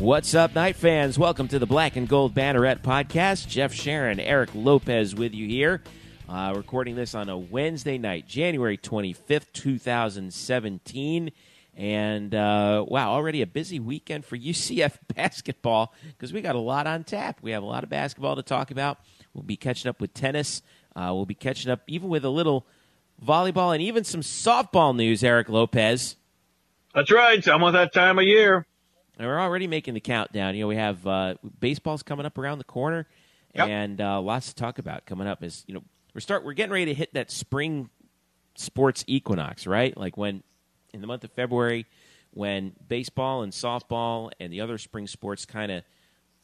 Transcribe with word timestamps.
What's 0.00 0.34
up, 0.34 0.54
Knight 0.54 0.76
fans? 0.76 1.18
Welcome 1.18 1.46
to 1.48 1.58
the 1.58 1.66
Black 1.66 1.94
and 1.94 2.08
Gold 2.08 2.34
Banneret 2.34 2.80
podcast. 2.80 3.46
Jeff 3.46 3.74
Sharon, 3.74 4.18
Eric 4.18 4.48
Lopez 4.54 5.14
with 5.14 5.34
you 5.34 5.46
here. 5.46 5.82
Uh, 6.26 6.54
recording 6.56 6.96
this 6.96 7.14
on 7.14 7.28
a 7.28 7.36
Wednesday 7.36 7.98
night, 7.98 8.26
January 8.26 8.78
25th, 8.78 9.52
2017. 9.52 11.32
And 11.76 12.34
uh, 12.34 12.82
wow, 12.88 13.10
already 13.10 13.42
a 13.42 13.46
busy 13.46 13.78
weekend 13.78 14.24
for 14.24 14.38
UCF 14.38 14.96
basketball 15.14 15.92
because 16.06 16.32
we 16.32 16.40
got 16.40 16.54
a 16.54 16.60
lot 16.60 16.86
on 16.86 17.04
tap. 17.04 17.40
We 17.42 17.50
have 17.50 17.62
a 17.62 17.66
lot 17.66 17.84
of 17.84 17.90
basketball 17.90 18.36
to 18.36 18.42
talk 18.42 18.70
about. 18.70 19.00
We'll 19.34 19.42
be 19.42 19.58
catching 19.58 19.90
up 19.90 20.00
with 20.00 20.14
tennis. 20.14 20.62
Uh, 20.96 21.10
we'll 21.12 21.26
be 21.26 21.34
catching 21.34 21.70
up 21.70 21.82
even 21.86 22.08
with 22.08 22.24
a 22.24 22.30
little 22.30 22.66
volleyball 23.22 23.74
and 23.74 23.82
even 23.82 24.04
some 24.04 24.22
softball 24.22 24.96
news, 24.96 25.22
Eric 25.22 25.50
Lopez. 25.50 26.16
That's 26.94 27.10
right. 27.10 27.36
It's 27.36 27.48
almost 27.48 27.74
that 27.74 27.92
time 27.92 28.18
of 28.18 28.24
year. 28.24 28.66
And 29.20 29.28
we're 29.28 29.38
already 29.38 29.66
making 29.66 29.92
the 29.92 30.00
countdown. 30.00 30.54
You 30.54 30.62
know, 30.62 30.68
we 30.68 30.76
have 30.76 31.06
uh, 31.06 31.34
baseball's 31.60 32.02
coming 32.02 32.24
up 32.24 32.38
around 32.38 32.56
the 32.56 32.64
corner, 32.64 33.06
Yep. 33.54 33.68
and 33.68 34.00
uh, 34.00 34.18
lots 34.18 34.48
to 34.48 34.54
talk 34.54 34.78
about 34.78 35.04
coming 35.04 35.26
up. 35.26 35.44
Is 35.44 35.62
you 35.66 35.74
know 35.74 35.82
we're 36.14 36.22
start 36.22 36.42
we're 36.42 36.54
getting 36.54 36.72
ready 36.72 36.86
to 36.86 36.94
hit 36.94 37.12
that 37.12 37.30
spring 37.30 37.90
sports 38.54 39.04
equinox, 39.06 39.66
right? 39.66 39.94
Like 39.94 40.16
when 40.16 40.42
in 40.94 41.02
the 41.02 41.06
month 41.06 41.22
of 41.24 41.32
February, 41.32 41.84
when 42.32 42.72
baseball 42.88 43.42
and 43.42 43.52
softball 43.52 44.30
and 44.40 44.50
the 44.50 44.62
other 44.62 44.78
spring 44.78 45.06
sports 45.06 45.44
kind 45.44 45.70
of 45.70 45.84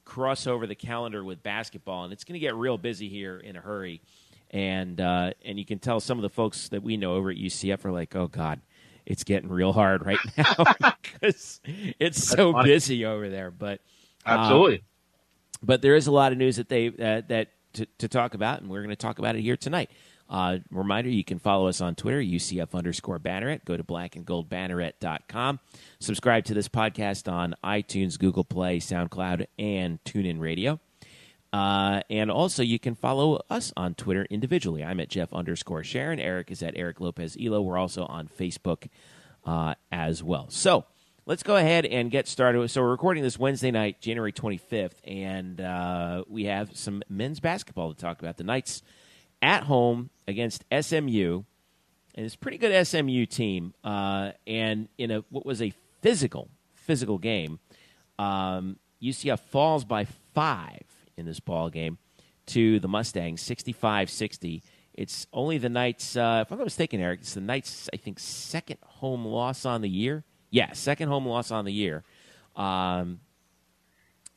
cross 0.05 0.47
over 0.47 0.66
the 0.66 0.74
calendar 0.74 1.24
with 1.24 1.43
basketball, 1.43 2.05
and 2.05 2.13
it's 2.13 2.24
going 2.24 2.35
to 2.35 2.41
get 2.41 2.55
real 2.57 2.77
busy 2.77 3.09
here 3.09 3.38
in 3.38 3.57
a 3.57 3.61
hurry. 3.61 4.02
And 4.51 5.01
uh, 5.01 5.30
and 5.47 5.59
you 5.59 5.65
can 5.65 5.79
tell 5.79 5.99
some 5.99 6.19
of 6.19 6.23
the 6.23 6.29
folks 6.29 6.69
that 6.69 6.83
we 6.83 6.99
know 6.99 7.15
over 7.15 7.30
at 7.30 7.38
UCF 7.38 7.87
are 7.87 7.91
like, 7.93 8.15
oh 8.15 8.29
God, 8.29 8.61
it's 9.06 9.24
getting 9.24 9.48
real 9.48 9.73
hard 9.73 10.05
right 10.05 10.19
now 10.37 10.55
because 11.02 11.60
it's 11.98 12.23
so 12.23 12.52
funny. 12.52 12.68
busy 12.68 13.04
over 13.07 13.29
there. 13.29 13.51
But 13.51 13.80
uh, 14.26 14.30
Absolutely. 14.30 14.82
but 15.62 15.80
there 15.82 15.95
is 15.95 16.07
a 16.07 16.12
lot 16.12 16.32
of 16.32 16.38
news 16.38 16.57
that 16.57 16.68
they 16.68 16.88
uh, 16.88 17.23
that 17.29 17.49
to, 17.74 17.87
to 17.99 18.09
talk 18.09 18.34
about, 18.34 18.60
and 18.60 18.71
we're 18.71 18.80
going 18.80 18.90
to 18.90 18.96
talk 18.96 19.18
about 19.18 19.37
it 19.37 19.43
here 19.43 19.57
tonight. 19.57 19.90
Uh, 20.29 20.59
reminder: 20.71 21.09
you 21.09 21.23
can 21.23 21.38
follow 21.38 21.68
us 21.68 21.80
on 21.80 21.95
Twitter, 21.95 22.21
UCF 22.21 22.74
underscore 22.74 23.21
Banneret. 23.21 23.65
Go 23.65 23.77
to 23.77 23.84
blackandgoldbanneret.com. 23.84 25.60
Subscribe 26.01 26.45
to 26.46 26.54
this 26.54 26.68
podcast 26.68 27.30
on 27.32 27.54
iTunes, 27.62 28.18
Google 28.18 28.43
Play, 28.45 28.80
SoundCloud, 28.80 29.46
and 29.59 30.02
TuneIn 30.04 30.40
Radio. 30.40 30.80
Uh, 31.57 32.02
and 32.10 32.30
also, 32.30 32.62
you 32.62 32.79
can 32.79 32.95
follow 32.95 33.40
us 33.49 33.73
on 33.79 33.95
Twitter 33.95 34.26
individually. 34.29 34.85
I'm 34.85 35.01
at 35.01 35.09
Jeff 35.09 35.32
underscore 35.32 35.82
Sharon. 35.82 36.21
Eric 36.21 36.51
is 36.51 36.62
at 36.62 36.74
Eric 36.76 37.01
Lopez 37.01 37.35
Elo. 37.43 37.62
We're 37.62 37.79
also 37.79 38.04
on 38.04 38.29
Facebook 38.29 38.88
uh, 39.46 39.74
as 39.90 40.23
well. 40.23 40.51
So 40.51 40.84
let's 41.24 41.43
go 41.43 41.57
ahead 41.57 41.87
and 41.87 42.10
get 42.10 42.29
started. 42.29 42.68
So 42.68 42.82
we're 42.82 42.90
recording 42.90 43.23
this 43.23 43.38
Wednesday 43.38 43.71
night, 43.71 44.02
January 44.02 44.32
25th, 44.32 44.96
and 45.07 45.59
uh, 45.59 46.24
we 46.29 46.45
have 46.45 46.77
some 46.77 47.02
men's 47.09 47.40
basketball 47.40 47.95
to 47.95 47.99
talk 47.99 48.21
about. 48.21 48.37
The 48.37 48.45
Knights 48.45 48.82
at 49.40 49.62
home 49.62 50.10
against 50.29 50.62
SMU, 50.71 51.43
and 52.15 52.27
it's 52.27 52.34
a 52.34 52.38
pretty 52.38 52.59
good 52.59 52.87
SMU 52.87 53.24
team. 53.24 53.73
Uh, 53.82 54.32
and 54.46 54.88
in 54.99 55.10
a 55.10 55.24
what 55.30 55.46
was 55.46 55.62
a 55.62 55.73
physical, 56.02 56.51
physical 56.74 57.16
game, 57.16 57.60
um, 58.18 58.77
UCF 59.01 59.40
falls 59.40 59.87
by 59.87 60.04
five 60.34 60.85
in 61.16 61.26
this 61.26 61.40
ball 61.40 61.70
game 61.70 61.98
to 62.46 62.78
the 62.80 62.88
Mustangs, 62.88 63.42
65-60. 63.42 64.62
It's 64.94 65.26
only 65.32 65.59
the 65.59 65.69
Knights, 65.69 66.16
uh, 66.16 66.44
if 66.47 66.53
I'm 66.53 66.59
not 66.59 66.64
mistaken, 66.64 67.00
Eric, 67.00 67.20
it's 67.20 67.34
the 67.34 67.41
Knights, 67.41 67.88
I 67.92 67.97
think, 67.97 68.19
second 68.19 68.78
home 68.82 69.25
loss 69.25 69.66
on 69.66 69.82
the 69.82 69.88
year. 69.88 70.25
Yeah, 70.50 70.72
second 70.72 71.09
home 71.09 71.26
loss 71.26 71.50
on 71.50 71.64
the 71.64 71.72
year. 71.72 72.04
Um, 72.54 73.20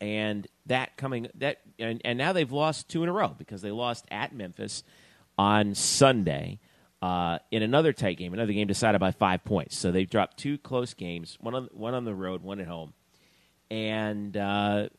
and 0.02 0.48
that 0.66 0.96
coming 0.98 1.28
that 1.36 1.58
and, 1.78 2.02
and 2.06 2.18
now 2.18 2.34
they've 2.34 2.52
lost 2.52 2.90
two 2.90 3.04
in 3.04 3.10
a 3.10 3.12
row 3.12 3.36
because 3.38 3.62
they 3.62 3.72
lost 3.72 4.06
at 4.10 4.34
Memphis 4.34 4.84
on 5.38 5.76
Sunday 5.76 6.60
uh, 7.02 7.40
in 7.52 7.64
another 7.64 7.94
tight 7.94 8.18
game, 8.18 8.34
another 8.34 8.54
game 8.54 8.68
decided 8.68 9.00
by 9.00 9.12
five 9.12 9.44
points. 9.44 9.78
So 9.78 9.92
they've 9.92 10.10
dropped 10.10 10.38
two 10.38 10.58
close 10.58 10.94
games, 10.94 11.38
one 11.40 11.56
on 11.56 11.70
one 11.72 11.94
on 11.94 12.06
the 12.06 12.14
road, 12.14 12.44
one 12.44 12.60
at 12.60 12.68
home, 12.68 12.94
and 13.70 14.36
uh, 14.36 14.90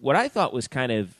what 0.00 0.16
I 0.16 0.28
thought 0.28 0.52
was 0.52 0.66
kind 0.68 0.90
of 0.90 1.14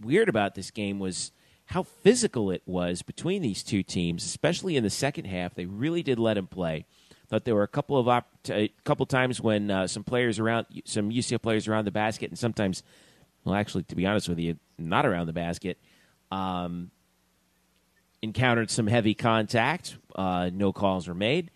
weird 0.00 0.28
about 0.28 0.54
this 0.54 0.70
game 0.70 0.98
was 0.98 1.30
how 1.66 1.82
physical 1.82 2.50
it 2.50 2.62
was 2.66 3.02
between 3.02 3.42
these 3.42 3.62
two 3.62 3.82
teams, 3.82 4.24
especially 4.24 4.76
in 4.76 4.82
the 4.84 4.90
second 4.90 5.26
half. 5.26 5.54
They 5.54 5.66
really 5.66 6.02
did 6.02 6.18
let 6.18 6.36
him 6.36 6.46
play. 6.46 6.86
Thought 7.28 7.44
there 7.44 7.54
were 7.54 7.62
a 7.62 7.68
couple 7.68 7.96
of 7.96 8.06
op- 8.06 8.28
a 8.50 8.68
couple 8.84 9.06
times 9.06 9.40
when 9.40 9.70
uh, 9.70 9.86
some 9.86 10.04
players 10.04 10.38
around 10.38 10.66
some 10.84 11.10
UCF 11.10 11.40
players 11.40 11.66
around 11.66 11.86
the 11.86 11.90
basket, 11.90 12.30
and 12.30 12.38
sometimes, 12.38 12.82
well, 13.44 13.54
actually, 13.54 13.84
to 13.84 13.96
be 13.96 14.04
honest 14.04 14.28
with 14.28 14.38
you, 14.38 14.58
not 14.78 15.06
around 15.06 15.26
the 15.26 15.32
basket, 15.32 15.78
um, 16.30 16.90
encountered 18.20 18.70
some 18.70 18.86
heavy 18.86 19.14
contact. 19.14 19.96
Uh, 20.14 20.50
no 20.52 20.72
calls 20.72 21.08
were 21.08 21.14
made. 21.14 21.50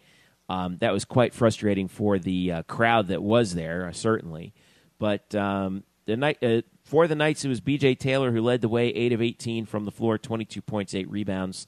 Um, 0.48 0.78
that 0.78 0.92
was 0.94 1.04
quite 1.04 1.34
frustrating 1.34 1.86
for 1.86 2.18
the 2.18 2.52
uh, 2.52 2.62
crowd 2.62 3.08
that 3.08 3.22
was 3.22 3.54
there, 3.54 3.88
uh, 3.88 3.92
certainly. 3.92 4.54
But 4.98 5.34
um, 5.34 5.84
the 6.08 6.16
night 6.16 6.42
uh, 6.42 6.62
for 6.84 7.06
the 7.06 7.14
Knights, 7.14 7.44
it 7.44 7.48
was 7.48 7.60
B.J. 7.60 7.96
Taylor 7.96 8.32
who 8.32 8.40
led 8.40 8.62
the 8.62 8.68
way, 8.68 8.88
eight 8.88 9.12
of 9.12 9.20
eighteen 9.20 9.66
from 9.66 9.84
the 9.84 9.90
floor, 9.90 10.16
twenty-two 10.16 10.62
points, 10.62 10.94
eight 10.94 11.08
rebounds, 11.10 11.66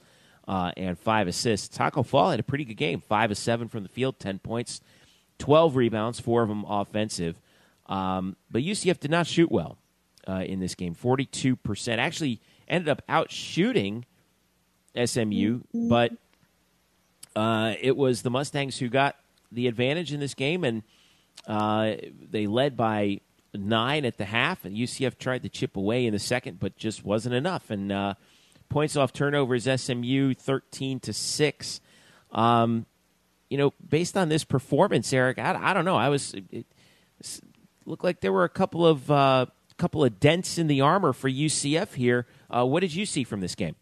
uh, 0.49 0.73
and 0.79 0.99
five 0.99 1.29
assists. 1.29 1.77
Tacko 1.77 2.03
Fall 2.05 2.31
had 2.31 2.41
a 2.41 2.43
pretty 2.43 2.65
good 2.65 2.79
game, 2.79 3.03
five 3.03 3.31
of 3.31 3.37
seven 3.37 3.69
from 3.69 3.83
the 3.83 3.91
field, 3.91 4.19
ten 4.19 4.39
points, 4.39 4.81
twelve 5.39 5.77
rebounds, 5.77 6.19
four 6.19 6.43
of 6.43 6.49
them 6.49 6.65
offensive. 6.67 7.39
Um, 7.85 8.35
but 8.51 8.63
UCF 8.63 8.99
did 8.99 9.11
not 9.11 9.27
shoot 9.27 9.53
well 9.53 9.77
uh, 10.27 10.43
in 10.47 10.59
this 10.59 10.75
game, 10.75 10.95
forty-two 10.95 11.57
percent. 11.57 12.01
Actually, 12.01 12.41
ended 12.67 12.89
up 12.89 13.03
out 13.11 13.31
shooting 13.31 14.07
SMU, 14.97 15.61
but 15.75 16.13
uh, 17.37 17.75
it 17.79 17.95
was 17.95 18.23
the 18.23 18.31
Mustangs 18.31 18.79
who 18.79 18.89
got 18.89 19.17
the 19.53 19.67
advantage 19.67 20.15
in 20.15 20.21
this 20.21 20.33
game, 20.33 20.65
and 20.65 20.83
uh, 21.47 21.93
they 22.31 22.47
led 22.47 22.75
by 22.75 23.21
nine 23.55 24.05
at 24.05 24.19
the 24.19 24.25
half. 24.25 24.65
And 24.65 24.77
UCF 24.77 25.19
tried 25.19 25.43
to 25.43 25.49
chip 25.49 25.77
away 25.77 26.07
in 26.07 26.13
the 26.13 26.19
second, 26.19 26.61
but 26.61 26.77
just 26.77 27.05
wasn't 27.05 27.35
enough. 27.35 27.71
And 27.71 27.91
uh, 27.91 28.15
points 28.69 28.97
off 28.97 29.13
turnovers, 29.13 29.69
SMU 29.81 30.35
thirteen 30.35 31.01
to 31.01 31.13
six. 31.13 31.81
Um, 32.33 32.87
you 33.49 33.59
know, 33.59 33.73
based 33.87 34.17
on 34.17 34.29
this 34.29 34.45
performance, 34.45 35.13
Eric, 35.13 35.39
I, 35.39 35.71
I 35.71 35.75
don't 35.75 35.85
know. 35.85 35.97
I 35.97 36.09
was 36.09 36.35
it, 36.35 36.45
it 36.53 36.67
looked 37.85 38.05
like 38.05 38.21
there 38.21 38.33
were 38.33 38.45
a 38.45 38.49
couple 38.49 38.87
of 38.87 39.11
uh, 39.11 39.47
couple 39.81 40.05
of 40.05 40.21
dents 40.21 40.59
in 40.59 40.67
the 40.67 40.81
armor 40.81 41.13
for 41.13 41.29
UCF 41.29 41.95
here. 41.95 42.27
Uh, 42.51 42.65
what 42.65 42.81
did 42.81 42.95
you 42.95 43.07
see 43.07 43.25
from 43.25 43.41
this 43.41 43.55
game? 43.55 43.75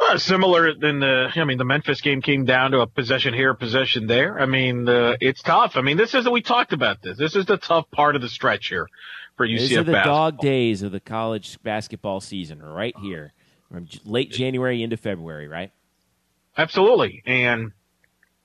Uh, 0.00 0.16
similar 0.16 0.74
than 0.74 1.00
the, 1.00 1.28
I 1.34 1.44
mean, 1.44 1.58
the 1.58 1.64
Memphis 1.64 2.00
game 2.00 2.22
came 2.22 2.44
down 2.44 2.70
to 2.70 2.80
a 2.80 2.86
possession 2.86 3.34
here, 3.34 3.52
possession 3.54 4.06
there. 4.06 4.38
I 4.38 4.46
mean, 4.46 4.88
uh, 4.88 5.16
it's 5.20 5.42
tough. 5.42 5.72
I 5.74 5.80
mean, 5.80 5.96
this 5.96 6.14
is, 6.14 6.28
we 6.28 6.40
talked 6.40 6.72
about 6.72 7.02
this. 7.02 7.18
This 7.18 7.34
is 7.34 7.46
the 7.46 7.56
tough 7.56 7.90
part 7.90 8.14
of 8.14 8.22
the 8.22 8.28
stretch 8.28 8.68
here 8.68 8.88
for 9.36 9.46
UCF 9.46 9.58
These 9.58 9.76
are 9.76 9.82
the 9.82 9.92
basketball. 9.92 10.30
dog 10.30 10.40
days 10.40 10.82
of 10.82 10.92
the 10.92 11.00
college 11.00 11.58
basketball 11.64 12.20
season, 12.20 12.62
right 12.62 12.94
here, 13.02 13.32
from 13.72 13.88
late 14.04 14.30
January 14.30 14.82
into 14.84 14.96
February, 14.96 15.48
right? 15.48 15.72
Absolutely. 16.56 17.22
And 17.26 17.72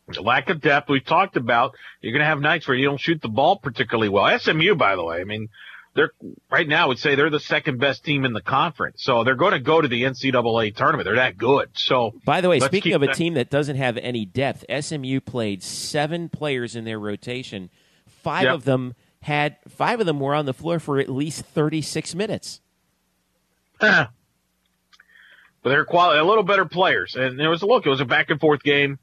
the 0.08 0.22
lack 0.22 0.50
of 0.50 0.60
depth 0.60 0.90
we 0.90 1.02
talked 1.02 1.38
about, 1.38 1.76
you're 2.02 2.14
going 2.14 2.22
to 2.22 2.26
have 2.26 2.42
nights 2.42 2.68
where 2.68 2.76
you 2.76 2.86
don't 2.86 3.00
shoot 3.00 3.22
the 3.22 3.30
ball 3.30 3.58
particularly 3.58 4.10
well. 4.10 4.38
SMU, 4.40 4.76
by 4.76 4.96
the 4.96 5.04
way, 5.04 5.22
I 5.22 5.24
mean, 5.24 5.50
they're 5.96 6.12
right 6.50 6.68
now, 6.68 6.86
I 6.86 6.88
would 6.88 7.00
say 7.00 7.16
they're 7.16 7.30
the 7.30 7.40
second 7.40 7.80
best 7.80 8.04
team 8.04 8.26
in 8.26 8.34
the 8.34 8.42
conference. 8.42 9.04
So 9.04 9.24
they're 9.24 9.36
going 9.36 9.52
to 9.54 9.60
go 9.60 9.80
to 9.80 9.88
the 9.88 10.04
NCAA 10.04 10.76
tournament. 10.76 11.06
They're 11.06 11.16
that 11.18 11.38
good. 11.38 11.70
So 11.74 12.14
By 12.26 12.42
the 12.42 12.50
way, 12.50 12.60
speaking 12.60 12.94
of 12.94 13.04
a 13.04 13.08
that- 13.08 13.16
team 13.16 13.36
that 13.36 13.50
doesn't 13.50 13.76
have 13.76 13.98
any 13.98 14.26
depth, 14.26 14.66
SMU 14.70 15.20
played 15.20 15.62
seven 15.62 16.30
players 16.30 16.76
in 16.76 16.84
their 16.86 17.00
rotation. 17.00 17.70
Five 18.08 18.44
Yep. 18.46 18.54
of 18.56 18.64
them 18.66 18.94
had 19.22 19.58
five 19.70 20.00
of 20.00 20.06
them 20.06 20.20
were 20.20 20.34
on 20.36 20.46
the 20.46 20.54
floor 20.54 20.80
for 20.80 21.00
at 21.00 21.10
least 21.10 21.46
thirty 21.46 21.82
six 21.82 22.14
minutes. 22.16 22.60
but 23.80 24.10
they're 25.64 25.86
quality, 25.86 26.20
a 26.20 26.24
little 26.24 26.44
better 26.44 26.66
players. 26.66 27.16
And 27.16 27.40
it 27.40 27.48
was 27.48 27.62
a 27.62 27.66
look, 27.66 27.86
it 27.86 27.90
was 27.90 28.02
a 28.02 28.06
back 28.06 28.30
and 28.30 28.40
forth 28.40 28.64
game. 28.64 29.00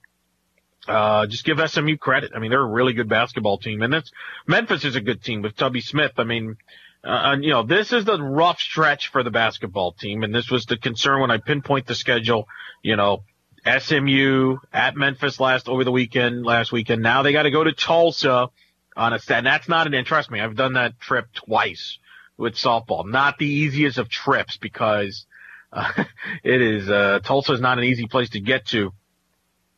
Uh, 0.90 1.26
just 1.26 1.44
give 1.44 1.60
SMU 1.70 1.96
credit. 1.96 2.32
I 2.34 2.40
mean, 2.40 2.50
they're 2.50 2.60
a 2.60 2.66
really 2.66 2.94
good 2.94 3.08
basketball 3.08 3.58
team, 3.58 3.82
and 3.82 3.92
that's 3.92 4.10
Memphis 4.48 4.84
is 4.84 4.96
a 4.96 5.00
good 5.00 5.22
team 5.22 5.40
with 5.40 5.54
Tubby 5.54 5.80
Smith. 5.80 6.12
I 6.16 6.24
mean, 6.24 6.56
uh, 7.04 7.36
you 7.40 7.50
know, 7.50 7.62
this 7.62 7.92
is 7.92 8.04
the 8.04 8.20
rough 8.20 8.60
stretch 8.60 9.08
for 9.08 9.22
the 9.22 9.30
basketball 9.30 9.92
team, 9.92 10.24
and 10.24 10.34
this 10.34 10.50
was 10.50 10.66
the 10.66 10.76
concern 10.76 11.20
when 11.20 11.30
I 11.30 11.38
pinpoint 11.38 11.86
the 11.86 11.94
schedule. 11.94 12.48
You 12.82 12.96
know, 12.96 13.22
SMU 13.64 14.56
at 14.72 14.96
Memphis 14.96 15.38
last 15.38 15.68
over 15.68 15.84
the 15.84 15.92
weekend, 15.92 16.44
last 16.44 16.72
weekend. 16.72 17.02
Now 17.02 17.22
they 17.22 17.32
got 17.32 17.44
to 17.44 17.52
go 17.52 17.62
to 17.62 17.72
Tulsa 17.72 18.48
on 18.96 19.12
a 19.12 19.20
and 19.28 19.46
that's 19.46 19.68
not 19.68 19.86
an. 19.86 19.94
And 19.94 20.04
trust 20.04 20.28
me, 20.28 20.40
I've 20.40 20.56
done 20.56 20.72
that 20.72 20.98
trip 20.98 21.26
twice 21.32 21.98
with 22.36 22.54
softball. 22.54 23.08
Not 23.08 23.38
the 23.38 23.46
easiest 23.46 23.98
of 23.98 24.08
trips 24.08 24.56
because 24.56 25.24
uh, 25.72 26.04
it 26.42 26.60
is 26.60 26.90
uh, 26.90 27.20
Tulsa 27.22 27.52
is 27.52 27.60
not 27.60 27.78
an 27.78 27.84
easy 27.84 28.06
place 28.06 28.30
to 28.30 28.40
get 28.40 28.66
to. 28.68 28.92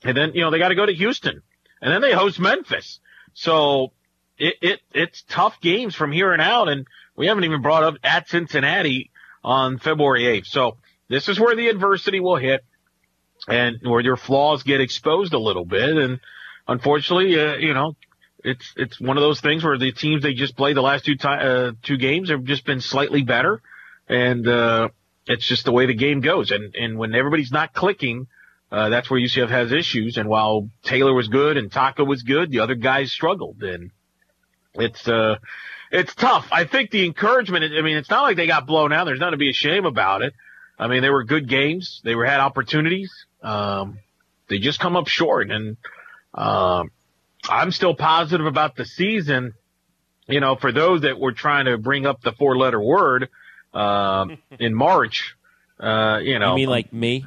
And 0.04 0.16
then 0.16 0.32
you 0.34 0.42
know 0.42 0.50
they 0.50 0.58
got 0.58 0.68
to 0.68 0.74
go 0.74 0.86
to 0.86 0.94
Houston, 0.94 1.42
and 1.80 1.92
then 1.92 2.00
they 2.00 2.12
host 2.12 2.40
Memphis. 2.40 3.00
So 3.34 3.92
it, 4.38 4.54
it 4.60 4.80
it's 4.92 5.22
tough 5.28 5.60
games 5.60 5.94
from 5.94 6.12
here 6.12 6.32
and 6.32 6.42
out, 6.42 6.68
and 6.68 6.86
we 7.16 7.26
haven't 7.26 7.44
even 7.44 7.62
brought 7.62 7.84
up 7.84 7.94
at 8.02 8.28
Cincinnati 8.28 9.10
on 9.44 9.78
February 9.78 10.22
8th. 10.22 10.46
So 10.46 10.78
this 11.08 11.28
is 11.28 11.38
where 11.38 11.54
the 11.54 11.68
adversity 11.68 12.20
will 12.20 12.36
hit, 12.36 12.64
and 13.48 13.78
where 13.82 14.00
your 14.00 14.16
flaws 14.16 14.62
get 14.62 14.80
exposed 14.80 15.34
a 15.34 15.38
little 15.38 15.64
bit. 15.64 15.96
And 15.96 16.20
unfortunately, 16.66 17.38
uh, 17.38 17.56
you 17.56 17.74
know, 17.74 17.96
it's 18.44 18.72
it's 18.76 19.00
one 19.00 19.16
of 19.16 19.22
those 19.22 19.40
things 19.40 19.64
where 19.64 19.78
the 19.78 19.92
teams 19.92 20.22
they 20.22 20.34
just 20.34 20.56
played 20.56 20.76
the 20.76 20.82
last 20.82 21.04
two 21.04 21.16
time 21.16 21.40
uh, 21.42 21.72
two 21.82 21.96
games 21.96 22.30
have 22.30 22.44
just 22.44 22.64
been 22.64 22.80
slightly 22.80 23.22
better, 23.22 23.62
and 24.08 24.46
uh, 24.48 24.88
it's 25.26 25.46
just 25.46 25.64
the 25.64 25.72
way 25.72 25.86
the 25.86 25.94
game 25.94 26.20
goes. 26.20 26.50
And 26.50 26.74
and 26.74 26.98
when 26.98 27.14
everybody's 27.14 27.52
not 27.52 27.72
clicking, 27.72 28.26
uh, 28.72 28.88
that's 28.88 29.10
where 29.10 29.20
UCF 29.20 29.50
has 29.50 29.70
issues. 29.70 30.16
And 30.16 30.30
while 30.30 30.70
Taylor 30.82 31.12
was 31.12 31.28
good 31.28 31.58
and 31.58 31.70
Tacko 31.70 32.06
was 32.06 32.22
good, 32.22 32.50
the 32.50 32.60
other 32.60 32.74
guys 32.74 33.12
struggled. 33.12 33.62
And 33.62 33.90
it's, 34.74 35.06
uh, 35.06 35.36
it's 35.90 36.14
tough. 36.14 36.48
I 36.50 36.64
think 36.64 36.90
the 36.90 37.04
encouragement, 37.04 37.66
I 37.78 37.82
mean, 37.82 37.98
it's 37.98 38.08
not 38.08 38.22
like 38.22 38.36
they 38.36 38.46
got 38.46 38.66
blown 38.66 38.90
out. 38.90 39.04
There's 39.04 39.20
nothing 39.20 39.32
to 39.32 39.36
be 39.36 39.50
ashamed 39.50 39.84
about 39.84 40.22
it. 40.22 40.32
I 40.78 40.88
mean, 40.88 41.02
they 41.02 41.10
were 41.10 41.22
good 41.22 41.50
games. 41.50 42.00
They 42.02 42.14
were 42.14 42.24
had 42.24 42.40
opportunities. 42.40 43.12
Um, 43.42 43.98
they 44.48 44.58
just 44.58 44.80
come 44.80 44.96
up 44.96 45.06
short. 45.06 45.50
And, 45.50 45.76
um, 46.32 46.90
I'm 47.46 47.72
still 47.72 47.94
positive 47.94 48.46
about 48.46 48.74
the 48.76 48.86
season. 48.86 49.52
You 50.28 50.40
know, 50.40 50.56
for 50.56 50.72
those 50.72 51.02
that 51.02 51.20
were 51.20 51.32
trying 51.32 51.66
to 51.66 51.76
bring 51.76 52.06
up 52.06 52.22
the 52.22 52.32
four 52.32 52.56
letter 52.56 52.80
word, 52.80 53.28
um, 53.74 54.38
in 54.58 54.74
March, 54.74 55.34
uh, 55.78 56.20
you 56.22 56.38
know, 56.38 56.50
You 56.50 56.62
mean 56.62 56.70
like 56.70 56.90
me? 56.90 57.26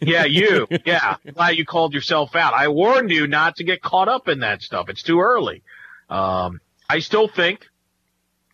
Yeah, 0.00 0.24
you. 0.24 0.66
Yeah. 0.84 1.16
Glad 1.34 1.56
you 1.56 1.64
called 1.64 1.94
yourself 1.94 2.34
out. 2.34 2.54
I 2.54 2.68
warned 2.68 3.10
you 3.10 3.26
not 3.26 3.56
to 3.56 3.64
get 3.64 3.82
caught 3.82 4.08
up 4.08 4.28
in 4.28 4.40
that 4.40 4.62
stuff. 4.62 4.88
It's 4.88 5.02
too 5.02 5.20
early. 5.20 5.62
Um, 6.08 6.60
I 6.88 6.98
still 7.00 7.28
think 7.28 7.66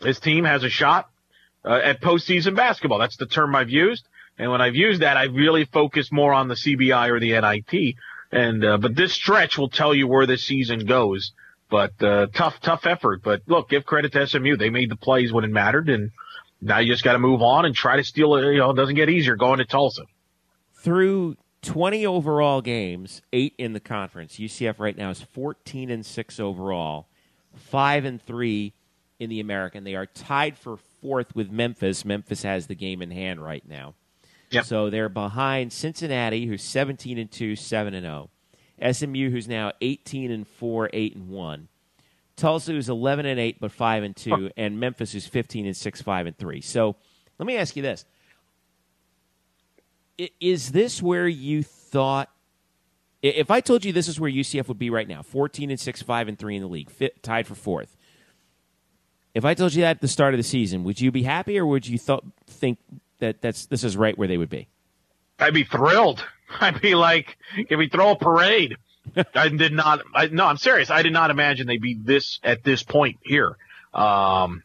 this 0.00 0.20
team 0.20 0.44
has 0.44 0.62
a 0.62 0.68
shot 0.68 1.08
uh, 1.64 1.80
at 1.82 2.00
postseason 2.00 2.54
basketball. 2.54 2.98
That's 2.98 3.16
the 3.16 3.26
term 3.26 3.54
I've 3.54 3.70
used. 3.70 4.06
And 4.38 4.50
when 4.50 4.60
I've 4.60 4.74
used 4.74 5.00
that, 5.00 5.16
I 5.16 5.24
really 5.24 5.64
focus 5.64 6.12
more 6.12 6.34
on 6.34 6.48
the 6.48 6.54
CBI 6.54 7.08
or 7.08 7.20
the 7.20 7.40
NIT. 7.40 7.96
And, 8.30 8.64
uh, 8.64 8.76
but 8.76 8.94
this 8.94 9.14
stretch 9.14 9.56
will 9.56 9.70
tell 9.70 9.94
you 9.94 10.06
where 10.06 10.26
this 10.26 10.44
season 10.44 10.84
goes. 10.84 11.32
But, 11.70 12.00
uh, 12.02 12.26
tough, 12.34 12.60
tough 12.60 12.86
effort. 12.86 13.22
But 13.22 13.42
look, 13.46 13.70
give 13.70 13.86
credit 13.86 14.12
to 14.12 14.26
SMU. 14.26 14.56
They 14.56 14.70
made 14.70 14.90
the 14.90 14.96
plays 14.96 15.32
when 15.32 15.44
it 15.44 15.50
mattered. 15.50 15.88
And 15.88 16.10
now 16.60 16.78
you 16.78 16.92
just 16.92 17.02
got 17.02 17.14
to 17.14 17.18
move 17.18 17.40
on 17.40 17.64
and 17.64 17.74
try 17.74 17.96
to 17.96 18.04
steal 18.04 18.36
it. 18.36 18.52
You 18.52 18.58
know, 18.58 18.70
it 18.70 18.76
doesn't 18.76 18.94
get 18.94 19.08
easier 19.08 19.36
going 19.36 19.58
to 19.58 19.64
Tulsa. 19.64 20.02
Through 20.76 21.36
20 21.62 22.06
overall 22.06 22.60
games, 22.60 23.22
eight 23.32 23.54
in 23.58 23.72
the 23.72 23.80
conference, 23.80 24.36
UCF 24.36 24.78
right 24.78 24.96
now 24.96 25.10
is 25.10 25.20
14 25.20 25.90
and 25.90 26.06
6 26.06 26.40
overall, 26.40 27.08
5 27.54 28.04
and 28.04 28.22
3 28.22 28.72
in 29.18 29.30
the 29.30 29.40
American. 29.40 29.84
They 29.84 29.94
are 29.94 30.06
tied 30.06 30.56
for 30.56 30.76
fourth 30.76 31.34
with 31.34 31.50
Memphis. 31.50 32.04
Memphis 32.04 32.42
has 32.42 32.66
the 32.66 32.74
game 32.74 33.02
in 33.02 33.10
hand 33.10 33.42
right 33.42 33.66
now. 33.66 33.94
Yep. 34.50 34.64
So 34.64 34.90
they're 34.90 35.08
behind 35.08 35.72
Cincinnati, 35.72 36.46
who's 36.46 36.62
17 36.62 37.18
and 37.18 37.30
2, 37.30 37.56
7 37.56 37.94
and 37.94 38.04
0. 38.04 38.30
SMU, 38.92 39.30
who's 39.30 39.48
now 39.48 39.72
18 39.80 40.30
and 40.30 40.46
4, 40.46 40.90
8 40.92 41.16
and 41.16 41.28
1. 41.28 41.68
Tulsa, 42.36 42.72
who's 42.72 42.88
11 42.88 43.26
and 43.26 43.40
8, 43.40 43.58
but 43.60 43.72
5 43.72 44.02
and 44.02 44.14
2. 44.14 44.50
And 44.56 44.78
Memphis, 44.78 45.12
who's 45.12 45.26
15 45.26 45.66
and 45.66 45.76
6, 45.76 46.02
5 46.02 46.26
and 46.26 46.38
3. 46.38 46.60
So 46.60 46.96
let 47.38 47.46
me 47.46 47.56
ask 47.56 47.74
you 47.74 47.82
this. 47.82 48.04
Is 50.40 50.72
this 50.72 51.02
where 51.02 51.28
you 51.28 51.62
thought? 51.62 52.30
If 53.22 53.50
I 53.50 53.60
told 53.60 53.84
you 53.84 53.92
this 53.92 54.08
is 54.08 54.20
where 54.20 54.30
UCF 54.30 54.68
would 54.68 54.78
be 54.78 54.90
right 54.90 55.08
now, 55.08 55.22
14 55.22 55.70
and 55.70 55.80
6, 55.80 56.02
5 56.02 56.28
and 56.28 56.38
3 56.38 56.56
in 56.56 56.62
the 56.62 56.68
league, 56.68 56.90
fit, 56.90 57.22
tied 57.22 57.46
for 57.46 57.54
fourth. 57.54 57.96
If 59.34 59.44
I 59.44 59.54
told 59.54 59.74
you 59.74 59.82
that 59.82 59.90
at 59.90 60.00
the 60.00 60.08
start 60.08 60.32
of 60.32 60.38
the 60.38 60.44
season, 60.44 60.84
would 60.84 61.00
you 61.00 61.10
be 61.10 61.22
happy 61.22 61.58
or 61.58 61.66
would 61.66 61.86
you 61.86 61.98
th- 61.98 62.20
think 62.46 62.78
that 63.18 63.42
that's 63.42 63.66
this 63.66 63.84
is 63.84 63.96
right 63.96 64.16
where 64.16 64.28
they 64.28 64.38
would 64.38 64.48
be? 64.48 64.68
I'd 65.38 65.54
be 65.54 65.64
thrilled. 65.64 66.24
I'd 66.60 66.80
be 66.80 66.94
like, 66.94 67.36
if 67.56 67.76
we 67.76 67.88
throw 67.88 68.12
a 68.12 68.16
parade. 68.16 68.76
I 69.34 69.48
did 69.48 69.72
not, 69.72 70.00
I, 70.14 70.26
no, 70.28 70.46
I'm 70.46 70.56
serious. 70.56 70.90
I 70.90 71.02
did 71.02 71.12
not 71.12 71.30
imagine 71.30 71.66
they'd 71.66 71.80
be 71.80 71.94
this 71.94 72.40
at 72.42 72.64
this 72.64 72.82
point 72.82 73.18
here. 73.22 73.56
Um, 73.94 74.62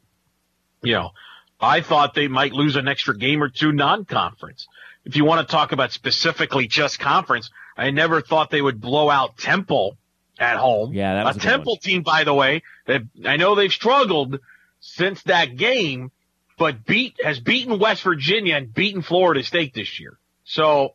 you 0.81 0.93
know, 0.93 1.11
I 1.59 1.81
thought 1.81 2.15
they 2.15 2.27
might 2.27 2.53
lose 2.53 2.75
an 2.75 2.87
extra 2.87 3.15
game 3.15 3.43
or 3.43 3.49
two 3.49 3.71
non-conference. 3.71 4.67
If 5.05 5.15
you 5.15 5.25
want 5.25 5.47
to 5.47 5.51
talk 5.51 5.71
about 5.71 5.91
specifically 5.91 6.67
just 6.67 6.99
conference, 6.99 7.49
I 7.75 7.91
never 7.91 8.21
thought 8.21 8.49
they 8.51 8.61
would 8.61 8.79
blow 8.79 9.09
out 9.09 9.37
Temple 9.37 9.97
at 10.39 10.57
home. 10.57 10.93
Yeah, 10.93 11.15
that 11.15 11.25
was 11.25 11.35
a 11.37 11.39
a 11.39 11.41
Temple 11.41 11.77
team, 11.77 12.03
by 12.03 12.23
the 12.23 12.33
way, 12.33 12.63
that 12.85 13.01
I 13.25 13.37
know 13.37 13.55
they've 13.55 13.71
struggled 13.71 14.39
since 14.79 15.21
that 15.23 15.55
game, 15.57 16.11
but 16.57 16.85
beat 16.85 17.15
has 17.23 17.39
beaten 17.39 17.79
West 17.79 18.03
Virginia 18.03 18.55
and 18.55 18.73
beaten 18.73 19.01
Florida 19.01 19.43
State 19.43 19.73
this 19.73 19.99
year. 19.99 20.17
So 20.43 20.93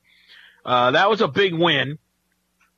uh, 0.65 0.93
that 0.93 1.09
was 1.11 1.21
a 1.21 1.29
big 1.29 1.55
win. 1.55 1.99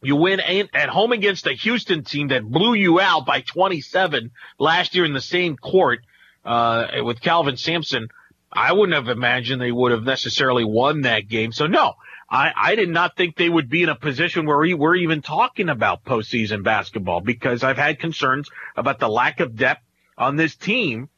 You 0.00 0.16
win 0.16 0.40
a- 0.40 0.68
at 0.74 0.88
home 0.88 1.12
against 1.12 1.46
a 1.46 1.52
Houston 1.52 2.04
team 2.04 2.28
that 2.28 2.44
blew 2.44 2.74
you 2.74 3.00
out 3.00 3.26
by 3.26 3.40
27 3.40 4.30
last 4.58 4.94
year 4.94 5.04
in 5.04 5.12
the 5.12 5.20
same 5.20 5.56
court 5.56 6.00
uh, 6.44 6.86
with 7.02 7.20
Kelvin 7.20 7.56
Sampson. 7.56 8.08
I 8.52 8.72
wouldn't 8.72 8.94
have 8.94 9.08
imagined 9.08 9.60
they 9.60 9.72
would 9.72 9.92
have 9.92 10.04
necessarily 10.04 10.64
won 10.64 11.02
that 11.02 11.28
game. 11.28 11.52
So 11.52 11.66
no, 11.66 11.94
I, 12.30 12.52
I 12.56 12.74
did 12.74 12.88
not 12.88 13.16
think 13.16 13.36
they 13.36 13.48
would 13.48 13.68
be 13.68 13.82
in 13.82 13.88
a 13.88 13.94
position 13.94 14.46
where 14.46 14.58
we, 14.58 14.74
we're 14.74 14.96
even 14.96 15.22
talking 15.22 15.68
about 15.68 16.04
postseason 16.04 16.62
basketball 16.62 17.20
because 17.20 17.62
I've 17.62 17.78
had 17.78 17.98
concerns 17.98 18.48
about 18.76 18.98
the 18.98 19.08
lack 19.08 19.40
of 19.40 19.56
depth 19.56 19.82
on 20.16 20.36
this 20.36 20.56
team. 20.56 21.08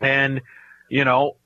And, 0.00 0.42
you 0.88 1.04
know, 1.04 1.36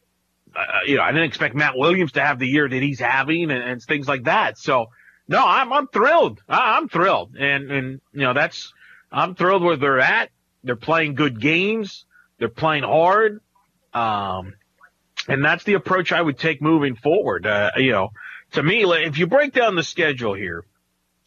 uh, 0.57 0.63
you 0.87 0.97
know, 0.97 1.03
I 1.03 1.13
didn't 1.13 1.27
expect 1.27 1.55
Matt 1.55 1.77
Williams 1.77 2.13
to 2.13 2.25
have 2.25 2.39
the 2.39 2.49
year 2.49 2.69
that 2.69 2.83
he's 2.83 3.01
having 3.01 3.51
and, 3.51 3.63
and 3.63 3.83
things 3.83 4.09
like 4.09 4.25
that. 4.25 4.59
So 4.59 4.87
no, 5.29 5.45
I'm, 5.45 5.73
I'm 5.73 5.87
thrilled. 5.89 6.43
I, 6.49 6.77
I'm 6.77 6.89
thrilled. 6.89 7.37
And, 7.37 7.71
and, 7.71 8.01
you 8.13 8.23
know, 8.23 8.33
that's, 8.33 8.73
I'm 9.13 9.35
thrilled 9.35 9.63
where 9.63 9.77
they're 9.77 10.01
at. 10.01 10.31
They're 10.65 10.77
playing 10.77 11.15
good 11.15 11.41
games. 11.41 12.05
They're 12.39 12.49
playing 12.49 12.85
hard. 12.85 13.41
Um, 13.93 14.55
and 15.29 15.45
that's 15.45 15.63
the 15.65 15.75
approach 15.75 16.11
I 16.13 16.21
would 16.21 16.39
take 16.39 16.61
moving 16.61 16.97
forward. 16.97 17.47
Uh, 17.47 17.71
you 17.77 17.93
know, 17.93 18.09
to 18.53 18.63
me, 18.63 18.83
if 18.85 19.19
you 19.19 19.27
break 19.27 19.53
down 19.53 19.77
the 19.77 19.83
schedule 19.83 20.35
here, 20.35 20.65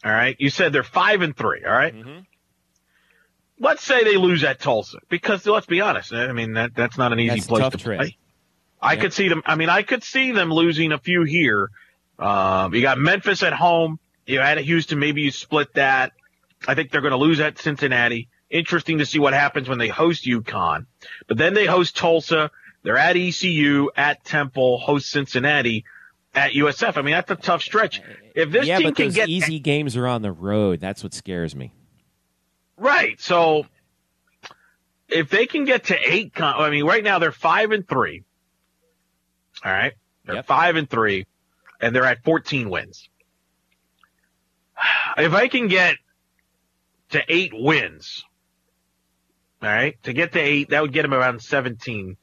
all 0.04 0.10
right, 0.10 0.36
you 0.38 0.50
said 0.50 0.72
they're 0.72 0.82
five 0.82 1.22
and 1.22 1.36
three, 1.36 1.64
all 1.64 1.72
right? 1.72 1.94
Mhm. 1.94 2.24
Let's 3.58 3.84
say 3.84 4.02
they 4.02 4.16
lose 4.16 4.42
at 4.42 4.58
Tulsa 4.60 4.98
because 5.08 5.46
let's 5.46 5.66
be 5.66 5.80
honest. 5.80 6.12
I 6.12 6.32
mean, 6.32 6.54
that, 6.54 6.74
that's 6.74 6.98
not 6.98 7.12
an 7.12 7.20
easy 7.20 7.36
That's 7.36 7.46
place 7.46 7.70
to 7.70 7.78
trip. 7.78 7.98
play. 8.00 8.16
I 8.80 8.94
Yeah. 8.94 9.00
could 9.00 9.12
see 9.12 9.28
them. 9.28 9.42
I 9.46 9.54
mean, 9.54 9.68
I 9.68 9.82
could 9.82 10.02
see 10.02 10.32
them 10.32 10.52
losing 10.52 10.90
a 10.90 10.98
few 10.98 11.22
here. 11.22 11.68
Um, 12.18 12.74
you 12.74 12.82
got 12.82 12.98
Memphis 12.98 13.42
at 13.44 13.52
home. 13.52 14.00
You 14.26 14.40
had 14.40 14.58
at 14.58 14.64
Houston. 14.64 14.98
Maybe 14.98 15.22
you 15.22 15.30
split 15.30 15.74
that. 15.74 16.12
I 16.66 16.74
think 16.74 16.90
they're 16.90 17.00
going 17.00 17.12
to 17.12 17.16
lose 17.16 17.38
at 17.40 17.58
Cincinnati. 17.58 18.28
Interesting 18.50 18.98
to 18.98 19.06
see 19.06 19.18
what 19.20 19.32
happens 19.32 19.68
when 19.68 19.78
they 19.78 19.88
host 19.88 20.24
UConn. 20.26 20.86
But 21.28 21.38
then 21.38 21.54
they 21.54 21.66
host 21.66 21.96
Tulsa. 21.96 22.50
They're 22.82 22.98
at 22.98 23.16
ECU, 23.16 23.90
at 23.96 24.24
Temple, 24.24 24.78
host 24.78 25.10
Cincinnati, 25.10 25.84
at 26.34 26.52
USF. 26.52 26.96
I 26.96 27.02
mean, 27.02 27.12
that's 27.12 27.30
a 27.30 27.36
tough 27.36 27.62
stretch. 27.62 28.00
If 28.34 28.50
this 28.50 28.66
yeah, 28.66 28.78
team 28.78 28.88
but 28.88 28.96
can 28.96 29.06
those 29.06 29.14
get 29.14 29.28
easy 29.28 29.60
games 29.60 29.96
are 29.96 30.06
on 30.06 30.22
the 30.22 30.32
road. 30.32 30.80
That's 30.80 31.02
what 31.02 31.14
scares 31.14 31.54
me. 31.54 31.72
Right. 32.76 33.20
So 33.20 33.66
if 35.08 35.28
they 35.28 35.46
can 35.46 35.64
get 35.64 35.84
to 35.84 35.96
eight, 36.12 36.32
I 36.40 36.70
mean, 36.70 36.84
right 36.84 37.04
now 37.04 37.18
they're 37.18 37.32
five 37.32 37.70
and 37.70 37.86
three. 37.86 38.24
All 39.64 39.70
right. 39.72 39.92
They're 40.24 40.36
Yep. 40.36 40.46
five 40.46 40.76
and 40.76 40.88
three 40.88 41.26
and 41.82 41.94
they're 41.94 42.04
at 42.04 42.24
14 42.24 42.70
wins. 42.70 43.08
If 45.18 45.34
I 45.34 45.48
can 45.48 45.68
get 45.68 45.96
to 47.10 47.22
eight 47.28 47.52
wins, 47.54 48.24
all 49.62 49.68
right, 49.68 50.02
to 50.04 50.14
get 50.14 50.32
to 50.32 50.40
eight, 50.40 50.70
that 50.70 50.80
would 50.80 50.94
get 50.94 51.02
them 51.02 51.12
around 51.12 51.42
17. 51.42 52.16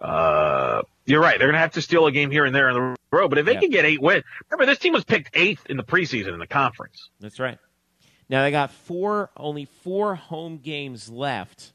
Uh, 0.00 0.82
you're 1.06 1.20
right. 1.20 1.38
They're 1.38 1.48
going 1.48 1.54
to 1.54 1.60
have 1.60 1.72
to 1.72 1.82
steal 1.82 2.06
a 2.06 2.12
game 2.12 2.30
here 2.30 2.44
and 2.44 2.54
there 2.54 2.68
in 2.68 2.74
the 2.74 2.96
road, 3.10 3.28
but 3.28 3.38
if 3.38 3.46
they 3.46 3.54
Yeah. 3.54 3.60
can 3.60 3.70
get 3.70 3.84
eight 3.84 4.00
wins, 4.00 4.24
remember 4.50 4.66
this 4.70 4.78
team 4.78 4.92
was 4.92 5.04
picked 5.04 5.30
eighth 5.34 5.66
in 5.70 5.76
the 5.76 5.82
preseason 5.84 6.32
in 6.34 6.38
the 6.38 6.46
conference. 6.46 7.08
That's 7.20 7.38
right. 7.40 7.58
Now 8.28 8.42
they 8.42 8.50
got 8.50 8.70
four, 8.70 9.30
only 9.36 9.64
four 9.66 10.16
home 10.16 10.58
games 10.58 11.08
left 11.08 11.72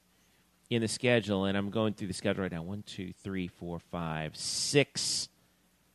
in 0.69 0.81
the 0.81 0.87
schedule, 0.87 1.45
and 1.45 1.57
I'm 1.57 1.69
going 1.69 1.93
through 1.93 2.07
the 2.07 2.13
schedule 2.13 2.43
right 2.43 2.51
now. 2.51 2.61
One, 2.63 2.83
two, 2.83 3.13
three, 3.23 3.47
four, 3.47 3.79
five, 3.79 4.35
six 4.35 5.29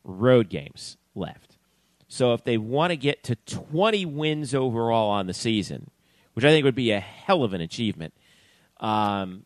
road 0.05 0.49
games 0.49 0.97
left. 1.15 1.57
So 2.09 2.33
if 2.35 2.45
they 2.45 2.57
want 2.57 2.91
to 2.93 2.97
get 2.97 3.23
to 3.25 3.37
20 3.37 4.07
wins 4.07 4.55
overall 4.55 5.11
on 5.11 5.27
the 5.27 5.35
season, 5.35 5.91
which 6.35 6.45
I 6.45 6.51
think 6.51 6.65
would 6.65 6.75
be 6.75 6.91
a 6.93 7.01
hell 7.01 7.43
of 7.43 7.53
an 7.53 7.61
achievement, 7.61 8.15
um, 8.79 9.45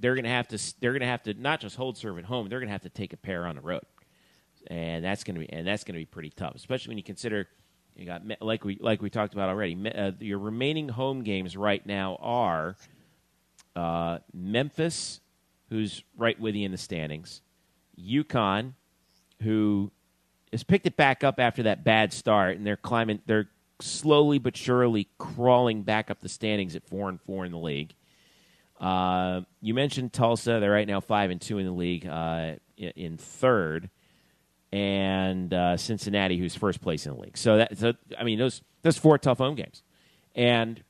they're 0.00 0.14
going 0.14 0.24
to 0.24 0.30
have 0.30 0.48
to 0.48 0.58
they're 0.80 0.92
going 0.92 1.00
to 1.00 1.06
have 1.06 1.22
to 1.24 1.34
not 1.34 1.60
just 1.60 1.76
hold 1.76 1.96
serve 1.96 2.18
at 2.18 2.24
home, 2.24 2.48
they're 2.48 2.58
going 2.60 2.68
to 2.68 2.72
have 2.72 2.82
to 2.82 2.88
take 2.88 3.12
a 3.12 3.16
pair 3.16 3.46
on 3.46 3.56
the 3.56 3.60
road, 3.60 3.82
and 4.66 5.04
that's 5.04 5.24
going 5.24 5.34
to 5.34 5.40
be 5.40 5.52
and 5.52 5.66
that's 5.66 5.84
going 5.84 5.94
to 5.94 6.00
be 6.00 6.06
pretty 6.06 6.30
tough, 6.30 6.54
especially 6.54 6.90
when 6.90 6.98
you 6.98 7.04
consider 7.04 7.48
you 7.96 8.06
got 8.06 8.22
like 8.40 8.64
we 8.64 8.78
like 8.80 9.02
we 9.02 9.10
talked 9.10 9.34
about 9.34 9.48
already. 9.48 9.76
Uh, 9.94 10.12
your 10.20 10.38
remaining 10.38 10.88
home 10.88 11.22
games 11.22 11.56
right 11.56 11.84
now 11.84 12.16
are 12.20 12.76
uh, 13.76 14.18
Memphis, 14.32 15.20
who's 15.68 16.02
right 16.16 16.38
with 16.40 16.54
you 16.54 16.64
in 16.64 16.72
the 16.72 16.78
standings, 16.78 17.42
UConn, 17.98 18.72
who 19.42 19.90
has 20.50 20.62
picked 20.62 20.86
it 20.86 20.96
back 20.96 21.22
up 21.22 21.38
after 21.38 21.64
that 21.64 21.84
bad 21.84 22.12
start, 22.12 22.56
and 22.56 22.66
they're 22.66 22.76
climbing. 22.76 23.20
They're 23.26 23.48
slowly 23.80 24.38
but 24.38 24.56
surely 24.56 25.08
crawling 25.18 25.82
back 25.82 26.10
up 26.10 26.20
the 26.20 26.28
standings 26.28 26.76
at 26.76 26.86
four 26.88 27.08
and 27.08 27.20
four 27.20 27.44
in 27.44 27.52
the 27.52 27.58
league. 27.58 27.94
Uh, 28.80 29.42
you 29.60 29.74
mentioned 29.74 30.12
Tulsa; 30.12 30.58
they're 30.60 30.70
right 30.70 30.88
now 30.88 31.00
five 31.00 31.30
and 31.30 31.40
two 31.40 31.58
in 31.58 31.66
the 31.66 31.72
league, 31.72 32.06
uh, 32.06 32.54
in 32.76 33.18
third, 33.18 33.90
and 34.72 35.52
uh, 35.52 35.76
Cincinnati, 35.76 36.38
who's 36.38 36.54
first 36.54 36.80
place 36.80 37.06
in 37.06 37.14
the 37.14 37.20
league. 37.20 37.36
So 37.36 37.58
that, 37.58 37.76
so, 37.76 37.92
I 38.18 38.24
mean, 38.24 38.38
those 38.38 38.62
those 38.82 38.96
four 38.96 39.18
tough 39.18 39.38
home 39.38 39.54
games, 39.54 39.82
and 40.34 40.82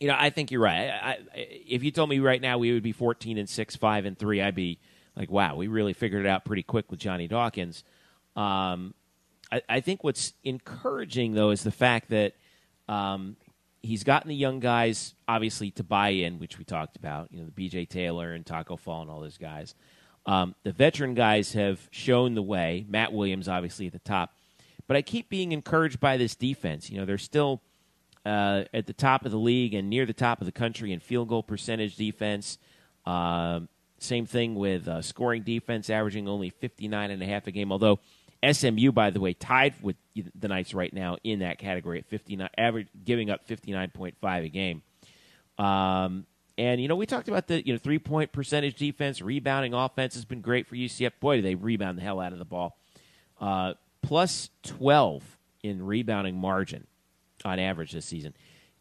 you 0.00 0.08
know, 0.08 0.16
I 0.18 0.30
think 0.30 0.50
you're 0.50 0.62
right. 0.62 0.88
I, 0.88 1.10
I, 1.10 1.18
if 1.34 1.84
you 1.84 1.90
told 1.90 2.08
me 2.08 2.18
right 2.18 2.40
now 2.40 2.58
we 2.58 2.72
would 2.72 2.82
be 2.82 2.92
fourteen 2.92 3.36
and 3.36 3.48
six, 3.48 3.76
five 3.76 4.06
and 4.06 4.18
three, 4.18 4.40
I'd 4.40 4.54
be 4.54 4.78
like, 5.16 5.30
wow, 5.30 5.56
we 5.56 5.68
really 5.68 5.92
figured 5.92 6.24
it 6.24 6.28
out 6.28 6.44
pretty 6.44 6.62
quick 6.62 6.90
with 6.90 7.00
Johnny 7.00 7.26
Dawkins. 7.26 7.84
Um, 8.36 8.94
I, 9.50 9.62
I, 9.68 9.80
think 9.80 10.04
what's 10.04 10.34
encouraging 10.44 11.32
though 11.32 11.50
is 11.50 11.62
the 11.62 11.70
fact 11.70 12.10
that 12.10 12.34
um, 12.86 13.36
he's 13.86 14.04
gotten 14.04 14.28
the 14.28 14.34
young 14.34 14.60
guys 14.60 15.14
obviously 15.28 15.70
to 15.72 15.84
buy 15.84 16.10
in, 16.10 16.38
which 16.38 16.58
we 16.58 16.64
talked 16.64 16.96
about. 16.96 17.32
You 17.32 17.40
know, 17.40 17.46
the 17.46 17.52
B.J. 17.52 17.86
Taylor 17.86 18.32
and 18.32 18.44
Tacko 18.44 18.76
Fall 18.78 19.02
and 19.02 19.10
all 19.10 19.20
those 19.20 19.38
guys. 19.38 19.74
Um, 20.26 20.54
the 20.64 20.72
veteran 20.72 21.14
guys 21.14 21.52
have 21.52 21.80
shown 21.90 22.34
the 22.34 22.42
way. 22.42 22.84
Matt 22.88 23.12
Williams, 23.12 23.48
obviously, 23.48 23.86
at 23.86 23.92
the 23.92 24.00
top. 24.00 24.34
But 24.88 24.96
I 24.96 25.02
keep 25.02 25.28
being 25.28 25.52
encouraged 25.52 26.00
by 26.00 26.16
this 26.16 26.34
defense. 26.34 26.90
You 26.90 26.98
know, 26.98 27.04
they're 27.04 27.18
still 27.18 27.62
uh, 28.24 28.64
at 28.74 28.86
the 28.86 28.92
top 28.92 29.24
of 29.24 29.30
the 29.30 29.38
league 29.38 29.72
and 29.72 29.88
near 29.88 30.04
the 30.04 30.12
top 30.12 30.40
of 30.40 30.46
the 30.46 30.52
country 30.52 30.92
in 30.92 31.00
field 31.00 31.28
goal 31.28 31.42
percentage 31.42 31.96
defense. 31.96 32.58
Uh, 33.04 33.60
same 33.98 34.26
thing 34.26 34.56
with 34.56 34.88
uh, 34.88 35.00
scoring 35.00 35.42
defense, 35.42 35.88
averaging 35.90 36.28
only 36.28 36.50
59 36.50 37.10
and 37.10 37.22
a 37.22 37.26
half 37.26 37.46
a 37.46 37.52
game. 37.52 37.72
Although 37.72 38.00
SMU, 38.54 38.92
by 38.92 39.10
the 39.10 39.20
way, 39.20 39.32
tied 39.32 39.74
with 39.82 39.96
the 40.34 40.48
Knights 40.48 40.74
right 40.74 40.92
now 40.92 41.16
in 41.24 41.40
that 41.40 41.58
category 41.58 41.98
at 41.98 42.06
59, 42.06 42.48
average 42.56 42.88
giving 43.04 43.30
up 43.30 43.46
59.5 43.46 44.44
a 44.44 44.48
game. 44.48 44.82
Um, 45.58 46.26
and 46.58 46.80
you 46.80 46.88
know, 46.88 46.96
we 46.96 47.06
talked 47.06 47.28
about 47.28 47.48
the 47.48 47.64
you 47.66 47.72
know 47.72 47.78
three 47.78 47.98
point 47.98 48.32
percentage 48.32 48.76
defense, 48.76 49.20
rebounding 49.20 49.74
offense 49.74 50.14
has 50.14 50.24
been 50.24 50.40
great 50.40 50.66
for 50.66 50.74
UCF. 50.74 51.12
Boy, 51.20 51.36
do 51.36 51.42
they 51.42 51.54
rebound 51.54 51.98
the 51.98 52.02
hell 52.02 52.20
out 52.20 52.32
of 52.32 52.38
the 52.38 52.44
ball. 52.44 52.78
Uh, 53.40 53.74
plus 54.02 54.50
12 54.62 55.22
in 55.62 55.84
rebounding 55.84 56.36
margin 56.36 56.86
on 57.44 57.58
average 57.58 57.92
this 57.92 58.06
season. 58.06 58.34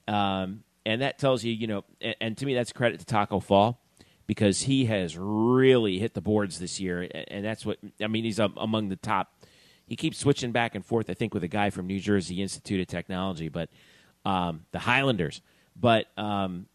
Um, 0.08 0.64
and 0.86 1.02
that 1.02 1.18
tells 1.18 1.44
you, 1.44 1.52
you 1.52 1.68
know, 1.68 1.84
and, 2.00 2.16
and, 2.22 2.38
to 2.38 2.46
me, 2.46 2.54
that's 2.54 2.72
credit 2.72 3.00
to 3.00 3.06
Tacko 3.06 3.42
Fall 3.42 3.82
because 4.28 4.62
he 4.62 4.86
has 4.86 5.18
really 5.18 5.98
hit 5.98 6.14
the 6.14 6.22
boards 6.22 6.60
this 6.60 6.80
year. 6.80 7.10
And 7.28 7.44
that's 7.44 7.66
what, 7.66 7.80
I 8.02 8.08
mean, 8.08 8.24
he's 8.24 8.40
among 8.40 8.90
the 8.90 8.96
top 8.96 9.35
he 9.86 9.96
keeps 9.96 10.18
switching 10.18 10.52
back 10.52 10.76
and 10.76 10.86
forth. 10.86 11.10
I 11.10 11.14
think 11.14 11.34
with 11.34 11.44
a 11.44 11.48
guy 11.48 11.70
from 11.70 11.88
New 11.88 12.00
Jersey 12.00 12.42
Institute 12.42 12.80
of 12.82 12.88
Technology, 12.88 13.50
but 13.50 13.70
um, 14.26 14.66
the 14.72 14.80
Highlanders. 14.80 15.42
But 15.76 16.08
um, 16.18 16.68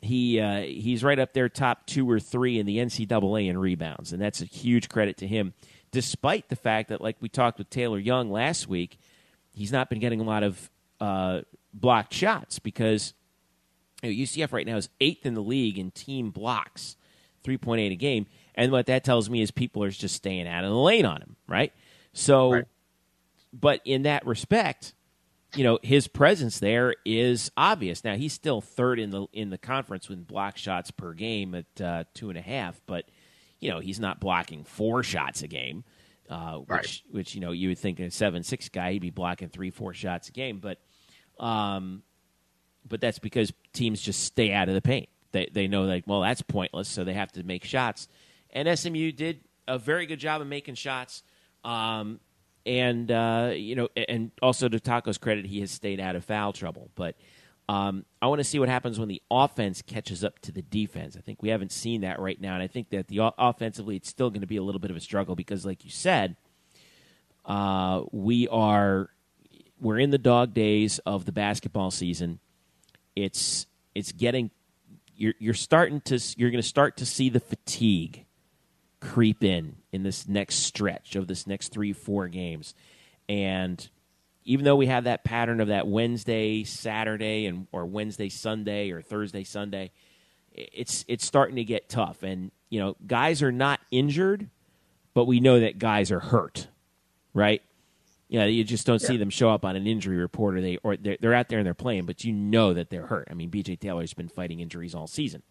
he 0.00 0.40
uh, 0.40 0.60
he's 0.60 1.04
right 1.04 1.18
up 1.18 1.32
there, 1.32 1.48
top 1.48 1.86
two 1.86 2.10
or 2.10 2.18
three 2.18 2.58
in 2.58 2.66
the 2.66 2.78
NCAA 2.78 3.48
in 3.48 3.58
rebounds, 3.58 4.12
and 4.12 4.20
that's 4.20 4.40
a 4.40 4.46
huge 4.46 4.88
credit 4.88 5.16
to 5.18 5.26
him. 5.26 5.54
Despite 5.92 6.48
the 6.48 6.56
fact 6.56 6.88
that, 6.88 7.00
like 7.00 7.16
we 7.20 7.28
talked 7.28 7.58
with 7.58 7.70
Taylor 7.70 7.98
Young 7.98 8.30
last 8.30 8.68
week, 8.68 8.98
he's 9.52 9.72
not 9.72 9.88
been 9.88 10.00
getting 10.00 10.20
a 10.20 10.24
lot 10.24 10.42
of 10.42 10.70
uh, 11.00 11.42
blocked 11.72 12.12
shots 12.12 12.58
because 12.58 13.14
you 14.02 14.10
know, 14.10 14.14
UCF 14.14 14.52
right 14.52 14.66
now 14.66 14.76
is 14.76 14.88
eighth 15.00 15.24
in 15.24 15.34
the 15.34 15.42
league 15.42 15.78
in 15.78 15.90
team 15.90 16.30
blocks, 16.30 16.96
three 17.42 17.56
point 17.58 17.80
eight 17.80 17.92
a 17.92 17.96
game, 17.96 18.26
and 18.54 18.72
what 18.72 18.86
that 18.86 19.04
tells 19.04 19.30
me 19.30 19.42
is 19.42 19.50
people 19.50 19.82
are 19.82 19.90
just 19.90 20.16
staying 20.16 20.48
out 20.48 20.64
of 20.64 20.70
the 20.70 20.76
lane 20.76 21.04
on 21.04 21.22
him, 21.22 21.36
right? 21.46 21.72
So, 22.16 22.50
right. 22.50 22.64
but 23.52 23.80
in 23.84 24.02
that 24.02 24.26
respect, 24.26 24.94
you 25.54 25.64
know 25.64 25.78
his 25.82 26.08
presence 26.08 26.58
there 26.58 26.94
is 27.04 27.50
obvious. 27.56 28.04
Now 28.04 28.16
he's 28.16 28.32
still 28.32 28.60
third 28.60 28.98
in 28.98 29.10
the 29.10 29.26
in 29.32 29.50
the 29.50 29.58
conference 29.58 30.08
with 30.08 30.26
block 30.26 30.56
shots 30.56 30.90
per 30.90 31.12
game 31.12 31.54
at 31.54 31.80
uh, 31.80 32.04
two 32.14 32.30
and 32.30 32.38
a 32.38 32.42
half, 32.42 32.80
but 32.86 33.04
you 33.60 33.70
know 33.70 33.80
he's 33.80 34.00
not 34.00 34.18
blocking 34.18 34.64
four 34.64 35.02
shots 35.02 35.42
a 35.42 35.46
game, 35.46 35.84
uh, 36.30 36.56
which 36.56 36.68
right. 36.68 37.02
which 37.10 37.34
you 37.34 37.40
know 37.40 37.52
you 37.52 37.68
would 37.68 37.78
think 37.78 38.00
a 38.00 38.10
seven 38.10 38.42
six 38.42 38.68
guy 38.70 38.92
he'd 38.92 39.02
be 39.02 39.10
blocking 39.10 39.48
three 39.48 39.70
four 39.70 39.92
shots 39.92 40.30
a 40.30 40.32
game, 40.32 40.58
but 40.58 40.78
um, 41.38 42.02
but 42.88 43.00
that's 43.00 43.18
because 43.18 43.52
teams 43.74 44.00
just 44.00 44.24
stay 44.24 44.52
out 44.52 44.68
of 44.68 44.74
the 44.74 44.82
paint. 44.82 45.08
They 45.32 45.48
they 45.52 45.68
know 45.68 45.82
like 45.82 46.04
well 46.06 46.22
that's 46.22 46.42
pointless, 46.42 46.88
so 46.88 47.04
they 47.04 47.14
have 47.14 47.32
to 47.32 47.42
make 47.42 47.64
shots, 47.64 48.08
and 48.50 48.78
SMU 48.78 49.12
did 49.12 49.40
a 49.68 49.78
very 49.78 50.06
good 50.06 50.18
job 50.18 50.40
of 50.40 50.46
making 50.46 50.76
shots. 50.76 51.22
Um, 51.66 52.20
and 52.64 53.10
uh, 53.10 53.52
you 53.54 53.74
know, 53.74 53.88
and 54.08 54.30
also 54.40 54.68
to 54.68 54.78
Tacko's 54.78 55.18
credit, 55.18 55.44
he 55.44 55.60
has 55.60 55.70
stayed 55.70 56.00
out 56.00 56.16
of 56.16 56.24
foul 56.24 56.52
trouble. 56.52 56.90
But 56.94 57.16
um, 57.68 58.04
I 58.22 58.28
want 58.28 58.38
to 58.38 58.44
see 58.44 58.58
what 58.58 58.68
happens 58.68 58.98
when 58.98 59.08
the 59.08 59.22
offense 59.30 59.82
catches 59.82 60.24
up 60.24 60.38
to 60.40 60.52
the 60.52 60.62
defense. 60.62 61.16
I 61.16 61.20
think 61.20 61.42
we 61.42 61.48
haven't 61.48 61.72
seen 61.72 62.02
that 62.02 62.20
right 62.20 62.40
now, 62.40 62.54
and 62.54 62.62
I 62.62 62.68
think 62.68 62.90
that 62.90 63.08
the 63.08 63.32
offensively, 63.38 63.96
it's 63.96 64.08
still 64.08 64.30
going 64.30 64.40
to 64.40 64.46
be 64.46 64.56
a 64.56 64.62
little 64.62 64.78
bit 64.78 64.90
of 64.90 64.96
a 64.96 65.00
struggle 65.00 65.34
because, 65.34 65.66
like 65.66 65.84
you 65.84 65.90
said, 65.90 66.36
uh, 67.44 68.02
we 68.12 68.48
are 68.48 69.10
we're 69.80 69.98
in 69.98 70.10
the 70.10 70.18
dog 70.18 70.54
days 70.54 70.98
of 71.00 71.24
the 71.24 71.32
basketball 71.32 71.90
season. 71.90 72.38
It's 73.14 73.66
it's 73.94 74.12
getting 74.12 74.50
you're 75.16 75.34
you're 75.38 75.54
starting 75.54 76.00
to 76.02 76.20
you're 76.36 76.50
going 76.50 76.62
to 76.62 76.68
start 76.68 76.96
to 76.98 77.06
see 77.06 77.28
the 77.28 77.40
fatigue 77.40 78.25
creep 79.06 79.44
in 79.44 79.76
in 79.92 80.02
this 80.02 80.26
next 80.26 80.56
stretch 80.56 81.16
of 81.16 81.26
this 81.26 81.46
next 81.46 81.68
three, 81.68 81.92
four 81.92 82.28
games. 82.28 82.74
And 83.28 83.88
even 84.44 84.64
though 84.64 84.76
we 84.76 84.86
have 84.86 85.04
that 85.04 85.24
pattern 85.24 85.60
of 85.60 85.68
that 85.68 85.86
Wednesday, 85.86 86.64
Saturday, 86.64 87.46
and 87.46 87.66
or 87.72 87.86
Wednesday, 87.86 88.28
Sunday, 88.28 88.90
or 88.90 89.02
Thursday, 89.02 89.44
Sunday, 89.44 89.92
it's 90.52 91.04
it's 91.08 91.24
starting 91.24 91.56
to 91.56 91.64
get 91.64 91.88
tough. 91.88 92.22
And 92.22 92.50
you 92.68 92.80
know, 92.80 92.96
guys 93.06 93.42
are 93.42 93.52
not 93.52 93.80
injured, 93.90 94.48
but 95.14 95.26
we 95.26 95.40
know 95.40 95.60
that 95.60 95.78
guys 95.78 96.10
are 96.10 96.20
hurt, 96.20 96.68
right? 97.32 97.62
Yeah, 98.28 98.46
you 98.46 98.64
just 98.64 98.86
don't 98.86 99.00
yeah. 99.02 99.08
see 99.08 99.16
them 99.16 99.30
show 99.30 99.50
up 99.50 99.64
on 99.64 99.76
an 99.76 99.86
injury 99.86 100.16
report, 100.16 100.56
or 100.56 100.60
they 100.60 100.78
or 100.82 100.96
they're, 100.96 101.16
they're 101.20 101.34
out 101.34 101.48
there 101.48 101.58
and 101.58 101.66
they're 101.66 101.74
playing, 101.74 102.06
but 102.06 102.24
you 102.24 102.32
know 102.32 102.74
that 102.74 102.90
they're 102.90 103.06
hurt. 103.06 103.28
I 103.30 103.34
mean, 103.34 103.50
B.J. 103.50 103.76
Taylor's 103.76 104.14
been 104.14 104.28
fighting 104.28 104.60
injuries 104.60 104.94
all 104.94 105.06
season. 105.06 105.42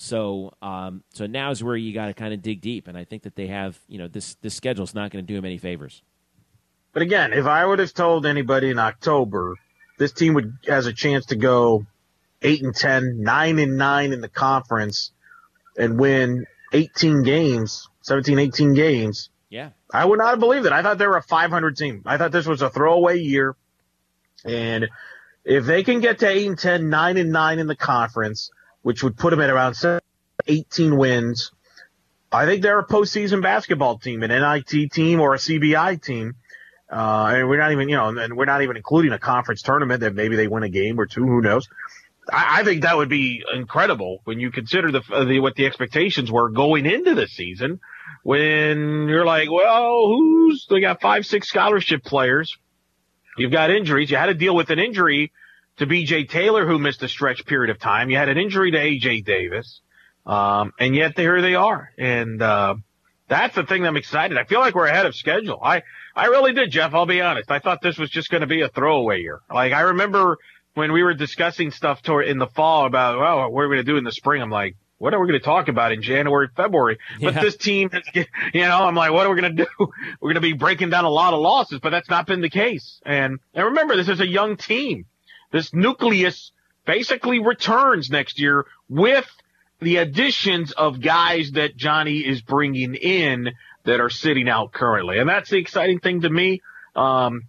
So, 0.00 0.54
um, 0.62 1.04
so 1.10 1.26
now 1.26 1.50
is 1.50 1.62
where 1.62 1.76
you 1.76 1.92
got 1.92 2.06
to 2.06 2.14
kind 2.14 2.32
of 2.32 2.40
dig 2.40 2.62
deep, 2.62 2.88
and 2.88 2.96
I 2.96 3.04
think 3.04 3.24
that 3.24 3.36
they 3.36 3.48
have, 3.48 3.78
you 3.86 3.98
know, 3.98 4.08
this 4.08 4.34
this 4.36 4.54
schedule 4.54 4.82
is 4.84 4.94
not 4.94 5.10
going 5.10 5.22
to 5.22 5.26
do 5.26 5.36
them 5.36 5.44
any 5.44 5.58
favors. 5.58 6.02
But 6.94 7.02
again, 7.02 7.34
if 7.34 7.44
I 7.44 7.66
would 7.66 7.80
have 7.80 7.92
told 7.92 8.24
anybody 8.24 8.70
in 8.70 8.78
October 8.78 9.56
this 9.98 10.12
team 10.12 10.32
would 10.32 10.54
has 10.66 10.86
a 10.86 10.94
chance 10.94 11.26
to 11.26 11.36
go 11.36 11.84
eight 12.40 12.62
and 12.62 12.74
10, 12.74 13.22
9 13.22 13.58
and 13.58 13.76
nine 13.76 14.14
in 14.14 14.22
the 14.22 14.30
conference, 14.30 15.12
and 15.76 16.00
win 16.00 16.46
eighteen 16.72 17.22
games, 17.22 17.86
17, 18.00 18.38
18 18.38 18.72
games, 18.72 19.28
yeah, 19.50 19.68
I 19.92 20.06
would 20.06 20.18
not 20.18 20.30
have 20.30 20.40
believed 20.40 20.64
it. 20.64 20.72
I 20.72 20.80
thought 20.82 20.96
they 20.96 21.06
were 21.06 21.18
a 21.18 21.22
five 21.22 21.50
hundred 21.50 21.76
team. 21.76 22.04
I 22.06 22.16
thought 22.16 22.32
this 22.32 22.46
was 22.46 22.62
a 22.62 22.70
throwaway 22.70 23.18
year, 23.18 23.54
and 24.46 24.88
if 25.44 25.66
they 25.66 25.82
can 25.82 26.00
get 26.00 26.20
to 26.20 26.28
eight 26.28 26.46
and 26.46 26.58
10, 26.58 26.88
9 26.88 27.16
and 27.18 27.32
nine 27.32 27.58
in 27.58 27.66
the 27.66 27.76
conference 27.76 28.50
which 28.82 29.02
would 29.02 29.16
put 29.16 29.30
them 29.30 29.40
at 29.40 29.50
around 29.50 29.76
18 30.46 30.96
wins. 30.96 31.52
I 32.32 32.46
think 32.46 32.62
they're 32.62 32.78
a 32.78 32.86
postseason 32.86 33.42
basketball 33.42 33.98
team, 33.98 34.22
an 34.22 34.30
NIT 34.30 34.92
team 34.92 35.20
or 35.20 35.34
a 35.34 35.38
CBI 35.38 36.00
team. 36.02 36.36
Uh, 36.90 37.32
and 37.34 37.48
we're 37.48 37.58
not 37.58 37.72
even, 37.72 37.88
you 37.88 37.96
know, 37.96 38.08
and 38.08 38.36
we're 38.36 38.44
not 38.44 38.62
even 38.62 38.76
including 38.76 39.12
a 39.12 39.18
conference 39.18 39.62
tournament 39.62 40.00
that 40.00 40.14
maybe 40.14 40.36
they 40.36 40.48
win 40.48 40.62
a 40.62 40.68
game 40.68 40.98
or 40.98 41.06
two. 41.06 41.24
Who 41.24 41.40
knows? 41.40 41.68
I, 42.32 42.60
I 42.60 42.64
think 42.64 42.82
that 42.82 42.96
would 42.96 43.08
be 43.08 43.42
incredible 43.54 44.20
when 44.24 44.40
you 44.40 44.50
consider 44.50 44.90
the, 44.90 45.00
the 45.26 45.40
what 45.40 45.54
the 45.54 45.66
expectations 45.66 46.30
were 46.30 46.50
going 46.50 46.86
into 46.86 47.14
the 47.14 47.26
season. 47.26 47.80
When 48.22 49.08
you're 49.08 49.24
like, 49.24 49.50
well, 49.50 50.06
who's 50.06 50.66
they 50.68 50.80
got 50.80 51.00
five, 51.00 51.26
six 51.26 51.48
scholarship 51.48 52.04
players. 52.04 52.56
You've 53.36 53.52
got 53.52 53.70
injuries. 53.70 54.10
You 54.10 54.16
had 54.16 54.26
to 54.26 54.34
deal 54.34 54.54
with 54.54 54.70
an 54.70 54.78
injury 54.78 55.32
to 55.80 55.86
BJ 55.86 56.28
Taylor, 56.28 56.66
who 56.66 56.78
missed 56.78 57.02
a 57.02 57.08
stretch 57.08 57.44
period 57.46 57.70
of 57.70 57.78
time. 57.78 58.10
You 58.10 58.16
had 58.16 58.28
an 58.28 58.38
injury 58.38 58.70
to 58.70 58.78
AJ 58.78 59.24
Davis. 59.24 59.80
Um, 60.26 60.72
and 60.78 60.94
yet 60.94 61.18
here 61.18 61.40
they 61.42 61.54
are. 61.54 61.90
And, 61.98 62.40
uh, 62.40 62.76
that's 63.28 63.54
the 63.54 63.64
thing 63.64 63.86
I'm 63.86 63.96
excited. 63.96 64.36
I 64.36 64.44
feel 64.44 64.60
like 64.60 64.74
we're 64.74 64.86
ahead 64.86 65.06
of 65.06 65.14
schedule. 65.14 65.58
I, 65.62 65.82
I 66.14 66.26
really 66.26 66.52
did, 66.52 66.70
Jeff. 66.70 66.92
I'll 66.94 67.06
be 67.06 67.20
honest. 67.20 67.50
I 67.50 67.60
thought 67.60 67.80
this 67.80 67.96
was 67.96 68.10
just 68.10 68.28
going 68.28 68.40
to 68.40 68.46
be 68.46 68.62
a 68.62 68.68
throwaway 68.68 69.20
year. 69.20 69.40
Like 69.48 69.72
I 69.72 69.80
remember 69.80 70.36
when 70.74 70.92
we 70.92 71.02
were 71.02 71.14
discussing 71.14 71.70
stuff 71.70 72.02
toward 72.02 72.26
in 72.26 72.38
the 72.38 72.48
fall 72.48 72.86
about, 72.86 73.18
well, 73.18 73.50
what 73.50 73.62
are 73.62 73.68
we 73.68 73.76
going 73.76 73.86
to 73.86 73.92
do 73.92 73.96
in 73.96 74.04
the 74.04 74.12
spring? 74.12 74.42
I'm 74.42 74.50
like, 74.50 74.76
what 74.98 75.14
are 75.14 75.20
we 75.20 75.28
going 75.28 75.40
to 75.40 75.44
talk 75.44 75.68
about 75.68 75.92
in 75.92 76.02
January, 76.02 76.48
February? 76.54 76.98
But 77.22 77.34
yeah. 77.34 77.40
this 77.40 77.56
team, 77.56 77.88
has, 77.90 78.02
you 78.52 78.60
know, 78.62 78.84
I'm 78.84 78.94
like, 78.94 79.12
what 79.12 79.26
are 79.26 79.34
we 79.34 79.40
going 79.40 79.56
to 79.56 79.64
do? 79.64 79.70
We're 80.20 80.32
going 80.32 80.34
to 80.34 80.40
be 80.40 80.52
breaking 80.52 80.90
down 80.90 81.04
a 81.04 81.10
lot 81.10 81.32
of 81.32 81.40
losses, 81.40 81.78
but 81.80 81.90
that's 81.90 82.10
not 82.10 82.26
been 82.26 82.42
the 82.42 82.50
case. 82.50 83.00
And, 83.06 83.38
and 83.54 83.64
remember, 83.66 83.96
this 83.96 84.08
is 84.08 84.20
a 84.20 84.26
young 84.26 84.56
team 84.56 85.06
this 85.50 85.72
nucleus 85.74 86.52
basically 86.86 87.38
returns 87.38 88.10
next 88.10 88.40
year 88.40 88.66
with 88.88 89.26
the 89.80 89.96
additions 89.96 90.72
of 90.72 91.00
guys 91.00 91.52
that 91.52 91.76
Johnny 91.76 92.18
is 92.18 92.42
bringing 92.42 92.94
in 92.94 93.50
that 93.84 94.00
are 94.00 94.10
sitting 94.10 94.48
out 94.48 94.72
currently. 94.72 95.18
And 95.18 95.28
that's 95.28 95.50
the 95.50 95.58
exciting 95.58 96.00
thing 96.00 96.22
to 96.22 96.30
me. 96.30 96.60
Um, 96.94 97.42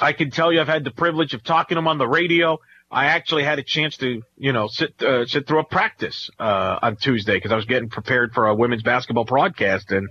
I 0.00 0.12
can 0.12 0.30
tell 0.30 0.52
you 0.52 0.60
I've 0.60 0.68
had 0.68 0.84
the 0.84 0.90
privilege 0.90 1.34
of 1.34 1.42
talking 1.42 1.76
to 1.76 1.78
him 1.78 1.88
on 1.88 1.98
the 1.98 2.08
radio. 2.08 2.58
I 2.90 3.06
actually 3.06 3.44
had 3.44 3.58
a 3.58 3.62
chance 3.62 3.96
to, 3.98 4.22
you 4.36 4.52
know, 4.52 4.68
sit 4.68 5.02
uh, 5.02 5.24
sit 5.26 5.46
through 5.46 5.60
a 5.60 5.64
practice 5.64 6.30
uh, 6.38 6.78
on 6.82 6.96
Tuesday 6.96 7.34
because 7.34 7.50
I 7.50 7.56
was 7.56 7.64
getting 7.64 7.88
prepared 7.88 8.34
for 8.34 8.46
a 8.48 8.54
women's 8.54 8.82
basketball 8.82 9.24
broadcast, 9.24 9.92
and 9.92 10.08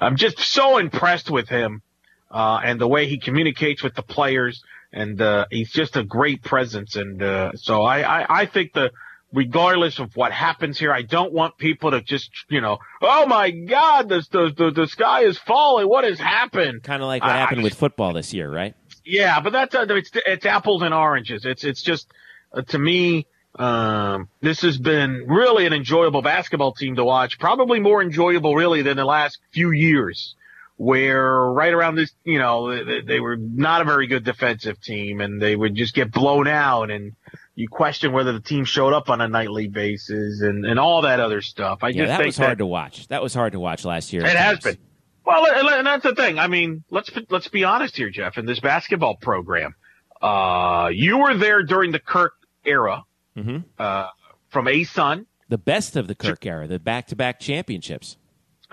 I'm 0.00 0.16
just 0.16 0.40
so 0.40 0.78
impressed 0.78 1.30
with 1.30 1.48
him 1.48 1.82
uh, 2.30 2.60
and 2.64 2.80
the 2.80 2.88
way 2.88 3.06
he 3.06 3.18
communicates 3.18 3.82
with 3.84 3.94
the 3.94 4.02
players, 4.02 4.64
and 4.94 5.20
uh, 5.20 5.44
he's 5.50 5.70
just 5.70 5.96
a 5.96 6.02
great 6.04 6.42
presence. 6.42 6.96
And 6.96 7.22
uh, 7.22 7.52
so 7.56 7.82
I, 7.82 8.22
I 8.22 8.40
I 8.42 8.46
think 8.46 8.72
the 8.72 8.90
regardless 9.32 9.98
of 9.98 10.14
what 10.16 10.30
happens 10.32 10.78
here, 10.78 10.92
I 10.92 11.02
don't 11.02 11.32
want 11.32 11.58
people 11.58 11.90
to 11.90 12.00
just, 12.00 12.30
you 12.48 12.60
know, 12.60 12.78
oh 13.02 13.26
my 13.26 13.50
God, 13.50 14.08
the 14.08 14.24
the 14.30 14.52
the, 14.56 14.70
the 14.70 14.86
sky 14.86 15.24
is 15.24 15.36
falling. 15.38 15.88
What 15.88 16.04
has 16.04 16.18
happened? 16.18 16.82
Kind 16.84 17.02
of 17.02 17.08
like 17.08 17.22
what 17.22 17.32
I- 17.32 17.36
happened 17.38 17.60
I- 17.60 17.64
with 17.64 17.74
football 17.74 18.12
this 18.14 18.32
year, 18.32 18.50
right? 18.50 18.74
Yeah, 19.04 19.40
but 19.40 19.52
that's 19.52 19.74
uh, 19.74 19.84
it's 19.90 20.10
it's 20.14 20.46
apples 20.46 20.80
and 20.82 20.94
oranges. 20.94 21.44
It's 21.44 21.64
it's 21.64 21.82
just 21.82 22.06
uh, 22.52 22.62
to 22.62 22.78
me. 22.78 23.26
Um, 23.56 24.28
this 24.40 24.62
has 24.62 24.78
been 24.78 25.26
really 25.28 25.64
an 25.64 25.72
enjoyable 25.72 26.22
basketball 26.22 26.72
team 26.72 26.96
to 26.96 27.04
watch. 27.04 27.38
Probably 27.38 27.78
more 27.78 28.02
enjoyable, 28.02 28.56
really, 28.56 28.82
than 28.82 28.96
the 28.96 29.04
last 29.04 29.38
few 29.52 29.70
years, 29.70 30.34
where 30.76 31.32
right 31.52 31.72
around 31.72 31.94
this, 31.94 32.12
you 32.24 32.38
know, 32.38 32.84
they, 32.84 33.00
they 33.00 33.20
were 33.20 33.36
not 33.36 33.80
a 33.80 33.84
very 33.84 34.06
good 34.06 34.24
defensive 34.24 34.80
team, 34.80 35.20
and 35.20 35.40
they 35.40 35.54
would 35.54 35.74
just 35.74 35.94
get 35.94 36.10
blown 36.10 36.48
out, 36.48 36.90
and 36.90 37.12
you 37.54 37.68
question 37.68 38.12
whether 38.12 38.32
the 38.32 38.40
team 38.40 38.64
showed 38.64 38.92
up 38.92 39.08
on 39.08 39.20
a 39.20 39.28
nightly 39.28 39.68
basis, 39.68 40.40
and 40.40 40.64
and 40.66 40.78
all 40.80 41.02
that 41.02 41.20
other 41.20 41.40
stuff. 41.40 41.78
I 41.82 41.88
Yeah, 41.88 42.06
just 42.06 42.18
that 42.18 42.26
was 42.26 42.36
hard 42.36 42.58
to 42.58 42.66
watch. 42.66 43.06
That 43.08 43.22
was 43.22 43.34
hard 43.34 43.52
to 43.52 43.60
watch 43.60 43.84
last 43.84 44.12
year. 44.12 44.24
it 44.24 44.36
has 44.36 44.58
been. 44.58 44.76
Well, 45.24 45.46
and 45.46 45.86
that's 45.86 46.02
the 46.02 46.14
thing. 46.14 46.38
I 46.38 46.48
mean, 46.48 46.84
let's 46.90 47.08
be- 47.08 47.26
let's 47.30 47.48
be 47.48 47.64
honest 47.64 47.96
here, 47.96 48.10
Jeff. 48.10 48.36
In 48.36 48.44
this 48.44 48.60
basketball 48.60 49.16
program, 49.16 49.74
uh, 50.20 50.90
you 50.92 51.18
were 51.18 51.34
there 51.34 51.62
during 51.62 51.92
the 51.92 51.98
Kirk 51.98 52.34
era, 52.64 53.04
Mhm. 53.36 53.64
uh, 53.78 54.08
from 54.50 54.66
ASUN, 54.66 55.26
The 55.48 55.58
best 55.58 55.96
of 55.96 56.08
the 56.08 56.14
Kirk 56.14 56.44
era, 56.46 56.66
the 56.66 56.78
back-to-back 56.78 57.38
championships. 57.40 58.16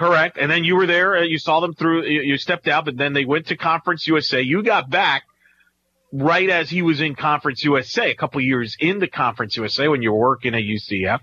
Correct? 0.02 0.38
And 0.38 0.50
then 0.50 0.64
you 0.64 0.76
were 0.76 0.88
there. 0.88 1.18
uh, 1.18 1.22
You 1.22 1.38
saw 1.38 1.60
them 1.60 1.74
through. 1.74 2.06
You, 2.06 2.38
stepped 2.38 2.68
out, 2.68 2.86
but 2.86 2.98
then 2.98 3.14
they 3.14 3.26
went 3.26 3.48
to 3.48 3.58
Conference 3.58 4.08
USA. 4.08 4.42
You 4.42 4.64
got 4.64 4.90
back 4.90 5.24
right 6.12 6.50
as 6.50 6.70
he 6.70 6.82
was 6.82 7.00
in 7.02 7.16
Conference 7.16 7.64
USA, 7.64 8.12
a 8.12 8.16
couple 8.16 8.42
years 8.42 8.76
into 8.80 9.08
Conference 9.08 9.56
USA 9.58 9.88
when 9.88 10.02
you 10.02 10.12
were 10.12 10.20
working 10.20 10.56
at 10.56 10.64
UCF, 10.64 11.20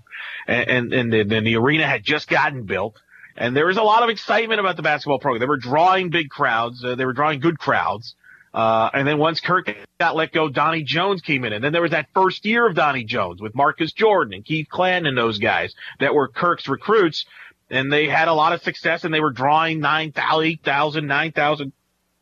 and 0.47 0.69
and, 0.69 0.93
and 0.93 1.13
then, 1.13 1.27
then 1.27 1.43
the 1.43 1.55
arena 1.57 1.85
had 1.85 2.03
just 2.03 2.27
gotten 2.29 2.63
built. 2.63 2.95
And 3.37 3.55
there 3.55 3.67
was 3.67 3.77
a 3.77 3.83
lot 3.83 4.03
of 4.03 4.09
excitement 4.09 4.59
about 4.59 4.75
the 4.75 4.81
basketball 4.81 5.19
program. 5.19 5.39
They 5.39 5.45
were 5.47 5.57
drawing 5.57 6.09
big 6.09 6.29
crowds. 6.29 6.83
Uh, 6.83 6.95
they 6.95 7.05
were 7.05 7.13
drawing 7.13 7.39
good 7.39 7.57
crowds. 7.57 8.15
Uh, 8.53 8.89
and 8.93 9.07
then 9.07 9.17
once 9.19 9.39
Kirk 9.39 9.69
got 9.99 10.15
let 10.15 10.33
go, 10.33 10.49
Donnie 10.49 10.83
Jones 10.83 11.21
came 11.21 11.45
in. 11.45 11.53
And 11.53 11.63
then 11.63 11.71
there 11.71 11.83
was 11.83 11.91
that 11.91 12.07
first 12.15 12.43
year 12.45 12.67
of 12.67 12.75
Donnie 12.75 13.03
Jones 13.03 13.39
with 13.41 13.53
Marcus 13.55 13.93
Jordan 13.93 14.33
and 14.33 14.43
Keith 14.43 14.67
Clanton 14.69 15.05
and 15.05 15.17
those 15.17 15.37
guys 15.37 15.73
that 15.99 16.13
were 16.15 16.27
Kirk's 16.27 16.67
recruits. 16.67 17.25
And 17.69 17.91
they 17.93 18.07
had 18.07 18.27
a 18.27 18.33
lot 18.33 18.53
of 18.53 18.63
success 18.63 19.03
and 19.03 19.13
they 19.13 19.19
were 19.19 19.31
drawing 19.31 19.79
9,000, 19.79 20.43
8,000, 20.45 21.07
9,000 21.07 21.71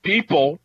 people. 0.03 0.59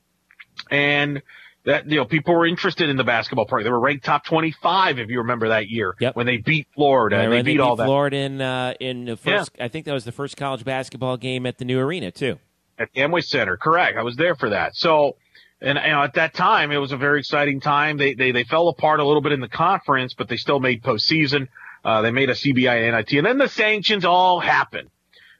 And 0.70 1.22
that, 1.64 1.88
you 1.88 1.96
know, 1.96 2.04
people 2.04 2.34
were 2.34 2.46
interested 2.46 2.88
in 2.88 2.96
the 2.96 3.04
basketball 3.04 3.46
program. 3.46 3.64
They 3.64 3.70
were 3.70 3.80
ranked 3.80 4.04
top 4.04 4.24
25, 4.24 4.98
if 4.98 5.08
you 5.08 5.18
remember 5.18 5.48
that 5.50 5.68
year 5.68 5.94
Yep. 6.00 6.16
when 6.16 6.26
they 6.26 6.38
beat 6.38 6.66
Florida 6.74 7.18
and 7.18 7.30
Right, 7.30 7.44
they 7.44 7.52
beat 7.52 7.60
all 7.60 7.76
that. 7.76 7.84
Florida 7.84 8.16
in 8.16 8.40
uh, 8.40 8.74
in 8.80 9.04
the 9.04 9.16
first. 9.16 9.52
I 9.60 9.68
think 9.68 9.84
that 9.86 9.92
was 9.92 10.04
the 10.04 10.12
first 10.12 10.36
college 10.36 10.64
basketball 10.64 11.16
game 11.16 11.46
at 11.46 11.58
the 11.58 11.64
new 11.64 11.78
arena 11.78 12.10
too. 12.10 12.38
at 12.78 12.88
the 12.92 13.00
Amway 13.02 13.22
Center. 13.24 13.56
Correct. 13.56 13.96
I 13.96 14.02
was 14.02 14.16
there 14.16 14.34
for 14.34 14.50
that. 14.50 14.74
So, 14.74 15.14
and 15.60 15.78
you 15.84 15.90
know, 15.92 16.02
at 16.02 16.14
that 16.14 16.34
time, 16.34 16.72
it 16.72 16.78
was 16.78 16.90
a 16.90 16.96
very 16.96 17.20
exciting 17.20 17.60
time. 17.60 17.96
They 17.96 18.14
they 18.14 18.32
they 18.32 18.42
fell 18.44 18.66
apart 18.68 18.98
a 18.98 19.04
little 19.06 19.22
bit 19.22 19.30
in 19.32 19.38
the 19.40 19.48
conference, 19.48 20.14
but 20.14 20.28
they 20.28 20.36
still 20.36 20.58
made 20.58 20.82
postseason. 20.82 21.46
Uh, 21.84 22.02
they 22.02 22.10
made 22.10 22.30
a 22.30 22.34
CBI 22.34 22.88
and 22.88 22.96
NIT, 22.96 23.12
and 23.18 23.26
then 23.26 23.38
the 23.38 23.48
sanctions 23.48 24.04
all 24.04 24.40
happen. 24.40 24.88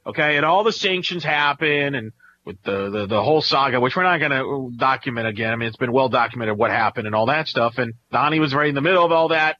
Okay, 0.04 0.36
and 0.36 0.44
all 0.44 0.64
the 0.64 0.72
sanctions 0.72 1.22
happen, 1.22 1.94
and 1.94 2.12
with 2.44 2.60
the 2.62 2.90
the, 2.90 3.06
the 3.06 3.22
whole 3.22 3.40
saga, 3.40 3.80
which 3.80 3.94
we're 3.94 4.02
not 4.02 4.18
going 4.18 4.32
to 4.32 4.76
document 4.76 5.28
again. 5.28 5.52
I 5.52 5.56
mean, 5.56 5.68
it's 5.68 5.76
been 5.76 5.92
well 5.92 6.08
documented 6.08 6.58
what 6.58 6.70
happened 6.70 7.06
and 7.06 7.14
all 7.14 7.26
that 7.26 7.46
stuff. 7.46 7.78
And 7.78 7.94
Donnie 8.10 8.40
was 8.40 8.52
right 8.54 8.68
in 8.68 8.74
the 8.74 8.80
middle 8.80 9.04
of 9.04 9.12
all 9.12 9.28
that, 9.28 9.58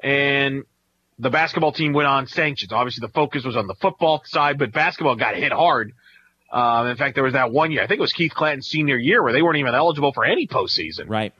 and 0.00 0.64
the 1.18 1.30
basketball 1.30 1.72
team 1.72 1.92
went 1.92 2.06
on 2.06 2.26
sanctions. 2.26 2.72
Obviously, 2.72 3.06
the 3.06 3.12
focus 3.12 3.44
was 3.44 3.56
on 3.56 3.66
the 3.66 3.74
football 3.74 4.22
side, 4.24 4.58
but 4.58 4.72
basketball 4.72 5.16
got 5.16 5.34
hit 5.34 5.52
hard. 5.52 5.92
Um, 6.52 6.86
in 6.86 6.96
fact, 6.96 7.14
there 7.14 7.24
was 7.24 7.34
that 7.34 7.50
one 7.50 7.72
year, 7.72 7.82
I 7.82 7.86
think 7.86 7.98
it 7.98 8.02
was 8.02 8.12
Keith 8.12 8.32
Clanton's 8.32 8.68
senior 8.68 8.96
year, 8.96 9.22
where 9.22 9.32
they 9.32 9.42
weren't 9.42 9.58
even 9.58 9.74
eligible 9.74 10.12
for 10.12 10.24
any 10.24 10.46
postseason. 10.46 11.08
Right. 11.08 11.34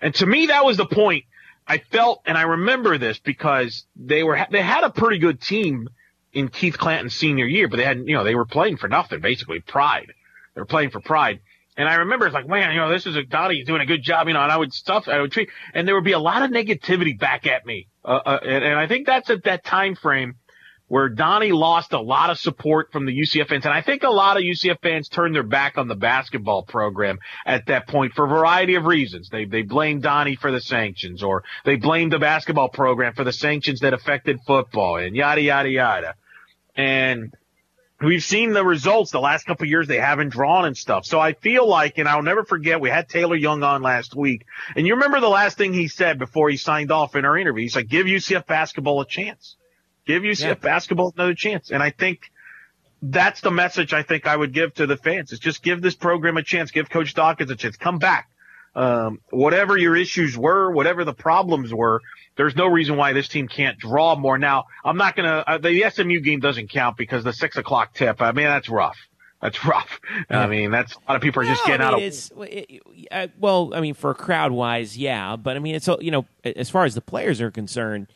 And 0.00 0.14
to 0.16 0.26
me, 0.26 0.46
that 0.46 0.64
was 0.64 0.76
the 0.76 0.86
point. 0.86 1.24
I 1.66 1.78
felt, 1.78 2.22
and 2.26 2.36
I 2.36 2.42
remember 2.42 2.98
this 2.98 3.18
because 3.18 3.86
they 3.96 4.22
were 4.22 4.38
they 4.50 4.62
had 4.62 4.84
a 4.84 4.90
pretty 4.90 5.18
good 5.18 5.40
team 5.40 5.88
in 6.32 6.48
Keith 6.48 6.76
Clanton's 6.76 7.14
senior 7.14 7.46
year, 7.46 7.68
but 7.68 7.76
they 7.76 7.84
had 7.84 8.06
you 8.06 8.14
know 8.14 8.24
they 8.24 8.34
were 8.34 8.44
playing 8.44 8.76
for 8.76 8.88
nothing 8.88 9.20
basically 9.20 9.60
pride. 9.60 10.12
They 10.54 10.60
were 10.60 10.66
playing 10.66 10.90
for 10.90 11.00
pride. 11.00 11.40
And 11.76 11.88
I 11.88 11.94
remember 11.94 12.26
it's 12.26 12.34
like, 12.34 12.46
man, 12.46 12.72
you 12.72 12.78
know, 12.78 12.88
this 12.88 13.04
is 13.04 13.16
a 13.16 13.24
Donnie 13.24 13.64
doing 13.64 13.80
a 13.80 13.86
good 13.86 14.02
job, 14.02 14.28
you 14.28 14.34
know, 14.34 14.42
and 14.42 14.52
I 14.52 14.56
would 14.56 14.72
stuff, 14.72 15.08
I 15.08 15.20
would 15.20 15.32
treat, 15.32 15.48
and 15.72 15.88
there 15.88 15.96
would 15.96 16.04
be 16.04 16.12
a 16.12 16.20
lot 16.20 16.42
of 16.42 16.52
negativity 16.52 17.18
back 17.18 17.48
at 17.48 17.66
me. 17.66 17.88
Uh, 18.04 18.20
uh, 18.24 18.38
and, 18.42 18.62
and 18.62 18.78
I 18.78 18.86
think 18.86 19.06
that's 19.06 19.28
at 19.28 19.42
that 19.44 19.64
time 19.64 19.96
frame 19.96 20.36
where 20.88 21.08
Donnie 21.08 21.52
lost 21.52 21.92
a 21.92 22.00
lot 22.00 22.30
of 22.30 22.38
support 22.38 22.92
from 22.92 23.06
the 23.06 23.18
UCF 23.18 23.48
fans. 23.48 23.64
And 23.64 23.72
I 23.72 23.80
think 23.80 24.02
a 24.02 24.10
lot 24.10 24.36
of 24.36 24.42
UCF 24.42 24.80
fans 24.82 25.08
turned 25.08 25.34
their 25.34 25.42
back 25.42 25.78
on 25.78 25.88
the 25.88 25.94
basketball 25.94 26.62
program 26.62 27.18
at 27.46 27.66
that 27.66 27.88
point 27.88 28.12
for 28.12 28.26
a 28.26 28.28
variety 28.28 28.74
of 28.74 28.84
reasons. 28.84 29.30
They, 29.30 29.46
they 29.46 29.62
blamed 29.62 30.02
Donnie 30.02 30.36
for 30.36 30.50
the 30.50 30.60
sanctions 30.60 31.22
or 31.22 31.42
they 31.64 31.76
blamed 31.76 32.12
the 32.12 32.18
basketball 32.18 32.68
program 32.68 33.14
for 33.14 33.24
the 33.24 33.32
sanctions 33.32 33.80
that 33.80 33.94
affected 33.94 34.40
football 34.46 34.96
and 34.96 35.16
yada, 35.16 35.40
yada, 35.40 35.70
yada. 35.70 36.14
And 36.76 37.32
we've 38.00 38.22
seen 38.22 38.52
the 38.52 38.64
results 38.64 39.10
the 39.10 39.20
last 39.20 39.46
couple 39.46 39.66
years 39.66 39.88
they 39.88 39.98
haven't 39.98 40.30
drawn 40.30 40.66
and 40.66 40.76
stuff. 40.76 41.06
So 41.06 41.18
I 41.18 41.32
feel 41.32 41.66
like, 41.66 41.96
and 41.96 42.06
I'll 42.06 42.22
never 42.22 42.44
forget, 42.44 42.80
we 42.80 42.90
had 42.90 43.08
Taylor 43.08 43.36
Young 43.36 43.62
on 43.62 43.80
last 43.80 44.14
week. 44.14 44.44
And 44.76 44.86
you 44.86 44.94
remember 44.94 45.20
the 45.20 45.28
last 45.28 45.56
thing 45.56 45.72
he 45.72 45.88
said 45.88 46.18
before 46.18 46.50
he 46.50 46.58
signed 46.58 46.92
off 46.92 47.16
in 47.16 47.24
our 47.24 47.38
interview? 47.38 47.62
He's 47.62 47.76
like, 47.76 47.88
give 47.88 48.06
UCF 48.06 48.46
basketball 48.46 49.00
a 49.00 49.06
chance. 49.06 49.56
Give 50.06 50.22
UCF 50.22 50.40
Yeah. 50.46 50.54
basketball 50.54 51.12
another 51.16 51.34
chance. 51.34 51.70
And 51.70 51.82
I 51.82 51.90
think 51.90 52.30
that's 53.02 53.40
the 53.40 53.50
message 53.50 53.92
I 53.92 54.02
think 54.02 54.26
I 54.26 54.36
would 54.36 54.52
give 54.52 54.74
to 54.74 54.86
the 54.86 54.96
fans 54.96 55.32
is 55.32 55.38
just 55.38 55.62
give 55.62 55.82
this 55.82 55.94
program 55.94 56.36
a 56.36 56.42
chance. 56.42 56.70
Give 56.70 56.88
Coach 56.88 57.14
Dawkins 57.14 57.50
a 57.50 57.56
chance. 57.56 57.76
Come 57.76 57.98
back. 57.98 58.28
Um, 58.76 59.20
whatever 59.30 59.76
your 59.76 59.94
issues 59.94 60.36
were, 60.36 60.70
whatever 60.70 61.04
the 61.04 61.12
problems 61.14 61.72
were, 61.72 62.00
there's 62.36 62.56
no 62.56 62.66
reason 62.66 62.96
why 62.96 63.12
this 63.12 63.28
team 63.28 63.46
can't 63.46 63.78
draw 63.78 64.16
more. 64.16 64.36
Now, 64.36 64.64
I'm 64.84 64.96
not 64.96 65.14
going 65.14 65.28
to, 65.28 65.48
uh, 65.48 65.58
the 65.58 65.84
SMU 65.90 66.18
game 66.20 66.40
doesn't 66.40 66.70
count 66.70 66.96
because 66.96 67.22
the 67.22 67.32
six 67.32 67.56
o'clock 67.56 67.94
tip, 67.94 68.20
I 68.20 68.32
mean, 68.32 68.46
that's 68.46 68.68
rough. 68.68 68.96
That's 69.40 69.64
rough. 69.64 70.00
I 70.30 70.46
mean, 70.48 70.70
that's 70.72 70.94
a 70.96 70.98
lot 71.06 71.16
of 71.16 71.22
people 71.22 71.42
are 71.42 71.46
just 71.46 71.62
No, 71.64 71.66
getting 71.72 71.84
I 71.84 71.88
out 71.88 71.94
of. 71.94 72.00
It's, 72.00 72.32
it, 72.38 72.82
uh, 73.12 73.28
well, 73.38 73.72
I 73.74 73.80
mean, 73.80 73.94
for 73.94 74.12
crowd 74.14 74.50
wise, 74.52 74.96
yeah, 74.96 75.36
but 75.36 75.54
I 75.54 75.60
mean, 75.60 75.74
it's 75.76 75.86
you 76.00 76.10
know, 76.10 76.26
as 76.44 76.70
far 76.70 76.84
as 76.86 76.94
the 76.94 77.00
players 77.02 77.40
are 77.42 77.50
concerned, 77.50 78.08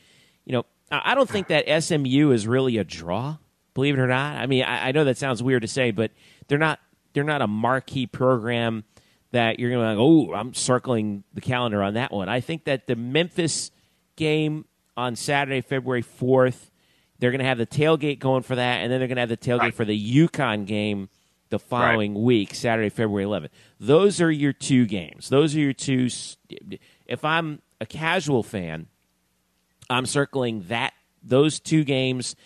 you 0.46 0.52
know, 0.54 0.64
I 0.90 1.14
don't 1.14 1.28
think 1.28 1.48
that 1.48 1.66
SMU 1.82 2.30
is 2.32 2.46
really 2.46 2.78
a 2.78 2.84
draw. 2.84 3.36
Believe 3.74 3.94
it 3.94 4.00
or 4.00 4.06
not, 4.08 4.36
I 4.36 4.46
mean, 4.46 4.64
I, 4.64 4.88
I 4.88 4.92
know 4.92 5.04
that 5.04 5.18
sounds 5.18 5.42
weird 5.42 5.62
to 5.62 5.68
say, 5.68 5.90
but 5.90 6.10
they're 6.48 6.58
not. 6.58 6.80
They're 7.14 7.24
not 7.24 7.42
a 7.42 7.46
marquee 7.46 8.06
program 8.06 8.84
that 9.32 9.58
you're 9.58 9.70
going 9.70 9.82
to 9.82 9.88
like. 9.88 9.98
Oh, 9.98 10.34
I'm 10.34 10.52
circling 10.54 11.24
the 11.34 11.40
calendar 11.40 11.82
on 11.82 11.94
that 11.94 12.12
one. 12.12 12.28
I 12.28 12.40
think 12.40 12.64
that 12.64 12.86
the 12.86 12.96
Memphis 12.96 13.70
game 14.16 14.66
on 14.96 15.16
Saturday, 15.16 15.60
February 15.60 16.02
fourth, 16.02 16.70
they're 17.18 17.30
going 17.30 17.40
to 17.40 17.46
have 17.46 17.58
the 17.58 17.66
tailgate 17.66 18.18
going 18.18 18.42
for 18.42 18.56
that, 18.56 18.78
and 18.82 18.90
then 18.92 19.00
they're 19.00 19.08
going 19.08 19.16
to 19.16 19.20
have 19.22 19.28
the 19.28 19.36
tailgate 19.36 19.58
Right. 19.60 19.74
for 19.74 19.84
the 19.84 20.16
UConn 20.28 20.66
game 20.66 21.08
the 21.50 21.58
following 21.58 22.22
week, 22.22 22.54
Saturday, 22.54 22.88
February 22.90 23.24
11th. 23.24 23.48
Those 23.80 24.20
are 24.20 24.30
your 24.30 24.52
two 24.52 24.84
games. 24.86 25.28
Those 25.28 25.56
are 25.56 25.60
your 25.60 25.72
two. 25.72 26.08
If 27.06 27.24
I'm 27.24 27.62
a 27.80 27.86
casual 27.86 28.42
fan, 28.42 28.86
I'm 29.90 30.06
circling 30.06 30.64
that 30.68 30.92
those 31.22 31.60
two 31.60 31.84
games, 31.84 32.36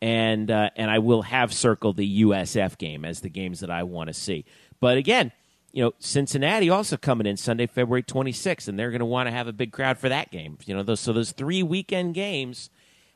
and 0.00 0.50
uh, 0.50 0.70
and 0.76 0.90
I 0.90 0.98
will 0.98 1.22
have 1.22 1.52
circled 1.52 1.96
the 1.96 2.22
USF 2.22 2.78
game 2.78 3.04
as 3.04 3.20
the 3.20 3.28
games 3.28 3.60
that 3.60 3.70
I 3.70 3.82
want 3.82 4.08
to 4.08 4.14
see. 4.14 4.44
But 4.80 4.96
again, 4.96 5.32
you 5.72 5.82
know, 5.84 5.92
Cincinnati 5.98 6.68
also 6.70 6.96
coming 6.96 7.26
in 7.26 7.36
Sunday, 7.36 7.66
February 7.66 8.02
26th, 8.02 8.68
and 8.68 8.78
they're 8.78 8.90
going 8.90 9.00
to 9.00 9.06
want 9.06 9.26
to 9.28 9.30
have 9.32 9.46
a 9.48 9.52
big 9.52 9.72
crowd 9.72 9.98
for 9.98 10.08
that 10.08 10.30
game. 10.30 10.58
You 10.64 10.74
know, 10.74 10.82
those 10.82 11.00
so 11.00 11.12
those 11.12 11.32
three 11.32 11.62
weekend 11.62 12.14
games 12.14 12.70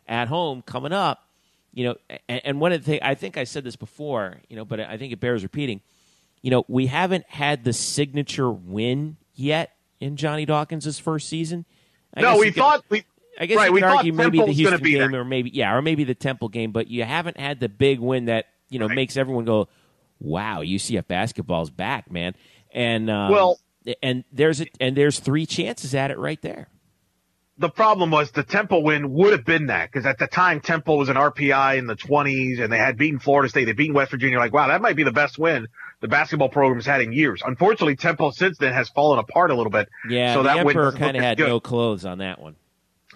at 0.06 0.28
home 0.28 0.62
coming 0.62 0.92
up. 0.92 1.22
You 1.72 1.84
know, 1.88 1.96
and, 2.28 2.40
and 2.44 2.60
one 2.60 2.72
of 2.72 2.80
the 2.82 2.86
things 2.92 3.00
I 3.02 3.14
think 3.14 3.36
I 3.36 3.44
said 3.44 3.62
this 3.62 3.76
before, 3.76 4.38
you 4.48 4.56
know, 4.56 4.64
but 4.64 4.80
I 4.80 4.96
think 4.96 5.12
it 5.12 5.20
bears 5.20 5.42
repeating. 5.42 5.82
You 6.40 6.50
know, 6.50 6.64
we 6.68 6.86
haven't 6.86 7.26
had 7.28 7.64
the 7.64 7.72
signature 7.74 8.50
win 8.50 9.18
yet 9.34 9.72
in 10.00 10.16
Johnny 10.16 10.46
Dawkins' 10.46 10.98
first 10.98 11.28
season. 11.28 11.66
I 12.14 12.22
No, 12.22 12.38
we 12.38 12.46
you 12.46 12.52
could- 12.52 12.60
thought 12.60 12.84
we 12.88 13.04
I 13.38 13.46
guess 13.46 13.56
Right, 13.56 13.68
you 13.68 13.74
could 13.74 13.82
argue 13.84 14.12
maybe 14.12 14.38
the 14.38 14.44
Temple's 14.44 14.56
Houston 14.56 14.82
be 14.82 14.92
game, 14.92 15.10
there. 15.12 15.20
or 15.20 15.24
maybe 15.24 15.50
yeah, 15.52 15.74
or 15.74 15.82
maybe 15.82 16.04
the 16.04 16.14
Temple 16.14 16.48
game, 16.48 16.72
but 16.72 16.88
you 16.88 17.04
haven't 17.04 17.38
had 17.38 17.60
the 17.60 17.68
big 17.68 18.00
win 18.00 18.26
that 18.26 18.46
you 18.70 18.78
know 18.78 18.86
Right. 18.86 18.94
makes 18.96 19.16
everyone 19.16 19.44
go, 19.44 19.68
"Wow, 20.20 20.62
UCF 20.62 21.06
basketball's 21.06 21.70
back, 21.70 22.10
man!" 22.10 22.34
And 22.72 23.10
um, 23.10 23.30
Well- 23.30 23.58
and 24.02 24.24
there's 24.32 24.60
a, 24.60 24.66
and 24.80 24.96
there's 24.96 25.20
three 25.20 25.46
chances 25.46 25.94
at 25.94 26.10
it 26.10 26.18
right 26.18 26.40
there. 26.42 26.68
the 27.58 27.70
problem 27.70 28.10
was 28.10 28.32
the 28.32 28.42
Temple 28.42 28.82
win 28.82 29.12
would 29.14 29.32
have 29.32 29.44
been 29.46 29.66
that 29.68 29.90
because 29.90 30.04
at 30.04 30.18
the 30.18 30.26
time 30.26 30.60
Temple 30.60 30.98
was 30.98 31.08
an 31.08 31.16
RPI 31.16 31.78
in 31.78 31.86
the 31.86 31.96
20s 31.96 32.60
and 32.60 32.70
they 32.70 32.76
had 32.76 32.98
beaten 32.98 33.18
Florida 33.18 33.48
State, 33.48 33.64
they 33.64 33.72
beaten 33.72 33.94
West 33.94 34.10
Virginia. 34.10 34.38
Like, 34.38 34.52
wow, 34.52 34.68
that 34.68 34.82
might 34.82 34.94
be 34.96 35.04
the 35.04 35.12
best 35.12 35.38
win 35.38 35.66
the 36.02 36.08
basketball 36.08 36.50
program's 36.50 36.84
had 36.84 37.00
in 37.00 37.12
years. 37.14 37.40
Unfortunately, 37.46 37.96
Temple 37.96 38.32
since 38.32 38.58
then 38.58 38.74
has 38.74 38.90
fallen 38.90 39.18
apart 39.18 39.50
a 39.50 39.54
little 39.54 39.70
bit. 39.70 39.88
Yeah, 40.06 40.34
so 40.34 40.42
that 40.42 40.58
Emperor 40.58 40.92
kind 40.92 41.16
of 41.16 41.22
had 41.22 41.38
good. 41.38 41.48
no 41.48 41.58
clothes 41.60 42.04
on 42.04 42.18
that 42.18 42.40
one. 42.42 42.56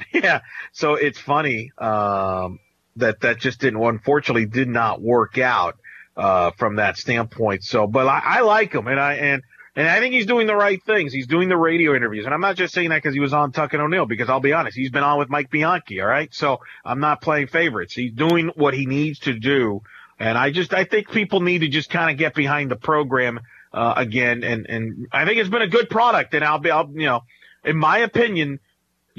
Yeah, 0.12 0.40
so 0.72 0.94
it's 0.94 1.18
funny 1.18 1.72
um, 1.78 2.58
that 2.96 3.20
that 3.20 3.38
just 3.38 3.60
didn't, 3.60 3.82
unfortunately, 3.82 4.46
did 4.46 4.68
not 4.68 5.00
work 5.00 5.38
out 5.38 5.78
uh, 6.16 6.50
from 6.52 6.76
that 6.76 6.96
standpoint. 6.98 7.64
So, 7.64 7.86
but 7.86 8.06
I, 8.06 8.20
I 8.24 8.40
like 8.40 8.72
him, 8.72 8.86
and 8.86 9.00
I 9.00 9.14
and 9.14 9.42
and 9.76 9.88
I 9.88 10.00
think 10.00 10.14
he's 10.14 10.26
doing 10.26 10.46
the 10.46 10.56
right 10.56 10.82
things. 10.82 11.12
He's 11.12 11.26
doing 11.26 11.48
the 11.48 11.56
radio 11.56 11.94
interviews, 11.94 12.24
and 12.24 12.34
I'm 12.34 12.40
not 12.40 12.56
just 12.56 12.74
saying 12.74 12.90
that 12.90 12.96
because 12.96 13.14
he 13.14 13.20
was 13.20 13.32
on 13.32 13.52
Tuck 13.52 13.72
and 13.72 13.82
O'Neill. 13.82 14.06
Because 14.06 14.28
I'll 14.28 14.40
be 14.40 14.52
honest, 14.52 14.76
he's 14.76 14.90
been 14.90 15.04
on 15.04 15.18
with 15.18 15.30
Mike 15.30 15.50
Bianchi. 15.50 16.00
All 16.00 16.08
right, 16.08 16.32
so 16.34 16.60
I'm 16.84 17.00
not 17.00 17.22
playing 17.22 17.46
favorites. 17.46 17.94
He's 17.94 18.12
doing 18.12 18.50
what 18.56 18.74
he 18.74 18.86
needs 18.86 19.20
to 19.20 19.38
do, 19.38 19.82
and 20.18 20.36
I 20.36 20.50
just 20.50 20.74
I 20.74 20.84
think 20.84 21.10
people 21.10 21.40
need 21.40 21.60
to 21.60 21.68
just 21.68 21.90
kind 21.90 22.10
of 22.10 22.18
get 22.18 22.34
behind 22.34 22.70
the 22.70 22.76
program 22.76 23.40
uh, 23.72 23.94
again, 23.96 24.42
and 24.42 24.66
and 24.68 25.08
I 25.12 25.24
think 25.24 25.38
it's 25.38 25.50
been 25.50 25.62
a 25.62 25.68
good 25.68 25.88
product, 25.88 26.34
and 26.34 26.44
I'll 26.44 26.58
be 26.58 26.70
I'll 26.70 26.90
you 26.92 27.06
know, 27.06 27.22
in 27.64 27.76
my 27.76 27.98
opinion. 27.98 28.60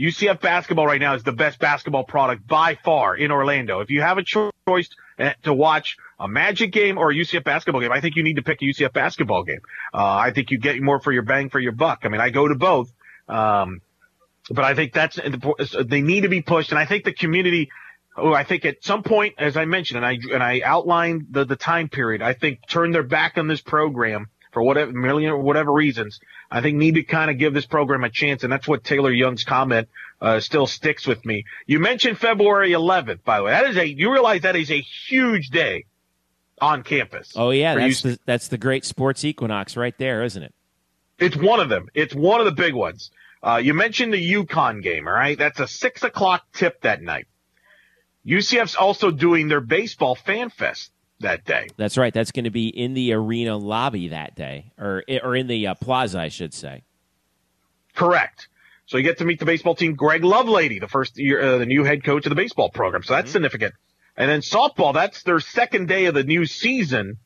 UCF 0.01 0.41
basketball 0.41 0.87
right 0.87 0.99
now 0.99 1.13
is 1.13 1.23
the 1.23 1.31
best 1.31 1.59
basketball 1.59 2.03
product 2.03 2.47
by 2.47 2.75
far 2.75 3.15
in 3.15 3.31
Orlando. 3.31 3.81
If 3.81 3.91
you 3.91 4.01
have 4.01 4.17
a 4.17 4.23
choice 4.23 4.89
eh, 5.19 5.33
to 5.43 5.53
watch 5.53 5.97
a 6.19 6.27
Magic 6.27 6.71
game 6.71 6.97
or 6.97 7.11
a 7.11 7.13
UCF 7.13 7.43
basketball 7.43 7.81
game, 7.81 7.91
I 7.91 8.01
think 8.01 8.15
you 8.15 8.23
need 8.23 8.37
to 8.37 8.41
pick 8.41 8.61
a 8.61 8.65
UCF 8.65 8.93
basketball 8.93 9.43
game. 9.43 9.59
Uh, 9.93 10.15
I 10.15 10.31
think 10.31 10.49
you 10.49 10.57
get 10.57 10.81
more 10.81 10.99
for 10.99 11.11
your 11.11 11.21
bang 11.21 11.49
for 11.49 11.59
your 11.59 11.73
buck. 11.73 11.99
I 12.03 12.07
mean, 12.07 12.19
I 12.19 12.31
go 12.31 12.47
to 12.47 12.55
both. 12.55 12.91
Um, 13.27 13.81
but 14.49 14.65
I 14.65 14.73
think 14.73 14.91
that's, 14.91 15.19
they 15.85 16.01
need 16.01 16.21
to 16.21 16.29
be 16.29 16.41
pushed. 16.41 16.71
And 16.71 16.79
I 16.79 16.85
think 16.85 17.03
the 17.03 17.13
community, 17.13 17.69
oh, 18.17 18.33
I 18.33 18.43
think 18.43 18.65
at 18.65 18.83
some 18.83 19.03
point, 19.03 19.35
as 19.37 19.55
I 19.55 19.65
mentioned, 19.65 19.97
and 19.97 20.05
I, 20.05 20.17
and 20.33 20.43
I 20.43 20.61
outlined 20.65 21.27
the, 21.29 21.45
the 21.45 21.55
time 21.55 21.89
period, 21.89 22.21
I 22.23 22.33
think 22.33 22.67
turn 22.67 22.91
their 22.91 23.03
back 23.03 23.37
on 23.37 23.47
this 23.47 23.61
program 23.61 24.29
for 24.51 24.61
whatever 24.61 24.91
million 24.91 25.31
or 25.31 25.37
whatever 25.37 25.71
reasons, 25.71 26.19
I 26.49 26.61
think 26.61 26.77
need 26.77 26.95
to 26.95 27.03
kind 27.03 27.31
of 27.31 27.37
give 27.37 27.53
this 27.53 27.65
program 27.65 28.03
a 28.03 28.09
chance. 28.09 28.43
And 28.43 28.51
that's 28.51 28.67
what 28.67 28.83
Taylor 28.83 29.11
Young's 29.11 29.43
comment, 29.43 29.89
uh, 30.19 30.39
still 30.39 30.67
sticks 30.67 31.07
with 31.07 31.25
me. 31.25 31.45
You 31.65 31.79
mentioned 31.79 32.17
February 32.17 32.71
11th, 32.71 33.23
by 33.23 33.37
the 33.37 33.43
way. 33.43 33.51
That 33.51 33.69
is 33.69 33.77
a, 33.77 33.87
you 33.87 34.11
realize 34.11 34.41
that 34.41 34.55
is 34.55 34.71
a 34.71 34.81
huge 34.81 35.49
day 35.49 35.85
on 36.59 36.83
campus. 36.83 37.33
Oh 37.35 37.49
yeah, 37.49 37.75
that's 37.75 38.01
the, 38.01 38.19
that's 38.25 38.47
the 38.49 38.57
great 38.57 38.85
sports 38.85 39.25
equinox 39.25 39.75
right 39.75 39.97
there, 39.97 40.23
isn't 40.23 40.43
it? 40.43 40.53
It's 41.17 41.35
one 41.35 41.59
of 41.59 41.69
them. 41.69 41.87
It's 41.93 42.13
one 42.13 42.39
of 42.39 42.45
the 42.45 42.51
big 42.51 42.73
ones. 42.73 43.11
Uh, 43.43 43.59
you 43.63 43.73
mentioned 43.73 44.13
the 44.13 44.33
UConn 44.33 44.83
game, 44.83 45.07
all 45.07 45.13
right? 45.13 45.37
That's 45.37 45.59
a 45.59 45.67
six 45.67 46.03
o'clock 46.03 46.43
tip 46.53 46.81
that 46.81 47.01
night. 47.01 47.27
UCF's 48.25 48.75
also 48.75 49.09
doing 49.09 49.47
their 49.47 49.61
baseball 49.61 50.13
fan 50.13 50.51
fest 50.51 50.91
that 51.21 51.45
day. 51.45 51.67
That's 51.77 51.97
right. 51.97 52.13
That's 52.13 52.31
going 52.31 52.45
to 52.45 52.51
be 52.51 52.67
in 52.67 52.93
the 52.93 53.13
arena 53.13 53.57
lobby 53.57 54.09
that 54.09 54.35
day, 54.35 54.71
or 54.77 55.03
or 55.23 55.35
in 55.35 55.47
the 55.47 55.67
uh, 55.67 55.73
plaza, 55.75 56.19
I 56.19 56.27
should 56.29 56.53
say. 56.53 56.83
Correct. 57.95 58.47
So 58.85 58.97
you 58.97 59.03
get 59.03 59.19
to 59.19 59.25
meet 59.25 59.39
the 59.39 59.45
baseball 59.45 59.75
team, 59.75 59.95
Greg 59.95 60.21
Lovelady, 60.21 60.79
the 60.79 60.87
first 60.87 61.17
year, 61.17 61.41
uh, 61.41 61.57
the 61.57 61.65
new 61.65 61.83
head 61.83 62.03
coach 62.03 62.25
of 62.25 62.29
the 62.29 62.35
baseball 62.35 62.69
program. 62.69 63.03
So 63.03 63.13
that's 63.15 63.31
significant. 63.31 63.73
And 64.17 64.29
then 64.29 64.41
softball, 64.41 64.93
that's 64.93 65.23
their 65.23 65.39
second 65.39 65.87
day 65.87 66.05
of 66.05 66.13
the 66.13 66.23
new 66.23 66.45
season. 66.45 67.17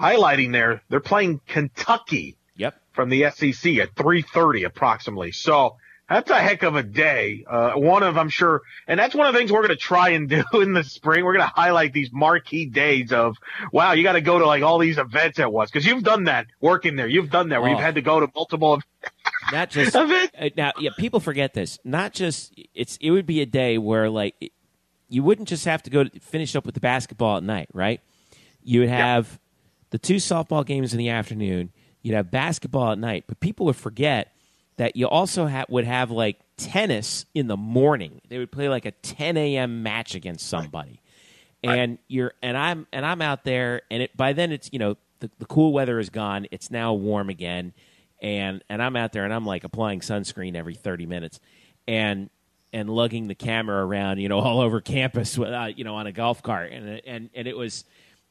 Highlighting 0.00 0.52
there, 0.52 0.82
they're 0.88 1.00
playing 1.00 1.40
Kentucky 1.46 2.36
Yep. 2.56 2.74
from 2.92 3.10
the 3.10 3.30
SEC 3.30 3.78
at 3.78 3.94
3:30 3.94 4.64
approximately. 4.64 5.32
So 5.32 5.76
that's 6.08 6.30
a 6.30 6.36
heck 6.36 6.62
of 6.62 6.76
a 6.76 6.82
day. 6.82 7.44
Uh, 7.48 7.72
one 7.72 8.02
of, 8.02 8.16
I'm 8.16 8.28
sure, 8.28 8.62
and 8.86 8.98
that's 9.00 9.14
one 9.14 9.26
of 9.26 9.32
the 9.32 9.38
things 9.38 9.50
we're 9.50 9.60
going 9.66 9.70
to 9.70 9.76
try 9.76 10.10
and 10.10 10.28
do 10.28 10.44
in 10.54 10.72
the 10.72 10.84
spring. 10.84 11.24
We're 11.24 11.34
going 11.34 11.46
to 11.48 11.52
highlight 11.54 11.92
these 11.92 12.10
marquee 12.12 12.66
days 12.66 13.12
of, 13.12 13.36
wow, 13.72 13.92
you 13.92 14.02
got 14.02 14.12
to 14.12 14.20
go 14.20 14.38
to 14.38 14.46
like 14.46 14.62
all 14.62 14.78
these 14.78 14.98
events 14.98 15.38
at 15.38 15.52
once. 15.52 15.70
Cause 15.70 15.84
you've 15.84 16.04
done 16.04 16.24
that 16.24 16.46
working 16.60 16.96
there. 16.96 17.08
You've 17.08 17.30
done 17.30 17.48
that 17.50 17.60
where 17.60 17.70
Oh. 17.70 17.72
you've 17.72 17.82
had 17.82 17.96
to 17.96 18.02
go 18.02 18.20
to 18.20 18.28
multiple 18.34 18.80
Not 19.52 19.70
just 19.70 19.94
uh, 19.96 20.06
now. 20.56 20.72
Yeah, 20.78 20.90
people 20.98 21.20
forget 21.20 21.54
this. 21.54 21.78
Not 21.84 22.12
just 22.12 22.52
it's. 22.74 22.96
It 23.00 23.10
would 23.12 23.26
be 23.26 23.40
a 23.42 23.46
day 23.46 23.78
where 23.78 24.10
like 24.10 24.34
it- 24.40 24.52
you 25.08 25.22
wouldn't 25.22 25.46
just 25.48 25.64
have 25.66 25.84
to 25.84 25.90
go 25.90 26.02
to 26.02 26.18
finish 26.20 26.56
up 26.56 26.66
with 26.66 26.74
the 26.74 26.80
basketball 26.80 27.36
at 27.36 27.44
night, 27.44 27.68
right? 27.72 28.00
You 28.64 28.80
would 28.80 28.88
have 28.88 29.38
the 29.90 29.98
two 29.98 30.16
softball 30.16 30.66
games 30.66 30.92
in 30.92 30.98
the 30.98 31.10
afternoon. 31.10 31.70
You'd 32.02 32.16
have 32.16 32.28
basketball 32.32 32.90
at 32.90 32.98
night, 32.98 33.22
but 33.28 33.38
people 33.38 33.66
would 33.66 33.76
forget 33.76 34.32
that 34.76 34.96
you 34.96 35.08
also 35.08 35.46
ha- 35.46 35.64
would 35.68 35.84
have 35.84 36.10
like 36.10 36.38
tennis 36.56 37.26
in 37.34 37.46
the 37.46 37.56
morning. 37.56 38.20
They 38.28 38.38
would 38.38 38.52
play 38.52 38.68
like 38.68 38.84
a 38.84 38.90
10 38.90 39.36
a.m. 39.36 39.82
match 39.82 40.14
against 40.14 40.48
somebody, 40.48 41.00
and 41.62 41.98
you're 42.08 42.32
and 42.42 42.56
I'm 42.56 42.86
and 42.92 43.04
I'm 43.04 43.22
out 43.22 43.44
there, 43.44 43.82
and 43.90 44.02
it 44.02 44.16
by 44.16 44.32
then 44.32 44.52
it's 44.52 44.70
you 44.72 44.78
know 44.78 44.96
the, 45.20 45.30
the 45.38 45.46
cool 45.46 45.72
weather 45.72 45.98
is 45.98 46.10
gone. 46.10 46.46
It's 46.50 46.70
now 46.70 46.92
warm 46.92 47.30
again, 47.30 47.72
and 48.20 48.62
and 48.68 48.82
I'm 48.82 48.96
out 48.96 49.12
there 49.12 49.24
and 49.24 49.32
I'm 49.32 49.46
like 49.46 49.64
applying 49.64 50.00
sunscreen 50.00 50.54
every 50.54 50.74
30 50.74 51.06
minutes, 51.06 51.40
and 51.88 52.30
and 52.72 52.90
lugging 52.90 53.26
the 53.28 53.34
camera 53.34 53.84
around, 53.84 54.18
you 54.18 54.28
know, 54.28 54.38
all 54.40 54.60
over 54.60 54.80
campus, 54.80 55.38
with, 55.38 55.50
uh, 55.50 55.70
you 55.74 55.84
know, 55.84 55.94
on 55.96 56.06
a 56.06 56.12
golf 56.12 56.42
cart, 56.42 56.72
and 56.72 57.00
and 57.06 57.30
and 57.34 57.48
it 57.48 57.56
was, 57.56 57.84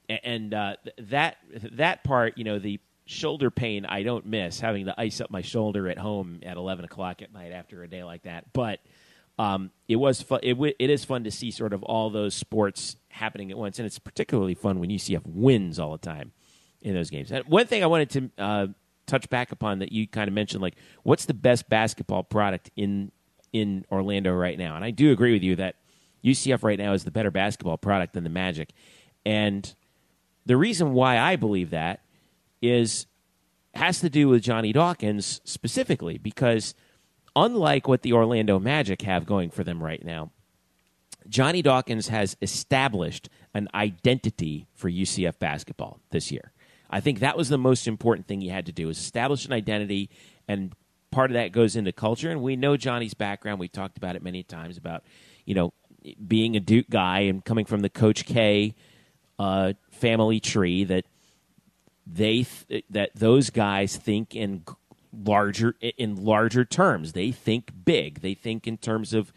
and 0.08 0.53
uh, 0.53 0.75
that 0.99 1.38
that 1.71 2.03
part, 2.03 2.38
you 2.38 2.43
know, 2.43 2.60
the 2.60 2.79
shoulder 3.05 3.51
pain 3.51 3.85
I 3.85 4.03
don't 4.03 4.25
miss 4.25 4.59
having 4.59 4.85
to 4.85 4.99
ice 4.99 5.21
up 5.21 5.29
my 5.29 5.41
shoulder 5.41 5.87
at 5.87 5.97
home 5.97 6.39
at 6.43 6.57
11 6.57 6.85
o'clock 6.85 7.21
at 7.21 7.31
night 7.31 7.51
after 7.51 7.83
a 7.83 7.87
day 7.87 8.03
like 8.03 8.23
that, 8.23 8.51
but. 8.53 8.79
Um, 9.37 9.71
it 9.89 9.97
was 9.97 10.21
fun. 10.21 10.39
It, 10.43 10.53
w- 10.53 10.73
it 10.79 10.89
is 10.89 11.03
fun 11.03 11.25
to 11.25 11.29
see 11.31 11.51
sort 11.51 11.73
of 11.73 11.83
all 11.83 12.09
those 12.09 12.33
sports 12.33 12.95
happening 13.09 13.51
at 13.51 13.57
once, 13.57 13.79
and 13.79 13.85
it's 13.85 13.99
particularly 13.99 14.53
fun 14.53 14.79
when 14.79 14.89
UCF 14.89 15.23
wins 15.25 15.77
all 15.77 15.91
the 15.91 15.97
time 15.97 16.31
in 16.81 16.93
those 16.93 17.09
games. 17.09 17.31
And 17.31 17.43
one 17.45 17.67
thing 17.67 17.83
I 17.83 17.87
wanted 17.87 18.09
to 18.11 18.31
uh, 18.37 18.67
touch 19.07 19.29
back 19.29 19.51
upon 19.51 19.79
that 19.79 19.91
you 19.91 20.07
kind 20.07 20.27
of 20.27 20.33
mentioned, 20.33 20.61
like, 20.61 20.75
what's 21.03 21.25
the 21.25 21.33
best 21.33 21.67
basketball 21.67 22.23
product 22.23 22.69
in 22.75 23.11
in 23.51 23.85
Orlando 23.91 24.33
right 24.33 24.57
now? 24.57 24.75
And 24.75 24.85
I 24.85 24.91
do 24.91 25.11
agree 25.11 25.33
with 25.33 25.43
you 25.43 25.55
that 25.57 25.75
UCF 26.23 26.63
right 26.63 26.79
now 26.79 26.93
is 26.93 27.03
the 27.03 27.11
better 27.11 27.31
basketball 27.31 27.77
product 27.77 28.13
than 28.13 28.23
the 28.23 28.29
Magic, 28.29 28.69
and 29.25 29.73
the 30.45 30.55
reason 30.55 30.93
why 30.93 31.17
I 31.17 31.35
believe 31.35 31.71
that 31.71 32.01
is 32.69 33.06
has 33.73 33.99
to 33.99 34.10
do 34.10 34.30
with 34.30 34.41
Johnny 34.41 34.71
Dawkins 34.71 35.41
specifically 35.43 36.17
because 36.17 36.73
unlike 37.36 37.88
what 37.88 38.04
the 38.04 38.13
Orlando 38.13 38.58
Magic 38.58 39.01
have 39.01 39.25
going 39.25 39.49
for 39.49 39.63
them 39.63 39.84
right 39.84 40.04
now, 40.04 40.32
Johnny 41.28 41.62
Dawkins 41.62 42.08
has 42.08 42.38
established 42.41 43.30
an 43.54 43.67
identity 43.73 44.67
for 44.73 44.89
UCF 44.89 45.39
basketball 45.39 45.99
this 46.12 46.32
year. 46.32 46.51
I 46.89 46.99
think 46.99 47.19
that 47.19 47.36
was 47.36 47.49
the 47.49 47.58
most 47.58 47.88
important 47.88 48.28
thing 48.28 48.41
he 48.41 48.49
had 48.49 48.67
to 48.67 48.71
do 48.71 48.89
is 48.89 48.97
establish 48.97 49.45
an 49.45 49.54
identity 49.54 50.10
and 50.47 50.73
part 51.12 51.32
of 51.32 51.36
that 51.36 51.51
goes 51.51 51.75
into 51.75 51.91
culture 51.91 52.30
and 52.30 52.41
we 52.41 52.56
know 52.56 52.78
Johnny's 52.78 53.13
background. 53.13 53.60
We've 53.60 53.71
talked 53.71 53.97
about 53.97 54.15
it 54.15 54.23
many 54.23 54.43
times 54.43 54.78
about, 54.78 55.04
you 55.45 55.56
know, 55.56 55.73
being 56.25 56.56
a 56.56 56.60
Duke 56.60 56.89
guy 56.89 57.21
and 57.21 57.43
coming 57.43 57.65
from 57.65 57.82
the 57.82 57.89
Coach 57.89 58.25
K 58.25 58.75
uh, 59.39 59.73
family 59.91 60.39
tree 60.39 60.84
that 60.84 61.06
they 62.05 62.43
th- 62.43 62.85
that 62.89 63.11
those 63.15 63.49
guys 63.49 63.97
think 63.97 64.35
in 64.35 64.63
larger 65.13 65.75
in 65.97 66.15
larger 66.23 66.65
terms. 66.65 67.13
They 67.13 67.31
think 67.31 67.71
big. 67.85 68.21
They 68.21 68.33
think 68.33 68.67
in 68.67 68.77
terms 68.77 69.13
of 69.13 69.31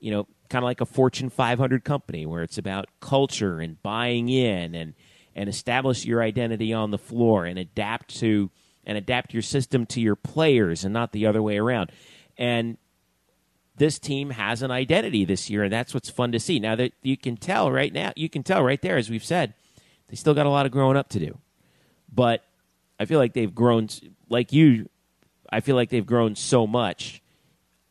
you 0.00 0.10
know 0.10 0.26
kind 0.48 0.62
of 0.62 0.66
like 0.66 0.80
a 0.80 0.86
Fortune 0.86 1.30
500 1.30 1.84
company 1.84 2.26
where 2.26 2.42
it's 2.42 2.58
about 2.58 2.86
culture 3.00 3.58
and 3.60 3.82
buying 3.82 4.28
in 4.28 4.74
and 4.74 4.94
and 5.34 5.48
establish 5.48 6.04
your 6.04 6.22
identity 6.22 6.72
on 6.72 6.90
the 6.90 6.98
floor 6.98 7.46
and 7.46 7.58
adapt 7.58 8.14
to 8.20 8.50
and 8.84 8.98
adapt 8.98 9.32
your 9.32 9.42
system 9.42 9.86
to 9.86 10.00
your 10.00 10.16
players 10.16 10.84
and 10.84 10.92
not 10.92 11.12
the 11.12 11.26
other 11.26 11.42
way 11.42 11.56
around. 11.58 11.90
And 12.36 12.76
this 13.76 13.98
team 13.98 14.30
has 14.30 14.62
an 14.62 14.70
identity 14.70 15.24
this 15.24 15.48
year, 15.48 15.64
and 15.64 15.72
that's 15.72 15.94
what's 15.94 16.10
fun 16.10 16.32
to 16.32 16.40
see. 16.40 16.58
Now 16.58 16.76
that 16.76 16.92
you 17.02 17.16
can 17.16 17.36
tell 17.36 17.70
right 17.70 17.92
now, 17.92 18.12
you 18.16 18.28
can 18.28 18.42
tell 18.42 18.62
right 18.62 18.80
there, 18.82 18.96
as 18.96 19.08
we've 19.08 19.24
said, 19.24 19.54
they 20.08 20.16
still 20.16 20.34
got 20.34 20.46
a 20.46 20.50
lot 20.50 20.66
of 20.66 20.72
growing 20.72 20.96
up 20.96 21.08
to 21.10 21.18
do. 21.18 21.38
But 22.14 22.44
I 23.00 23.04
feel 23.06 23.18
like 23.18 23.32
they've 23.32 23.54
grown, 23.54 23.88
like 24.28 24.52
you, 24.52 24.88
I 25.50 25.60
feel 25.60 25.76
like 25.76 25.90
they've 25.90 26.06
grown 26.06 26.34
so 26.34 26.66
much 26.66 27.22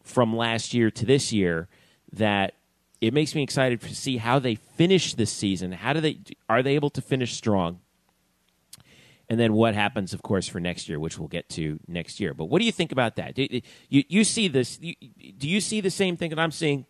from 0.03 0.36
last 0.36 0.73
year 0.73 0.91
to 0.91 1.05
this 1.05 1.31
year 1.34 1.67
that 2.13 2.53
it 2.99 3.13
makes 3.13 3.34
me 3.34 3.41
excited 3.43 3.81
to 3.81 3.95
see 3.95 4.17
how 4.17 4.38
they 4.39 4.55
finish 4.55 5.13
this 5.15 5.31
season. 5.31 5.71
How 5.71 5.93
do 5.93 6.01
they 6.01 6.19
are 6.49 6.62
they 6.62 6.75
able 6.75 6.89
to 6.91 7.01
finish 7.01 7.34
strong? 7.34 7.79
And 9.29 9.39
then 9.39 9.53
what 9.53 9.75
happens, 9.75 10.13
of 10.13 10.21
course, 10.21 10.45
for 10.47 10.60
next 10.60 10.89
year, 10.89 10.99
which 10.99 11.17
we'll 11.17 11.29
get 11.29 11.47
to 11.49 11.79
next 11.88 12.19
year. 12.19 12.34
But 12.34 12.45
what 12.45 12.60
do 12.60 12.65
you 12.65 12.71
think 12.71 12.91
about 12.91 13.15
that? 13.15 13.34
Do, 13.34 13.47
you, 13.88 14.03
you 14.10 14.23
see 14.25 14.49
this? 14.49 14.77
You, 14.81 14.93
do 15.38 15.47
you 15.47 15.62
see 15.62 15.79
the 15.79 15.89
same 15.89 16.17
thing 16.17 16.31
that 16.31 16.39
I'm 16.39 16.51
seeing 16.51 16.86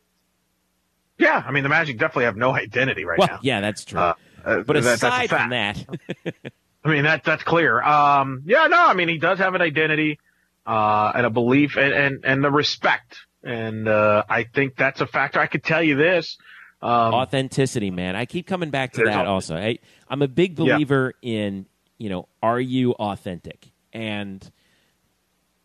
Yeah, 1.20 1.44
I 1.46 1.52
mean 1.52 1.62
the 1.64 1.70
Magic 1.70 2.00
definitely 2.00 2.24
have 2.26 2.38
no 2.38 2.52
identity 2.56 3.06
right 3.06 3.20
well, 3.20 3.28
now. 3.28 3.40
yeah, 3.44 3.62
that's 3.62 3.86
true. 3.86 4.00
Uh, 4.00 4.14
uh, 4.44 4.62
but 4.62 4.74
that- 4.74 4.96
aside 4.96 5.30
from 5.30 5.52
that, 5.52 5.86
I 6.84 6.90
mean 6.90 7.04
that 7.04 7.24
that's 7.24 7.44
clear. 7.44 7.82
Um, 7.82 8.44
yeah, 8.46 8.68
no, 8.68 8.86
I 8.88 8.94
mean 8.94 9.08
he 9.08 9.18
does 9.18 9.38
have 9.40 9.54
an 9.56 9.62
identity 9.62 10.20
uh, 10.66 11.12
and 11.16 11.26
a 11.26 11.30
belief 11.30 11.78
and, 11.78 11.94
and 11.94 12.26
and 12.26 12.44
the 12.44 12.50
respect, 12.52 13.18
and 13.44 13.88
uh, 13.88 14.24
I 14.30 14.44
think 14.44 14.76
that's 14.78 15.02
a 15.02 15.08
factor. 15.08 15.40
I 15.40 15.48
could 15.48 15.64
tell 15.64 15.84
you 15.84 15.96
this. 15.96 16.38
Um, 16.82 17.14
authenticity, 17.14 17.92
man. 17.92 18.16
I 18.16 18.26
keep 18.26 18.48
coming 18.48 18.72
back 18.72 18.94
to 18.94 19.04
that 19.06 19.28
also. 19.28 19.56
Hey, 19.56 19.80
I'm 20.10 20.24
a 20.24 20.28
big 20.28 20.58
Yeah. 20.58 20.74
believer 20.78 21.14
in, 21.22 21.68
you 22.00 22.10
know, 22.10 22.28
are 22.42 22.60
you 22.60 22.94
authentic? 22.94 23.70
And 23.94 24.50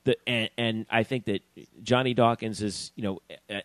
the 0.04 0.16
and, 0.28 0.50
and 0.58 0.86
I 0.90 1.02
think 1.04 1.24
that 1.24 1.40
Johnny 1.82 2.12
Dawkins 2.12 2.60
is, 2.60 2.92
you 2.96 3.02
know, 3.02 3.20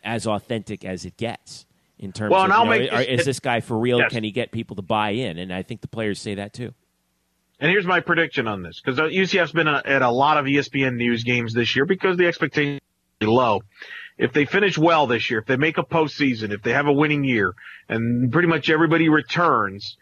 as 0.06 0.26
authentic 0.28 0.86
as 0.86 1.04
it 1.04 1.18
gets 1.18 1.66
in 2.00 2.14
terms 2.14 2.32
Well, 2.32 2.44
of 2.44 2.48
you 2.48 2.54
know, 2.56 2.66
make 2.66 2.94
are- 2.94 2.98
this- 3.00 3.20
is 3.20 3.26
this 3.26 3.40
guy 3.42 3.60
for 3.60 3.78
real? 3.78 4.00
Yes. 4.00 4.12
Can 4.14 4.24
he 4.24 4.32
get 4.32 4.52
people 4.54 4.78
to 4.78 4.82
buy 4.82 5.10
in? 5.10 5.38
And 5.38 5.54
I 5.54 5.62
think 5.64 5.82
the 5.82 5.88
players 5.90 6.20
say 6.22 6.36
that 6.36 6.54
too. 6.54 6.74
And 7.62 7.70
here's 7.70 7.86
my 7.86 8.00
prediction 8.00 8.48
on 8.48 8.64
this 8.64 8.82
because 8.84 9.00
UCF's 9.00 9.52
been 9.52 9.68
uh, 9.68 9.84
at 9.86 10.02
a 10.02 10.10
lot 10.10 10.38
of 10.38 10.46
ESPNews 10.46 11.24
games 11.24 11.54
this 11.54 11.76
year 11.76 11.86
because 11.86 12.18
the 12.18 12.26
expectation 12.26 12.82
is 13.22 13.28
low. 13.28 13.62
If 14.18 14.34
they 14.34 14.46
finish 14.46 14.80
well 14.80 15.06
this 15.06 15.30
year, 15.30 15.40
if 15.40 15.46
they 15.46 15.58
make 15.58 15.78
a 15.78 15.84
postseason, 15.84 16.52
if 16.52 16.64
they 16.64 16.74
have 16.74 16.88
a 16.88 16.92
winning 16.92 17.24
year, 17.24 17.54
and 17.88 18.32
pretty 18.32 18.48
much 18.48 18.72
everybody 18.72 19.10
returns, 19.10 19.96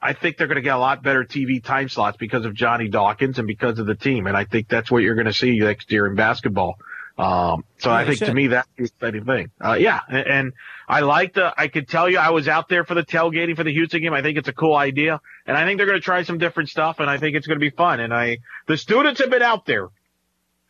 I 0.00 0.14
think 0.14 0.38
they're 0.38 0.46
going 0.46 0.56
to 0.56 0.62
get 0.62 0.74
a 0.74 0.78
lot 0.78 1.02
better 1.02 1.22
TV 1.22 1.62
time 1.62 1.90
slots 1.90 2.16
because 2.16 2.46
of 2.46 2.54
Johnny 2.54 2.88
Dawkins 2.88 3.38
and 3.38 3.46
because 3.46 3.78
of 3.78 3.84
the 3.84 3.94
team. 3.94 4.26
And 4.26 4.34
I 4.34 4.46
think 4.46 4.68
that's 4.68 4.90
what 4.90 5.02
you're 5.02 5.14
going 5.14 5.26
to 5.26 5.34
see 5.34 5.58
next 5.58 5.92
year 5.92 6.06
in 6.06 6.14
basketball. 6.14 6.76
Um, 7.18 7.64
so 7.78 7.90
Yeah, 7.90 7.96
I 7.96 8.06
think 8.06 8.18
to 8.20 8.34
me 8.34 8.46
that's 8.48 8.68
the 8.76 8.84
exciting 8.84 9.24
thing. 9.24 9.50
Uh, 9.62 9.74
yeah, 9.74 10.00
and, 10.08 10.26
and 10.26 10.52
I 10.88 11.00
like 11.00 11.34
the. 11.34 11.52
I 11.56 11.68
could 11.68 11.88
tell 11.88 12.08
you 12.08 12.18
I 12.18 12.30
was 12.30 12.48
out 12.48 12.68
there 12.68 12.84
for 12.84 12.94
the 12.94 13.04
tailgating 13.04 13.54
for 13.56 13.64
the 13.64 13.72
Houston 13.72 14.00
game. 14.02 14.12
I 14.14 14.22
think 14.22 14.38
it's 14.38 14.48
a 14.48 14.52
cool 14.52 14.74
idea, 14.74 15.20
and 15.46 15.56
I 15.56 15.64
think 15.64 15.76
they're 15.78 15.86
going 15.86 15.98
to 15.98 16.04
try 16.04 16.22
some 16.22 16.38
different 16.38 16.68
stuff, 16.70 17.00
and 17.00 17.08
I 17.10 17.18
think 17.18 17.36
it's 17.36 17.46
going 17.46 17.58
to 17.58 17.64
be 17.64 17.70
fun. 17.70 18.00
And 18.00 18.14
I, 18.14 18.38
the 18.66 18.76
students 18.78 19.20
have 19.20 19.30
been 19.30 19.42
out 19.42 19.66
there. 19.66 19.88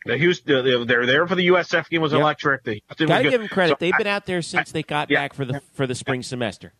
The 0.05 0.17
Houston, 0.17 0.65
they're- 0.65 0.83
they're 0.85 1.05
there 1.05 1.25
for 1.27 1.35
the 1.35 1.47
USF 1.47 1.87
game 1.89 2.01
was 2.01 2.11
Yep. 2.11 2.19
electric. 2.21 2.63
The 2.63 2.71
Houston 2.87 3.07
Got 3.07 3.17
to 3.19 3.23
good. 3.23 3.29
give 3.31 3.39
them 3.39 3.47
credit. 3.49 3.71
So 3.71 3.77
They've 3.79 3.93
I- 3.93 3.97
been 3.99 4.07
out 4.07 4.25
there 4.25 4.41
since 4.41 4.71
they 4.73 4.83
got 4.83 5.09
yeah. 5.09 5.21
back 5.21 5.33
for 5.33 5.45
the 5.45 5.61
for 5.75 5.87
the 5.87 5.95
spring 5.95 6.23
semester. 6.23 6.73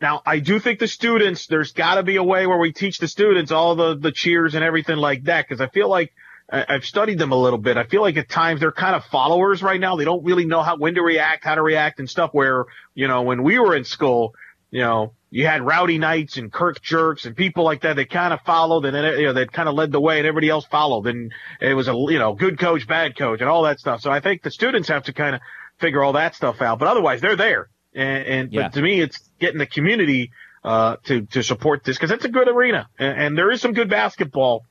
Now, 0.00 0.22
I 0.24 0.38
do 0.38 0.60
think 0.60 0.78
the 0.78 0.86
students, 0.86 1.48
there's 1.48 1.72
got 1.72 1.96
to 1.96 2.04
be 2.04 2.14
a 2.16 2.22
way 2.22 2.46
where 2.46 2.56
we 2.58 2.72
teach 2.72 2.98
the 2.98 3.08
students 3.08 3.50
all 3.50 3.74
the, 3.74 3.96
the 3.96 4.12
cheers 4.12 4.54
and 4.54 4.62
everything 4.62 4.96
like 4.96 5.24
that. 5.24 5.48
Cause 5.48 5.60
I 5.60 5.66
feel 5.66 5.88
like 5.88 6.12
I- 6.50 6.64
I've 6.68 6.84
studied 6.84 7.18
them 7.18 7.32
a 7.32 7.36
little 7.36 7.58
bit. 7.58 7.76
I 7.76 7.84
feel 7.84 8.00
like 8.00 8.16
at 8.16 8.28
times 8.28 8.60
they're 8.60 8.72
kind 8.72 8.96
of 8.96 9.04
followers 9.06 9.62
right 9.62 9.80
now. 9.80 9.96
They 9.96 10.04
don't 10.04 10.24
really 10.24 10.46
know 10.46 10.62
how, 10.62 10.76
when 10.76 10.94
to 10.94 11.02
react, 11.02 11.44
how 11.44 11.54
to 11.56 11.62
react 11.62 11.98
and 11.98 12.08
stuff 12.08 12.30
where, 12.32 12.64
you 12.94 13.06
know, 13.08 13.22
when 13.22 13.42
we 13.42 13.58
were 13.58 13.74
in 13.76 13.84
school, 13.84 14.34
you 14.70 14.80
know, 14.80 15.12
you 15.30 15.46
had 15.46 15.60
rowdy 15.62 15.98
knights 15.98 16.38
and 16.38 16.50
Kirk 16.50 16.80
jerks 16.80 17.26
and 17.26 17.36
people 17.36 17.64
like 17.64 17.82
that. 17.82 17.96
They 17.96 18.06
kind 18.06 18.32
of 18.32 18.40
followed 18.42 18.86
and 18.86 18.94
then, 18.94 19.18
you 19.18 19.26
know, 19.26 19.32
they 19.34 19.44
kind 19.46 19.68
of 19.68 19.74
led 19.74 19.92
the 19.92 20.00
way 20.00 20.18
and 20.18 20.26
everybody 20.26 20.48
else 20.48 20.64
followed. 20.66 21.06
And 21.06 21.32
it 21.60 21.74
was 21.74 21.86
a, 21.88 21.92
you 21.92 22.18
know, 22.18 22.32
good 22.32 22.58
coach, 22.58 22.86
bad 22.86 23.16
coach 23.16 23.40
and 23.40 23.48
all 23.50 23.62
that 23.64 23.78
stuff. 23.78 24.00
So 24.00 24.10
I 24.10 24.20
think 24.20 24.42
the 24.42 24.50
students 24.50 24.88
have 24.88 25.04
to 25.04 25.12
kind 25.12 25.34
of 25.36 25.42
figure 25.78 26.02
all 26.02 26.14
that 26.14 26.34
stuff 26.34 26.62
out. 26.62 26.78
But 26.78 26.88
otherwise 26.88 27.20
they're 27.20 27.36
there. 27.36 27.68
And, 27.94 28.26
and 28.26 28.52
Yeah. 28.52 28.62
but 28.62 28.72
to 28.74 28.82
me, 28.82 29.00
it's 29.00 29.18
getting 29.38 29.58
the 29.58 29.66
community 29.66 30.30
uh, 30.64 30.96
to 31.04 31.22
to 31.26 31.42
support 31.42 31.84
this 31.84 31.96
because 31.96 32.10
it's 32.10 32.24
a 32.24 32.28
good 32.28 32.48
arena 32.48 32.88
and, 32.98 33.20
and 33.22 33.38
there 33.38 33.50
is 33.50 33.60
some 33.60 33.72
good 33.74 33.88
basketball 33.88 34.64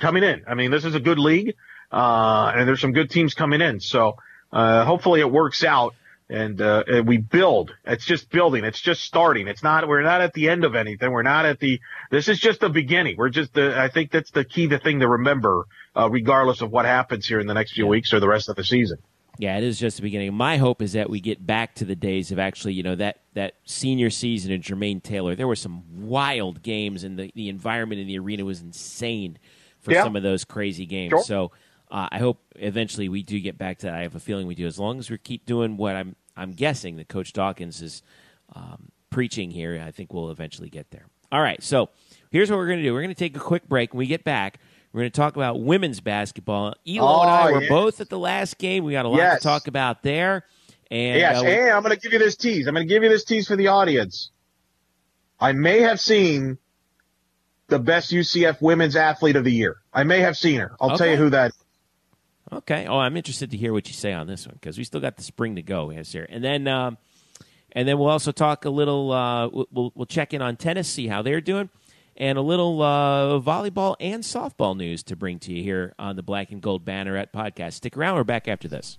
coming 0.00 0.22
in. 0.22 0.44
I 0.46 0.54
mean, 0.54 0.70
this 0.70 0.84
is 0.84 0.94
a 0.94 1.00
good 1.00 1.18
league, 1.18 1.54
uh, 1.92 2.52
and 2.54 2.68
there's 2.68 2.80
some 2.80 2.92
good 2.92 3.10
teams 3.10 3.34
coming 3.34 3.60
in. 3.60 3.80
So 3.80 4.16
uh, 4.52 4.84
hopefully 4.84 5.20
it 5.20 5.30
works 5.30 5.64
out 5.64 5.94
and, 6.28 6.60
uh, 6.60 6.84
and 6.86 7.06
we 7.06 7.18
build. 7.18 7.74
It's 7.84 8.04
just 8.04 8.30
building. 8.30 8.64
It's 8.64 8.80
just 8.80 9.02
starting. 9.02 9.46
It's 9.48 9.62
not. 9.62 9.86
We're 9.86 10.02
not 10.02 10.20
at 10.20 10.32
the 10.32 10.48
end 10.48 10.64
of 10.64 10.74
anything. 10.74 11.12
We're 11.12 11.22
not 11.22 11.46
at 11.46 11.60
the. 11.60 11.80
This 12.10 12.28
is 12.28 12.38
just 12.38 12.60
the 12.60 12.68
beginning. 12.68 13.16
We're 13.16 13.28
just. 13.28 13.54
The, 13.54 13.78
I 13.78 13.88
think 13.88 14.10
that's 14.10 14.30
the 14.30 14.44
key. 14.44 14.66
The 14.66 14.78
thing 14.78 15.00
to 15.00 15.08
remember, 15.08 15.66
uh, 15.94 16.10
regardless 16.10 16.62
of 16.62 16.70
what 16.70 16.84
happens 16.84 17.26
here 17.26 17.38
in 17.38 17.46
the 17.46 17.54
next 17.54 17.72
few 17.72 17.86
weeks 17.86 18.12
or 18.12 18.20
the 18.20 18.28
rest 18.28 18.48
of 18.48 18.56
the 18.56 18.64
season. 18.64 18.98
Yeah, 19.38 19.58
it 19.58 19.64
is 19.64 19.78
just 19.78 19.98
the 19.98 20.02
beginning. 20.02 20.32
My 20.32 20.56
hope 20.56 20.80
is 20.80 20.94
that 20.94 21.10
we 21.10 21.20
get 21.20 21.46
back 21.46 21.74
to 21.76 21.84
the 21.84 21.94
days 21.94 22.32
of 22.32 22.38
actually, 22.38 22.72
you 22.72 22.82
know, 22.82 22.94
that, 22.94 23.20
that 23.34 23.56
senior 23.66 24.08
season 24.08 24.50
in 24.50 24.62
Jermaine 24.62 25.02
Taylor. 25.02 25.34
There 25.34 25.46
were 25.46 25.54
some 25.54 26.08
wild 26.08 26.62
games, 26.62 27.04
and 27.04 27.18
the, 27.18 27.30
the 27.34 27.50
environment 27.50 28.00
in 28.00 28.06
the 28.06 28.18
arena 28.18 28.46
was 28.46 28.62
insane 28.62 29.38
for 29.86 29.92
Yeah. 29.92 30.02
some 30.04 30.16
of 30.16 30.22
those 30.22 30.44
crazy 30.44 30.84
games. 30.84 31.10
Sure. 31.10 31.22
So 31.22 31.52
uh, 31.90 32.08
I 32.10 32.18
hope 32.18 32.40
eventually 32.56 33.08
we 33.08 33.22
do 33.22 33.38
get 33.40 33.56
back 33.56 33.78
to 33.78 33.86
that. 33.86 33.94
I 33.94 34.02
have 34.02 34.14
a 34.16 34.20
feeling 34.20 34.46
we 34.48 34.54
do. 34.56 34.66
As 34.66 34.78
long 34.78 34.98
as 34.98 35.08
we 35.08 35.16
keep 35.18 35.46
doing 35.46 35.76
what 35.78 35.96
I'm 35.96 36.16
I'm 36.36 36.52
guessing 36.52 36.96
that 36.96 37.08
Coach 37.08 37.32
Dawkins 37.32 37.80
is 37.80 38.02
um, 38.54 38.90
preaching 39.08 39.50
here, 39.50 39.82
I 39.86 39.90
think 39.92 40.12
we'll 40.12 40.30
eventually 40.30 40.68
get 40.68 40.90
there. 40.90 41.06
All 41.32 41.40
right, 41.40 41.62
so 41.62 41.88
here's 42.30 42.50
what 42.50 42.56
we're 42.58 42.66
going 42.66 42.78
to 42.80 42.84
do. 42.84 42.92
We're 42.92 43.00
going 43.02 43.14
to 43.14 43.18
take 43.18 43.36
a 43.36 43.40
quick 43.40 43.68
break. 43.68 43.94
When 43.94 44.00
we 44.00 44.06
get 44.06 44.22
back, 44.24 44.58
we're 44.92 45.00
going 45.02 45.10
to 45.12 45.16
talk 45.16 45.36
about 45.36 45.60
women's 45.60 46.00
basketball. 46.00 46.74
Elo 46.86 47.22
and 47.22 47.30
I 47.30 47.48
Oh, 47.48 47.52
were 47.52 47.62
yeah. 47.62 47.68
both 47.68 48.00
at 48.00 48.10
the 48.10 48.18
last 48.18 48.58
game. 48.58 48.84
We 48.84 48.92
got 48.92 49.06
a 49.06 49.08
lot 49.08 49.16
Yes. 49.18 49.38
to 49.40 49.42
talk 49.48 49.66
about 49.66 50.02
there. 50.02 50.44
And 50.90 51.18
yes, 51.18 51.38
uh, 51.40 51.42
we- 51.44 51.70
I'm 51.70 51.82
going 51.82 51.94
to 51.94 52.00
give 52.00 52.12
you 52.12 52.18
this 52.18 52.36
tease. 52.36 52.66
I'm 52.66 52.74
going 52.74 52.86
to 52.86 52.92
give 52.94 53.02
you 53.02 53.08
this 53.08 53.24
tease 53.24 53.48
for 53.48 53.56
the 53.56 53.68
audience. 53.68 54.30
I 55.40 55.52
may 55.52 55.80
have 55.80 56.00
seen 56.00 56.58
the 57.68 57.78
best 57.78 58.10
UCF 58.12 58.60
women's 58.60 58.96
athlete 58.96 59.36
of 59.36 59.44
the 59.44 59.52
year. 59.52 59.76
I 59.92 60.04
may 60.04 60.20
have 60.20 60.36
seen 60.36 60.60
her. 60.60 60.76
I'll 60.80 60.96
tell 60.96 61.06
you 61.08 61.16
who 61.16 61.30
that. 61.30 61.52
Okay. 62.52 62.86
Oh, 62.86 62.98
I'm 62.98 63.16
interested 63.16 63.50
to 63.50 63.56
hear 63.56 63.72
what 63.72 63.88
you 63.88 63.94
say 63.94 64.12
on 64.12 64.26
this 64.28 64.46
one 64.46 64.54
because 64.54 64.78
we 64.78 64.84
still 64.84 65.00
got 65.00 65.16
the 65.16 65.22
spring 65.22 65.56
to 65.56 65.62
go 65.62 65.88
here, 65.88 66.26
and 66.28 66.44
then 66.44 66.68
um, 66.68 66.96
and 67.72 67.88
then 67.88 67.98
we'll 67.98 68.08
also 68.08 68.30
talk 68.32 68.64
a 68.64 68.70
little. 68.70 69.10
Uh, 69.12 69.48
we'll- 69.48 69.68
we'll 69.72 69.92
we'll 69.96 70.06
check 70.06 70.32
in 70.32 70.40
on 70.42 70.56
tennis, 70.56 70.88
see 70.88 71.08
how 71.08 71.22
they're 71.22 71.40
doing, 71.40 71.68
and 72.16 72.38
a 72.38 72.42
little 72.42 72.80
uh, 72.82 73.40
volleyball 73.40 73.96
and 73.98 74.22
softball 74.22 74.76
news 74.76 75.02
to 75.04 75.16
bring 75.16 75.38
to 75.40 75.52
you 75.52 75.62
here 75.62 75.92
on 75.98 76.14
the 76.14 76.22
Black 76.22 76.52
and 76.52 76.62
Gold 76.62 76.84
Banneret 76.84 77.32
podcast. 77.34 77.72
Stick 77.74 77.96
around. 77.96 78.14
We're 78.14 78.22
back 78.24 78.46
after 78.46 78.68
this. 78.68 78.96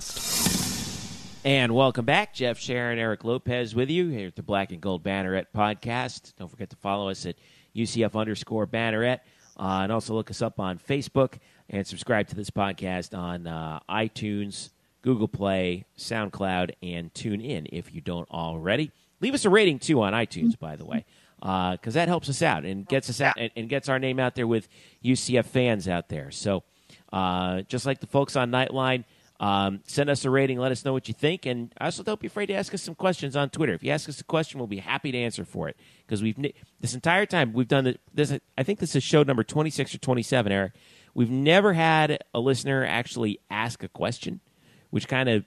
And 1.45 1.73
welcome 1.73 2.03
back, 2.03 2.33
Jeff 2.33 2.59
Sharon, 2.59 2.99
Eric 2.99 3.23
Lopez 3.23 3.73
with 3.73 3.89
you 3.89 4.09
here 4.09 4.27
at 4.27 4.35
the 4.35 4.43
Black 4.43 4.71
and 4.71 4.81
Gold 4.81 5.03
Banneret 5.03 5.45
podcast. 5.55 6.35
Don't 6.35 6.49
forget 6.49 6.69
to 6.71 6.75
follow 6.75 7.07
us 7.07 7.25
at 7.25 7.35
UCF 7.73 8.13
underscore 8.13 8.67
Banneret, 8.67 9.19
uh, 9.57 9.81
and 9.83 9.91
also 9.93 10.13
look 10.13 10.29
us 10.29 10.41
up 10.41 10.59
on 10.59 10.79
Facebook 10.79 11.35
and 11.69 11.87
subscribe 11.87 12.27
to 12.27 12.35
this 12.35 12.49
podcast 12.49 13.17
on 13.17 13.47
uh, 13.47 13.79
iTunes, 13.89 14.71
Google 15.01 15.29
Play, 15.29 15.85
SoundCloud, 15.97 16.71
and 16.83 17.13
TuneIn 17.13 17.67
if 17.71 17.93
you 17.93 18.01
don't 18.01 18.29
already. 18.31 18.91
Leave 19.21 19.33
us 19.33 19.45
a 19.45 19.49
rating 19.49 19.79
too 19.79 20.01
on 20.01 20.11
iTunes, 20.11 20.59
by 20.59 20.75
the 20.75 20.83
way, 20.83 21.05
because 21.39 21.93
that 21.93 22.09
helps 22.09 22.27
us 22.27 22.41
out 22.41 22.65
and 22.65 22.85
gets 22.85 23.09
us 23.09 23.21
out 23.21 23.35
and, 23.37 23.49
and 23.55 23.69
gets 23.69 23.87
our 23.87 23.99
name 23.99 24.19
out 24.19 24.35
there 24.35 24.47
with 24.47 24.67
UCF 25.05 25.45
fans 25.45 25.87
out 25.87 26.09
there. 26.09 26.31
So, 26.31 26.63
uh, 27.13 27.61
just 27.61 27.85
like 27.85 28.01
the 28.01 28.07
folks 28.07 28.35
on 28.35 28.51
Nightline. 28.51 29.05
Um, 29.39 29.81
send 29.85 30.09
us 30.09 30.23
a 30.23 30.29
rating. 30.29 30.59
Let 30.59 30.71
us 30.71 30.85
know 30.85 30.93
what 30.93 31.07
you 31.09 31.13
think, 31.13 31.45
and 31.45 31.73
also 31.79 32.03
don't 32.03 32.19
be 32.19 32.27
afraid 32.27 32.45
to 32.47 32.53
ask 32.53 32.73
us 32.73 32.81
some 32.81 32.95
questions 32.95 33.35
on 33.35 33.49
Twitter. 33.49 33.73
If 33.73 33.83
you 33.83 33.91
ask 33.91 34.07
us 34.07 34.21
a 34.21 34.23
question, 34.23 34.59
we'll 34.59 34.67
be 34.67 34.77
happy 34.77 35.11
to 35.11 35.17
answer 35.17 35.43
for 35.43 35.67
it 35.67 35.75
because 36.05 36.23
we've 36.23 36.37
this 36.79 36.93
entire 36.93 37.25
time 37.25 37.51
we've 37.51 37.67
done 37.67 37.97
this. 38.13 38.33
I 38.57 38.63
think 38.63 38.79
this 38.79 38.95
is 38.95 39.03
show 39.03 39.23
number 39.23 39.43
twenty 39.43 39.69
six 39.69 39.93
or 39.93 39.97
twenty 39.97 40.23
seven, 40.23 40.51
Eric. 40.51 40.73
We've 41.13 41.29
never 41.29 41.73
had 41.73 42.23
a 42.33 42.39
listener 42.39 42.85
actually 42.85 43.39
ask 43.49 43.83
a 43.83 43.89
question, 43.89 44.39
which 44.89 45.07
kind 45.07 45.27
of 45.27 45.45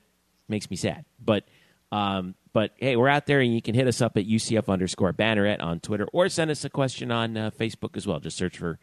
makes 0.49 0.71
me 0.71 0.77
sad. 0.77 1.07
But 1.19 1.45
um, 1.91 2.35
but 2.53 2.73
hey, 2.77 2.97
we're 2.97 3.09
out 3.09 3.27
there, 3.27 3.41
and 3.41 3.55
you 3.55 3.63
can 3.63 3.75
hit 3.75 3.87
us 3.87 4.03
up 4.03 4.19
at 4.19 4.27
UCF 4.27 4.69
underscore 4.69 5.15
Banneret 5.15 5.63
on 5.63 5.81
Twitter, 5.81 6.07
or 6.13 6.29
send 6.29 6.51
us 6.51 6.65
a 6.65 6.71
question 6.71 7.11
on 7.11 7.37
uh, 7.39 7.51
Facebook 7.51 7.97
as 7.97 8.07
well. 8.07 8.21
Just 8.21 8.37
search 8.37 8.59
for 8.59 8.79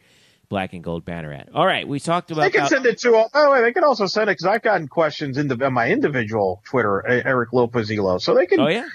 Black 0.48 0.72
and 0.72 0.82
Gold 0.82 1.04
Banneret. 1.04 1.48
All 1.54 1.66
right, 1.66 1.86
we 1.86 1.98
talked 2.00 2.30
about. 2.30 2.42
They 2.42 2.50
can 2.50 2.66
send 2.66 2.86
it 2.86 2.98
to. 3.00 3.28
Oh, 3.32 3.52
wait, 3.52 3.62
they 3.62 3.72
can 3.72 3.84
also 3.84 4.06
send 4.06 4.30
it 4.30 4.34
because 4.38 4.46
I've 4.46 4.62
gotten 4.62 4.88
questions 4.88 5.38
in 5.38 5.48
the, 5.48 5.64
on 5.64 5.72
my 5.72 5.90
individual 5.90 6.62
Twitter, 6.64 7.06
Eric 7.06 7.52
Lopez 7.52 7.90
Elo. 7.90 8.18
So 8.18 8.34
they 8.34 8.46
can 8.46 8.60
oh 8.60 8.68
yeah. 8.68 8.86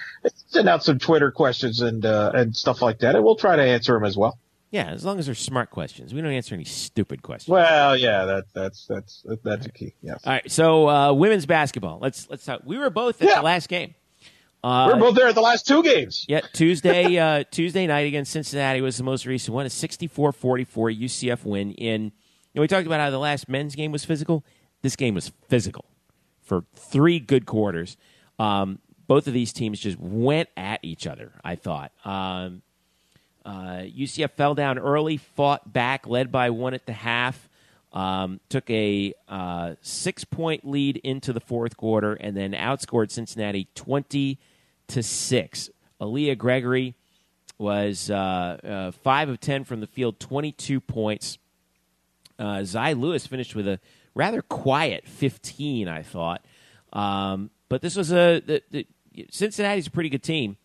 send 0.47 0.69
out 0.69 0.83
some 0.83 0.99
Twitter 0.99 1.31
questions 1.31 1.81
and 1.81 2.05
uh, 2.05 2.31
and 2.33 2.55
stuff 2.55 2.81
like 2.81 2.99
that, 2.99 3.15
and 3.15 3.23
we'll 3.23 3.35
try 3.35 3.55
to 3.55 3.63
answer 3.63 3.93
them 3.93 4.05
as 4.05 4.15
well. 4.15 4.37
Yeah, 4.71 4.89
as 4.89 5.03
long 5.03 5.19
as 5.19 5.25
they're 5.25 5.35
smart 5.35 5.69
questions. 5.69 6.13
We 6.13 6.21
don't 6.21 6.31
answer 6.31 6.55
any 6.55 6.63
stupid 6.63 7.21
questions. 7.21 7.51
Well, 7.51 7.97
yeah, 7.97 8.23
that 8.25 8.45
that's 8.53 8.85
that's 8.87 9.25
that's 9.43 9.65
a 9.65 9.71
key. 9.71 9.95
Yes. 10.01 10.21
All 10.25 10.31
right, 10.31 10.49
so 10.49 10.87
uh, 10.87 11.11
women's 11.13 11.45
basketball. 11.45 11.99
Let's 11.99 12.29
let's 12.29 12.45
talk. 12.45 12.61
We 12.63 12.77
were 12.77 12.89
both 12.89 13.21
at 13.21 13.27
Yeah. 13.27 13.35
the 13.35 13.41
last 13.41 13.67
game. 13.67 13.95
Uh, 14.63 14.91
We're 14.91 14.99
both 14.99 15.15
there 15.15 15.27
at 15.27 15.35
the 15.35 15.41
last 15.41 15.67
two 15.67 15.81
games. 15.81 16.25
Yeah, 16.27 16.41
Tuesday 16.53 17.17
uh, 17.17 17.43
Tuesday 17.49 17.87
night 17.87 18.05
against 18.05 18.31
Cincinnati 18.31 18.81
was 18.81 18.97
the 18.97 19.03
most 19.03 19.25
recent 19.25 19.55
one. 19.55 19.65
A 19.65 19.69
64-44 19.69 20.99
UCF 20.99 21.43
win. 21.45 21.71
In 21.73 22.03
you 22.03 22.11
know, 22.55 22.61
we 22.61 22.67
talked 22.67 22.85
about 22.85 22.99
how 22.99 23.09
the 23.09 23.19
last 23.19 23.49
men's 23.49 23.75
game 23.75 23.91
was 23.91 24.05
physical. 24.05 24.45
This 24.83 24.95
game 24.95 25.15
was 25.15 25.31
physical 25.47 25.85
for 26.41 26.63
three 26.75 27.19
good 27.19 27.45
quarters. 27.45 27.97
Um, 28.37 28.79
both 29.07 29.27
of 29.27 29.33
these 29.33 29.51
teams 29.51 29.79
just 29.79 29.99
went 29.99 30.49
at 30.55 30.79
each 30.83 31.07
other. 31.07 31.33
I 31.43 31.55
thought. 31.55 31.91
Um, 32.05 32.61
uh, 33.43 33.81
UCF 33.87 34.31
fell 34.31 34.53
down 34.53 34.77
early, 34.77 35.17
fought 35.17 35.73
back, 35.73 36.05
led 36.05 36.31
by 36.31 36.51
one 36.51 36.75
at 36.75 36.85
the 36.85 36.93
half. 36.93 37.49
Um, 37.93 38.39
took 38.47 38.69
a 38.69 39.13
uh, 39.27 39.75
six 39.81 40.23
point 40.23 40.65
lead 40.65 40.97
into 40.97 41.33
the 41.33 41.41
fourth 41.41 41.75
quarter 41.75 42.13
and 42.13 42.37
then 42.37 42.53
outscored 42.53 43.11
Cincinnati 43.11 43.67
20 43.75 44.39
to 44.91 45.03
6. 45.03 45.69
Aaliyah 45.99 46.37
Gregory 46.37 46.95
was 47.57 48.09
uh, 48.09 48.57
uh, 48.63 48.91
5 48.91 49.29
of 49.29 49.39
10 49.39 49.63
from 49.63 49.79
the 49.79 49.87
field, 49.87 50.19
22 50.19 50.81
points. 50.81 51.37
Uh, 52.39 52.63
Lewis 52.95 53.27
finished 53.27 53.55
with 53.55 53.67
a 53.67 53.79
rather 54.15 54.41
quiet 54.41 55.07
15, 55.07 55.87
I 55.87 56.01
thought. 56.01 56.43
Um, 56.91 57.51
but 57.69 57.81
this 57.81 57.95
was 57.95 58.11
a. 58.11 58.41
The, 58.41 58.63
the, 58.71 58.87
Cincinnati's 59.29 59.87
a 59.87 59.91
pretty 59.91 60.09
good 60.09 60.23
team. 60.23 60.57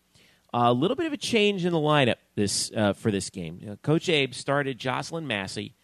A 0.53 0.73
little 0.73 0.95
bit 0.95 1.05
of 1.05 1.13
a 1.13 1.17
change 1.17 1.65
in 1.65 1.73
the 1.73 1.79
lineup 1.79 2.15
this 2.35 2.71
uh, 2.75 2.93
for 2.93 3.11
this 3.11 3.29
game. 3.29 3.77
Coach 3.83 4.09
Abe 4.09 4.33
started 4.33 4.79
Jocelyn 4.79 5.27
Massey 5.27 5.75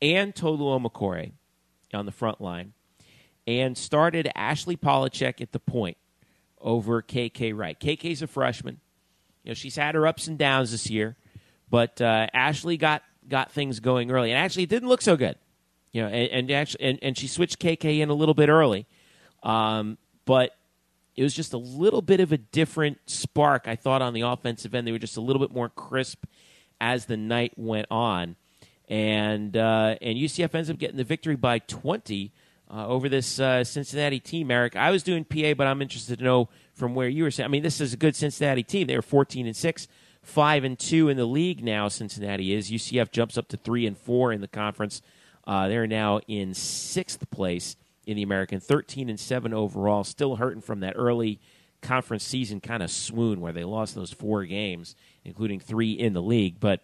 and 0.00 0.34
Tolu 0.34 0.64
Omokore 0.64 1.32
on 1.92 2.06
the 2.06 2.12
front 2.12 2.40
line, 2.40 2.72
and 3.46 3.76
started 3.76 4.30
Ashley 4.34 4.76
Polachek 4.76 5.40
at 5.40 5.52
the 5.52 5.58
point 5.58 5.96
over 6.62 7.02
KK 7.02 7.56
Wright. 7.56 7.78
KK's 7.78 8.22
a 8.22 8.26
freshman. 8.26 8.80
You 9.44 9.50
know, 9.50 9.54
she's 9.54 9.76
had 9.76 9.94
her 9.94 10.06
ups 10.06 10.28
and 10.28 10.38
downs 10.38 10.70
this 10.70 10.88
year, 10.88 11.16
but 11.68 12.00
uh, 12.00 12.28
Ashley 12.32 12.76
got 12.76 13.02
got 13.28 13.52
things 13.52 13.80
going 13.80 14.10
early, 14.10 14.30
and 14.30 14.38
actually 14.38 14.64
it 14.64 14.68
didn't 14.68 14.88
look 14.88 15.02
so 15.02 15.16
good. 15.16 15.36
You 15.92 16.02
know, 16.02 16.08
and, 16.08 16.30
and 16.30 16.50
actually, 16.50 16.84
and, 16.84 16.98
and, 17.02 17.18
she 17.18 17.26
switched 17.26 17.58
KK 17.58 18.00
in 18.00 18.08
a 18.08 18.14
little 18.14 18.34
bit 18.34 18.48
early, 18.48 18.86
um, 19.42 19.98
but 20.24 20.56
it 21.16 21.22
was 21.22 21.34
just 21.34 21.52
a 21.52 21.58
little 21.58 22.00
bit 22.00 22.20
of 22.20 22.32
a 22.32 22.38
different 22.38 22.98
spark. 23.06 23.64
I 23.66 23.76
thought 23.76 24.00
on 24.00 24.14
the 24.14 24.22
offensive 24.22 24.74
end, 24.74 24.86
they 24.86 24.92
were 24.92 24.98
just 24.98 25.18
a 25.18 25.20
little 25.20 25.40
bit 25.40 25.52
more 25.52 25.68
crisp 25.68 26.24
as 26.80 27.06
the 27.06 27.18
night 27.18 27.52
went 27.56 27.88
on, 27.90 28.36
and 28.88 29.56
uh, 29.56 29.96
and 30.00 30.16
UCF 30.16 30.54
ends 30.54 30.70
up 30.70 30.78
getting 30.78 30.96
the 30.96 31.04
victory 31.04 31.36
by 31.36 31.58
twenty 31.58 32.32
uh, 32.72 32.86
over 32.86 33.08
this 33.08 33.38
uh, 33.38 33.62
Cincinnati 33.62 34.18
team, 34.18 34.50
Eric. 34.50 34.76
I 34.76 34.90
was 34.90 35.02
doing 35.02 35.24
PA, 35.24 35.54
but 35.54 35.66
I'm 35.66 35.82
interested 35.82 36.18
to 36.18 36.24
know 36.24 36.48
from 36.74 36.94
where 36.94 37.08
you 37.08 37.24
were 37.24 37.30
saying. 37.30 37.44
I 37.44 37.48
mean, 37.48 37.62
this 37.62 37.80
is 37.80 37.92
a 37.92 37.98
good 37.98 38.16
Cincinnati 38.16 38.62
team. 38.62 38.86
They 38.86 38.96
were 38.96 39.02
14 39.02 39.46
and 39.46 39.56
six, 39.56 39.88
five 40.22 40.64
and 40.64 40.78
two 40.78 41.08
in 41.08 41.16
the 41.16 41.26
league 41.26 41.62
now. 41.62 41.88
Cincinnati 41.88 42.54
is. 42.54 42.70
UCF 42.70 43.10
jumps 43.10 43.36
up 43.36 43.48
to 43.48 43.56
three 43.56 43.86
and 43.86 43.96
four 43.96 44.32
in 44.32 44.40
the 44.40 44.48
conference. 44.48 45.02
Uh, 45.46 45.68
they're 45.68 45.86
now 45.86 46.20
in 46.28 46.54
sixth 46.54 47.30
place 47.30 47.76
in 48.06 48.16
the 48.16 48.22
American, 48.22 48.58
13 48.58 49.10
and 49.10 49.20
seven 49.20 49.52
overall. 49.52 50.02
Still 50.02 50.36
hurting 50.36 50.62
from 50.62 50.80
that 50.80 50.94
early 50.96 51.40
conference 51.82 52.24
season 52.24 52.60
kind 52.60 52.82
of 52.82 52.90
swoon 52.90 53.40
where 53.40 53.52
they 53.52 53.64
lost 53.64 53.94
those 53.94 54.12
four 54.12 54.44
games, 54.44 54.94
including 55.24 55.60
three 55.60 55.92
in 55.92 56.14
the 56.14 56.22
league. 56.22 56.58
But 56.58 56.80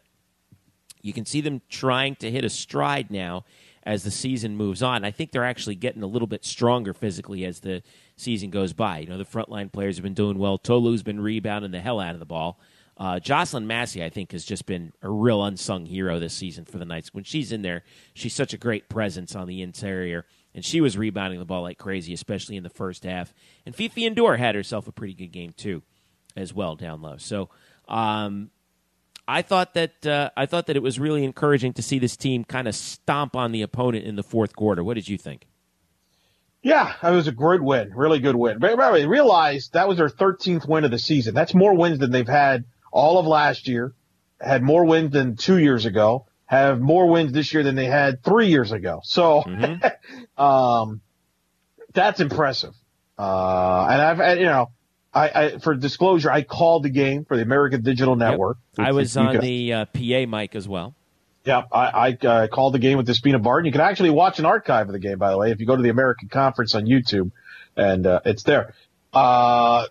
you 1.00 1.12
can 1.12 1.24
see 1.24 1.40
them 1.40 1.62
trying 1.70 2.16
to 2.16 2.30
hit 2.30 2.44
a 2.44 2.50
stride 2.50 3.10
now 3.10 3.44
as 3.88 4.02
the 4.02 4.10
season 4.10 4.54
moves 4.54 4.82
on. 4.82 5.02
I 5.02 5.10
think 5.10 5.32
they're 5.32 5.46
actually 5.46 5.74
getting 5.74 6.02
a 6.02 6.06
little 6.06 6.28
bit 6.28 6.44
stronger 6.44 6.92
physically 6.92 7.46
as 7.46 7.60
the 7.60 7.82
season 8.16 8.50
goes 8.50 8.74
by. 8.74 8.98
You 8.98 9.06
know, 9.06 9.16
the 9.16 9.24
frontline 9.24 9.72
players 9.72 9.96
have 9.96 10.02
been 10.02 10.12
doing 10.12 10.38
well. 10.38 10.58
Tolu's 10.58 11.02
been 11.02 11.18
rebounding 11.18 11.70
the 11.70 11.80
hell 11.80 11.98
out 11.98 12.12
of 12.12 12.18
the 12.18 12.26
ball. 12.26 12.60
Uh, 12.98 13.18
Jocelyn 13.18 13.66
Massey, 13.66 14.04
I 14.04 14.10
think, 14.10 14.32
has 14.32 14.44
just 14.44 14.66
been 14.66 14.92
a 15.00 15.08
real 15.08 15.42
unsung 15.42 15.86
hero 15.86 16.18
this 16.18 16.34
season 16.34 16.66
for 16.66 16.76
the 16.76 16.84
Knights. 16.84 17.14
When 17.14 17.24
she's 17.24 17.50
in 17.50 17.62
there, 17.62 17.82
she's 18.12 18.34
such 18.34 18.52
a 18.52 18.58
great 18.58 18.90
presence 18.90 19.34
on 19.34 19.46
the 19.46 19.62
interior, 19.62 20.26
and 20.54 20.62
she 20.62 20.82
was 20.82 20.98
rebounding 20.98 21.38
the 21.38 21.46
ball 21.46 21.62
like 21.62 21.78
crazy, 21.78 22.12
especially 22.12 22.56
in 22.56 22.64
the 22.64 22.68
first 22.68 23.04
half. 23.04 23.32
And 23.64 23.74
Fifi 23.74 24.04
Endor 24.04 24.36
had 24.36 24.54
herself 24.54 24.86
a 24.86 24.92
pretty 24.92 25.14
good 25.14 25.32
game 25.32 25.54
too, 25.56 25.82
as 26.36 26.52
well 26.52 26.76
down 26.76 27.00
low. 27.00 27.16
So 27.16 27.48
um, 27.88 28.50
I 29.28 29.42
thought 29.42 29.74
that 29.74 30.06
uh, 30.06 30.30
I 30.38 30.46
thought 30.46 30.66
that 30.66 30.76
it 30.76 30.82
was 30.82 30.98
really 30.98 31.22
encouraging 31.22 31.74
to 31.74 31.82
see 31.82 31.98
this 31.98 32.16
team 32.16 32.44
kind 32.44 32.66
of 32.66 32.74
stomp 32.74 33.36
on 33.36 33.52
the 33.52 33.60
opponent 33.60 34.06
in 34.06 34.16
the 34.16 34.22
fourth 34.22 34.56
quarter. 34.56 34.82
What 34.82 34.94
did 34.94 35.06
you 35.06 35.18
think? 35.18 35.46
Yeah, 36.62 36.94
it 37.02 37.10
was 37.10 37.28
a 37.28 37.32
great 37.32 37.62
win, 37.62 37.92
really 37.94 38.20
good 38.20 38.34
win. 38.34 38.58
But 38.58 38.76
by 38.78 38.86
the 38.86 38.92
way, 38.94 39.06
realize 39.06 39.68
that 39.74 39.86
was 39.86 39.98
their 39.98 40.08
13th 40.08 40.66
win 40.66 40.84
of 40.84 40.90
the 40.90 40.98
season. 40.98 41.34
That's 41.34 41.54
more 41.54 41.74
wins 41.74 41.98
than 41.98 42.10
they've 42.10 42.26
had 42.26 42.64
all 42.90 43.18
of 43.18 43.26
last 43.26 43.68
year. 43.68 43.92
Had 44.40 44.62
more 44.62 44.84
wins 44.84 45.12
than 45.12 45.36
two 45.36 45.58
years 45.58 45.84
ago. 45.84 46.26
Have 46.46 46.80
more 46.80 47.06
wins 47.06 47.32
this 47.32 47.52
year 47.52 47.62
than 47.62 47.74
they 47.74 47.84
had 47.84 48.24
three 48.24 48.48
years 48.48 48.72
ago. 48.72 49.00
So, 49.04 49.42
mm-hmm. 49.42 50.42
um, 50.42 51.02
that's 51.92 52.20
impressive. 52.20 52.74
Uh, 53.18 53.86
and 53.90 54.22
I've, 54.22 54.38
you 54.38 54.46
know, 54.46 54.70
I, 55.12 55.28
I, 55.28 55.58
for 55.58 55.74
disclosure, 55.74 56.30
I 56.30 56.42
called 56.42 56.82
the 56.82 56.90
game 56.90 57.24
for 57.24 57.36
the 57.36 57.42
American 57.42 57.82
Digital 57.82 58.16
Network. 58.16 58.58
Yep. 58.78 58.86
I 58.86 58.92
was 58.92 59.16
on 59.16 59.38
the 59.38 59.72
uh, 59.72 59.84
PA 59.86 60.26
mic 60.28 60.54
as 60.54 60.68
well. 60.68 60.94
Yeah, 61.44 61.62
I, 61.72 62.16
I 62.22 62.26
uh, 62.26 62.46
called 62.48 62.74
the 62.74 62.78
game 62.78 62.98
with 62.98 63.08
Despina 63.08 63.42
Barton. 63.42 63.64
You 63.64 63.72
can 63.72 63.80
actually 63.80 64.10
watch 64.10 64.38
an 64.38 64.44
archive 64.44 64.86
of 64.86 64.92
the 64.92 64.98
game, 64.98 65.18
by 65.18 65.30
the 65.30 65.38
way, 65.38 65.50
if 65.50 65.60
you 65.60 65.66
go 65.66 65.76
to 65.76 65.82
the 65.82 65.88
American 65.88 66.28
Conference 66.28 66.74
on 66.74 66.84
YouTube, 66.84 67.30
and 67.74 68.06
uh, 68.06 68.20
it's 68.26 68.42
there. 68.42 68.74
Uh, 69.14 69.86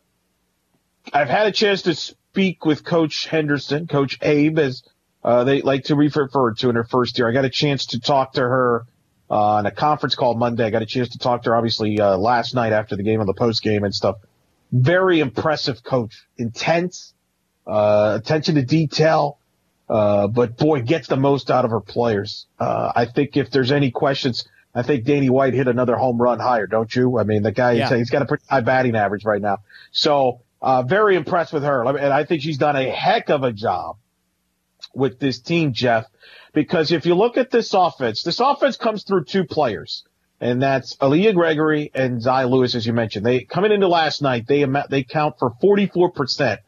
I've 1.12 1.30
had 1.30 1.48
a 1.48 1.52
chance 1.52 1.84
to 1.84 1.96
speak 1.96 2.64
with 2.64 2.84
Coach 2.84 3.26
Henderson, 3.26 3.88
Coach 3.88 4.20
Abe, 4.22 4.60
as 4.60 4.84
uh, 5.24 5.46
they 5.46 5.62
like 5.62 5.86
to 5.86 5.96
refer 5.96 6.54
to 6.54 6.70
in 6.70 6.76
her 6.76 6.84
first 6.84 7.18
year. 7.18 7.28
I 7.28 7.32
got 7.32 7.46
a 7.46 7.50
chance 7.50 7.88
to 7.88 8.00
talk 8.00 8.34
to 8.34 8.42
her 8.42 8.86
uh, 9.30 9.56
on 9.56 9.66
a 9.66 9.72
conference 9.72 10.14
call 10.14 10.36
Monday. 10.36 10.64
I 10.66 10.70
got 10.70 10.84
a 10.84 10.86
chance 10.86 11.10
to 11.10 11.18
talk 11.18 11.44
to 11.44 11.50
her, 11.50 11.56
obviously, 11.56 12.00
uh, 12.00 12.18
last 12.18 12.54
night 12.54 12.72
after 12.72 12.96
the 12.96 13.04
game 13.04 13.20
on 13.20 13.26
the 13.26 13.34
post 13.34 13.64
game 13.64 13.84
and 13.84 13.96
stuff 13.96 14.18
very 14.72 15.20
impressive 15.20 15.84
coach. 15.84 16.26
Intense, 16.38 17.14
uh, 17.66 18.18
attention 18.22 18.56
to 18.56 18.64
detail, 18.64 19.40
uh, 19.90 20.28
but 20.28 20.58
boy, 20.58 20.82
gets 20.82 21.08
the 21.08 21.18
most 21.18 21.50
out 21.50 21.66
of 21.66 21.72
her 21.72 21.80
players. 21.80 22.48
Uh, 22.60 22.92
I 22.96 23.06
think 23.06 23.38
if 23.38 23.52
there's 23.52 23.72
any 23.72 23.92
questions, 23.92 24.48
I 24.76 24.84
think 24.84 25.06
Danny 25.06 25.30
White 25.30 25.54
hit 25.54 25.68
another 25.68 25.96
home 25.96 26.22
run 26.22 26.40
higher, 26.40 26.68
don't 26.68 26.94
you? 26.94 27.18
I 27.18 27.24
mean, 27.24 27.44
the 27.44 27.52
guy, 27.52 27.74
yeah. 27.74 27.96
he's 27.96 28.10
got 28.10 28.22
a 28.22 28.26
pretty 28.26 28.44
high 28.50 28.62
batting 28.62 28.96
average 28.96 29.26
right 29.26 29.42
now. 29.42 29.60
So, 29.92 30.42
uh, 30.62 30.84
very 30.84 31.16
impressed 31.16 31.54
with 31.54 31.64
her. 31.64 31.86
And 31.86 32.14
I 32.14 32.26
think 32.26 32.42
she's 32.42 32.58
done 32.58 32.76
a 32.76 32.90
heck 32.90 33.30
of 33.30 33.44
a 33.44 33.52
job 33.52 33.98
with 34.94 35.20
this 35.20 35.40
team, 35.40 35.74
Jeff, 35.74 36.06
because 36.54 36.92
if 36.92 37.06
you 37.06 37.16
look 37.16 37.38
at 37.38 37.52
this 37.52 37.74
offense, 37.74 38.24
this 38.24 38.40
offense 38.40 38.78
comes 38.78 39.04
through 39.04 39.26
two 39.26 39.46
players 39.46 40.04
and 40.40 40.62
that's 40.62 40.96
Aaliyah 40.98 41.34
Gregory 41.34 41.92
and 41.94 42.22
Zy 42.22 42.44
Lewis, 42.44 42.76
as 42.76 42.86
you 42.86 42.94
mentioned. 42.94 43.26
They 43.26 43.42
coming 43.42 43.72
into 43.72 43.88
last 43.88 44.22
night, 44.22 44.48
they 44.48 44.66
they 44.90 45.04
count 45.04 45.36
for 45.40 45.52
44% 45.62 46.60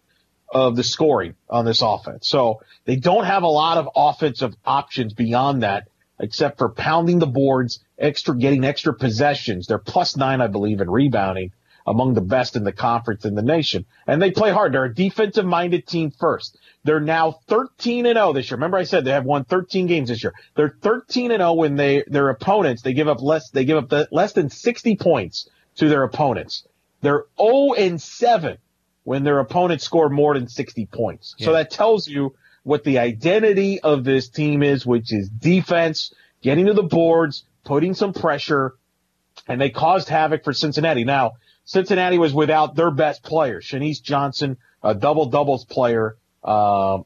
of 0.51 0.75
the 0.75 0.83
scoring 0.83 1.35
on 1.49 1.65
this 1.65 1.81
offense. 1.81 2.27
So 2.27 2.61
they 2.85 2.95
don't 2.95 3.25
have 3.25 3.43
a 3.43 3.47
lot 3.47 3.77
of 3.77 3.89
offensive 3.95 4.55
options 4.65 5.13
beyond 5.13 5.63
that, 5.63 5.87
except 6.19 6.57
for 6.57 6.69
pounding 6.69 7.19
the 7.19 7.27
boards, 7.27 7.83
extra 7.97 8.35
getting 8.35 8.65
extra 8.65 8.93
possessions. 8.93 9.67
They're 9.67 9.77
plus 9.77 10.17
nine, 10.17 10.41
I 10.41 10.47
believe, 10.47 10.81
in 10.81 10.89
rebounding 10.89 11.51
among 11.89 12.13
the 12.13 12.21
best 12.21 12.55
in 12.55 12.63
the 12.63 12.71
conference 12.71 13.25
in 13.25 13.33
the 13.33 13.41
nation. 13.41 13.83
And 14.05 14.21
they 14.21 14.29
play 14.29 14.51
hard. 14.51 14.73
They're 14.73 14.85
a 14.85 14.93
defensive 14.93 15.45
minded 15.45 15.87
team 15.87 16.11
first. 16.11 16.55
They're 16.83 16.99
now 16.99 17.39
13 17.47 18.05
and 18.05 18.15
0 18.15 18.33
this 18.33 18.49
year. 18.49 18.57
Remember 18.57 18.77
I 18.77 18.83
said 18.83 19.03
they 19.03 19.11
have 19.11 19.25
won 19.25 19.43
13 19.43 19.87
games 19.87 20.09
this 20.09 20.23
year. 20.23 20.33
They're 20.55 20.75
13 20.81 21.31
and 21.31 21.41
0 21.41 21.53
when 21.53 21.75
they, 21.75 22.03
their 22.05 22.29
opponents, 22.29 22.83
they 22.83 22.93
give 22.93 23.07
up 23.07 23.23
less, 23.23 23.49
they 23.49 23.65
give 23.65 23.77
up 23.77 23.89
the, 23.89 24.07
less 24.11 24.33
than 24.33 24.51
60 24.51 24.97
points 24.97 25.49
to 25.77 25.89
their 25.89 26.03
opponents. 26.03 26.63
They're 27.01 27.25
0 27.41 27.73
and 27.73 27.99
7 27.99 28.59
when 29.03 29.23
their 29.23 29.39
opponents 29.39 29.83
score 29.83 30.09
more 30.09 30.35
than 30.35 30.47
60 30.47 30.85
points. 30.85 31.33
Yeah. 31.39 31.45
So 31.45 31.53
that 31.53 31.71
tells 31.71 32.07
you 32.07 32.35
what 32.61 32.83
the 32.83 32.99
identity 32.99 33.79
of 33.79 34.03
this 34.03 34.29
team 34.29 34.61
is, 34.61 34.85
which 34.85 35.11
is 35.11 35.27
defense, 35.27 36.13
getting 36.43 36.67
to 36.67 36.73
the 36.73 36.83
boards, 36.83 37.45
putting 37.65 37.95
some 37.95 38.13
pressure, 38.13 38.75
and 39.47 39.59
they 39.59 39.71
caused 39.71 40.07
havoc 40.07 40.43
for 40.43 40.53
Cincinnati. 40.53 41.03
Now, 41.03 41.33
Cincinnati 41.69 42.17
was 42.17 42.33
without 42.33 42.73
their 42.73 42.89
best 42.89 43.21
player, 43.21 43.61
Shanice 43.61 44.01
Johnson, 44.01 44.57
a 44.81 44.95
double 44.95 45.27
doubles 45.27 45.65
player, 45.65 46.17
uh, 46.43 47.03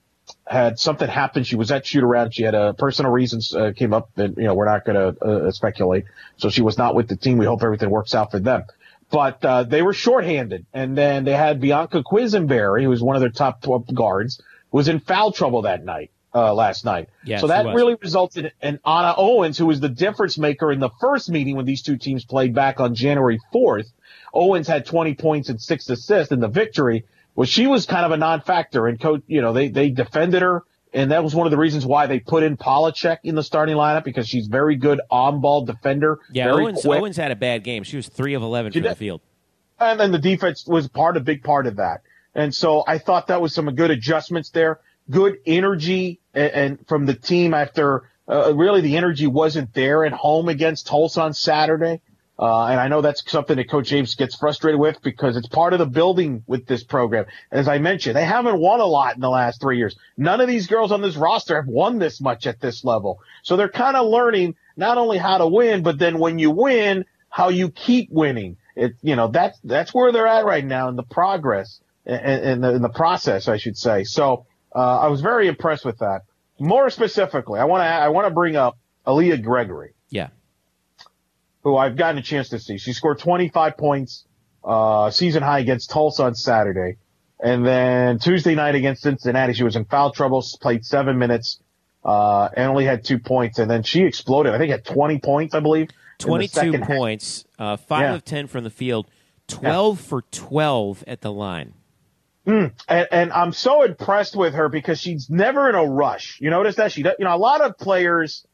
had 0.47 0.80
something 0.80 1.09
happen. 1.09 1.43
She 1.43 1.57
was 1.57 1.70
at 1.70 1.86
shoot 1.86 2.01
around. 2.01 2.34
She 2.34 2.43
had 2.43 2.55
a 2.55 2.74
personal 2.74 3.11
reasons 3.11 3.53
uh, 3.53 3.74
came 3.76 3.93
up, 3.93 4.18
and 4.18 4.38
you 4.38 4.45
know 4.45 4.53
we're 4.53 4.72
not 4.72 4.86
going 4.86 4.95
to 4.95 5.22
uh, 5.22 5.51
speculate. 5.51 6.05
So 6.38 6.49
she 6.49 6.61
was 6.61 6.78
not 6.78 6.95
with 6.95 7.09
the 7.09 7.18
team. 7.18 7.39
We 7.39 7.45
hope 7.45 7.61
everything 7.61 7.89
works 7.89 8.16
out 8.16 8.32
for 8.32 8.39
them. 8.39 8.64
But 9.11 9.43
uh, 9.43 9.64
they 9.64 9.82
were 9.82 9.91
shorthanded, 9.91 10.66
and 10.74 10.97
then 10.97 11.26
they 11.26 11.34
had 11.34 11.59
Bianca 11.59 12.01
Quisenberry, 12.01 12.84
who 12.84 12.89
was 12.89 13.03
one 13.03 13.18
of 13.18 13.22
their 13.22 13.32
top 13.32 13.66
guards, 13.93 14.41
was 14.72 14.88
in 14.88 15.01
foul 15.01 15.34
trouble 15.34 15.64
that 15.64 15.84
night. 15.84 16.09
Uh, 16.36 16.51
last 16.51 16.84
night. 16.84 17.09
Yes, 17.24 17.41
so 17.41 17.47
that 17.47 17.76
really 17.76 17.93
resulted 17.93 18.53
in 18.59 18.80
Anna 18.84 19.14
Owens, 19.16 19.55
who 19.55 19.68
was 19.68 19.80
the 19.80 19.88
difference 19.88 20.39
maker 20.39 20.72
in 20.72 20.80
the 20.80 20.89
first 20.99 21.30
meeting 21.30 21.55
when 21.55 21.66
these 21.66 21.84
two 21.84 21.95
teams 21.95 22.26
played 22.26 22.55
back 22.55 22.80
on 22.80 22.95
January 22.95 23.39
4th. 23.53 23.86
Owens 24.34 24.67
had 24.67 24.86
20 24.86 25.15
points 25.15 25.49
and 25.49 25.61
six 25.61 25.89
assists 25.89 26.31
in 26.31 26.39
the 26.39 26.47
victory, 26.47 27.05
was 27.36 27.49
she 27.49 27.67
was 27.67 27.86
kind 27.86 28.05
of 28.05 28.11
a 28.11 28.17
non-factor 28.17 28.88
and 28.88 28.99
coach, 28.99 29.21
you 29.27 29.41
know, 29.41 29.53
they, 29.53 29.69
they 29.69 29.89
defended 29.89 30.41
her. 30.41 30.63
And 30.95 31.11
that 31.11 31.23
was 31.23 31.34
one 31.34 31.47
of 31.47 31.51
the 31.51 31.57
reasons 31.57 31.86
why 31.86 32.05
they 32.05 32.19
put 32.19 32.43
in 32.43 32.55
Polachek 32.55 33.19
in 33.23 33.34
the 33.34 33.41
starting 33.41 33.75
lineup 33.75 34.03
because 34.03 34.27
she's 34.27 34.45
very 34.45 34.75
good 34.75 35.01
on-ball 35.09 35.65
defender. 35.65 36.19
Yeah, 36.31 36.45
very 36.45 36.65
Owens, 36.65 36.81
quick. 36.81 36.99
Owens 36.99 37.17
had 37.17 37.31
a 37.31 37.36
bad 37.36 37.63
game. 37.63 37.84
She 37.84 37.95
was 37.95 38.07
three 38.07 38.36
of 38.36 38.43
eleven 38.43 38.71
She 38.71 38.79
from 38.79 38.89
the 38.89 38.95
field. 38.95 39.21
and 39.79 39.99
then 39.99 40.11
the 40.11 40.19
defense 40.19 40.67
was 40.67 40.88
part, 40.88 41.17
a 41.17 41.19
big 41.19 41.43
part 41.43 41.65
of 41.65 41.77
that. 41.77 42.01
And 42.36 42.53
so 42.53 42.84
I 42.86 42.99
thought 42.99 43.27
that 43.27 43.41
was 43.41 43.53
some 43.53 43.73
good 43.73 43.89
adjustments 43.89 44.51
there. 44.51 44.79
Good 45.09 45.39
energy 45.47 46.19
and, 46.34 46.51
and 46.51 46.88
from 46.88 47.07
the 47.07 47.15
team 47.15 47.55
after 47.55 48.09
uh, 48.29 48.53
really 48.55 48.81
the 48.81 48.95
energy 48.97 49.27
wasn't 49.27 49.73
there 49.73 50.05
at 50.05 50.13
home 50.13 50.47
against 50.47 50.88
Tulsa 50.88 51.21
on 51.21 51.34
Saturday. 51.34 52.01
Uh, 52.38 52.65
and 52.65 52.79
I 52.79 52.88
know 52.88 53.01
that's 53.01 53.29
something 53.29 53.57
that 53.57 53.69
Coach 53.69 53.88
James 53.88 54.15
gets 54.15 54.36
frustrated 54.36 54.79
with 54.79 55.01
because 55.03 55.38
it's 55.38 55.47
part 55.47 55.73
of 55.73 55.79
the 55.79 55.86
building 55.86 56.43
with 56.47 56.65
this 56.65 56.84
program. 56.84 57.25
As 57.51 57.67
I 57.67 57.77
mentioned, 57.77 58.15
they 58.15 58.25
haven't 58.25 58.59
won 58.59 58.79
a 58.79 58.86
lot 58.86 59.15
in 59.15 59.21
the 59.21 59.29
last 59.29 59.61
three 59.61 59.77
years. 59.77 59.95
None 60.17 60.41
of 60.41 60.47
these 60.47 60.65
girls 60.65 60.91
on 60.91 61.01
this 61.01 61.15
roster 61.15 61.55
have 61.55 61.67
won 61.67 61.99
this 61.99 62.19
much 62.19 62.47
at 62.47 62.59
this 62.59 62.84
level. 62.84 63.19
So 63.43 63.55
they're 63.55 63.69
kind 63.69 63.95
of 63.95 64.07
learning 64.07 64.55
not 64.75 64.97
only 64.97 65.19
how 65.19 65.38
to 65.38 65.47
win, 65.47 65.84
but 65.84 65.99
then 65.99 66.17
when 66.17 66.39
you 66.39 66.49
win, 66.49 67.05
how 67.29 67.49
you 67.49 67.69
keep 67.69 68.09
winning. 68.09 68.57
It, 68.75 68.95
you 69.03 69.15
know, 69.15 69.27
that's, 69.27 69.59
that's 69.63 69.93
where 69.93 70.11
they're 70.11 70.27
at 70.27 70.45
right 70.45 70.65
now 70.65 70.89
in 70.89 70.95
the 70.95 71.03
progress 71.03 71.79
in, 72.05 72.15
in 72.15 72.61
the, 72.61 72.73
in 72.73 72.81
the 72.81 72.89
process, 72.89 73.47
I 73.47 73.57
should 73.57 73.77
say. 73.77 74.03
So, 74.03 74.47
uh, 74.75 74.99
I 74.99 75.07
was 75.07 75.21
very 75.21 75.47
impressed 75.47 75.86
with 75.86 75.99
that. 75.99 76.23
More 76.59 76.89
specifically, 76.89 77.59
I 77.59 77.65
want 77.65 77.81
to, 77.81 77.86
I 77.86 78.09
want 78.09 78.27
to 78.27 78.34
bring 78.34 78.55
up 78.55 78.77
Aaliyah 79.05 79.43
Gregory 79.43 79.93
Yeah, 80.09 80.29
who 81.64 81.78
I've 81.78 81.95
gotten 81.95 82.18
a 82.18 82.22
chance 82.22 82.49
to 82.49 82.59
see. 82.59 82.78
She 82.78 82.93
scored 82.93 83.20
25 83.20 83.78
points, 83.78 84.26
uh, 84.64 85.09
season 85.11 85.43
high 85.43 85.59
against 85.59 85.89
Tulsa 85.89 86.24
on 86.26 86.36
Saturday. 86.36 86.97
And 87.41 87.66
then 87.66 88.20
Tuesday 88.20 88.55
night 88.55 88.76
against 88.76 89.01
Cincinnati, 89.01 89.53
she 89.53 89.64
was 89.64 89.76
in 89.76 89.86
foul 89.86 90.11
trouble, 90.11 90.43
played 90.61 90.86
seven 90.86 91.18
minutes, 91.18 91.59
uh, 92.05 92.49
and 92.55 92.70
only 92.70 92.86
had 92.86 93.03
two 93.03 93.20
points. 93.20 93.59
And 93.59 93.70
then 93.70 93.84
she 93.84 94.03
exploded. 94.03 94.53
I 94.53 94.57
think 94.57 94.72
at 94.72 94.86
20 94.86 95.20
points, 95.20 95.53
I 95.55 95.59
believe. 95.59 95.89
in 95.89 95.95
the 96.20 96.26
twenty-two 96.26 96.53
second 96.53 96.82
half. 96.82 96.88
points, 96.88 97.45
uh, 97.59 97.76
five 97.76 98.01
Yeah. 98.01 98.14
of 98.16 98.24
ten 98.24 98.47
from 98.47 98.64
the 98.64 98.70
field, 98.70 99.07
twelve 99.47 99.99
for 99.99 100.22
twelve 100.32 101.03
at 101.07 101.20
the 101.22 101.32
line. 101.34 101.74
And, 102.45 102.72
and 102.89 103.32
I'm 103.34 103.51
so 103.53 103.84
impressed 103.84 104.36
with 104.36 104.53
her 104.53 104.70
because 104.70 104.99
she's 104.99 105.30
never 105.30 105.68
in 105.70 105.76
a 105.76 105.84
rush. 105.86 106.38
You 106.41 106.49
notice 106.49 106.76
that 106.76 106.91
she, 106.91 107.03
does- 107.03 107.16
you 107.20 107.26
know, 107.26 107.36
a 107.36 107.38
lot 107.38 107.61
of 107.61 107.78
players 107.78 108.45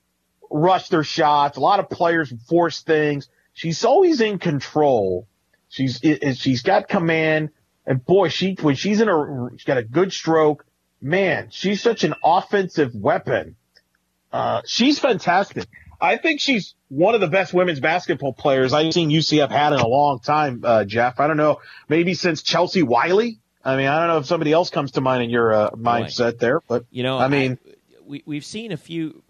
rush 0.49 0.89
their 0.89 1.03
shots. 1.03 1.57
A 1.57 1.59
lot 1.61 1.79
of 1.79 1.89
players 1.89 2.33
force 2.47 2.81
things. 2.81 3.27
She's 3.53 3.83
always 3.85 4.21
in 4.21 4.39
control. 4.39 5.27
She's, 5.69 5.99
i- 6.03 6.19
i- 6.23 6.33
she's 6.33 6.61
got 6.61 6.87
command. 6.87 7.49
And 7.85 8.03
boy, 8.05 8.29
she, 8.29 8.55
when 8.61 8.75
she's 8.75 9.01
in 9.01 9.09
a, 9.09 9.49
she's 9.51 9.63
got 9.65 9.77
a 9.77 9.83
good 9.83 10.13
stroke. 10.13 10.65
Man, 11.01 11.47
she's 11.51 11.81
such 11.81 12.03
an 12.03 12.13
offensive 12.23 12.93
weapon. 12.93 13.55
Uh, 14.31 14.61
she's 14.65 14.99
fantastic. 14.99 15.65
I 16.01 16.17
think 16.17 16.39
she's 16.39 16.75
one 16.87 17.15
of 17.15 17.21
the 17.21 17.27
best 17.27 17.53
women's 17.53 17.79
basketball 17.79 18.33
players 18.33 18.73
I've 18.73 18.93
seen 18.93 19.09
UCF 19.09 19.49
had 19.49 19.73
in 19.73 19.79
a 19.79 19.87
long 19.87 20.19
time, 20.19 20.61
uh, 20.63 20.85
Jeff. 20.85 21.19
I 21.19 21.27
don't 21.27 21.37
know, 21.37 21.59
maybe 21.89 22.13
since 22.13 22.41
Chelsea 22.43 22.83
Wiley. 22.83 23.39
I 23.65 23.75
mean, 23.75 23.87
I 23.87 23.99
don't 23.99 24.07
know 24.07 24.17
if 24.19 24.25
somebody 24.25 24.53
else 24.53 24.69
comes 24.69 24.91
to 24.91 25.01
mind 25.01 25.23
in 25.23 25.29
your 25.29 25.53
uh, 25.53 25.69
mindset 25.71 26.39
there, 26.39 26.61
but 26.67 26.85
You 26.91 27.03
know, 27.03 27.17
I 27.17 27.27
mean, 27.27 27.57
we 28.05 28.23
we've 28.25 28.45
seen 28.45 28.71
a 28.71 28.77
few. 28.77 29.23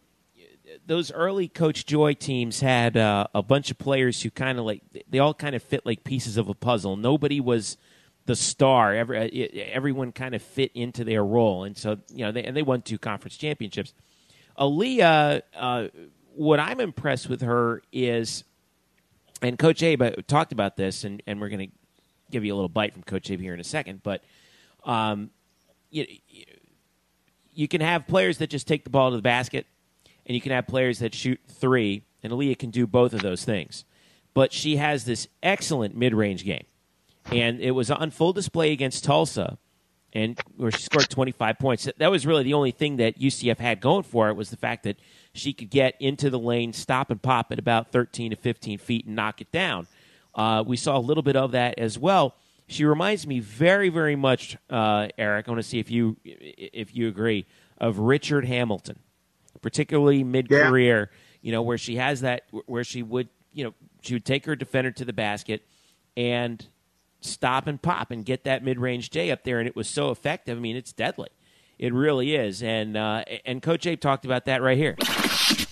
Those 0.90 1.12
early 1.12 1.48
Coach 1.48 1.86
Joi 1.86 2.16
teams 2.16 2.62
had 2.62 2.98
uh, 2.98 3.28
a 3.36 3.44
bunch 3.44 3.70
of 3.70 3.78
players 3.78 4.24
who 4.24 4.32
kind 4.32 4.58
of 4.58 4.66
like 4.66 4.82
they 5.08 5.20
all 5.20 5.36
kind 5.36 5.56
of 5.56 5.62
fit 5.62 5.86
like 5.86 6.04
pieces 6.04 6.36
of 6.36 6.50
a 6.50 6.56
puzzle. 6.56 6.98
Nobody 6.98 7.40
was 7.40 7.78
the 8.26 8.36
star. 8.36 8.96
Every 8.96 9.20
uh, 9.20 9.64
everyone 9.72 10.12
kind 10.12 10.34
of 10.34 10.42
fit 10.42 10.72
into 10.74 11.04
their 11.04 11.24
role, 11.24 11.64
and 11.64 11.78
so 11.78 12.00
you 12.12 12.26
know, 12.26 12.32
they, 12.32 12.44
and 12.44 12.58
they 12.58 12.64
won 12.64 12.82
two 12.82 12.98
conference 12.98 13.38
championships. 13.38 13.94
Aaliyah, 14.58 15.44
uh, 15.56 15.88
what 16.34 16.60
I'm 16.60 16.80
impressed 16.80 17.30
with 17.30 17.42
her 17.42 17.84
is, 17.94 18.44
and 19.44 19.60
Coach 19.60 19.84
Abe 19.84 20.26
talked 20.26 20.52
about 20.52 20.76
this, 20.76 21.04
and, 21.04 21.22
and 21.28 21.40
we're 21.40 21.50
going 21.50 21.70
to 21.70 21.76
give 22.32 22.44
you 22.44 22.54
a 22.54 22.56
little 22.56 22.68
bite 22.68 22.94
from 22.94 23.04
Coach 23.04 23.30
Abe 23.30 23.42
here 23.42 23.54
in 23.54 23.60
a 23.60 23.64
second, 23.64 24.02
but 24.02 24.24
um, 24.86 25.30
you, 25.92 26.08
you 27.54 27.68
can 27.68 27.82
have 27.82 28.08
players 28.08 28.40
that 28.40 28.50
just 28.50 28.68
take 28.68 28.84
the 28.84 28.90
ball 28.90 29.12
to 29.12 29.16
the 29.16 29.22
basket, 29.22 29.66
and 30.30 30.36
you 30.36 30.42
can 30.42 30.52
have 30.52 30.68
players 30.68 31.00
that 31.00 31.16
shoot 31.16 31.42
three, 31.48 32.04
and 32.22 32.32
Aaliyah 32.32 32.60
can 32.60 32.70
do 32.70 32.86
both 32.86 33.14
of 33.14 33.24
those 33.24 33.44
things. 33.44 33.84
But 34.36 34.54
she 34.54 34.76
has 34.76 35.04
this 35.04 35.28
excellent 35.42 35.98
mid 35.98 36.14
range 36.14 36.46
game. 36.46 36.66
And 37.26 37.60
it 37.60 37.72
was 37.72 37.90
on 37.90 38.12
full 38.12 38.32
display 38.32 38.72
against 38.72 39.04
Tulsa, 39.04 39.58
and 40.14 40.40
where 40.56 40.70
she 40.70 40.84
scored 40.84 41.10
25 41.10 41.58
points. 41.58 41.90
That 41.98 42.12
was 42.12 42.28
really 42.28 42.44
the 42.44 42.54
only 42.54 42.70
thing 42.70 42.98
that 42.98 43.20
UCF 43.20 43.58
had 43.58 43.82
going 43.82 44.04
for 44.04 44.30
it 44.30 44.36
was 44.36 44.52
the 44.52 44.58
fact 44.58 44.84
that 44.84 44.98
she 45.34 45.52
could 45.52 45.72
get 45.72 45.96
into 46.00 46.30
the 46.30 46.40
lane, 46.40 46.74
stop 46.74 47.10
and 47.10 47.20
pop 47.20 47.52
at 47.52 47.58
about 47.58 47.92
13 47.92 48.30
to 48.30 48.38
15 48.38 48.78
feet, 48.78 49.06
and 49.08 49.16
knock 49.16 49.42
it 49.42 49.52
down. 49.52 49.88
Uh, 50.36 50.64
we 50.66 50.78
saw 50.78 50.96
a 50.96 51.02
little 51.02 51.24
bit 51.24 51.36
of 51.36 51.52
that 51.52 51.80
as 51.80 51.98
well. 51.98 52.36
She 52.68 52.86
reminds 52.86 53.26
me 53.26 53.40
very, 53.40 53.90
very 53.90 54.16
much, 54.16 54.58
uh, 54.70 55.08
Eric. 55.18 55.48
I 55.48 55.52
want 55.52 55.64
to 55.64 55.68
see 55.68 55.80
if 55.80 55.90
you 55.90 56.18
if 56.24 56.96
you 56.96 57.08
agree 57.08 57.48
of 57.80 57.98
Richard 57.98 58.46
Hamilton, 58.46 59.00
particularly 59.62 60.24
mid 60.24 60.50
career. 60.50 61.12
You 61.42 61.52
know 61.52 61.62
where 61.62 61.78
she 61.78 61.96
has 61.96 62.22
that 62.22 62.44
where 62.66 62.84
she 62.84 63.04
would 63.04 63.30
you 63.54 63.64
know 63.64 63.74
she 64.02 64.14
would 64.14 64.26
take 64.26 64.46
her 64.46 64.56
defender 64.56 64.92
to 64.92 65.06
the 65.06 65.14
basket 65.14 65.66
and 66.18 66.66
stop 67.22 67.68
and 67.68 67.82
pop 67.82 68.12
and 68.12 68.26
get 68.26 68.44
that 68.44 68.64
mid 68.64 68.80
range 68.80 69.10
J 69.10 69.32
up 69.32 69.44
there, 69.44 69.60
and 69.60 69.68
it 69.68 69.76
was 69.76 69.88
so 69.88 70.12
effective. 70.12 70.58
I 70.58 70.62
mean, 70.62 70.76
it's 70.76 70.94
deadly. 70.94 71.30
It 71.78 71.94
really 71.94 72.36
is. 72.36 72.62
And 72.62 72.98
uh, 72.98 73.24
and 73.46 73.62
Coach 73.62 73.88
Abe 73.88 74.00
talked 74.00 74.26
about 74.26 74.46
that 74.46 74.62
right 74.62 74.78
here. 74.78 74.98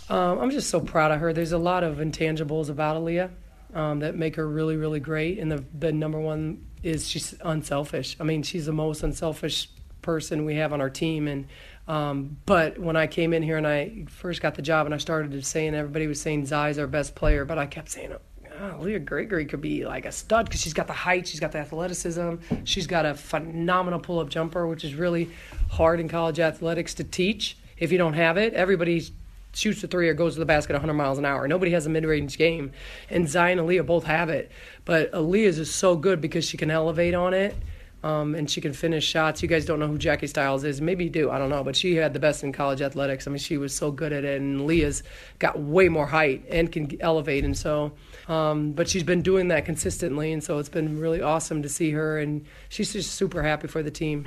Um, 0.09 0.39
I'm 0.39 0.51
just 0.51 0.69
so 0.69 0.79
proud 0.79 1.11
of 1.11 1.19
her. 1.19 1.33
There's 1.33 1.51
a 1.51 1.57
lot 1.57 1.83
of 1.83 1.97
intangibles 1.97 2.69
about 2.69 2.95
Aaliyah 2.95 3.29
um, 3.73 3.99
that 3.99 4.15
make 4.15 4.37
her 4.37 4.47
really, 4.47 4.77
really 4.77 5.01
great. 5.01 5.39
And 5.39 5.51
the 5.51 5.63
the 5.77 5.91
number 5.91 6.19
one 6.19 6.65
is 6.81 7.07
she's 7.07 7.35
unselfish. 7.43 8.15
I 8.19 8.23
mean, 8.23 8.43
she's 8.43 8.65
the 8.65 8.73
most 8.73 9.03
unselfish 9.03 9.69
person 10.01 10.45
we 10.45 10.55
have 10.55 10.71
on 10.71 10.79
our 10.79 10.89
team. 10.89 11.27
And 11.27 11.47
um, 11.87 12.37
but 12.45 12.77
when 12.77 12.95
I 12.95 13.07
came 13.07 13.33
in 13.33 13.43
here 13.43 13.57
and 13.57 13.67
I 13.67 14.05
first 14.09 14.41
got 14.41 14.55
the 14.55 14.61
job 14.61 14.85
and 14.85 14.93
I 14.93 14.97
started 14.97 15.31
to 15.31 15.41
saying 15.41 15.73
everybody 15.73 16.07
was 16.07 16.19
saying 16.19 16.45
Zy's 16.45 16.77
our 16.77 16.87
best 16.87 17.15
player, 17.15 17.45
but 17.45 17.57
I 17.57 17.65
kept 17.65 17.89
saying. 17.89 18.13
Oh, 18.59 18.77
Leah 18.79 18.97
Gregory 18.99 19.45
could 19.45 19.61
be 19.61 19.85
like 19.85 20.05
a 20.05 20.11
stud 20.11 20.47
because 20.47 20.61
she's 20.61 20.73
got 20.73 20.87
the 20.87 20.93
height, 20.93 21.27
she's 21.27 21.39
got 21.39 21.51
the 21.51 21.59
athleticism, 21.59 22.37
she's 22.63 22.87
got 22.87 23.05
a 23.05 23.13
phenomenal 23.13 23.99
pull-up 23.99 24.29
jumper, 24.29 24.65
which 24.65 24.83
is 24.83 24.95
really 24.95 25.29
hard 25.69 25.99
in 25.99 26.09
college 26.09 26.39
athletics 26.39 26.95
to 26.95 27.03
teach 27.03 27.55
if 27.77 27.91
you 27.91 27.99
don't 27.99 28.13
have 28.13 28.35
it. 28.37 28.55
Everybody 28.55 29.05
shoots 29.53 29.81
the 29.81 29.87
three 29.87 30.09
or 30.09 30.13
goes 30.13 30.33
to 30.33 30.39
the 30.39 30.45
basket 30.45 30.73
100 30.73 30.93
miles 30.93 31.17
an 31.17 31.25
hour. 31.25 31.47
Nobody 31.47 31.71
has 31.71 31.85
a 31.85 31.89
mid-range 31.89 32.37
game, 32.37 32.71
and 33.09 33.29
Zy 33.29 33.39
and 33.39 33.61
Aaliyah 33.61 33.85
both 33.85 34.05
have 34.05 34.29
it. 34.29 34.51
But 34.85 35.11
Aaliyah's 35.11 35.59
is 35.59 35.73
so 35.73 35.95
good 35.95 36.19
because 36.19 36.45
she 36.45 36.57
can 36.57 36.71
elevate 36.71 37.13
on 37.13 37.33
it, 37.33 37.55
um, 38.03 38.35
and 38.35 38.49
she 38.49 38.61
can 38.61 38.73
finish 38.73 39.05
shots. 39.05 39.41
You 39.41 39.47
guys 39.47 39.65
don't 39.65 39.79
know 39.79 39.87
who 39.87 39.97
Jackie 39.97 40.27
Stiles 40.27 40.63
is. 40.63 40.81
Maybe 40.81 41.05
you 41.05 41.09
do. 41.09 41.31
I 41.31 41.37
don't 41.37 41.49
know. 41.49 41.63
But 41.63 41.75
she 41.75 41.95
had 41.95 42.13
the 42.13 42.19
best 42.19 42.43
in 42.43 42.51
college 42.51 42.81
athletics. 42.81 43.27
I 43.27 43.31
mean, 43.31 43.39
she 43.39 43.57
was 43.57 43.73
so 43.73 43.91
good 43.91 44.13
at 44.13 44.23
it, 44.23 44.39
and 44.39 44.65
Leah's 44.65 45.03
got 45.39 45.59
way 45.59 45.89
more 45.89 46.05
height 46.05 46.45
and 46.49 46.71
can 46.71 47.01
elevate. 47.01 47.43
And 47.43 47.57
so, 47.57 47.93
um, 48.27 48.71
but 48.71 48.87
she's 48.87 49.03
been 49.03 49.21
doing 49.21 49.47
that 49.49 49.65
consistently, 49.65 50.31
and 50.31 50.43
so 50.43 50.59
it's 50.59 50.69
been 50.69 50.99
really 50.99 51.21
awesome 51.21 51.61
to 51.63 51.69
see 51.69 51.91
her. 51.91 52.19
And 52.19 52.45
she's 52.69 52.93
just 52.93 53.13
super 53.13 53.43
happy 53.43 53.67
for 53.67 53.81
the 53.81 53.91
team. 53.91 54.25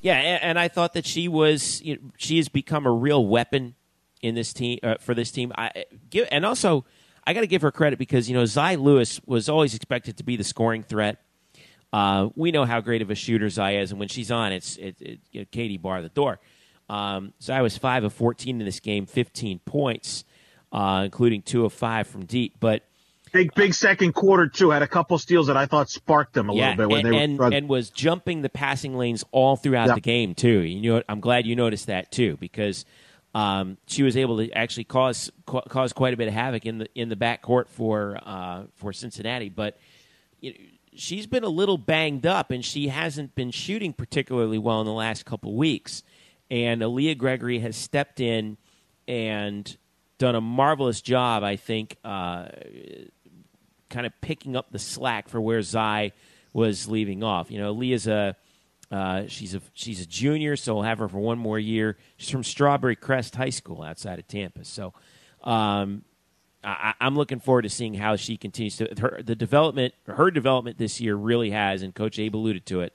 Yeah, 0.00 0.14
and, 0.14 0.58
I 0.58 0.66
thought 0.66 0.94
that 0.94 1.06
she 1.06 1.28
was 1.28 1.80
you 1.80 1.94
know, 1.94 2.02
she 2.16 2.38
has 2.38 2.48
become 2.48 2.86
a 2.86 2.92
real 2.92 3.24
weapon 3.24 3.76
in 4.20 4.34
this 4.34 4.52
team 4.52 4.80
uh, 4.82 4.96
for 4.98 5.14
this 5.14 5.30
team. 5.30 5.52
I 5.56 5.84
give 6.10 6.26
and 6.32 6.44
also 6.44 6.84
I 7.24 7.34
got 7.34 7.42
to 7.42 7.46
give 7.46 7.62
her 7.62 7.70
credit 7.70 7.98
because 7.98 8.28
you 8.28 8.34
know 8.34 8.44
Zy 8.44 8.76
Lewis 8.76 9.20
was 9.26 9.48
always 9.48 9.74
expected 9.74 10.16
to 10.16 10.24
be 10.24 10.36
the 10.36 10.44
scoring 10.44 10.82
threat. 10.82 11.22
Uh, 11.92 12.30
we 12.34 12.50
know 12.52 12.64
how 12.64 12.80
great 12.80 13.02
of 13.02 13.10
a 13.10 13.14
shooter 13.14 13.48
Zy 13.48 13.76
is, 13.76 13.90
and 13.90 14.00
when 14.00 14.08
she's 14.08 14.30
on, 14.30 14.52
it's 14.52 14.76
it, 14.76 15.20
it, 15.32 15.50
Katie 15.50 15.76
bar 15.76 16.00
the 16.00 16.08
door. 16.08 16.38
Um, 16.88 17.32
Zy 17.42 17.60
was 17.60 17.76
five 17.76 18.04
of 18.04 18.12
fourteen 18.12 18.60
in 18.60 18.64
this 18.66 18.80
game, 18.80 19.06
fifteen 19.06 19.58
points, 19.60 20.24
uh, 20.72 21.02
including 21.04 21.42
two 21.42 21.64
of 21.64 21.72
five 21.72 22.06
from 22.06 22.24
deep. 22.24 22.54
But 22.60 22.82
big, 23.32 23.54
big 23.54 23.74
second 23.74 24.14
quarter 24.14 24.46
too. 24.46 24.70
Had 24.70 24.82
a 24.82 24.88
couple 24.88 25.18
steals 25.18 25.48
that 25.48 25.56
I 25.56 25.66
thought 25.66 25.90
sparked 25.90 26.32
them 26.32 26.48
a 26.48 26.54
yeah, 26.54 26.70
little 26.70 26.76
bit 26.76 26.88
when 26.88 27.14
and, 27.14 27.34
they 27.34 27.38
were 27.38 27.44
and, 27.46 27.54
and 27.54 27.68
was 27.68 27.90
jumping 27.90 28.40
the 28.42 28.48
passing 28.48 28.96
lanes 28.96 29.24
all 29.30 29.56
throughout 29.56 29.88
Yeah. 29.88 29.94
the 29.94 30.00
game 30.00 30.34
too. 30.34 30.60
You 30.60 30.94
know, 30.94 31.02
I'm 31.08 31.20
glad 31.20 31.46
you 31.46 31.56
noticed 31.56 31.86
that 31.88 32.10
too 32.10 32.36
because 32.38 32.84
um, 33.34 33.76
she 33.86 34.02
was 34.02 34.16
able 34.16 34.38
to 34.38 34.50
actually 34.52 34.84
cause 34.84 35.30
ca- 35.46 35.62
cause 35.62 35.92
quite 35.92 36.14
a 36.14 36.16
bit 36.16 36.28
of 36.28 36.34
havoc 36.34 36.64
in 36.66 36.78
the 36.78 36.88
in 36.94 37.08
the 37.10 37.16
backcourt 37.16 37.68
for 37.68 38.18
uh, 38.22 38.64
for 38.76 38.92
Cincinnati. 38.92 39.50
But 39.50 39.78
you 40.40 40.52
know, 40.52 40.56
she's 40.94 41.26
been 41.26 41.44
a 41.44 41.48
little 41.48 41.78
banged 41.78 42.26
up, 42.26 42.50
and 42.50 42.64
she 42.64 42.88
hasn't 42.88 43.34
been 43.34 43.50
shooting 43.50 43.92
particularly 43.92 44.58
well 44.58 44.80
in 44.80 44.86
the 44.86 44.92
last 44.92 45.24
couple 45.24 45.54
weeks. 45.54 46.02
And 46.50 46.82
Aaliyah 46.82 47.16
Gregory 47.16 47.60
has 47.60 47.76
stepped 47.76 48.20
in 48.20 48.58
and 49.08 49.76
done 50.18 50.34
a 50.34 50.40
marvelous 50.40 51.00
job, 51.00 51.42
I 51.42 51.56
think, 51.56 51.96
uh, 52.04 52.48
kind 53.88 54.06
of 54.06 54.12
picking 54.20 54.56
up 54.56 54.70
the 54.70 54.78
slack 54.78 55.28
for 55.28 55.40
where 55.40 55.62
Zy 55.62 56.12
was 56.52 56.88
leaving 56.88 57.22
off. 57.22 57.50
You 57.50 57.58
know, 57.58 57.72
Leah's 57.72 58.06
a 58.06 58.36
uh, 58.90 59.24
she's 59.26 59.54
a 59.54 59.62
she's 59.72 60.02
a 60.02 60.06
junior, 60.06 60.54
so 60.54 60.74
we'll 60.74 60.82
have 60.82 60.98
her 60.98 61.08
for 61.08 61.18
one 61.18 61.38
more 61.38 61.58
year. 61.58 61.96
She's 62.18 62.28
from 62.28 62.44
Strawberry 62.44 62.94
Crest 62.94 63.34
High 63.34 63.50
School 63.50 63.82
outside 63.82 64.18
of 64.18 64.28
Tampa. 64.28 64.66
So 64.66 64.92
um, 65.42 66.04
I, 66.64 66.94
am 67.00 67.16
looking 67.16 67.40
forward 67.40 67.62
to 67.62 67.68
seeing 67.68 67.94
how 67.94 68.16
she 68.16 68.36
continues 68.36 68.76
to 68.76 68.88
her 69.00 69.20
the 69.22 69.34
development. 69.34 69.94
Her 70.06 70.30
development 70.30 70.78
this 70.78 71.00
year 71.00 71.14
really 71.14 71.50
has, 71.50 71.82
and 71.82 71.94
Coach 71.94 72.18
Abe 72.18 72.36
alluded 72.36 72.66
to 72.66 72.80
it 72.82 72.94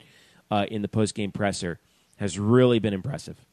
uh, 0.50 0.66
in 0.70 0.82
the 0.82 0.88
post 0.88 1.14
game 1.14 1.32
presser, 1.32 1.78
has 2.16 2.38
really 2.38 2.78
been 2.78 2.94
impressive. 2.94 3.44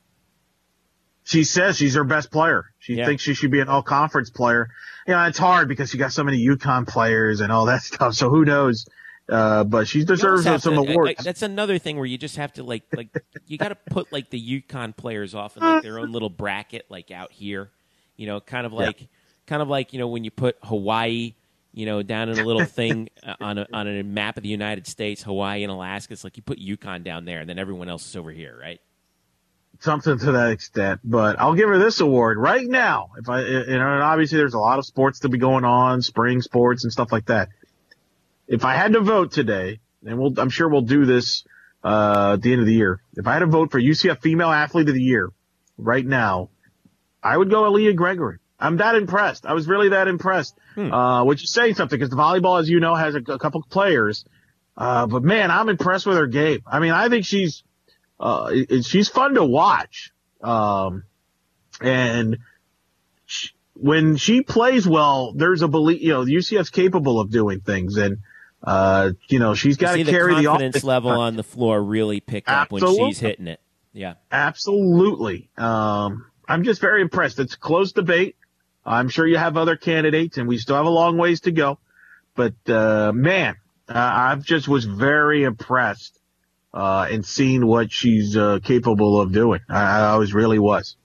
She 1.24 1.44
says 1.44 1.78
she's 1.78 1.96
her 1.96 2.04
best 2.04 2.32
player. 2.32 2.72
She 2.78 2.96
yeah. 2.96 3.08
thinks 3.08 3.24
she 3.24 3.34
should 3.34 3.52
be 3.52 3.60
an 3.60 3.68
all 3.68 3.82
conference 3.82 4.30
player. 4.30 4.70
You 5.08 5.16
know, 5.16 5.24
it's 5.26 5.40
hard 5.40 5.68
because 5.68 5.92
you 5.92 6.00
got 6.00 6.14
so 6.14 6.24
many 6.24 6.46
UConn 6.46 6.88
players 6.88 7.42
and 7.42 7.52
all 7.52 7.66
that 7.66 7.82
stuff. 7.84 8.14
So 8.14 8.30
who 8.30 8.46
knows? 8.46 8.86
Uh, 9.28 9.64
but 9.64 9.88
she 9.88 10.06
deserves 10.06 10.44
some 10.44 10.60
to, 10.60 10.80
awards. 10.80 11.24
that's 11.24 11.42
another 11.42 11.80
thing 11.80 11.98
where 11.98 12.06
you 12.06 12.16
just 12.16 12.38
have 12.38 12.54
to 12.54 12.64
like 12.64 12.84
like 12.96 13.10
you 13.48 13.58
got 13.58 13.70
to 13.70 13.76
put 13.76 14.14
like 14.14 14.30
the 14.30 14.62
UConn 14.62 14.96
players 14.96 15.34
off 15.34 15.58
in 15.58 15.64
like 15.64 15.82
their 15.82 15.98
own 15.98 16.12
little 16.12 16.30
bracket, 16.30 16.86
like 16.90 17.10
out 17.10 17.32
here. 17.32 17.72
You 18.18 18.28
know, 18.28 18.40
kind 18.40 18.68
of 18.68 18.72
like 18.72 19.02
yeah. 19.02 19.08
Kind 19.48 19.62
of 19.62 19.68
like 19.68 19.94
you 19.94 20.00
know 20.00 20.08
when 20.08 20.24
you 20.24 20.32
put 20.32 20.58
Hawaii, 20.64 21.34
you 21.74 21.86
know, 21.86 22.02
down 22.04 22.30
in 22.30 22.40
a 22.40 22.44
little 22.44 22.66
thing 22.80 23.10
on 23.40 23.58
a 23.58 23.68
on 23.74 23.88
a 23.88 24.04
map 24.04 24.38
of 24.38 24.44
the 24.44 24.50
United 24.50 24.88
States, 24.88 25.24
Hawaii 25.24 25.64
and 25.64 25.72
Alaska. 25.72 26.14
It's 26.14 26.24
like 26.24 26.38
you 26.38 26.44
put 26.44 26.60
UConn 26.60 27.04
down 27.04 27.26
there, 27.26 27.40
and 27.40 27.50
then 27.50 27.60
everyone 27.60 27.90
else 27.90 28.08
is 28.08 28.16
over 28.16 28.32
here, 28.32 28.58
right? 28.60 28.82
Something 29.80 30.18
to 30.20 30.32
that 30.32 30.52
extent, 30.52 31.02
but 31.04 31.38
I'll 31.38 31.54
give 31.54 31.68
her 31.68 31.78
this 31.78 32.00
award 32.00 32.38
right 32.38 32.66
now. 32.66 33.10
If 33.18 33.28
I, 33.28 33.42
you 33.42 33.78
know, 33.78 33.94
and 33.94 34.04
obviously 34.04 34.38
there's 34.38 34.54
a 34.54 34.60
lot 34.60 34.80
of 34.80 34.86
sports 34.86 35.20
to 35.20 35.30
be 35.30 35.38
going 35.38 35.66
on, 35.66 36.02
spring 36.02 36.42
sports 36.42 36.86
and 36.86 36.94
stuff 36.94 37.12
like 37.12 37.26
that 37.26 37.50
if 38.48 38.64
I 38.66 38.76
had 38.76 38.94
to 38.94 39.02
vote 39.02 39.32
today, 39.32 39.80
and 40.06 40.20
we'll, 40.20 40.34
I'm 40.40 40.50
sure 40.50 40.70
we'll 40.70 40.82
do 40.82 41.06
this 41.06 41.44
uh, 41.84 42.34
at 42.34 42.42
the 42.42 42.52
end 42.52 42.62
of 42.62 42.68
the 42.68 42.74
year. 42.74 43.02
If 43.16 43.28
I 43.28 43.34
had 43.34 43.40
to 43.40 43.48
vote 43.48 43.72
for 43.72 43.80
UCF 43.80 44.22
Female 44.22 44.52
Athlete 44.52 44.88
of 44.88 44.96
the 44.96 45.02
Year 45.02 45.30
right 45.78 46.06
now, 46.06 46.50
I 47.24 47.36
would 47.38 47.50
go 47.50 47.64
Aaliyah 47.64 47.96
Gregory. 47.96 48.38
I'm 48.60 48.78
that 48.78 48.96
impressed. 48.96 49.46
I 49.46 49.54
was 49.54 49.68
really 49.68 49.90
that 49.90 50.08
impressed, 50.08 50.58
hmm. 50.76 50.92
uh, 50.92 51.24
which 51.26 51.44
is 51.44 51.52
saying 51.52 51.76
something 51.76 51.98
because 51.98 52.10
the 52.10 52.16
volleyball, 52.16 52.60
as 52.60 52.70
you 52.70 52.80
know, 52.80 52.96
has 52.96 53.16
a, 53.16 53.20
a 53.20 53.40
couple 53.40 53.62
players. 53.70 54.26
Uh, 54.78 55.08
but 55.08 55.24
man, 55.24 55.52
I'm 55.52 55.70
impressed 55.70 56.06
with 56.06 56.18
her 56.18 56.28
game. 56.28 56.62
I 56.66 56.80
mean, 56.80 56.92
I 56.92 57.10
think 57.10 57.26
she's, 57.26 57.64
uh, 58.20 58.54
she's 58.82 59.10
fun 59.10 59.36
to 59.36 59.44
watch. 59.44 60.12
Um, 60.42 61.04
and 61.82 62.38
she, 63.26 63.50
when 63.74 64.16
she 64.16 64.42
plays 64.42 64.88
well, 64.88 65.34
there's 65.34 65.62
a 65.62 65.68
belief, 65.68 66.02
you 66.02 66.10
know, 66.10 66.24
UCF's 66.24 66.70
capable 66.70 67.20
of 67.20 67.32
doing 67.32 67.60
things. 67.60 67.98
And, 67.98 68.20
uh, 68.64 69.12
you 69.28 69.40
know, 69.40 69.54
she's 69.54 69.78
got 69.78 69.96
to 69.96 70.04
carry 70.04 70.36
the 70.36 70.46
confidence 70.46 70.82
the 70.82 70.88
level 70.88 71.12
on 71.12 71.36
the 71.36 71.44
floor 71.44 71.82
really 71.82 72.20
pick 72.20 72.50
up 72.50 72.70
Absolutely. 72.72 73.02
when 73.02 73.12
she's 73.12 73.20
hitting 73.20 73.48
it. 73.48 73.60
Yeah, 73.94 74.16
absolutely. 74.30 75.50
Um, 75.58 76.26
I'm 76.48 76.64
just 76.64 76.82
very 76.82 77.02
impressed. 77.02 77.40
It's 77.40 77.56
close 77.56 77.94
debate. 77.94 78.36
I'm 78.86 79.10
sure 79.10 79.26
you 79.26 79.38
have 79.38 79.58
other 79.58 79.76
candidates, 79.76 80.38
and 80.38 80.48
we 80.48 80.58
still 80.58 80.76
have 80.76 80.86
a 80.86 80.90
long 80.90 81.18
ways 81.18 81.42
to 81.42 81.52
go. 81.52 81.80
But 82.36 82.54
uh, 82.68 83.12
man, 83.14 83.56
uh, 83.90 83.94
I 83.96 84.36
just 84.36 84.68
was 84.68 84.86
very 84.86 85.44
impressed 85.44 86.20
uh, 86.74 87.08
in 87.10 87.24
seeing 87.24 87.66
what 87.66 87.92
she's 87.92 88.38
uh, 88.38 88.60
capable 88.64 89.20
of 89.20 89.32
doing. 89.32 89.62
I, 89.70 89.82
I 89.82 90.02
always 90.10 90.34
really 90.34 90.60
was. 90.60 90.98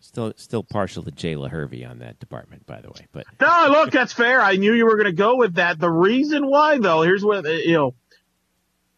Still, 0.00 0.32
still 0.36 0.62
partial 0.62 1.02
to 1.02 1.10
Jayla 1.10 1.50
Hervey 1.50 1.84
on 1.84 1.98
that 1.98 2.18
department, 2.18 2.66
by 2.66 2.80
the 2.80 2.88
way. 2.88 3.06
But 3.12 3.26
no, 3.40 3.66
look, 3.70 3.90
that's 3.90 4.12
fair. 4.12 4.40
I 4.40 4.56
knew 4.56 4.72
you 4.72 4.86
were 4.86 4.96
going 4.96 5.06
to 5.06 5.12
go 5.12 5.36
with 5.36 5.54
that. 5.56 5.78
The 5.78 5.90
reason 5.90 6.46
why, 6.46 6.78
though, 6.78 7.02
here's 7.02 7.24
what 7.24 7.44
you 7.44 7.72
know: 7.72 7.94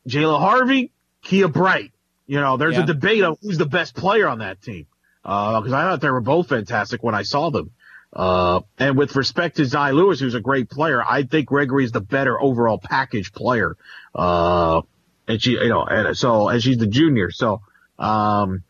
Jayla 0.06 0.38
Harvey, 0.38 0.92
Kia 1.22 1.48
Bright. 1.48 1.92
You 2.26 2.40
know, 2.40 2.56
there's 2.56 2.74
yeah. 2.74 2.82
a 2.82 2.86
debate 2.86 3.24
of 3.24 3.38
who's 3.42 3.58
the 3.58 3.66
best 3.66 3.96
player 3.96 4.28
on 4.28 4.38
that 4.40 4.62
team 4.62 4.86
because 5.22 5.72
uh, 5.72 5.76
I 5.76 5.82
thought 5.82 6.00
they 6.00 6.10
were 6.10 6.20
both 6.20 6.48
fantastic 6.48 7.02
when 7.02 7.14
I 7.14 7.22
saw 7.22 7.50
them. 7.50 7.70
Uh, 8.12 8.60
and 8.78 8.96
with 8.96 9.14
respect 9.16 9.56
to 9.56 9.64
Zy 9.66 9.92
Lewis, 9.92 10.18
who's 10.18 10.34
a 10.34 10.40
great 10.40 10.70
player, 10.70 11.02
I 11.06 11.24
think 11.24 11.46
Gregory 11.46 11.84
is 11.84 11.92
the 11.92 12.00
better 12.00 12.40
overall 12.40 12.78
package 12.78 13.32
player. 13.32 13.76
Uh, 14.14 14.82
and 15.26 15.42
she, 15.42 15.52
you 15.52 15.68
know, 15.68 15.84
and 15.84 16.16
so, 16.16 16.48
and 16.48 16.62
she's 16.62 16.78
the 16.78 16.86
junior. 16.86 17.30
So, 17.30 17.60
um, 17.98 18.62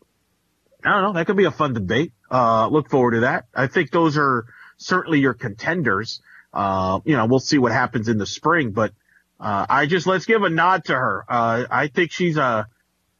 I 0.83 0.91
don't 0.91 1.03
know. 1.03 1.13
That 1.13 1.25
could 1.25 1.37
be 1.37 1.45
a 1.45 1.51
fun 1.51 1.73
debate. 1.73 2.11
Uh, 2.29 2.67
look 2.67 2.89
forward 2.89 3.11
to 3.11 3.19
that. 3.21 3.45
I 3.55 3.67
think 3.67 3.91
those 3.91 4.17
are 4.17 4.45
certainly 4.77 5.19
your 5.19 5.33
contenders. 5.33 6.21
Uh, 6.53 6.99
you 7.05 7.15
know, 7.15 7.25
we'll 7.25 7.39
see 7.39 7.57
what 7.57 7.71
happens 7.71 8.09
in 8.09 8.17
the 8.17 8.25
spring, 8.25 8.71
but, 8.71 8.91
uh, 9.39 9.65
I 9.69 9.85
just, 9.85 10.05
let's 10.05 10.25
give 10.25 10.43
a 10.43 10.49
nod 10.49 10.85
to 10.85 10.95
her. 10.95 11.23
Uh, 11.29 11.63
I 11.69 11.87
think 11.87 12.11
she's 12.11 12.37
a, 12.37 12.67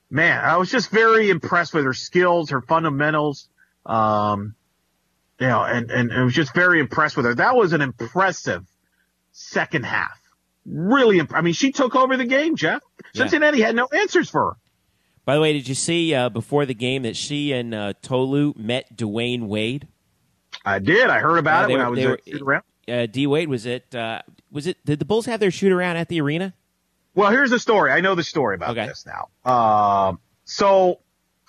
man, 0.10 0.44
I 0.44 0.58
was 0.58 0.70
just 0.70 0.90
very 0.90 1.30
impressed 1.30 1.74
with 1.74 1.86
her 1.86 1.94
skills, 1.94 2.50
her 2.50 2.62
fundamentals. 2.62 3.48
Um, 3.86 4.56
know, 5.48 5.64
and, 5.64 5.90
and, 5.90 6.14
I 6.14 6.24
was 6.24 6.34
just 6.34 6.54
very 6.54 6.80
impressed 6.80 7.16
with 7.16 7.26
her. 7.26 7.36
That 7.36 7.56
was 7.56 7.74
an 7.74 7.82
impressive 7.82 8.66
second 9.32 9.86
half. 9.86 10.20
Really, 10.66 11.20
imp- 11.20 11.34
I 11.34 11.42
mean, 11.42 11.54
she 11.54 11.72
took 11.72 11.96
over 11.96 12.18
the 12.18 12.26
game, 12.26 12.56
Jeff. 12.56 12.84
Cincinnati 13.14 13.60
yeah. 13.60 13.68
had 13.68 13.76
no 13.76 13.88
answers 13.88 14.30
for 14.30 14.52
her. 14.52 14.58
By 15.26 15.36
the 15.36 15.42
way, 15.42 15.54
did 15.54 15.68
you 15.68 15.76
see 15.76 16.14
uh, 16.14 16.30
before 16.30 16.66
the 16.66 16.74
game 16.74 17.04
that 17.04 17.16
she 17.16 17.54
and 17.54 17.74
uh, 17.74 17.94
Tolu 18.02 18.54
met 18.58 18.96
Dwyane 18.96 19.48
Wade? 19.48 19.88
I 20.66 20.80
did. 20.80 21.10
I 21.10 21.20
heard 21.20 21.38
about 21.38 21.66
uh, 21.66 21.68
it 21.68 21.72
when 21.72 21.80
were, 21.80 21.86
I 21.86 21.90
was 22.12 22.20
shoot 22.28 22.42
around. 22.42 22.64
Uh, 22.88 23.06
D 23.06 23.28
Wade 23.28 23.48
was 23.48 23.66
it? 23.66 23.94
Uh, 23.94 24.22
was 24.52 24.68
it? 24.68 24.84
Did 24.86 25.00
the 25.00 25.06
Bulls 25.06 25.26
have 25.28 25.40
their 25.40 25.52
shoot 25.52 25.72
around 25.72 25.98
at 25.98 26.10
the 26.10 26.20
arena? 26.22 26.54
Well, 27.16 27.32
here's 27.32 27.50
the 27.50 27.60
story. 27.60 27.92
I 27.92 28.02
know 28.02 28.16
the 28.16 28.24
story 28.24 28.56
about 28.56 28.72
okay. 28.72 28.88
this 28.88 29.06
now. 29.06 29.52
Um, 29.52 30.20
so 30.46 31.00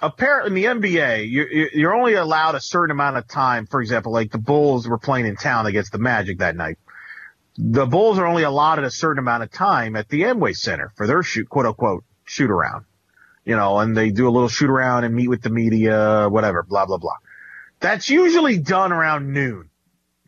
apparently 0.03 0.65
in 0.65 0.81
the 0.81 0.89
NBA, 0.89 1.29
you, 1.29 1.69
you're 1.73 1.95
only 1.95 2.15
allowed 2.15 2.55
a 2.55 2.61
certain 2.61 2.91
amount 2.91 3.17
of 3.17 3.29
time. 3.29 3.67
For 3.67 3.81
example, 3.81 4.13
like 4.13 4.31
the 4.31 4.39
Bulls 4.39 4.89
were 4.89 4.99
playing 4.99 5.27
in 5.27 5.37
town 5.37 5.67
against 5.67 5.93
the 5.93 5.99
Magic 5.99 6.39
that 6.39 6.57
night. 6.57 6.79
The 7.57 7.87
Bulls 7.87 8.19
are 8.19 8.27
only 8.27 8.43
allotted 8.45 8.85
a 8.85 8.91
certain 8.91 9.19
amount 9.19 9.43
of 9.43 9.51
time 9.51 9.97
at 9.97 10.09
the 10.09 10.23
Amway 10.23 10.57
Center 10.57 10.93
for 10.97 11.07
their 11.07 11.23
shoot, 11.23 11.49
quote 11.49 11.67
unquote, 11.67 12.05
shoot 12.25 12.51
around 12.51 12.85
you 13.45 13.57
know, 13.57 13.79
and 13.79 13.97
they 13.97 14.11
do 14.11 14.29
a 14.29 14.31
little 14.31 14.49
shoot 14.49 14.71
around 14.71 15.05
and 15.05 15.15
meet 15.15 15.29
with 15.29 15.43
the 15.43 15.51
media, 15.51 16.29
whatever, 16.29 16.63
blah, 16.63 16.87
blah, 16.87 16.99
blah. 16.99 17.17
That's 17.81 18.09
usually 18.11 18.59
done 18.59 18.93
around 18.93 19.33
noon, 19.33 19.71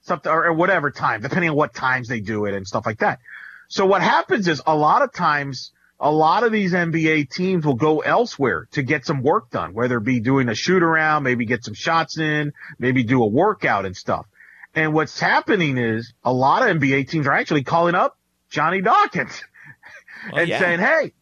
something, 0.03 0.31
or, 0.31 0.53
whatever 0.53 0.91
time, 0.91 1.21
depending 1.21 1.51
on 1.51 1.57
what 1.57 1.75
times 1.75 2.09
they 2.09 2.21
do 2.21 2.47
it 2.47 2.55
and 2.55 2.67
stuff 2.67 2.87
like 2.87 2.99
that. 2.99 3.21
So 3.69 3.87
what 3.87 4.03
happens 4.03 4.49
is 4.49 4.63
a 4.67 4.75
lot 4.75 5.03
of 5.03 5.13
times, 5.13 5.73
a 6.03 6.11
lot 6.11 6.43
of 6.43 6.51
these 6.51 6.73
NBA 6.73 7.31
teams 7.31 7.65
will 7.65 7.77
go 7.77 8.01
elsewhere 8.01 8.67
to 8.73 8.83
get 8.83 9.07
some 9.07 9.23
work 9.23 9.51
done, 9.51 9.73
whether 9.73 9.99
it 9.99 10.05
be 10.05 10.19
doing 10.19 10.49
a 10.49 10.55
shoot 10.55 10.83
around, 10.83 11.23
maybe 11.23 11.47
get 11.47 11.65
some 11.65 11.75
shots 11.75 12.19
in, 12.19 12.53
maybe 12.77 13.05
do 13.05 13.23
a 13.23 13.27
workout 13.27 13.87
and 13.87 13.97
stuff. 13.97 14.27
And 14.75 14.93
what's 14.95 15.21
happening 15.21 15.79
is 15.79 16.13
a 16.25 16.33
lot 16.33 16.69
of 16.69 16.77
NBA 16.77 17.09
teams 17.09 17.29
are 17.29 17.33
actually 17.33 17.63
calling 17.63 17.95
up 17.95 18.19
Johnny 18.51 18.81
Dawkins 18.81 19.45
oh, 20.33 20.39
and 20.39 20.49
yeah. 20.49 20.59
saying, 20.59 20.81
Hey, 20.81 21.13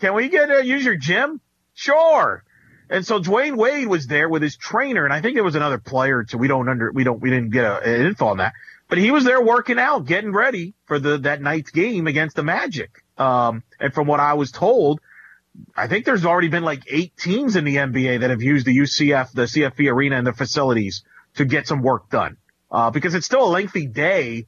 can 0.00 0.14
we 0.14 0.30
get 0.30 0.50
uh, 0.50 0.58
use 0.58 0.82
your 0.82 0.96
gym? 0.96 1.42
Sure. 1.74 2.42
And 2.88 3.06
so 3.06 3.20
Dwyane 3.20 3.56
Wade 3.56 3.86
was 3.86 4.06
there 4.06 4.30
with 4.30 4.40
his 4.40 4.56
trainer, 4.56 5.04
and 5.04 5.12
I 5.12 5.20
think 5.20 5.34
there 5.34 5.44
was 5.44 5.56
another 5.56 5.78
player 5.78 6.24
too. 6.24 6.38
We 6.38 6.48
don't 6.48 6.68
under 6.68 6.90
we 6.90 7.04
don't 7.04 7.20
we 7.20 7.30
didn't 7.30 7.50
get 7.50 7.64
a, 7.64 7.82
an 7.82 8.06
info 8.06 8.28
on 8.28 8.38
that, 8.38 8.54
but 8.88 8.96
he 8.96 9.10
was 9.10 9.24
there 9.24 9.42
working 9.42 9.78
out, 9.78 10.06
getting 10.06 10.32
ready 10.32 10.72
for 10.86 10.98
the 10.98 11.18
that 11.18 11.42
night's 11.42 11.70
game 11.72 12.06
against 12.06 12.36
the 12.36 12.44
Magic. 12.44 13.02
Um, 13.18 13.64
and 13.80 13.92
from 13.92 14.06
what 14.06 14.20
I 14.20 14.34
was 14.34 14.50
told, 14.50 15.00
I 15.76 15.86
think 15.86 16.04
there's 16.04 16.24
already 16.24 16.48
been 16.48 16.62
like 16.62 16.82
eight 16.90 17.16
teams 17.16 17.56
in 17.56 17.64
the 17.64 17.76
NBA 17.76 18.20
that 18.20 18.30
have 18.30 18.42
used 18.42 18.66
the 18.66 18.76
UCF, 18.76 19.32
the 19.32 19.42
CFE 19.42 19.90
arena 19.90 20.16
and 20.16 20.26
the 20.26 20.32
facilities 20.32 21.02
to 21.34 21.44
get 21.44 21.66
some 21.66 21.82
work 21.82 22.10
done. 22.10 22.36
Uh, 22.70 22.90
because 22.90 23.14
it's 23.14 23.26
still 23.26 23.44
a 23.44 23.48
lengthy 23.48 23.86
day 23.86 24.46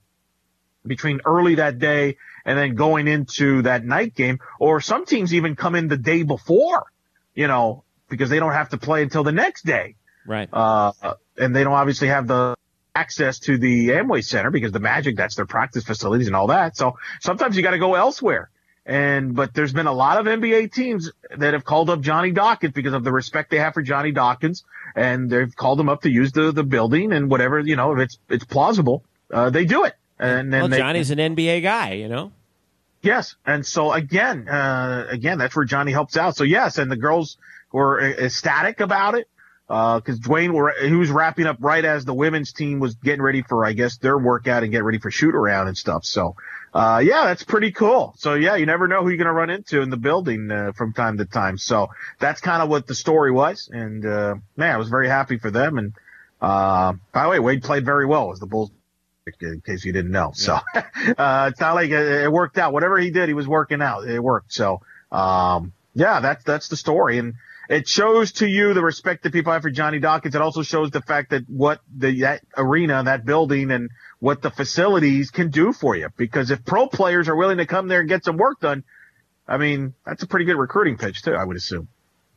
between 0.86 1.20
early 1.24 1.56
that 1.56 1.78
day 1.78 2.16
and 2.44 2.58
then 2.58 2.74
going 2.74 3.06
into 3.08 3.62
that 3.62 3.84
night 3.84 4.14
game, 4.14 4.38
or 4.58 4.80
some 4.80 5.04
teams 5.04 5.34
even 5.34 5.54
come 5.54 5.74
in 5.74 5.88
the 5.88 5.96
day 5.96 6.22
before, 6.22 6.86
you 7.34 7.46
know, 7.46 7.84
because 8.08 8.30
they 8.30 8.38
don't 8.38 8.52
have 8.52 8.70
to 8.70 8.78
play 8.78 9.02
until 9.02 9.22
the 9.22 9.32
next 9.32 9.64
day. 9.64 9.96
Right. 10.26 10.48
Uh, 10.52 10.92
and 11.36 11.54
they 11.54 11.62
don't 11.62 11.74
obviously 11.74 12.08
have 12.08 12.26
the 12.26 12.56
access 12.94 13.38
to 13.40 13.58
the 13.58 13.90
Amway 13.90 14.24
Center 14.24 14.50
because 14.50 14.72
the 14.72 14.80
Magic, 14.80 15.16
that's 15.16 15.36
their 15.36 15.46
practice 15.46 15.84
facilities 15.84 16.26
and 16.26 16.34
all 16.34 16.48
that. 16.48 16.76
So 16.76 16.96
sometimes 17.20 17.56
you 17.56 17.62
got 17.62 17.72
to 17.72 17.78
go 17.78 17.94
elsewhere. 17.94 18.50
And, 18.88 19.36
but 19.36 19.52
there's 19.52 19.74
been 19.74 19.86
a 19.86 19.92
lot 19.92 20.18
of 20.18 20.24
NBA 20.24 20.72
teams 20.72 21.12
that 21.36 21.52
have 21.52 21.62
called 21.62 21.90
up 21.90 22.00
Johnny 22.00 22.32
Dawkins 22.32 22.72
because 22.72 22.94
of 22.94 23.04
the 23.04 23.12
respect 23.12 23.50
they 23.50 23.58
have 23.58 23.74
for 23.74 23.82
Johnny 23.82 24.12
Dawkins. 24.12 24.64
And 24.96 25.28
they've 25.28 25.54
called 25.54 25.78
him 25.78 25.90
up 25.90 26.02
to 26.02 26.10
use 26.10 26.32
the, 26.32 26.52
the 26.52 26.64
building 26.64 27.12
and 27.12 27.30
whatever, 27.30 27.58
you 27.60 27.76
know, 27.76 27.92
if 27.92 27.98
it's, 27.98 28.18
it's 28.30 28.44
plausible, 28.44 29.04
uh, 29.30 29.50
they 29.50 29.66
do 29.66 29.84
it. 29.84 29.94
And 30.18 30.50
then 30.50 30.62
well, 30.62 30.68
they, 30.68 30.78
Johnny's 30.78 31.10
an 31.10 31.18
NBA 31.18 31.62
guy, 31.62 31.92
you 31.92 32.08
know? 32.08 32.32
Yes, 33.02 33.36
and 33.46 33.64
so 33.64 33.92
again, 33.92 34.48
uh, 34.48 35.06
again, 35.08 35.38
that's 35.38 35.54
where 35.54 35.64
Johnny 35.64 35.92
helps 35.92 36.16
out. 36.16 36.34
So 36.36 36.44
yes, 36.44 36.78
and 36.78 36.90
the 36.90 36.96
girls 36.96 37.36
were 37.70 38.00
ecstatic 38.00 38.80
about 38.80 39.14
it. 39.14 39.28
because 39.66 40.02
uh, 40.18 40.28
Dwyane 40.28 40.52
were, 40.52 40.74
he 40.82 40.94
was 40.94 41.10
wrapping 41.10 41.46
up 41.46 41.58
right 41.60 41.84
as 41.84 42.04
the 42.04 42.14
women's 42.14 42.52
team 42.52 42.80
was 42.80 42.94
getting 42.94 43.22
ready 43.22 43.42
for, 43.42 43.64
I 43.64 43.72
guess, 43.72 43.98
their 43.98 44.18
workout 44.18 44.62
and 44.62 44.72
get 44.72 44.82
ready 44.82 44.98
for 44.98 45.10
shoot 45.10 45.34
around 45.34 45.68
and 45.68 45.78
stuff. 45.78 46.04
So, 46.04 46.34
uh, 46.74 47.02
yeah, 47.04 47.24
that's 47.24 47.44
pretty 47.44 47.72
cool. 47.72 48.14
So 48.18 48.34
yeah, 48.34 48.56
you 48.56 48.66
never 48.66 48.88
know 48.88 49.02
who 49.02 49.08
you're 49.08 49.16
going 49.18 49.26
to 49.26 49.32
run 49.32 49.50
into 49.50 49.80
in 49.80 49.90
the 49.90 49.96
building, 49.96 50.50
uh, 50.50 50.72
from 50.72 50.92
time 50.92 51.18
to 51.18 51.24
time. 51.24 51.58
So 51.58 51.88
that's 52.18 52.40
kind 52.40 52.62
of 52.62 52.68
what 52.68 52.86
the 52.86 52.94
story 52.94 53.30
was. 53.30 53.68
And, 53.72 54.04
uh, 54.04 54.36
man, 54.56 54.74
I 54.74 54.78
was 54.78 54.88
very 54.88 55.08
happy 55.08 55.38
for 55.38 55.50
them. 55.50 55.78
And, 55.78 55.94
uh, 56.40 56.94
by 57.12 57.24
the 57.24 57.28
way, 57.30 57.38
Wade 57.38 57.62
played 57.62 57.84
very 57.84 58.06
well 58.06 58.32
as 58.32 58.38
the 58.38 58.46
Bulls 58.46 58.70
in 59.40 59.60
case 59.60 59.84
you 59.84 59.92
didn't 59.92 60.10
know. 60.10 60.30
So, 60.34 60.54
uh, 60.74 61.50
it's 61.50 61.60
not 61.60 61.74
like 61.74 61.90
it, 61.90 62.22
it, 62.24 62.32
worked 62.32 62.56
out. 62.58 62.72
Whatever 62.72 62.98
he 62.98 63.10
did, 63.10 63.28
he 63.28 63.34
was 63.34 63.46
working 63.46 63.82
out. 63.82 64.08
It 64.08 64.22
worked. 64.22 64.52
So, 64.52 64.80
um, 65.12 65.72
yeah, 65.94 66.20
that's, 66.20 66.44
that's 66.44 66.68
the 66.68 66.76
story. 66.76 67.18
And, 67.18 67.34
it 67.68 67.86
shows 67.86 68.32
to 68.32 68.46
you 68.46 68.72
the 68.72 68.82
respect 68.82 69.22
that 69.24 69.32
people 69.32 69.52
have 69.52 69.62
for 69.62 69.70
Johnny 69.70 69.98
Dawkins. 69.98 70.34
It 70.34 70.40
also 70.40 70.62
shows 70.62 70.90
the 70.90 71.02
fact 71.02 71.30
that 71.30 71.42
what 71.48 71.80
the 71.94 72.20
that 72.22 72.42
arena, 72.56 73.02
that 73.04 73.26
building, 73.26 73.70
and 73.70 73.90
what 74.20 74.40
the 74.40 74.50
facilities 74.50 75.30
can 75.30 75.50
do 75.50 75.72
for 75.72 75.94
you. 75.94 76.08
Because 76.16 76.50
if 76.50 76.64
pro 76.64 76.88
players 76.88 77.28
are 77.28 77.36
willing 77.36 77.58
to 77.58 77.66
come 77.66 77.88
there 77.88 78.00
and 78.00 78.08
get 78.08 78.24
some 78.24 78.38
work 78.38 78.60
done, 78.60 78.84
I 79.46 79.58
mean, 79.58 79.94
that's 80.06 80.22
a 80.22 80.26
pretty 80.26 80.46
good 80.46 80.56
recruiting 80.56 80.96
pitch 80.96 81.22
too. 81.22 81.34
I 81.34 81.44
would 81.44 81.56
assume. 81.56 81.88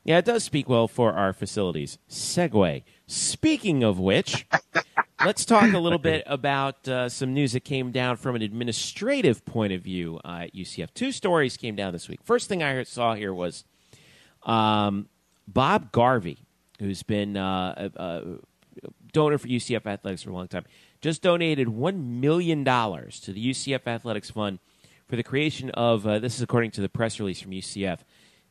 Yeah, 0.04 0.18
it 0.18 0.26
does 0.26 0.44
speak 0.44 0.68
well 0.68 0.88
for 0.88 1.14
our 1.14 1.32
facilities. 1.32 1.98
Segue. 2.10 2.84
Speaking 3.06 3.84
of 3.84 4.00
which, 4.00 4.48
let's 5.26 5.46
talk 5.46 5.72
a 5.74 5.78
little 5.78 6.00
bit 6.00 6.24
about 6.26 6.88
uh, 6.88 7.08
some 7.08 7.34
news 7.34 7.54
that 7.54 7.64
came 7.64 7.92
down 7.92 8.18
from 8.18 8.36
an 8.36 8.42
administrative 8.42 9.46
point 9.46 9.74
of 9.74 9.82
view 9.82 10.20
uh, 10.26 10.46
at 10.46 10.56
UCF. 10.56 10.94
Two 10.96 11.12
stories 11.12 11.56
came 11.56 11.76
down 11.76 11.94
this 11.94 12.10
week. 12.10 12.20
First 12.24 12.50
thing 12.50 12.64
I 12.64 12.82
saw 12.84 13.14
here 13.14 13.34
was 13.34 13.64
um, 14.44 15.08
Bob 15.48 15.92
Garvey, 15.92 16.38
who's 16.80 17.04
been 17.04 17.38
uh, 17.38 17.90
a, 17.96 18.04
a, 18.04 18.24
donor 19.12 19.38
for 19.38 19.48
UCF 19.48 19.86
Athletics 19.86 20.24
for 20.24 20.30
a 20.30 20.34
long 20.34 20.48
time, 20.48 20.66
just 21.02 21.22
donated 21.22 21.68
$1 21.68 22.04
million 22.20 22.64
to 22.64 23.34
the 23.34 23.50
UCF 23.52 23.88
Athletics 23.88 24.30
Fund 24.30 24.60
for 25.08 25.16
the 25.16 25.24
creation 25.24 25.70
of, 25.72 26.08
uh, 26.08 26.20
this 26.20 26.36
is 26.36 26.42
according 26.42 26.72
to 26.72 26.82
the 26.82 26.90
press 26.90 27.20
release 27.20 27.42
from 27.42 27.52
UCF, 27.52 28.00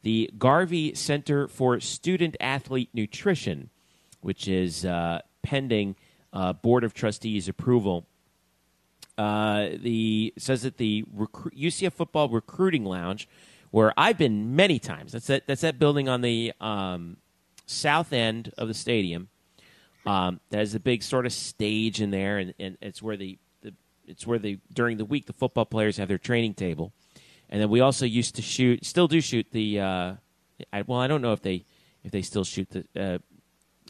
the 0.02 0.30
Garvey 0.38 0.94
Center 0.94 1.48
for 1.48 1.80
Student 1.80 2.36
Athlete 2.40 2.90
Nutrition, 2.92 3.70
which 4.20 4.48
is 4.48 4.84
uh, 4.84 5.20
pending 5.42 5.96
uh, 6.32 6.52
Board 6.52 6.84
of 6.84 6.94
Trustees 6.94 7.48
approval. 7.48 8.06
Uh, 9.18 9.70
the 9.82 10.32
says 10.38 10.62
that 10.62 10.78
the 10.78 11.04
recru- 11.14 11.54
UCF 11.54 11.92
Football 11.92 12.28
Recruiting 12.30 12.84
Lounge 12.84 13.28
where 13.70 13.92
I've 13.96 14.18
been 14.18 14.56
many 14.56 14.78
times. 14.78 15.12
That's 15.12 15.26
that. 15.28 15.46
That's 15.46 15.60
that 15.62 15.78
building 15.78 16.08
on 16.08 16.20
the 16.20 16.52
um, 16.60 17.16
south 17.66 18.12
end 18.12 18.52
of 18.58 18.68
the 18.68 18.74
stadium. 18.74 19.28
Um, 20.06 20.40
that 20.48 20.58
has 20.58 20.74
a 20.74 20.80
big 20.80 21.02
sort 21.02 21.26
of 21.26 21.32
stage 21.32 22.00
in 22.00 22.10
there, 22.10 22.38
and, 22.38 22.54
and 22.58 22.78
it's 22.80 23.02
where 23.02 23.16
the, 23.16 23.38
the 23.62 23.74
it's 24.06 24.26
where 24.26 24.38
the 24.38 24.58
during 24.72 24.96
the 24.96 25.04
week 25.04 25.26
the 25.26 25.32
football 25.32 25.66
players 25.66 25.98
have 25.98 26.08
their 26.08 26.18
training 26.18 26.54
table, 26.54 26.92
and 27.50 27.60
then 27.60 27.68
we 27.68 27.80
also 27.80 28.06
used 28.06 28.34
to 28.36 28.42
shoot, 28.42 28.84
still 28.84 29.08
do 29.08 29.20
shoot 29.20 29.46
the. 29.52 29.80
Uh, 29.80 30.14
I, 30.72 30.82
well, 30.82 30.98
I 30.98 31.06
don't 31.06 31.22
know 31.22 31.32
if 31.32 31.42
they 31.42 31.64
if 32.02 32.10
they 32.12 32.22
still 32.22 32.44
shoot 32.44 32.68
the. 32.70 33.00
Uh, 33.00 33.18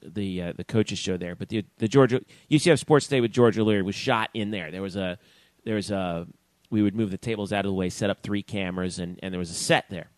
the 0.02 0.42
uh, 0.42 0.52
the 0.56 0.64
coaches 0.64 0.98
show 0.98 1.18
there, 1.18 1.36
but 1.36 1.50
the 1.50 1.62
the 1.76 1.86
Georgia 1.86 2.22
UCF 2.50 2.78
Sports 2.78 3.06
Day 3.06 3.20
with 3.20 3.32
George 3.32 3.58
O'Leary 3.58 3.82
was 3.82 3.94
shot 3.94 4.30
in 4.32 4.50
there. 4.50 4.70
There 4.70 4.80
was 4.80 4.96
a 4.96 5.18
there 5.64 5.74
was 5.74 5.90
a 5.90 6.26
we 6.70 6.82
would 6.82 6.94
move 6.94 7.10
the 7.10 7.18
tables 7.18 7.52
out 7.52 7.64
of 7.64 7.70
the 7.70 7.74
way, 7.74 7.90
set 7.90 8.10
up 8.10 8.22
three 8.22 8.42
cameras, 8.42 8.98
and, 8.98 9.18
and 9.22 9.34
there 9.34 9.38
was 9.38 9.50
a 9.50 9.54
set 9.54 9.86
there. 9.90 10.08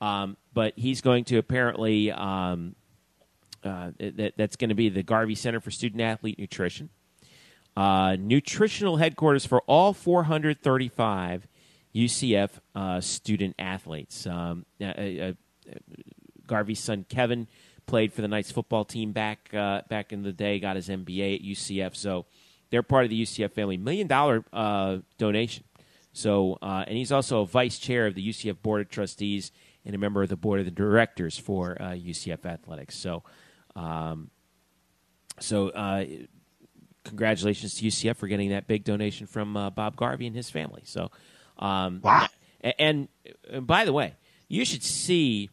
Um, 0.00 0.36
but 0.52 0.74
he's 0.76 1.00
going 1.00 1.24
to 1.26 1.38
apparently 1.38 2.10
um, 2.10 2.74
uh, 3.64 3.92
that, 3.98 4.34
that's 4.36 4.56
going 4.56 4.68
to 4.68 4.74
be 4.74 4.88
the 4.88 5.02
Garvey 5.02 5.34
Center 5.34 5.60
for 5.60 5.70
Student 5.70 6.02
Athlete 6.02 6.38
Nutrition, 6.38 6.90
uh, 7.76 8.16
nutritional 8.18 8.96
headquarters 8.96 9.46
for 9.46 9.60
all 9.62 9.92
435 9.92 11.46
UCF 11.94 12.50
uh, 12.74 13.00
student 13.00 13.54
athletes. 13.58 14.26
Um, 14.26 14.66
uh, 14.80 14.84
uh, 14.84 15.32
Garvey's 16.46 16.80
son 16.80 17.06
Kevin 17.08 17.48
played 17.86 18.12
for 18.12 18.22
the 18.22 18.28
Knights 18.28 18.50
football 18.50 18.84
team 18.84 19.12
back 19.12 19.50
uh, 19.54 19.82
back 19.88 20.12
in 20.12 20.22
the 20.22 20.32
day, 20.32 20.58
got 20.58 20.76
his 20.76 20.88
MBA 20.88 21.36
at 21.36 21.42
UCF, 21.42 21.96
so 21.96 22.26
they're 22.70 22.82
part 22.82 23.04
of 23.04 23.10
the 23.10 23.22
UCF 23.22 23.52
family. 23.52 23.76
Million 23.76 24.06
dollar 24.06 24.44
donation 25.18 25.64
so, 26.16 26.56
uh, 26.62 26.82
and 26.86 26.96
he's 26.96 27.12
also 27.12 27.42
a 27.42 27.46
vice 27.46 27.78
chair 27.78 28.06
of 28.06 28.14
the 28.14 28.26
UCF 28.26 28.62
Board 28.62 28.80
of 28.80 28.88
Trustees 28.88 29.52
and 29.84 29.94
a 29.94 29.98
member 29.98 30.22
of 30.22 30.30
the 30.30 30.36
board 30.36 30.60
of 30.60 30.64
the 30.64 30.70
directors 30.70 31.36
for 31.36 31.76
uh, 31.78 31.90
UCF 31.90 32.46
Athletics. 32.46 32.96
So, 32.96 33.22
um, 33.74 34.30
so 35.38 35.68
uh, 35.68 36.06
congratulations 37.04 37.74
to 37.74 37.84
UCF 37.84 38.16
for 38.16 38.28
getting 38.28 38.48
that 38.48 38.66
big 38.66 38.82
donation 38.82 39.26
from 39.26 39.58
uh, 39.58 39.68
Bob 39.68 39.96
Garvey 39.96 40.26
and 40.26 40.34
his 40.34 40.48
family. 40.48 40.80
So, 40.86 41.10
um, 41.58 42.00
wow. 42.02 42.28
And, 42.62 43.08
and, 43.50 43.66
by 43.66 43.84
the 43.84 43.92
way, 43.92 44.14
you 44.48 44.64
should 44.64 44.82
see. 44.82 45.50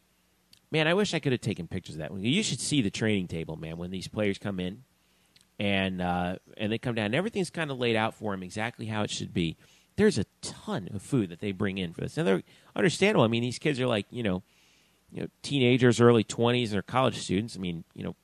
Man, 0.71 0.87
I 0.87 0.93
wish 0.93 1.13
I 1.13 1.19
could 1.19 1.33
have 1.33 1.41
taken 1.41 1.67
pictures 1.67 1.95
of 1.95 1.99
that. 1.99 2.17
You 2.17 2.41
should 2.41 2.61
see 2.61 2.81
the 2.81 2.89
training 2.89 3.27
table, 3.27 3.57
man, 3.57 3.77
when 3.77 3.91
these 3.91 4.07
players 4.07 4.37
come 4.37 4.61
in 4.61 4.85
and 5.59 6.01
uh, 6.01 6.37
and 6.55 6.71
they 6.71 6.77
come 6.77 6.95
down. 6.95 7.13
Everything's 7.13 7.49
kind 7.49 7.69
of 7.69 7.77
laid 7.77 7.97
out 7.97 8.15
for 8.15 8.31
them 8.31 8.43
exactly 8.43 8.85
how 8.85 9.03
it 9.03 9.11
should 9.11 9.33
be 9.33 9.57
there's 9.95 10.17
a 10.17 10.25
ton 10.41 10.89
of 10.93 11.01
food 11.01 11.29
that 11.29 11.39
they 11.39 11.51
bring 11.51 11.77
in 11.77 11.93
for 11.93 12.01
this. 12.01 12.17
And 12.17 12.27
they're 12.27 12.43
understandable. 12.75 13.23
I 13.23 13.27
mean, 13.27 13.43
these 13.43 13.59
kids 13.59 13.79
are 13.79 13.87
like, 13.87 14.05
you 14.09 14.23
know, 14.23 14.43
you 15.11 15.21
know, 15.21 15.27
teenagers, 15.43 16.01
early 16.01 16.23
20s, 16.23 16.63
and 16.63 16.71
they're 16.71 16.81
college 16.81 17.17
students. 17.17 17.55
I 17.55 17.59
mean, 17.59 17.83
you 17.93 18.03
know, 18.03 18.15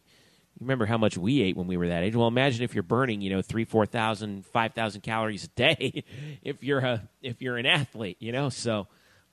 remember 0.59 0.85
how 0.85 0.97
much 0.97 1.17
we 1.17 1.41
ate 1.41 1.55
when 1.55 1.67
we 1.67 1.77
were 1.77 1.87
that 1.87 2.03
age. 2.03 2.15
Well, 2.15 2.27
imagine 2.27 2.63
if 2.63 2.73
you're 2.73 2.83
burning, 2.83 3.21
you 3.21 3.29
know, 3.29 3.41
three, 3.41 3.65
four 3.65 3.85
thousand, 3.85 4.45
five 4.47 4.73
thousand 4.73 5.01
calories 5.01 5.45
a 5.45 5.47
day. 5.49 6.03
if 6.43 6.63
you're 6.63 6.79
a 6.79 7.07
if 7.21 7.41
you're 7.41 7.57
an 7.57 7.65
athlete, 7.65 8.17
you 8.19 8.31
know. 8.31 8.49
So, 8.49 8.87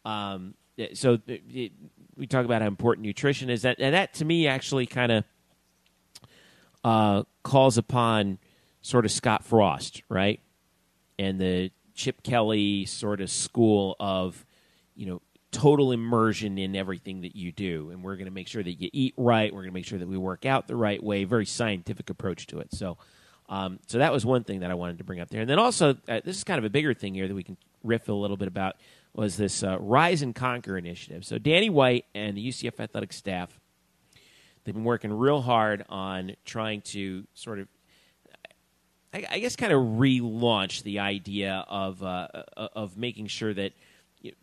um, 0.04 0.54
so 0.94 1.18
it, 1.26 1.42
it, 1.50 1.72
we 2.16 2.26
talk 2.26 2.44
about 2.44 2.62
how 2.62 2.68
important 2.68 3.06
nutrition 3.06 3.50
is. 3.50 3.62
That 3.62 3.80
and 3.80 3.94
that 3.94 4.14
to 4.14 4.24
me 4.24 4.46
actually 4.46 4.86
kind 4.86 5.12
of 5.12 5.24
uh, 6.84 7.22
calls 7.42 7.78
upon 7.78 8.38
sort 8.82 9.04
of 9.04 9.10
Scott 9.10 9.44
Frost, 9.44 10.02
right? 10.08 10.40
And 11.18 11.40
the 11.40 11.70
Chip 11.96 12.22
Kelly 12.22 12.84
sort 12.84 13.20
of 13.20 13.30
school 13.30 13.96
of, 13.98 14.46
you 14.94 15.06
know, 15.06 15.22
total 15.50 15.92
immersion 15.92 16.58
in 16.58 16.76
everything 16.76 17.22
that 17.22 17.34
you 17.34 17.50
do. 17.50 17.90
And 17.90 18.02
we're 18.04 18.16
going 18.16 18.26
to 18.26 18.32
make 18.32 18.46
sure 18.46 18.62
that 18.62 18.72
you 18.72 18.90
eat 18.92 19.14
right. 19.16 19.52
We're 19.52 19.62
going 19.62 19.70
to 19.70 19.74
make 19.74 19.86
sure 19.86 19.98
that 19.98 20.06
we 20.06 20.18
work 20.18 20.44
out 20.44 20.68
the 20.68 20.76
right 20.76 21.02
way. 21.02 21.24
Very 21.24 21.46
scientific 21.46 22.10
approach 22.10 22.46
to 22.48 22.58
it. 22.60 22.74
So, 22.74 22.98
um, 23.48 23.78
so 23.86 23.98
that 23.98 24.12
was 24.12 24.26
one 24.26 24.44
thing 24.44 24.60
that 24.60 24.70
I 24.70 24.74
wanted 24.74 24.98
to 24.98 25.04
bring 25.04 25.20
up 25.20 25.30
there. 25.30 25.40
And 25.40 25.48
then 25.48 25.58
also, 25.58 25.96
uh, 26.08 26.20
this 26.24 26.36
is 26.36 26.44
kind 26.44 26.58
of 26.58 26.64
a 26.64 26.70
bigger 26.70 26.92
thing 26.92 27.14
here 27.14 27.26
that 27.26 27.34
we 27.34 27.42
can 27.42 27.56
riff 27.82 28.08
a 28.08 28.12
little 28.12 28.36
bit 28.36 28.48
about 28.48 28.76
was 29.14 29.36
this 29.38 29.62
uh, 29.62 29.78
Rise 29.80 30.20
and 30.20 30.34
Conquer 30.34 30.76
initiative. 30.76 31.24
So 31.24 31.38
Danny 31.38 31.70
White 31.70 32.04
and 32.14 32.36
the 32.36 32.46
UCF 32.46 32.78
athletic 32.78 33.14
staff, 33.14 33.58
they've 34.64 34.74
been 34.74 34.84
working 34.84 35.12
real 35.12 35.40
hard 35.40 35.86
on 35.88 36.36
trying 36.44 36.82
to 36.82 37.24
sort 37.32 37.58
of 37.58 37.68
I, 39.16 39.24
I 39.30 39.38
guess, 39.38 39.56
kind 39.56 39.72
of 39.72 39.80
relaunch 39.80 40.82
the 40.82 40.98
idea 40.98 41.64
of 41.68 42.02
uh, 42.02 42.28
uh, 42.56 42.68
of 42.74 42.98
making 42.98 43.28
sure 43.28 43.54
that 43.54 43.72
you 44.20 44.32
know, 44.32 44.36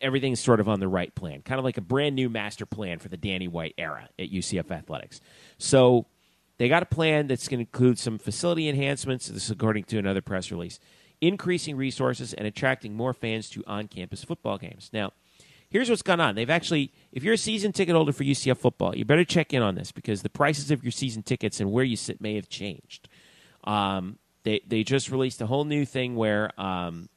everything's 0.00 0.40
sort 0.40 0.60
of 0.60 0.68
on 0.68 0.80
the 0.80 0.88
right 0.88 1.14
plan, 1.14 1.42
kind 1.42 1.58
of 1.58 1.64
like 1.64 1.76
a 1.76 1.82
brand 1.82 2.16
new 2.16 2.30
master 2.30 2.64
plan 2.64 2.98
for 2.98 3.08
the 3.08 3.18
Danny 3.18 3.46
White 3.46 3.74
era 3.76 4.08
at 4.18 4.30
UCF 4.30 4.70
Athletics. 4.70 5.20
So 5.58 6.06
they 6.56 6.68
got 6.68 6.82
a 6.82 6.86
plan 6.86 7.26
that's 7.26 7.46
going 7.46 7.58
to 7.58 7.68
include 7.70 7.98
some 7.98 8.18
facility 8.18 8.68
enhancements. 8.68 9.28
This 9.28 9.44
is 9.44 9.50
according 9.50 9.84
to 9.84 9.98
another 9.98 10.22
press 10.22 10.50
release, 10.50 10.80
increasing 11.20 11.76
resources 11.76 12.32
and 12.32 12.46
attracting 12.46 12.94
more 12.94 13.12
fans 13.12 13.50
to 13.50 13.62
on-campus 13.66 14.24
football 14.24 14.56
games. 14.56 14.88
Now 14.94 15.12
here's 15.70 15.88
what's 15.88 16.02
gone 16.02 16.20
on. 16.20 16.34
They've 16.34 16.50
actually, 16.50 16.92
if 17.12 17.22
you're 17.22 17.34
a 17.34 17.38
season 17.38 17.72
ticket 17.72 17.94
holder 17.94 18.12
for 18.12 18.24
UCF 18.24 18.58
football, 18.58 18.96
you 18.96 19.04
better 19.04 19.24
check 19.24 19.52
in 19.54 19.62
on 19.62 19.74
this 19.74 19.92
because 19.92 20.22
the 20.22 20.30
prices 20.30 20.70
of 20.70 20.82
your 20.82 20.90
season 20.90 21.22
tickets 21.22 21.60
and 21.60 21.70
where 21.70 21.84
you 21.84 21.96
sit 21.96 22.20
may 22.20 22.34
have 22.34 22.48
changed. 22.48 23.08
Um, 23.64 24.18
they 24.42 24.60
they 24.66 24.82
just 24.84 25.10
released 25.10 25.40
a 25.40 25.46
whole 25.46 25.64
new 25.64 25.84
thing 25.84 26.16
where, 26.16 26.58
um, 26.60 27.08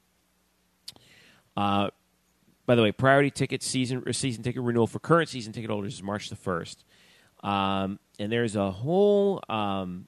uh, 1.55 1.89
by 2.65 2.75
the 2.75 2.81
way, 2.81 2.91
priority 2.91 3.31
ticket 3.31 3.63
season 3.63 4.11
season 4.13 4.43
ticket 4.43 4.61
renewal 4.61 4.87
for 4.87 4.99
current 4.99 5.29
season 5.29 5.53
ticket 5.53 5.69
holders 5.69 5.95
is 5.95 6.03
March 6.03 6.29
the 6.29 6.35
first, 6.35 6.83
um, 7.43 7.99
and 8.19 8.31
there's 8.31 8.55
a 8.55 8.71
whole. 8.71 9.41
Um, 9.49 10.07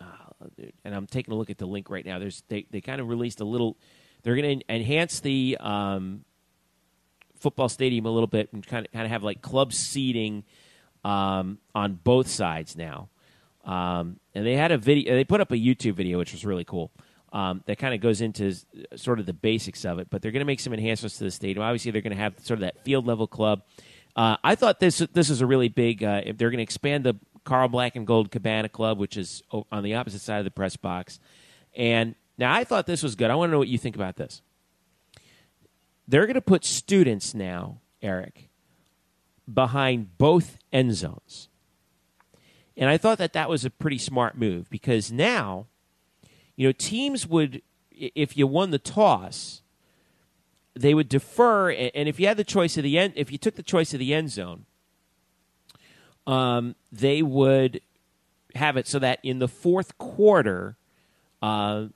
uh, 0.00 0.46
and 0.84 0.94
I'm 0.94 1.06
taking 1.06 1.32
a 1.32 1.36
look 1.36 1.50
at 1.50 1.58
the 1.58 1.66
link 1.66 1.88
right 1.88 2.04
now. 2.04 2.18
There's 2.18 2.42
they, 2.48 2.66
they 2.70 2.80
kind 2.80 3.00
of 3.00 3.08
released 3.08 3.40
a 3.40 3.44
little. 3.44 3.76
They're 4.22 4.36
going 4.36 4.60
to 4.60 4.74
enhance 4.74 5.20
the 5.20 5.56
um, 5.60 6.24
football 7.36 7.68
stadium 7.68 8.06
a 8.06 8.10
little 8.10 8.26
bit 8.26 8.52
and 8.52 8.66
kind 8.66 8.86
of 8.86 8.92
kind 8.92 9.04
of 9.04 9.10
have 9.10 9.22
like 9.22 9.42
club 9.42 9.72
seating 9.72 10.44
um, 11.04 11.58
on 11.74 11.94
both 12.02 12.28
sides 12.28 12.76
now. 12.76 13.08
Um, 13.64 14.20
and 14.34 14.46
they 14.46 14.56
had 14.56 14.72
a 14.72 14.78
video. 14.78 15.14
They 15.14 15.24
put 15.24 15.40
up 15.40 15.50
a 15.52 15.56
YouTube 15.56 15.94
video, 15.94 16.18
which 16.18 16.32
was 16.32 16.44
really 16.44 16.64
cool. 16.64 16.90
Um, 17.32 17.62
that 17.66 17.78
kind 17.78 17.94
of 17.94 18.00
goes 18.00 18.20
into 18.20 18.54
sort 18.94 19.18
of 19.18 19.26
the 19.26 19.32
basics 19.32 19.84
of 19.84 19.98
it. 19.98 20.08
But 20.10 20.22
they're 20.22 20.30
going 20.30 20.40
to 20.40 20.46
make 20.46 20.60
some 20.60 20.72
enhancements 20.72 21.18
to 21.18 21.24
the 21.24 21.30
stadium. 21.30 21.64
Obviously, 21.64 21.90
they're 21.90 22.02
going 22.02 22.16
to 22.16 22.22
have 22.22 22.34
sort 22.40 22.58
of 22.58 22.60
that 22.60 22.84
field 22.84 23.06
level 23.06 23.26
club. 23.26 23.62
Uh, 24.14 24.36
I 24.44 24.54
thought 24.54 24.78
this 24.78 24.98
this 24.98 25.30
is 25.30 25.40
a 25.40 25.46
really 25.46 25.68
big. 25.68 26.04
Uh, 26.04 26.20
if 26.24 26.36
they're 26.36 26.50
going 26.50 26.58
to 26.58 26.62
expand 26.62 27.04
the 27.04 27.16
Carl 27.44 27.68
Black 27.68 27.94
and 27.94 28.06
Gold 28.06 28.30
Cabana 28.30 28.68
Club, 28.68 28.98
which 28.98 29.16
is 29.16 29.42
on 29.50 29.82
the 29.82 29.94
opposite 29.94 30.20
side 30.20 30.38
of 30.38 30.44
the 30.44 30.50
press 30.50 30.76
box. 30.76 31.20
And 31.76 32.14
now 32.38 32.52
I 32.52 32.64
thought 32.64 32.86
this 32.86 33.02
was 33.02 33.14
good. 33.14 33.30
I 33.30 33.34
want 33.34 33.50
to 33.50 33.52
know 33.52 33.58
what 33.58 33.68
you 33.68 33.78
think 33.78 33.96
about 33.96 34.16
this. 34.16 34.42
They're 36.08 36.26
going 36.26 36.34
to 36.34 36.40
put 36.40 36.64
students 36.64 37.34
now, 37.34 37.80
Eric, 38.02 38.48
behind 39.52 40.18
both 40.18 40.58
end 40.72 40.94
zones. 40.94 41.48
And 42.76 42.90
I 42.90 42.96
thought 42.96 43.18
that 43.18 43.32
that 43.34 43.48
was 43.48 43.64
a 43.64 43.70
pretty 43.70 43.98
smart 43.98 44.36
move 44.36 44.68
because 44.68 45.12
now, 45.12 45.66
you 46.56 46.68
know, 46.68 46.72
teams 46.72 47.26
would, 47.26 47.62
if 47.92 48.36
you 48.36 48.46
won 48.46 48.70
the 48.70 48.78
toss, 48.78 49.62
they 50.74 50.92
would 50.92 51.08
defer. 51.08 51.70
And 51.70 52.08
if 52.08 52.18
you 52.18 52.26
had 52.26 52.36
the 52.36 52.44
choice 52.44 52.76
of 52.76 52.82
the 52.82 52.98
end, 52.98 53.12
if 53.16 53.30
you 53.30 53.38
took 53.38 53.54
the 53.54 53.62
choice 53.62 53.94
of 53.94 54.00
the 54.00 54.12
end 54.12 54.30
zone, 54.30 54.66
um, 56.26 56.74
they 56.90 57.22
would 57.22 57.80
have 58.54 58.76
it 58.76 58.86
so 58.86 58.98
that 58.98 59.18
in 59.22 59.38
the 59.38 59.48
fourth 59.48 59.96
quarter, 59.98 60.76
uh, 61.42 61.86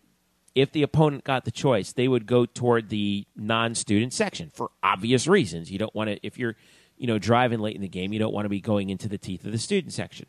if 0.54 0.72
the 0.72 0.82
opponent 0.82 1.24
got 1.24 1.44
the 1.44 1.50
choice, 1.50 1.92
they 1.92 2.08
would 2.08 2.26
go 2.26 2.44
toward 2.44 2.88
the 2.88 3.26
non-student 3.36 4.12
section 4.12 4.50
for 4.52 4.70
obvious 4.82 5.26
reasons. 5.26 5.70
You 5.70 5.78
don't 5.78 5.94
want 5.94 6.10
to 6.10 6.26
if 6.26 6.36
you're, 6.36 6.56
you 6.96 7.06
know, 7.06 7.18
driving 7.18 7.60
late 7.60 7.76
in 7.76 7.82
the 7.82 7.88
game, 7.88 8.12
you 8.12 8.18
don't 8.18 8.34
want 8.34 8.44
to 8.44 8.48
be 8.48 8.60
going 8.60 8.90
into 8.90 9.08
the 9.08 9.18
teeth 9.18 9.44
of 9.44 9.52
the 9.52 9.58
student 9.58 9.92
section. 9.92 10.26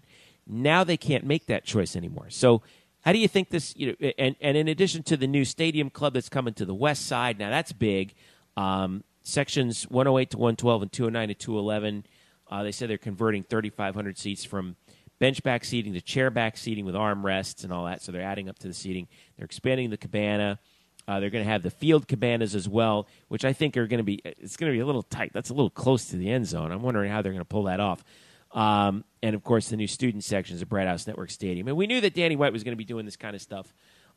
Now 0.49 0.83
they 0.83 0.97
can't 0.97 1.23
make 1.23 1.45
that 1.45 1.63
choice 1.63 1.95
anymore. 1.95 2.29
So 2.29 2.63
how 3.01 3.13
do 3.13 3.19
you 3.19 3.27
think 3.27 3.49
this? 3.49 3.75
You 3.77 3.95
know, 3.99 4.11
and 4.17 4.35
and 4.41 4.57
in 4.57 4.67
addition 4.67 5.03
to 5.03 5.17
the 5.17 5.27
new 5.27 5.45
stadium 5.45 5.89
club 5.89 6.13
that's 6.13 6.29
coming 6.29 6.53
to 6.55 6.65
the 6.65 6.73
west 6.73 7.05
side, 7.05 7.39
now 7.39 7.49
that's 7.49 7.71
big. 7.71 8.15
Um, 8.57 9.03
sections 9.21 9.83
108 9.83 10.31
to 10.31 10.37
112 10.37 10.81
and 10.81 10.91
209 10.91 11.27
to 11.29 11.33
211. 11.33 12.05
Uh, 12.49 12.63
they 12.63 12.71
said 12.71 12.89
they're 12.89 12.97
converting 12.97 13.43
3,500 13.43 14.17
seats 14.17 14.43
from 14.43 14.75
bench 15.19 15.43
back 15.43 15.63
seating 15.63 15.93
to 15.93 16.01
chair 16.01 16.29
back 16.31 16.57
seating 16.57 16.85
with 16.85 16.95
armrests 16.95 17.63
and 17.63 17.71
all 17.71 17.85
that. 17.85 18.01
So 18.01 18.11
they're 18.11 18.21
adding 18.21 18.49
up 18.49 18.57
to 18.59 18.67
the 18.67 18.73
seating. 18.73 19.07
They're 19.37 19.45
expanding 19.45 19.91
the 19.91 19.97
cabana. 19.97 20.59
Uh, 21.07 21.19
they're 21.19 21.29
going 21.29 21.43
to 21.43 21.49
have 21.49 21.63
the 21.63 21.71
field 21.71 22.07
cabanas 22.07 22.53
as 22.55 22.67
well, 22.67 23.07
which 23.27 23.45
I 23.45 23.53
think 23.53 23.77
are 23.77 23.87
going 23.87 23.99
to 23.99 24.03
be. 24.03 24.21
It's 24.23 24.57
going 24.57 24.71
to 24.71 24.75
be 24.75 24.81
a 24.81 24.85
little 24.85 25.03
tight. 25.03 25.31
That's 25.33 25.49
a 25.49 25.53
little 25.53 25.69
close 25.69 26.05
to 26.05 26.17
the 26.17 26.29
end 26.29 26.47
zone. 26.47 26.71
I'm 26.71 26.81
wondering 26.81 27.11
how 27.11 27.21
they're 27.21 27.31
going 27.31 27.41
to 27.41 27.45
pull 27.45 27.63
that 27.63 27.79
off. 27.79 28.03
Um, 28.51 29.03
and 29.21 29.35
of 29.35 29.43
course, 29.43 29.69
the 29.69 29.77
new 29.77 29.87
student 29.87 30.23
sections 30.23 30.61
of 30.61 30.69
Bright 30.69 30.87
House 30.87 31.05
Network 31.05 31.29
Stadium. 31.29 31.67
And 31.67 31.77
we 31.77 31.87
knew 31.87 32.01
that 32.01 32.13
Danny 32.13 32.35
White 32.35 32.53
was 32.53 32.63
going 32.63 32.73
to 32.73 32.77
be 32.77 32.85
doing 32.85 33.05
this 33.05 33.15
kind 33.15 33.35
of 33.35 33.41
stuff. 33.41 33.73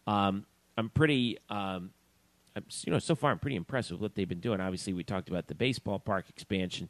Um, 0.06 0.46
I'm 0.76 0.88
pretty, 0.88 1.38
um, 1.50 1.90
I'm, 2.56 2.64
you 2.84 2.92
know, 2.92 2.98
so 2.98 3.14
far 3.14 3.30
I'm 3.30 3.38
pretty 3.38 3.56
impressed 3.56 3.90
with 3.90 4.00
what 4.00 4.14
they've 4.14 4.28
been 4.28 4.40
doing. 4.40 4.60
Obviously, 4.60 4.92
we 4.92 5.04
talked 5.04 5.28
about 5.28 5.48
the 5.48 5.54
baseball 5.54 5.98
park 5.98 6.26
expansion, 6.30 6.88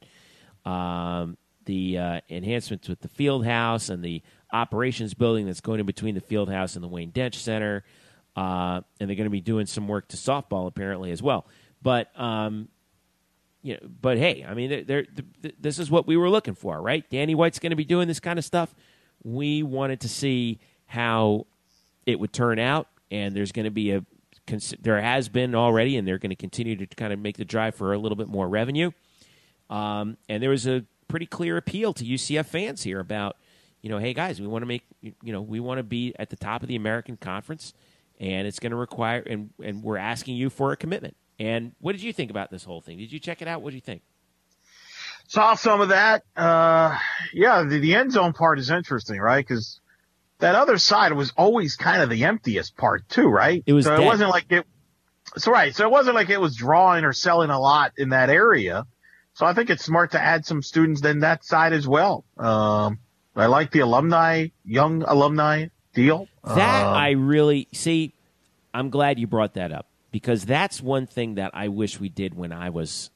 um, 0.64 1.36
the 1.64 1.98
uh, 1.98 2.20
enhancements 2.30 2.88
with 2.88 3.00
the 3.00 3.08
field 3.08 3.44
house 3.44 3.88
and 3.88 4.04
the 4.04 4.22
operations 4.52 5.14
building 5.14 5.46
that's 5.46 5.60
going 5.60 5.80
in 5.80 5.86
between 5.86 6.14
the 6.14 6.20
field 6.20 6.50
house 6.50 6.74
and 6.74 6.84
the 6.84 6.88
Wayne 6.88 7.10
Densch 7.10 7.36
Center. 7.36 7.84
Uh, 8.34 8.80
and 8.98 9.08
they're 9.08 9.16
going 9.16 9.24
to 9.24 9.30
be 9.30 9.40
doing 9.40 9.66
some 9.66 9.88
work 9.88 10.08
to 10.08 10.16
softball 10.16 10.66
apparently 10.66 11.10
as 11.10 11.22
well. 11.22 11.46
But 11.82 12.08
um, 12.18 12.68
you 13.62 13.74
know, 13.74 13.80
but 14.00 14.18
hey, 14.18 14.44
I 14.46 14.54
mean, 14.54 14.84
they're, 14.86 15.06
they're, 15.40 15.52
this 15.58 15.78
is 15.78 15.90
what 15.90 16.06
we 16.06 16.16
were 16.16 16.28
looking 16.28 16.54
for, 16.54 16.80
right? 16.80 17.08
Danny 17.10 17.34
White's 17.34 17.58
going 17.58 17.70
to 17.70 17.76
be 17.76 17.84
doing 17.84 18.08
this 18.08 18.20
kind 18.20 18.38
of 18.38 18.44
stuff. 18.44 18.74
We 19.22 19.62
wanted 19.62 20.00
to 20.00 20.08
see 20.08 20.58
how 20.86 21.46
it 22.04 22.18
would 22.18 22.32
turn 22.32 22.58
out, 22.58 22.88
and 23.10 23.34
there's 23.34 23.52
going 23.52 23.64
to 23.64 23.70
be 23.70 23.92
a 23.92 24.04
there 24.80 25.00
has 25.00 25.28
been 25.28 25.54
already, 25.54 25.96
and 25.96 26.06
they're 26.06 26.18
going 26.18 26.30
to 26.30 26.36
continue 26.36 26.76
to 26.76 26.86
kind 26.86 27.12
of 27.12 27.18
make 27.18 27.36
the 27.36 27.44
drive 27.44 27.74
for 27.74 27.92
a 27.92 27.98
little 27.98 28.16
bit 28.16 28.28
more 28.28 28.48
revenue. 28.48 28.90
Um, 29.70 30.16
and 30.28 30.42
there 30.42 30.50
was 30.50 30.66
a 30.66 30.84
pretty 31.08 31.26
clear 31.26 31.56
appeal 31.56 31.92
to 31.94 32.04
UCF 32.04 32.46
fans 32.46 32.82
here 32.82 32.98
about, 32.98 33.36
you 33.80 33.88
know, 33.88 33.98
hey 33.98 34.14
guys, 34.14 34.40
we 34.40 34.46
want 34.46 34.62
to 34.62 34.66
make, 34.66 34.82
you 35.00 35.14
know, 35.32 35.40
we 35.40 35.60
want 35.60 35.78
to 35.78 35.84
be 35.84 36.12
at 36.18 36.30
the 36.30 36.36
top 36.36 36.62
of 36.62 36.68
the 36.68 36.76
American 36.76 37.16
Conference, 37.16 37.72
and 38.18 38.46
it's 38.46 38.58
going 38.58 38.72
to 38.72 38.76
require, 38.76 39.20
and 39.20 39.50
and 39.62 39.82
we're 39.82 39.96
asking 39.96 40.36
you 40.36 40.50
for 40.50 40.72
a 40.72 40.76
commitment. 40.76 41.16
And 41.38 41.72
what 41.80 41.92
did 41.92 42.02
you 42.02 42.12
think 42.12 42.30
about 42.30 42.50
this 42.50 42.64
whole 42.64 42.80
thing? 42.80 42.98
Did 42.98 43.12
you 43.12 43.18
check 43.18 43.42
it 43.42 43.48
out? 43.48 43.62
What 43.62 43.70
do 43.70 43.76
you 43.76 43.82
think? 43.82 44.02
Saw 45.28 45.54
some 45.54 45.80
of 45.80 45.88
that. 45.88 46.24
Uh, 46.36 46.96
yeah, 47.32 47.62
the, 47.62 47.78
the 47.78 47.94
end 47.94 48.12
zone 48.12 48.32
part 48.32 48.58
is 48.58 48.70
interesting, 48.70 49.18
right? 49.18 49.46
Because 49.46 49.80
that 50.40 50.54
other 50.54 50.76
side 50.78 51.12
was 51.12 51.32
always 51.36 51.76
kind 51.76 52.02
of 52.02 52.10
the 52.10 52.24
emptiest 52.24 52.76
part 52.76 53.08
too, 53.08 53.28
right? 53.28 53.62
It 53.64 53.72
was. 53.72 53.86
So 53.86 53.96
dead. 53.96 54.02
it 54.02 54.06
wasn't 54.06 54.30
like 54.30 54.46
it. 54.50 54.66
So 55.38 55.50
right. 55.50 55.74
So 55.74 55.84
it 55.84 55.90
wasn't 55.90 56.16
like 56.16 56.28
it 56.28 56.40
was 56.40 56.54
drawing 56.54 57.04
or 57.04 57.12
selling 57.12 57.50
a 57.50 57.58
lot 57.58 57.92
in 57.96 58.10
that 58.10 58.28
area. 58.28 58.86
So 59.34 59.46
I 59.46 59.54
think 59.54 59.70
it's 59.70 59.84
smart 59.84 60.10
to 60.12 60.20
add 60.20 60.44
some 60.44 60.62
students 60.62 61.00
then 61.00 61.20
that 61.20 61.44
side 61.44 61.72
as 61.72 61.88
well. 61.88 62.24
Um, 62.36 62.98
I 63.34 63.46
like 63.46 63.70
the 63.70 63.80
alumni, 63.80 64.48
young 64.64 65.02
alumni 65.02 65.68
deal. 65.94 66.28
That 66.44 66.86
um, 66.86 66.94
I 66.94 67.10
really 67.12 67.68
see. 67.72 68.12
I'm 68.74 68.90
glad 68.90 69.18
you 69.18 69.26
brought 69.26 69.54
that 69.54 69.72
up 69.72 69.86
because 70.12 70.44
that's 70.44 70.80
one 70.80 71.06
thing 71.06 71.34
that 71.34 71.50
I 71.54 71.68
wish 71.68 71.98
we 71.98 72.08
did 72.08 72.34
when 72.34 72.52
I 72.52 72.70
was 72.70 73.10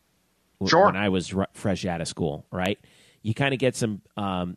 Sure. 0.67 0.87
when 0.87 0.97
I 0.97 1.11
was 1.11 1.33
r- 1.35 1.49
fresh 1.53 1.85
out 1.85 2.01
of 2.01 2.09
school. 2.09 2.45
Right, 2.51 2.79
you 3.23 3.35
kind 3.35 3.53
of 3.55 3.61
get 3.61 3.77
some 3.77 4.01
um, 4.17 4.57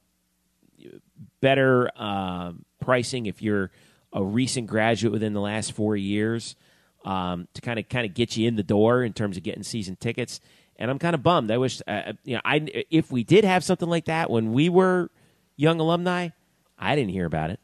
better 1.42 1.92
um, 2.02 2.66
pricing 2.82 3.26
if 3.26 3.42
you're 3.42 3.70
a 4.14 4.24
recent 4.24 4.68
graduate 4.68 5.12
within 5.12 5.34
the 5.34 5.42
last 5.42 5.74
four 5.74 5.96
years 5.96 6.56
um, 7.06 7.48
to 7.54 7.62
kind 7.62 7.78
of 7.80 7.88
kind 7.90 8.06
of 8.06 8.14
get 8.14 8.36
you 8.38 8.48
in 8.48 8.56
the 8.56 8.64
door 8.64 9.04
in 9.04 9.14
terms 9.14 9.38
of 9.38 9.44
getting 9.44 9.62
season 9.64 9.96
tickets. 9.98 10.40
And 10.78 10.90
I'm 10.90 10.98
kind 10.98 11.14
of 11.14 11.22
bummed. 11.22 11.52
I 11.52 11.58
wish 11.58 11.82
uh, 11.88 12.14
you 12.24 12.36
know 12.36 12.42
I 12.46 12.66
if 12.90 13.12
we 13.12 13.24
did 13.24 13.44
have 13.44 13.64
something 13.64 13.90
like 13.90 14.06
that 14.06 14.30
when 14.30 14.54
we 14.54 14.70
were 14.70 15.10
young 15.58 15.80
alumni, 15.82 16.30
I 16.78 16.96
didn't 16.96 17.12
hear 17.12 17.26
about 17.26 17.50
it. 17.50 17.60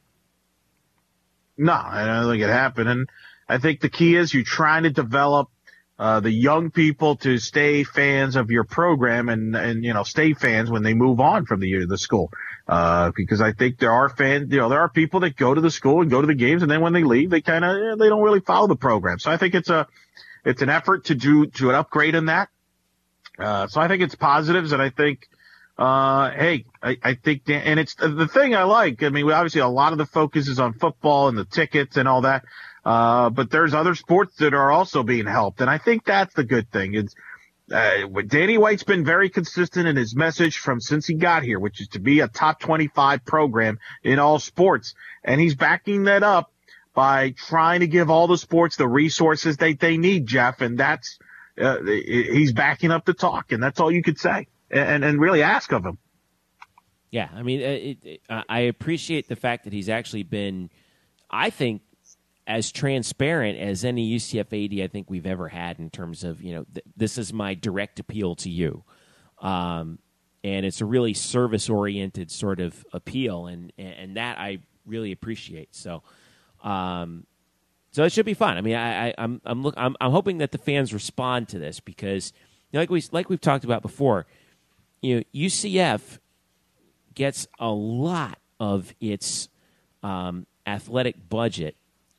No, 1.57 1.71
I 1.71 2.05
don't 2.05 2.29
think 2.29 2.43
it 2.43 2.49
happened. 2.49 2.89
And 2.89 3.09
I 3.47 3.57
think 3.57 3.81
the 3.81 3.89
key 3.89 4.15
is 4.15 4.33
you're 4.33 4.43
trying 4.43 4.83
to 4.83 4.89
develop 4.89 5.49
uh, 5.97 6.19
the 6.19 6.31
young 6.31 6.71
people 6.71 7.15
to 7.17 7.37
stay 7.37 7.83
fans 7.83 8.35
of 8.35 8.51
your 8.51 8.65
program 8.65 9.29
and, 9.29 9.55
and, 9.55 9.83
you 9.83 9.93
know, 9.93 10.03
stay 10.03 10.33
fans 10.33 10.69
when 10.69 10.83
they 10.83 10.93
move 10.93 11.19
on 11.21 11.45
from 11.45 11.61
the, 11.61 11.85
the 11.85 11.97
school. 11.97 12.31
Uh, 12.67 13.11
because 13.15 13.41
I 13.41 13.53
think 13.53 13.77
there 13.77 13.91
are 13.91 14.09
fans, 14.09 14.51
you 14.51 14.57
know, 14.57 14.69
there 14.69 14.81
are 14.81 14.89
people 14.89 15.21
that 15.21 15.37
go 15.37 15.53
to 15.53 15.61
the 15.61 15.71
school 15.71 16.01
and 16.01 16.09
go 16.09 16.19
to 16.19 16.27
the 16.27 16.35
games 16.35 16.63
and 16.63 16.71
then 16.71 16.81
when 16.81 16.93
they 16.93 17.03
leave, 17.03 17.29
they 17.29 17.41
kind 17.41 17.63
of, 17.63 17.99
they 17.99 18.09
don't 18.09 18.23
really 18.23 18.41
follow 18.41 18.67
the 18.67 18.75
program. 18.75 19.19
So 19.19 19.31
I 19.31 19.37
think 19.37 19.53
it's 19.53 19.69
a, 19.69 19.87
it's 20.43 20.61
an 20.61 20.69
effort 20.69 21.05
to 21.05 21.15
do, 21.15 21.45
to 21.45 21.69
an 21.69 21.75
upgrade 21.75 22.15
in 22.15 22.25
that. 22.25 22.49
Uh, 23.37 23.67
so 23.67 23.79
I 23.79 23.87
think 23.87 24.01
it's 24.01 24.15
positives 24.15 24.71
and 24.71 24.81
I 24.81 24.89
think, 24.89 25.29
uh, 25.77 26.31
hey, 26.31 26.65
I, 26.81 26.97
I 27.03 27.13
think, 27.15 27.43
and 27.49 27.79
it's 27.79 27.95
the 27.95 28.27
thing 28.27 28.55
I 28.55 28.63
like. 28.63 29.03
I 29.03 29.09
mean, 29.09 29.29
obviously 29.29 29.61
a 29.61 29.67
lot 29.67 29.91
of 29.91 29.97
the 29.97 30.05
focus 30.05 30.47
is 30.47 30.59
on 30.59 30.73
football 30.73 31.27
and 31.27 31.37
the 31.37 31.45
tickets 31.45 31.97
and 31.97 32.07
all 32.07 32.21
that. 32.21 32.45
Uh, 32.85 33.29
but 33.31 33.49
there's 33.49 33.73
other 33.73 33.95
sports 33.95 34.35
that 34.37 34.53
are 34.53 34.71
also 34.71 35.01
being 35.03 35.25
helped. 35.25 35.59
And 35.59 35.69
I 35.69 35.79
think 35.79 36.05
that's 36.05 36.33
the 36.35 36.43
good 36.43 36.71
thing. 36.71 36.93
It's, 36.93 37.15
uh, 37.71 38.07
Danny 38.27 38.59
White's 38.59 38.83
been 38.83 39.03
very 39.03 39.29
consistent 39.29 39.87
in 39.87 39.95
his 39.95 40.15
message 40.15 40.59
from 40.59 40.79
since 40.79 41.07
he 41.07 41.15
got 41.15 41.41
here, 41.41 41.59
which 41.59 41.81
is 41.81 41.87
to 41.89 41.99
be 41.99 42.19
a 42.19 42.27
top 42.27 42.59
25 42.59 43.25
program 43.25 43.79
in 44.03 44.19
all 44.19 44.37
sports. 44.37 44.93
And 45.23 45.41
he's 45.41 45.55
backing 45.55 46.03
that 46.03 46.21
up 46.21 46.51
by 46.93 47.31
trying 47.31 47.79
to 47.79 47.87
give 47.87 48.11
all 48.11 48.27
the 48.27 48.37
sports 48.37 48.75
the 48.75 48.87
resources 48.87 49.57
that 49.57 49.79
they 49.79 49.97
need, 49.97 50.27
Jeff. 50.27 50.61
And 50.61 50.77
that's, 50.77 51.17
uh, 51.59 51.81
he's 51.83 52.53
backing 52.53 52.91
up 52.91 53.05
the 53.05 53.13
talk 53.15 53.51
and 53.51 53.63
that's 53.63 53.79
all 53.79 53.91
you 53.91 54.03
could 54.03 54.19
say 54.19 54.47
and, 54.69 55.03
and 55.03 55.19
really 55.19 55.41
ask 55.41 55.71
of 55.71 55.83
him. 55.85 55.97
Yeah, 57.09 57.29
I 57.33 57.43
mean, 57.43 57.61
it, 57.61 57.97
it, 58.03 58.21
I 58.29 58.59
appreciate 58.61 59.29
the 59.29 59.35
fact 59.35 59.63
that 59.63 59.73
he's 59.73 59.89
actually 59.89 60.23
been, 60.23 60.69
I 61.31 61.49
think, 61.49 61.81
as 62.47 62.71
transparent 62.71 63.57
as 63.57 63.83
any 63.83 64.15
UCF 64.15 64.53
AD 64.53 64.83
I 64.83 64.87
think 64.87 65.09
we've 65.09 65.25
ever 65.25 65.47
had 65.47 65.79
in 65.79 65.89
terms 65.89 66.23
of 66.23 66.41
you 66.41 66.53
know 66.53 66.65
th- 66.73 66.85
this 66.95 67.17
is 67.17 67.33
my 67.33 67.53
direct 67.53 67.99
appeal 67.99 68.35
to 68.35 68.49
you, 68.49 68.83
um, 69.41 69.99
and 70.43 70.65
it's 70.65 70.81
a 70.81 70.85
really 70.85 71.13
service 71.13 71.69
oriented 71.69 72.29
sort 72.31 72.59
of 72.59 72.85
appeal, 72.93 73.47
and 73.47 73.73
and 73.77 74.17
that 74.17 74.37
I 74.37 74.59
really 74.85 75.11
appreciate. 75.11 75.75
So, 75.75 76.03
um, 76.63 77.25
so 77.91 78.03
it 78.03 78.11
should 78.11 78.25
be 78.25 78.35
fun. 78.35 78.57
I 78.57 78.61
mean, 78.61 78.75
I, 78.75 79.07
I 79.07 79.13
I'm 79.17 79.41
I'm 79.43 79.63
look 79.63 79.73
I'm 79.77 79.95
I'm 79.99 80.11
hoping 80.11 80.37
that 80.39 80.51
the 80.51 80.59
fans 80.59 80.93
respond 80.93 81.49
to 81.49 81.59
this 81.59 81.79
because 81.79 82.31
you 82.71 82.77
know, 82.77 82.81
like 82.81 82.89
we 82.91 83.03
like 83.11 83.29
we've 83.29 83.41
talked 83.41 83.63
about 83.63 83.81
before, 83.81 84.27
you 85.01 85.17
know, 85.17 85.23
UCF 85.33 86.19
gets 87.15 87.47
a 87.59 87.69
lot 87.69 88.37
of 88.59 88.93
its 88.99 89.49
um, 90.03 90.45
athletic 90.67 91.27
budget 91.27 91.75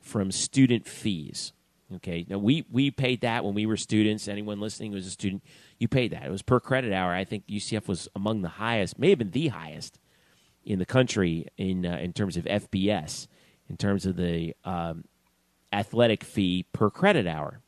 from 0.07 0.31
student 0.31 0.87
fees. 0.87 1.53
Okay, 1.95 2.25
now 2.27 2.37
we 2.37 2.65
we 2.69 2.91
paid 2.91 3.21
that 3.21 3.45
when 3.45 3.53
we 3.53 3.65
were 3.65 3.77
students. 3.77 4.27
Anyone 4.27 4.59
listening 4.59 4.91
who 4.91 4.95
was 4.95 5.07
a 5.07 5.11
student, 5.11 5.43
you 5.77 5.87
paid 5.87 6.11
that. 6.11 6.25
It 6.25 6.31
was 6.31 6.41
per 6.41 6.59
credit 6.59 6.91
hour. 6.91 7.13
I 7.13 7.23
think 7.23 7.47
UCF 7.47 7.87
was 7.87 8.09
among 8.15 8.41
the 8.41 8.49
highest, 8.49 8.99
may 8.99 9.09
have 9.09 9.19
been 9.19 9.31
the 9.31 9.49
highest 9.49 9.99
in 10.65 10.79
the 10.79 10.85
country 10.85 11.47
in 11.57 11.85
uh, 11.85 11.97
in 11.97 12.11
terms 12.11 12.35
of 12.35 12.43
FBS, 12.43 13.27
in 13.69 13.77
terms 13.77 14.05
of 14.05 14.17
the 14.17 14.53
um, 14.65 15.05
athletic 15.71 16.25
fee 16.25 16.65
per 16.73 16.89
credit 16.89 17.25
hour, 17.25 17.61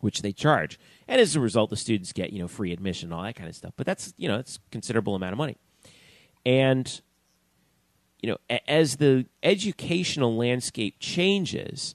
which 0.00 0.20
they 0.20 0.32
charge. 0.32 0.78
And 1.08 1.18
as 1.18 1.34
a 1.36 1.40
result, 1.40 1.70
the 1.70 1.76
students 1.76 2.12
get 2.12 2.34
you 2.34 2.38
know 2.38 2.48
free 2.48 2.72
admission, 2.72 3.12
all 3.12 3.22
that 3.22 3.36
kind 3.36 3.48
of 3.48 3.56
stuff. 3.56 3.72
But 3.76 3.86
that's 3.86 4.12
you 4.18 4.28
know 4.28 4.38
it's 4.38 4.56
a 4.56 4.70
considerable 4.70 5.14
amount 5.14 5.32
of 5.32 5.38
money, 5.38 5.56
and 6.44 7.00
you 8.26 8.32
know, 8.32 8.58
as 8.66 8.96
the 8.96 9.24
educational 9.44 10.36
landscape 10.36 10.96
changes, 10.98 11.94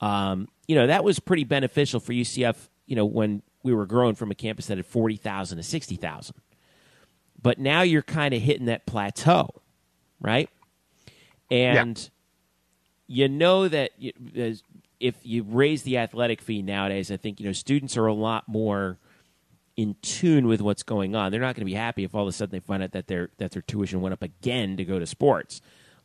um, 0.00 0.48
you 0.66 0.74
know, 0.74 0.88
that 0.88 1.04
was 1.04 1.20
pretty 1.20 1.44
beneficial 1.44 2.00
for 2.00 2.12
UCF. 2.12 2.56
You 2.86 2.96
know, 2.96 3.04
when 3.04 3.42
we 3.62 3.72
were 3.72 3.86
growing 3.86 4.16
from 4.16 4.32
a 4.32 4.34
campus 4.34 4.66
that 4.66 4.76
had 4.76 4.86
forty 4.86 5.14
thousand 5.16 5.58
to 5.58 5.62
sixty 5.62 5.94
thousand, 5.94 6.34
but 7.40 7.60
now 7.60 7.82
you're 7.82 8.02
kind 8.02 8.34
of 8.34 8.42
hitting 8.42 8.66
that 8.66 8.86
plateau, 8.86 9.50
right? 10.20 10.50
And 11.48 12.10
you 13.06 13.28
know 13.28 13.68
that 13.68 13.92
you, 13.98 14.12
as- 14.34 14.64
if 14.98 15.14
you 15.22 15.44
raise 15.44 15.84
the 15.84 15.98
athletic 15.98 16.40
fee 16.40 16.60
nowadays, 16.60 17.12
I 17.12 17.16
think 17.18 17.38
you 17.38 17.46
know 17.46 17.52
students 17.52 17.96
are 17.96 18.06
a 18.06 18.12
lot 18.14 18.48
more 18.48 18.98
in 19.78 19.94
tune 20.02 20.48
with 20.48 20.60
what's 20.60 20.82
going 20.82 21.14
on. 21.14 21.30
They're 21.30 21.40
not 21.40 21.54
going 21.54 21.64
to 21.64 21.70
be 21.70 21.74
happy 21.74 22.02
if 22.02 22.12
all 22.12 22.22
of 22.22 22.28
a 22.28 22.32
sudden 22.32 22.50
they 22.50 22.58
find 22.58 22.82
out 22.82 22.90
that 22.92 23.06
their 23.06 23.30
that 23.38 23.52
their 23.52 23.62
tuition 23.62 24.00
went 24.00 24.12
up 24.12 24.22
again 24.22 24.76
to 24.76 24.84
go 24.84 24.98
to 24.98 25.06
sports. 25.06 25.60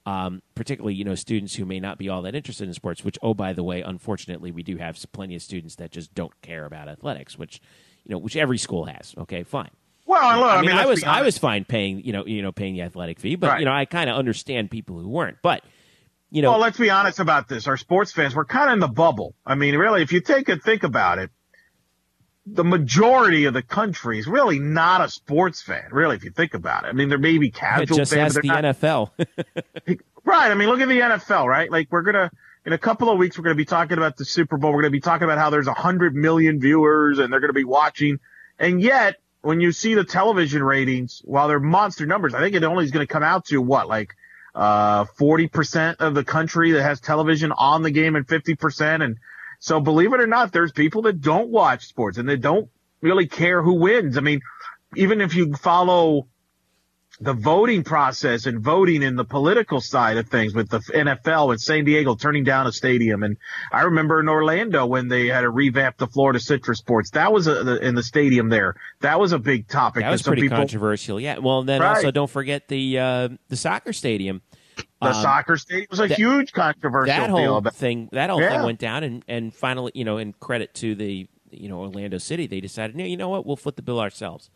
Um, 0.06 0.42
particularly, 0.54 0.94
you 0.96 1.06
know, 1.06 1.16
students 1.16 1.56
who 1.56 1.66
may 1.66 1.80
not 1.80 1.98
be 1.98 2.08
all 2.10 2.22
that 2.24 2.36
interested 2.36 2.68
in 2.68 2.74
sports. 2.74 3.04
Which, 3.04 3.18
oh, 3.24 3.34
by 3.34 3.54
the 3.54 3.64
way, 3.64 3.82
unfortunately, 3.82 4.52
we 4.52 4.62
do 4.62 4.78
have 4.78 5.04
plenty 5.12 5.36
of 5.36 5.42
students 5.42 5.76
that 5.78 5.92
just 5.92 6.14
don't 6.14 6.40
care 6.42 6.66
about 6.66 6.88
athletics. 6.88 7.38
Which, 7.38 7.62
you 8.04 8.12
know, 8.12 8.20
which 8.20 8.36
every 8.36 8.58
school 8.60 8.86
has. 8.86 9.16
Okay, 9.18 9.44
fine. 9.44 9.72
Well, 10.06 10.30
and 10.30 10.40
look, 10.42 10.50
I 10.52 10.56
I 10.58 10.62
mean, 10.62 10.70
mean, 10.70 10.78
I 10.78 10.86
was 10.86 11.04
I 11.04 11.22
was 11.24 11.38
fine 11.40 11.66
paying 11.66 12.04
you 12.06 12.12
know 12.14 12.26
you 12.28 12.42
know 12.44 12.52
paying 12.52 12.76
the 12.76 12.82
athletic 12.84 13.20
fee, 13.20 13.36
but 13.38 13.48
Right. 13.50 13.60
you 13.62 13.66
know 13.66 13.72
I 13.74 13.86
kind 13.86 14.10
of 14.10 14.18
understand 14.18 14.70
people 14.70 15.00
who 15.00 15.08
weren't. 15.10 15.38
But 15.42 15.64
you 16.30 16.42
know, 16.42 16.52
Well, 16.52 16.60
let's 16.60 16.78
be 16.78 16.90
honest 16.92 17.20
about 17.20 17.48
this. 17.48 17.66
Our 17.68 17.78
sports 17.78 18.12
fans, 18.12 18.36
we're 18.36 18.46
kind 18.46 18.68
of 18.70 18.74
in 18.74 18.80
the 18.80 18.88
bubble. 18.90 19.34
I 19.46 19.56
mean, 19.56 19.76
really, 19.78 20.02
if 20.04 20.12
you 20.12 20.20
take 20.20 20.50
a 20.50 20.58
think 20.58 20.84
about 20.84 21.18
it, 21.20 21.32
the 22.46 22.64
majority 22.64 23.46
of 23.46 23.54
the 23.54 23.62
country 23.62 24.20
is 24.20 24.28
really 24.28 24.60
not 24.60 25.02
a 25.02 25.10
sports 25.10 25.62
fan. 25.62 25.86
Really, 25.92 26.16
if 26.16 26.24
you 26.24 26.32
think 26.32 26.54
about 26.54 26.84
it, 26.84 26.88
I 26.88 26.92
mean, 26.92 27.10
there 27.10 27.18
may 27.18 27.38
be 27.38 27.52
casual 27.52 27.98
just 27.98 28.14
fans, 28.14 28.36
ask 28.36 28.42
the 28.42 28.48
not- 28.48 28.64
NFL. 28.64 29.12
Right. 30.26 30.52
I 30.52 30.54
mean, 30.56 30.70
look 30.70 30.80
at 30.80 30.88
the 30.88 31.00
NFL, 31.00 31.48
right? 31.48 31.70
Like 31.70 31.88
we're 31.92 32.02
gonna 32.02 32.32
in 32.66 32.72
a 32.74 32.78
couple 32.78 33.10
of 33.10 33.18
weeks 33.18 33.38
we're 33.38 33.44
gonna 33.44 33.56
be 33.56 33.66
talking 33.66 33.98
about 33.98 34.16
the 34.18 34.26
Super 34.26 34.58
Bowl. 34.58 34.72
We're 34.72 34.82
gonna 34.84 34.92
be 34.92 35.02
talking 35.02 35.26
about 35.26 35.38
how 35.38 35.50
there's 35.50 35.68
a 35.68 35.74
hundred 35.74 36.16
million 36.16 36.60
viewers 36.62 37.20
and 37.20 37.32
they're 37.32 37.42
gonna 37.42 37.52
be 37.54 37.66
watching. 37.66 38.20
And 38.58 38.82
yet, 38.82 39.18
when 39.42 39.60
you 39.60 39.74
see 39.74 39.94
the 39.96 40.06
television 40.06 40.64
ratings, 40.64 41.22
while 41.26 41.50
they're 41.50 41.60
monster 41.60 42.06
numbers, 42.06 42.34
I 42.34 42.40
think 42.40 42.56
it 42.56 42.64
only 42.64 42.86
is 42.86 42.92
gonna 42.92 43.08
come 43.08 43.24
out 43.24 43.46
to 43.48 43.62
what, 43.62 43.88
like 43.90 44.14
uh 44.56 45.06
forty 45.18 45.48
percent 45.48 46.00
of 46.00 46.14
the 46.14 46.24
country 46.24 46.72
that 46.72 46.84
has 46.84 47.02
television 47.02 47.52
on 47.52 47.82
the 47.84 47.92
game 47.92 48.16
and 48.16 48.26
fifty 48.28 48.56
percent. 48.56 49.04
And 49.04 49.18
so 49.64 49.80
believe 49.80 50.12
it 50.14 50.20
or 50.20 50.28
not, 50.28 50.52
there's 50.52 50.74
people 50.74 51.04
that 51.04 51.22
don't 51.22 51.48
watch 51.48 51.86
sports 51.86 52.18
and 52.18 52.28
they 52.28 52.36
don't 52.36 52.70
really 53.00 53.28
care 53.28 53.64
who 53.64 53.76
wins. 53.76 54.18
I 54.18 54.20
mean, 54.20 54.42
even 54.98 55.22
if 55.22 55.36
you 55.36 55.54
follow 55.54 56.28
the 57.22 57.32
voting 57.32 57.82
process 57.82 58.46
and 58.46 58.60
voting 58.60 59.04
in 59.04 59.16
the 59.16 59.24
political 59.24 59.80
side 59.80 60.18
of 60.18 60.28
things 60.28 60.54
with 60.54 60.70
the 60.70 60.80
NFL 60.80 61.52
and 61.52 61.62
San 61.62 61.86
Diego 61.86 62.14
turning 62.14 62.44
down 62.44 62.68
a 62.68 62.74
stadium. 62.74 63.24
And 63.24 63.38
I 63.72 63.84
remember 63.84 64.20
in 64.20 64.28
Orlando 64.28 64.86
when 64.86 65.08
they 65.08 65.28
had 65.28 65.42
to 65.42 65.50
revamp 65.50 65.96
the 65.96 66.08
Florida 66.08 66.42
Citrus 66.42 66.80
Sports. 66.80 67.12
That 67.12 67.32
was 67.32 67.48
a, 67.48 67.64
the, 67.64 67.78
in 67.78 67.96
the 67.96 68.04
stadium 68.04 68.50
there. 68.50 68.76
That 69.00 69.18
was 69.18 69.32
a 69.32 69.40
big 69.40 69.70
topic. 69.70 70.04
That 70.04 70.10
was 70.12 70.24
some 70.24 70.32
pretty 70.32 70.42
people, 70.42 70.58
controversial. 70.58 71.22
Yeah. 71.22 71.38
Well, 71.38 71.64
then 71.64 71.80
Right. 71.80 71.96
also 71.96 72.12
don't 72.12 72.30
forget 72.30 72.68
the 72.68 73.00
uh, 73.00 73.30
the 73.48 73.56
soccer 73.56 73.94
stadium. 73.94 74.42
The 74.76 75.08
Um, 75.10 75.14
soccer 75.14 75.58
stadium 75.58 75.88
was 75.92 76.00
a 76.00 76.08
that- 76.08 76.18
huge 76.18 76.54
controversial 76.54 77.08
that 77.16 77.30
whole 77.30 77.62
thing 77.62 78.10
that 78.14 78.30
whole 78.30 78.42
Yeah. 78.42 78.50
thing 78.52 78.64
went 78.64 78.80
down 78.80 79.04
and 79.04 79.24
and 79.28 79.54
finally 79.54 79.92
you 79.94 80.06
know 80.06 80.18
in 80.18 80.34
credit 80.40 80.74
to 80.76 80.96
the 80.96 81.28
you 81.52 81.68
know 81.70 81.80
Orlando 81.80 82.18
City 82.18 82.48
they 82.48 82.62
decided 82.62 82.96
no 82.96 83.04
you 83.04 83.18
know 83.18 83.30
what 83.30 83.46
we'll 83.46 83.56
foot 83.58 83.76
the 83.76 83.82
bill 83.82 84.00
ourselves 84.00 84.50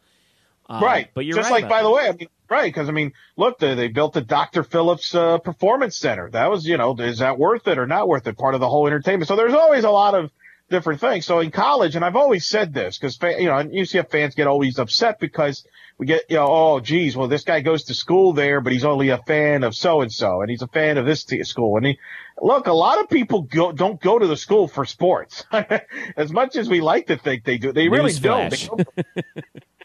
Uh, 0.69 0.79
right. 0.81 1.09
but 1.13 1.25
you're 1.25 1.35
just 1.35 1.49
right 1.51 1.61
like, 1.63 1.69
by 1.69 1.77
that. 1.77 1.83
the 1.83 1.91
way, 1.91 2.07
I 2.09 2.11
mean, 2.11 2.27
right. 2.49 2.65
Because, 2.65 2.89
I 2.89 2.91
mean, 2.91 3.13
look, 3.37 3.57
they, 3.59 3.73
they 3.73 3.87
built 3.87 4.11
the 4.13 4.19
Dr. 4.21 4.63
Phillips 4.63 5.15
uh, 5.15 5.37
Performance 5.37 5.95
Center. 5.95 6.29
That 6.29 6.49
was, 6.51 6.65
you 6.65 6.75
know, 6.75 6.93
is 6.99 7.19
that 7.19 7.37
worth 7.39 7.69
it 7.69 7.77
or 7.77 7.87
not 7.87 8.09
worth 8.09 8.27
it? 8.27 8.37
Part 8.37 8.53
of 8.53 8.59
the 8.59 8.67
whole 8.67 8.85
entertainment. 8.85 9.29
So 9.29 9.37
there's 9.37 9.53
always 9.53 9.85
a 9.85 9.89
lot 9.89 10.13
of 10.13 10.29
different 10.69 10.99
things. 10.99 11.25
So 11.25 11.39
in 11.39 11.51
college, 11.51 11.95
and 11.95 12.03
I've 12.03 12.17
always 12.17 12.45
said 12.45 12.73
this 12.73 12.97
because, 12.97 13.17
you 13.39 13.45
know, 13.45 13.53
UCF 13.63 14.09
fans 14.11 14.35
get 14.35 14.45
always 14.47 14.77
upset 14.77 15.19
because 15.21 15.65
we 15.97 16.05
get, 16.05 16.23
you 16.29 16.37
know, 16.37 16.47
oh, 16.47 16.79
geez, 16.79 17.17
well, 17.17 17.27
this 17.27 17.43
guy 17.43 17.61
goes 17.61 17.85
to 17.85 17.93
school 17.93 18.33
there, 18.33 18.61
but 18.61 18.71
he's 18.71 18.85
only 18.85 19.09
a 19.09 19.17
fan 19.17 19.63
of 19.63 19.75
so 19.75 20.01
and 20.01 20.11
so, 20.11 20.41
and 20.41 20.49
he's 20.49 20.61
a 20.61 20.67
fan 20.67 20.97
of 20.97 21.05
this 21.05 21.23
t- 21.23 21.43
school. 21.43 21.75
And 21.77 21.87
he, 21.87 21.99
look, 22.39 22.67
a 22.67 22.73
lot 22.73 23.01
of 23.01 23.09
people 23.09 23.41
go, 23.41 23.71
don't 23.71 23.99
go 23.99 24.19
to 24.19 24.27
the 24.27 24.37
school 24.37 24.67
for 24.67 24.85
sports. 24.85 25.43
as 26.15 26.31
much 26.31 26.55
as 26.55 26.69
we 26.69 26.81
like 26.81 27.07
to 27.07 27.17
think 27.17 27.43
they 27.43 27.57
do, 27.57 27.71
they 27.71 27.89
really 27.89 28.13
don't. 28.13 28.51
They 28.51 28.93
you 29.15 29.23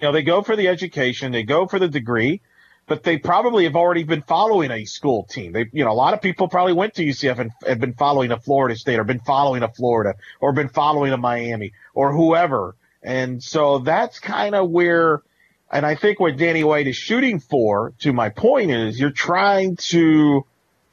know, 0.03 0.13
they 0.13 0.23
go 0.23 0.43
for 0.43 0.55
the 0.55 0.69
education, 0.69 1.33
they 1.33 1.45
go 1.45 1.67
for 1.67 1.79
the 1.79 1.89
degree, 1.89 2.43
but 2.87 3.05
they 3.05 3.17
probably 3.17 3.65
have 3.65 3.77
already 3.77 4.05
been 4.05 4.23
following 4.23 4.71
a 4.71 4.85
school 4.85 5.25
team. 5.25 5.53
They, 5.53 5.71
you 5.73 5.85
know, 5.85 5.93
a 5.93 5.95
lot 5.95 6.13
of 6.13 6.21
people 6.21 6.49
probably 6.49 6.75
went 6.75 6.95
to 6.95 7.05
UCF 7.05 7.39
and 7.39 7.53
have 7.67 7.81
been 7.81 7.95
following 7.95 8.33
a 8.33 8.39
Florida 8.39 8.77
State 8.77 8.99
or 8.99 9.05
been 9.05 9.21
following 9.21 9.63
a 9.63 9.69
Florida 9.69 10.15
or 10.41 10.53
been 10.53 10.69
following 10.69 11.13
a 11.13 11.17
Miami 11.17 11.73
or 11.95 12.13
whoever. 12.13 12.77
And 13.03 13.43
so 13.43 13.79
that's 13.79 14.21
kind 14.21 14.55
of 14.55 14.69
where, 14.69 15.23
and 15.73 15.87
I 15.87 15.95
think 15.95 16.21
what 16.21 16.37
Danny 16.37 16.63
White 16.63 16.87
is 16.87 16.97
shooting 16.97 17.41
for, 17.41 17.95
to 18.01 18.13
my 18.13 18.29
point 18.29 18.71
is 18.71 19.01
you're 19.01 19.11
trying 19.11 19.77
to, 19.77 20.45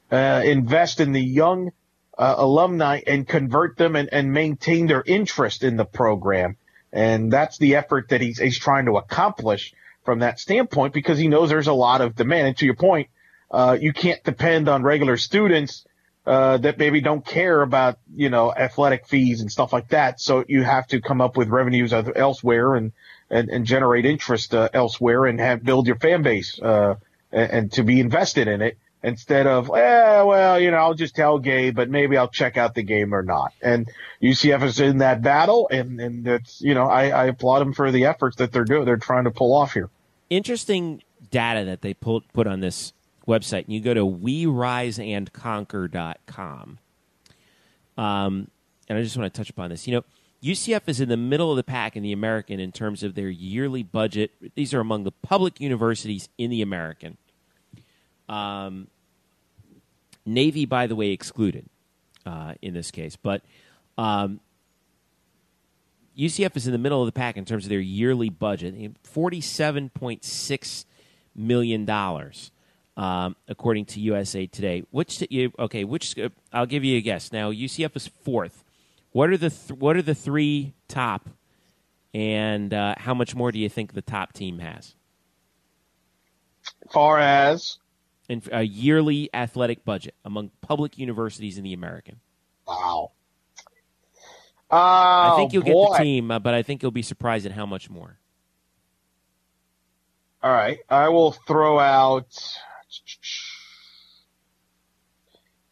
uh, 0.09 0.41
invest 0.45 1.01
in 1.01 1.11
the 1.11 1.21
young, 1.21 1.71
uh, 2.17 2.35
alumni 2.37 3.01
and 3.05 3.27
convert 3.27 3.77
them 3.77 3.95
and, 3.95 4.09
and 4.11 4.31
maintain 4.31 4.87
their 4.87 5.03
interest 5.05 5.63
in 5.63 5.75
the 5.75 5.85
program. 5.85 6.55
And 6.93 7.31
that's 7.31 7.57
the 7.57 7.75
effort 7.75 8.09
that 8.09 8.21
he's, 8.21 8.39
he's 8.39 8.57
trying 8.57 8.85
to 8.85 8.93
accomplish 8.93 9.73
from 10.05 10.19
that 10.19 10.39
standpoint 10.39 10.93
because 10.93 11.17
he 11.17 11.27
knows 11.27 11.49
there's 11.49 11.67
a 11.67 11.73
lot 11.73 12.01
of 12.01 12.15
demand. 12.15 12.47
And 12.47 12.57
to 12.57 12.65
your 12.65 12.75
point, 12.75 13.09
uh, 13.51 13.77
you 13.79 13.93
can't 13.93 14.23
depend 14.23 14.69
on 14.69 14.83
regular 14.83 15.17
students, 15.17 15.85
uh, 16.25 16.57
that 16.57 16.77
maybe 16.77 17.01
don't 17.01 17.25
care 17.25 17.61
about, 17.61 17.97
you 18.15 18.29
know, 18.29 18.53
athletic 18.53 19.07
fees 19.07 19.41
and 19.41 19.51
stuff 19.51 19.73
like 19.73 19.89
that. 19.89 20.19
So 20.21 20.45
you 20.47 20.63
have 20.63 20.87
to 20.87 21.01
come 21.01 21.21
up 21.21 21.35
with 21.35 21.49
revenues 21.49 21.91
elsewhere 21.93 22.75
and, 22.75 22.91
and, 23.29 23.49
and 23.49 23.65
generate 23.65 24.05
interest, 24.05 24.53
uh, 24.53 24.69
elsewhere 24.73 25.25
and 25.25 25.39
have, 25.39 25.63
build 25.63 25.87
your 25.87 25.97
fan 25.97 26.23
base, 26.23 26.59
uh, 26.61 26.95
and, 27.31 27.51
and 27.51 27.71
to 27.73 27.83
be 27.83 27.99
invested 27.99 28.47
in 28.47 28.61
it 28.61 28.77
instead 29.03 29.47
of, 29.47 29.69
eh, 29.69 30.21
well, 30.21 30.59
you 30.59 30.71
know, 30.71 30.77
I'll 30.77 30.93
just 30.93 31.15
tell 31.15 31.39
Gay 31.39 31.71
but 31.71 31.89
maybe 31.89 32.17
I'll 32.17 32.27
check 32.27 32.57
out 32.57 32.75
the 32.75 32.83
game 32.83 33.13
or 33.13 33.23
not. 33.23 33.53
And 33.61 33.89
UCF 34.21 34.63
is 34.63 34.79
in 34.79 34.97
that 34.97 35.21
battle, 35.21 35.69
and 35.71 35.99
and 36.01 36.27
it's 36.27 36.61
you 36.61 36.73
know, 36.73 36.87
I, 36.87 37.09
I 37.09 37.25
applaud 37.27 37.59
them 37.59 37.73
for 37.73 37.91
the 37.91 38.05
efforts 38.05 38.37
that 38.37 38.51
they're 38.51 38.65
doing. 38.65 38.85
They're 38.85 38.97
trying 38.97 39.23
to 39.23 39.31
pull 39.31 39.53
off 39.53 39.73
here. 39.73 39.89
interesting 40.29 41.01
data 41.31 41.65
that 41.65 41.81
they 41.81 41.93
pulled, 41.93 42.23
put 42.33 42.47
on 42.47 42.59
this 42.59 42.93
website. 43.27 43.65
And 43.65 43.73
you 43.73 43.81
go 43.81 43.93
to 43.93 44.05
weriseandconquer.com. 44.05 46.77
Um, 47.97 48.47
and 48.87 48.97
I 48.97 49.03
just 49.03 49.17
want 49.17 49.33
to 49.33 49.37
touch 49.37 49.49
upon 49.49 49.69
this. 49.69 49.87
You 49.87 49.95
know, 49.95 50.03
UCF 50.43 50.81
is 50.87 51.01
in 51.01 51.09
the 51.09 51.17
middle 51.17 51.51
of 51.51 51.57
the 51.57 51.63
pack 51.63 51.95
in 51.97 52.03
the 52.03 52.13
American 52.13 52.59
in 52.59 52.71
terms 52.71 53.03
of 53.03 53.13
their 53.13 53.29
yearly 53.29 53.83
budget. 53.83 54.31
These 54.55 54.73
are 54.73 54.79
among 54.79 55.03
the 55.03 55.11
public 55.11 55.59
universities 55.59 56.29
in 56.37 56.49
the 56.49 56.61
American. 56.61 57.17
Um, 58.29 58.87
Navy, 60.25 60.65
by 60.65 60.87
the 60.87 60.95
way, 60.95 61.09
excluded 61.09 61.67
uh, 62.25 62.53
in 62.61 62.73
this 62.73 62.91
case. 62.91 63.17
But 63.17 63.41
um, 63.97 64.39
UCF 66.17 66.55
is 66.55 66.67
in 66.67 66.71
the 66.71 66.77
middle 66.77 67.01
of 67.01 67.05
the 67.05 67.11
pack 67.11 67.35
in 67.35 67.45
terms 67.45 67.65
of 67.65 67.69
their 67.69 67.79
yearly 67.79 68.29
budget, 68.29 68.75
forty-seven 69.03 69.89
point 69.89 70.23
six 70.23 70.85
million 71.35 71.85
dollars, 71.85 72.51
um, 72.95 73.35
according 73.47 73.85
to 73.85 73.99
USA 73.99 74.45
Today. 74.45 74.83
Which 74.91 75.23
okay? 75.59 75.83
Which 75.83 76.17
uh, 76.17 76.29
I'll 76.53 76.65
give 76.65 76.85
you 76.85 76.97
a 76.97 77.01
guess. 77.01 77.31
Now 77.33 77.51
UCF 77.51 77.95
is 77.95 78.07
fourth. 78.07 78.63
What 79.11 79.29
are 79.29 79.37
the 79.37 79.49
th- 79.49 79.79
what 79.79 79.95
are 79.95 80.01
the 80.01 80.15
three 80.15 80.73
top, 80.87 81.29
and 82.13 82.73
uh, 82.73 82.95
how 82.97 83.13
much 83.13 83.35
more 83.35 83.51
do 83.51 83.59
you 83.59 83.69
think 83.69 83.93
the 83.93 84.01
top 84.01 84.33
team 84.33 84.59
has 84.59 84.95
Far 86.91 87.19
as 87.19 87.77
in 88.27 88.43
a 88.51 88.63
yearly 88.63 89.29
athletic 89.33 89.83
budget 89.83 90.15
among 90.23 90.51
public 90.61 90.97
universities 90.97 91.57
in 91.57 91.63
the 91.63 91.73
American? 91.73 92.19
wow, 92.67 93.11
I 94.69 95.31
oh, 95.33 95.37
think 95.37 95.53
you'll 95.53 95.63
boy. 95.63 95.87
get 95.87 95.97
the 95.97 96.03
team, 96.03 96.31
uh, 96.31 96.39
but 96.39 96.53
I 96.53 96.61
think 96.61 96.83
you'll 96.83 96.91
be 96.91 97.01
surprised 97.01 97.45
at 97.45 97.51
how 97.51 97.65
much 97.65 97.89
more. 97.89 98.19
All 100.43 100.51
right, 100.51 100.77
I 100.89 101.09
will 101.09 101.31
throw 101.31 101.79
out. 101.79 102.37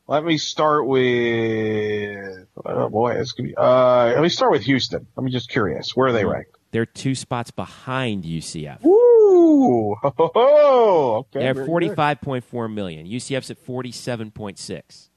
Let 0.07 0.23
me 0.23 0.37
start 0.37 0.87
with. 0.87 2.47
Oh 2.65 2.89
boy, 2.89 3.15
this 3.15 3.33
could 3.33 3.43
be. 3.45 3.55
Uh, 3.55 4.05
let 4.13 4.21
me 4.21 4.29
start 4.29 4.51
with 4.53 4.63
Houston. 4.63 5.05
Me 5.17 5.29
just 5.29 5.49
curious. 5.49 5.95
Where 5.95 6.07
are 6.07 6.11
they 6.13 6.23
ranked? 6.23 6.51
They're 6.71 6.85
two 6.85 7.13
spots 7.13 7.51
behind 7.51 8.23
UCF. 8.23 8.81
Woo! 8.83 9.95
Ho, 10.01 10.13
ho, 10.17 10.31
ho. 10.33 11.15
Okay. 11.35 11.39
They're 11.39 11.65
forty-five 11.65 12.21
point 12.21 12.45
four 12.45 12.69
million. 12.69 13.05
UCF's 13.05 13.51
at 13.51 13.57
forty-seven 13.57 14.31
point 14.31 14.57
six. 14.57 15.09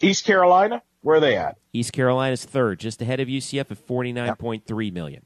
East 0.00 0.24
Carolina. 0.24 0.82
Where 1.00 1.16
are 1.16 1.20
they 1.20 1.36
at? 1.36 1.56
East 1.72 1.92
Carolina's 1.92 2.44
third, 2.44 2.78
just 2.78 3.02
ahead 3.02 3.18
of 3.18 3.26
UCF 3.26 3.68
at 3.70 3.78
forty-nine 3.78 4.36
point 4.36 4.64
three 4.64 4.92
million. 4.92 5.22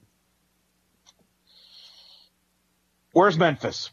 Where's 3.12 3.36
Memphis? 3.36 3.90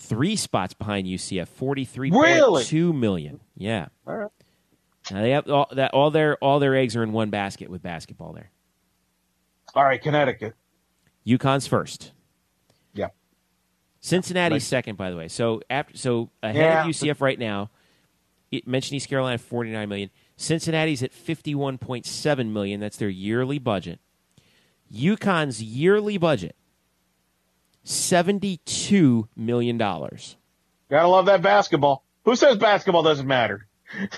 Three 0.00 0.34
spots 0.36 0.74
behind 0.74 1.06
UCF, 1.06 1.46
forty 1.48 1.84
three 1.84 2.10
point 2.10 2.64
two 2.66 2.92
million. 2.92 3.40
Yeah. 3.56 3.86
All 4.06 4.16
right. 4.16 4.30
Now 5.10 5.22
they 5.22 5.30
have 5.30 5.48
all 5.48 5.68
that 5.72 5.92
all 5.92 6.10
their 6.10 6.36
all 6.38 6.58
their 6.58 6.74
eggs 6.74 6.96
are 6.96 7.02
in 7.02 7.12
one 7.12 7.30
basket 7.30 7.70
with 7.70 7.82
basketball 7.82 8.32
there. 8.32 8.50
All 9.74 9.84
right, 9.84 10.00
Connecticut. 10.02 10.54
UConn's 11.26 11.66
first. 11.66 12.12
Yeah. 12.94 13.08
Cincinnati's 14.00 14.62
Nice. 14.62 14.66
second, 14.66 14.96
by 14.96 15.10
the 15.10 15.16
way. 15.16 15.28
So 15.28 15.60
after 15.70 15.96
so 15.96 16.30
ahead 16.42 16.56
Yeah. 16.56 16.80
of 16.82 16.86
UCF 16.88 17.20
right 17.20 17.38
now. 17.38 17.70
It 18.50 18.66
mentioned 18.66 18.96
East 18.96 19.08
Carolina 19.08 19.38
forty 19.38 19.70
nine 19.70 19.88
million. 19.88 20.10
Cincinnati's 20.36 21.04
at 21.04 21.12
fifty 21.12 21.54
one 21.54 21.78
point 21.78 22.04
seven 22.04 22.52
million. 22.52 22.80
That's 22.80 22.96
their 22.96 23.08
yearly 23.08 23.60
budget. 23.60 24.00
UConn's 24.92 25.62
yearly 25.62 26.18
budget 26.18 26.56
seventy 27.82 28.58
two 28.64 29.28
million 29.36 29.78
dollars. 29.78 30.36
Gotta 30.90 31.08
love 31.08 31.26
that 31.26 31.42
basketball. 31.42 32.04
Who 32.24 32.36
says 32.36 32.56
basketball 32.56 33.02
doesn't 33.02 33.26
matter? 33.26 33.66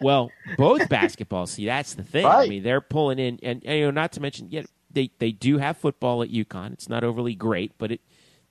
Well, 0.00 0.30
both 0.56 0.82
basketballs. 0.88 1.48
See, 1.48 1.66
that's 1.66 1.94
the 1.94 2.04
thing. 2.04 2.24
I 2.24 2.46
mean, 2.46 2.62
they're 2.62 2.80
pulling 2.80 3.18
in, 3.18 3.40
and, 3.42 3.62
and, 3.64 3.78
you 3.78 3.84
know, 3.86 3.90
not 3.90 4.12
to 4.12 4.20
mention, 4.20 4.50
yet 4.50 4.66
they 4.90 5.10
they 5.18 5.32
do 5.32 5.58
have 5.58 5.76
football 5.76 6.22
at 6.22 6.30
UConn. 6.30 6.72
It's 6.72 6.88
not 6.88 7.04
overly 7.04 7.34
great, 7.34 7.72
but 7.78 7.92
it, 7.92 8.00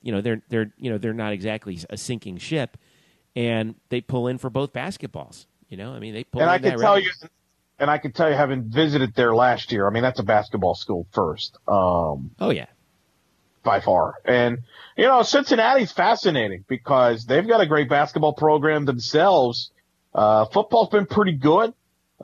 you 0.02 0.12
know, 0.12 0.22
they're 0.22 0.42
they're 0.50 0.74
you 0.78 0.90
know 0.92 0.98
they're 0.98 1.14
not 1.14 1.34
exactly 1.34 1.80
a 1.90 1.98
sinking 1.98 2.38
ship, 2.38 2.78
and 3.36 3.76
they 3.90 4.02
pull 4.02 4.28
in 4.28 4.38
for 4.38 4.50
both 4.50 4.74
basketballs. 4.74 5.46
You 5.70 5.78
know, 5.78 5.94
I 5.94 6.00
mean, 6.00 6.14
they 6.14 6.24
pull. 6.26 6.42
and 6.42 6.50
in 6.50 6.54
I 6.54 6.70
can 6.72 6.80
tell 6.80 7.00
you, 7.00 7.12
and 7.80 7.90
I 7.90 7.98
can 7.98 8.12
tell 8.12 8.30
you, 8.30 8.36
having 8.36 8.64
visited 8.64 9.16
there 9.16 9.34
last 9.34 9.72
year, 9.72 9.88
I 9.88 9.92
mean, 9.92 10.04
that's 10.04 10.20
a 10.20 10.24
basketball 10.24 10.76
school 10.76 11.08
first, 11.12 11.58
um, 11.68 12.32
Oh 12.40 12.50
yeah, 12.50 12.68
by 13.68 13.82
far. 13.82 14.16
And 14.26 14.60
you 14.96 15.04
know, 15.04 15.22
Cincinnati's 15.22 15.92
fascinating 15.92 16.64
because 16.68 17.26
they've 17.26 17.48
got 17.48 17.62
a 17.62 17.68
great 17.68 17.90
basketball 17.90 18.34
program 18.34 18.86
themselves. 18.86 19.70
Uh, 20.16 20.46
football's 20.46 20.90
been 20.90 21.06
pretty 21.06 21.34
good. 21.34 21.74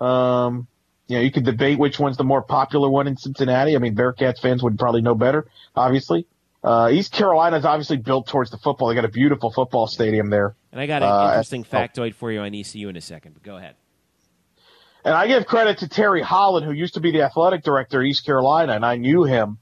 Um, 0.01 0.67
you 1.07 1.17
know, 1.17 1.21
you 1.21 1.31
could 1.31 1.43
debate 1.43 1.77
which 1.77 1.99
one's 1.99 2.17
the 2.17 2.23
more 2.23 2.41
popular 2.41 2.89
one 2.89 3.07
in 3.07 3.17
Cincinnati. 3.17 3.75
I 3.75 3.79
mean, 3.79 3.93
Bearcats 3.95 4.39
fans 4.41 4.63
would 4.63 4.79
probably 4.79 5.01
know 5.01 5.13
better, 5.13 5.45
obviously. 5.75 6.25
Uh, 6.63 6.89
East 6.91 7.11
Carolina's 7.11 7.65
obviously 7.65 7.97
built 7.97 8.27
towards 8.27 8.49
the 8.49 8.57
football. 8.57 8.87
They 8.87 8.95
got 8.95 9.03
a 9.05 9.09
beautiful 9.09 9.51
football 9.51 9.85
stadium 9.85 10.29
there. 10.29 10.55
and 10.71 10.79
I 10.79 10.87
got 10.87 11.03
an 11.03 11.09
Uh, 11.09 11.27
interesting 11.27 11.65
oh. 11.71 11.75
factoid 11.75 12.15
for 12.15 12.31
you 12.31 12.39
on 12.39 12.55
ECU 12.55 12.87
in 12.87 12.95
a 12.95 13.01
second. 13.01 13.33
But 13.33 13.43
go 13.43 13.57
ahead. 13.57 13.75
And 15.05 15.13
I 15.13 15.27
give 15.27 15.45
credit 15.45 15.79
to 15.79 15.89
Terry 15.89 16.21
Holland, 16.21 16.65
who 16.65 16.71
used 16.71 16.93
to 16.93 17.01
be 17.01 17.11
the 17.11 17.21
athletic 17.23 17.63
director 17.63 17.99
at 18.01 18.07
East 18.07 18.25
Carolina, 18.25 18.73
and 18.73 18.85
I 18.85 18.95
knew 18.95 19.25
him. 19.25 19.57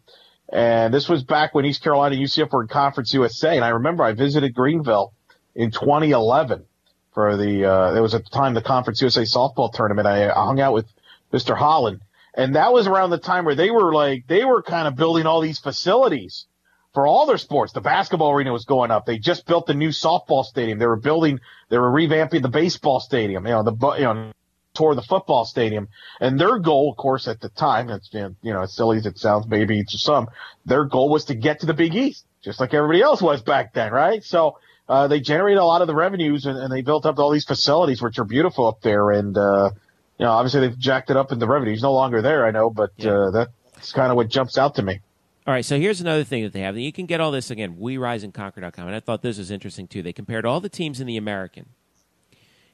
And 0.52 0.94
this 0.94 1.08
was 1.08 1.24
back 1.24 1.56
when 1.56 1.66
East 1.66 1.82
Carolina 1.82 2.16
UCF 2.16 2.52
were 2.52 2.62
in 2.62 2.68
Conference 2.68 3.14
USA. 3.14 3.56
And 3.56 3.64
I 3.64 3.70
remember 3.70 4.04
I 4.04 4.12
visited 4.12 4.54
Greenville 4.54 5.14
in 5.56 5.72
2011 5.72 6.66
for 7.14 7.38
the, 7.38 7.66
uh, 7.66 7.96
it 7.96 8.02
was 8.02 8.14
at 8.14 8.26
the 8.26 8.30
time 8.30 8.54
the 8.54 8.62
Conference 8.62 9.02
USA 9.02 9.22
softball 9.22 9.72
tournament. 9.72 10.08
I, 10.08 10.30
I 10.30 10.34
hung 10.34 10.60
out 10.60 10.74
with 10.74 10.88
Mr. 11.32 11.56
Holland. 11.58 12.02
And 12.34 12.56
that 12.56 12.72
was 12.74 12.88
around 12.88 13.10
the 13.10 13.18
time 13.18 13.46
where 13.46 13.56
they 13.56 13.72
were 13.72 13.94
like, 13.94 14.28
they 14.28 14.46
were 14.46 14.62
kind 14.62 14.88
of 14.88 14.96
building 14.96 15.26
all 15.26 15.42
these 15.42 15.60
facilities 15.60 16.46
for 16.94 17.08
all 17.08 17.26
their 17.26 17.38
sports. 17.38 17.74
The 17.74 17.82
basketball 17.82 18.32
arena 18.32 18.52
was 18.52 18.66
going 18.66 18.92
up. 18.92 19.06
They 19.06 19.18
just 19.18 19.46
built 19.46 19.68
the 19.68 19.74
new 19.74 19.90
softball 19.90 20.44
stadium. 20.44 20.80
They 20.80 20.86
were 20.86 20.98
building, 20.98 21.40
they 21.70 21.78
were 21.78 21.92
revamping 21.92 22.42
the 22.42 22.50
baseball 22.50 23.00
stadium. 23.00 23.46
You 23.46 23.54
know, 23.54 23.64
the, 23.64 23.92
you 23.98 24.04
know, 24.04 24.32
toward 24.74 24.98
the 24.98 25.02
football 25.02 25.46
stadium. 25.46 25.88
And 26.20 26.40
their 26.40 26.60
goal, 26.60 26.92
of 26.92 26.98
course, 26.98 27.28
at 27.28 27.40
the 27.42 27.50
time, 27.50 27.90
it's, 27.90 28.10
you 28.14 28.34
know, 28.44 28.62
as 28.62 28.74
silly 28.76 28.98
as 28.98 29.06
it 29.06 29.18
sounds, 29.18 29.48
maybe 29.48 29.84
to 29.84 29.98
some, 29.98 30.28
their 30.66 30.86
goal 30.86 31.10
was 31.10 31.26
to 31.26 31.36
get 31.36 31.60
to 31.62 31.66
the 31.66 31.74
Big 31.74 31.94
East, 31.96 32.26
just 32.44 32.60
like 32.60 32.74
everybody 32.74 33.02
else 33.02 33.22
was 33.22 33.42
back 33.42 33.74
then, 33.74 33.92
right? 33.92 34.24
So, 34.24 34.58
uh, 34.90 35.08
they 35.08 35.20
generated 35.22 35.60
a 35.60 35.66
lot 35.66 35.82
of 35.82 35.88
the 35.88 35.96
revenues 35.96 36.46
and, 36.46 36.58
and 36.58 36.72
they 36.72 36.82
built 36.82 37.06
up 37.06 37.18
all 37.20 37.32
these 37.32 37.46
facilities, 37.46 38.02
which 38.02 38.20
are 38.20 38.26
beautiful 38.26 38.68
up 38.68 38.82
there. 38.82 39.12
And, 39.12 39.38
uh, 39.38 39.72
you 40.18 40.26
know, 40.26 40.32
obviously 40.32 40.62
they've 40.62 40.78
jacked 40.78 41.10
it 41.10 41.18
up 41.18 41.32
in 41.32 41.40
the 41.40 41.48
revenue. 41.48 41.72
He's 41.72 41.84
no 41.84 41.94
longer 41.94 42.22
there, 42.22 42.46
I 42.46 42.52
know, 42.52 42.70
but, 42.70 42.92
Yeah. 42.98 43.28
uh, 43.28 43.32
that's 43.76 43.92
kind 43.94 44.12
of 44.12 44.16
what 44.16 44.30
jumps 44.30 44.58
out 44.58 44.76
to 44.76 44.84
me. 44.84 45.00
All 45.48 45.54
right, 45.54 45.66
so 45.66 45.80
here's 45.80 46.02
another 46.02 46.24
thing 46.24 46.44
that 46.44 46.54
they 46.54 46.60
have. 46.62 46.76
And 46.76 46.84
you 46.84 46.92
can 46.94 47.08
get 47.08 47.20
all 47.20 47.32
this 47.32 47.50
again, 47.50 47.78
WeRiseandConquer.com. 47.78 48.86
And 48.88 48.96
I 48.96 49.00
thought 49.00 49.22
this 49.24 49.38
was 49.40 49.50
interesting 49.50 49.88
too. 49.88 50.04
They 50.04 50.14
compared 50.14 50.46
all 50.46 50.60
the 50.60 50.70
teams 50.70 51.02
in 51.02 51.08
the 51.08 51.18
American 51.18 51.66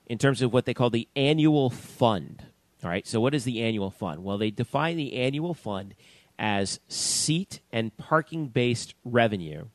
in 0.08 0.18
terms 0.18 0.42
of 0.42 0.52
what 0.52 0.66
they 0.66 0.74
call 0.74 0.90
the 0.90 1.08
annual 1.16 1.70
fund. 1.70 2.44
All 2.84 2.90
right, 2.90 3.06
so 3.06 3.20
what 3.20 3.36
is 3.36 3.44
the 3.44 3.62
annual 3.62 3.92
fund? 3.92 4.24
Well, 4.24 4.38
they 4.38 4.52
define 4.52 4.98
the 4.98 5.16
annual 5.16 5.54
fund 5.54 5.94
as 6.40 6.80
seat 6.88 7.60
and 7.72 7.96
parking 7.98 8.48
based 8.48 8.96
revenue. 9.04 9.66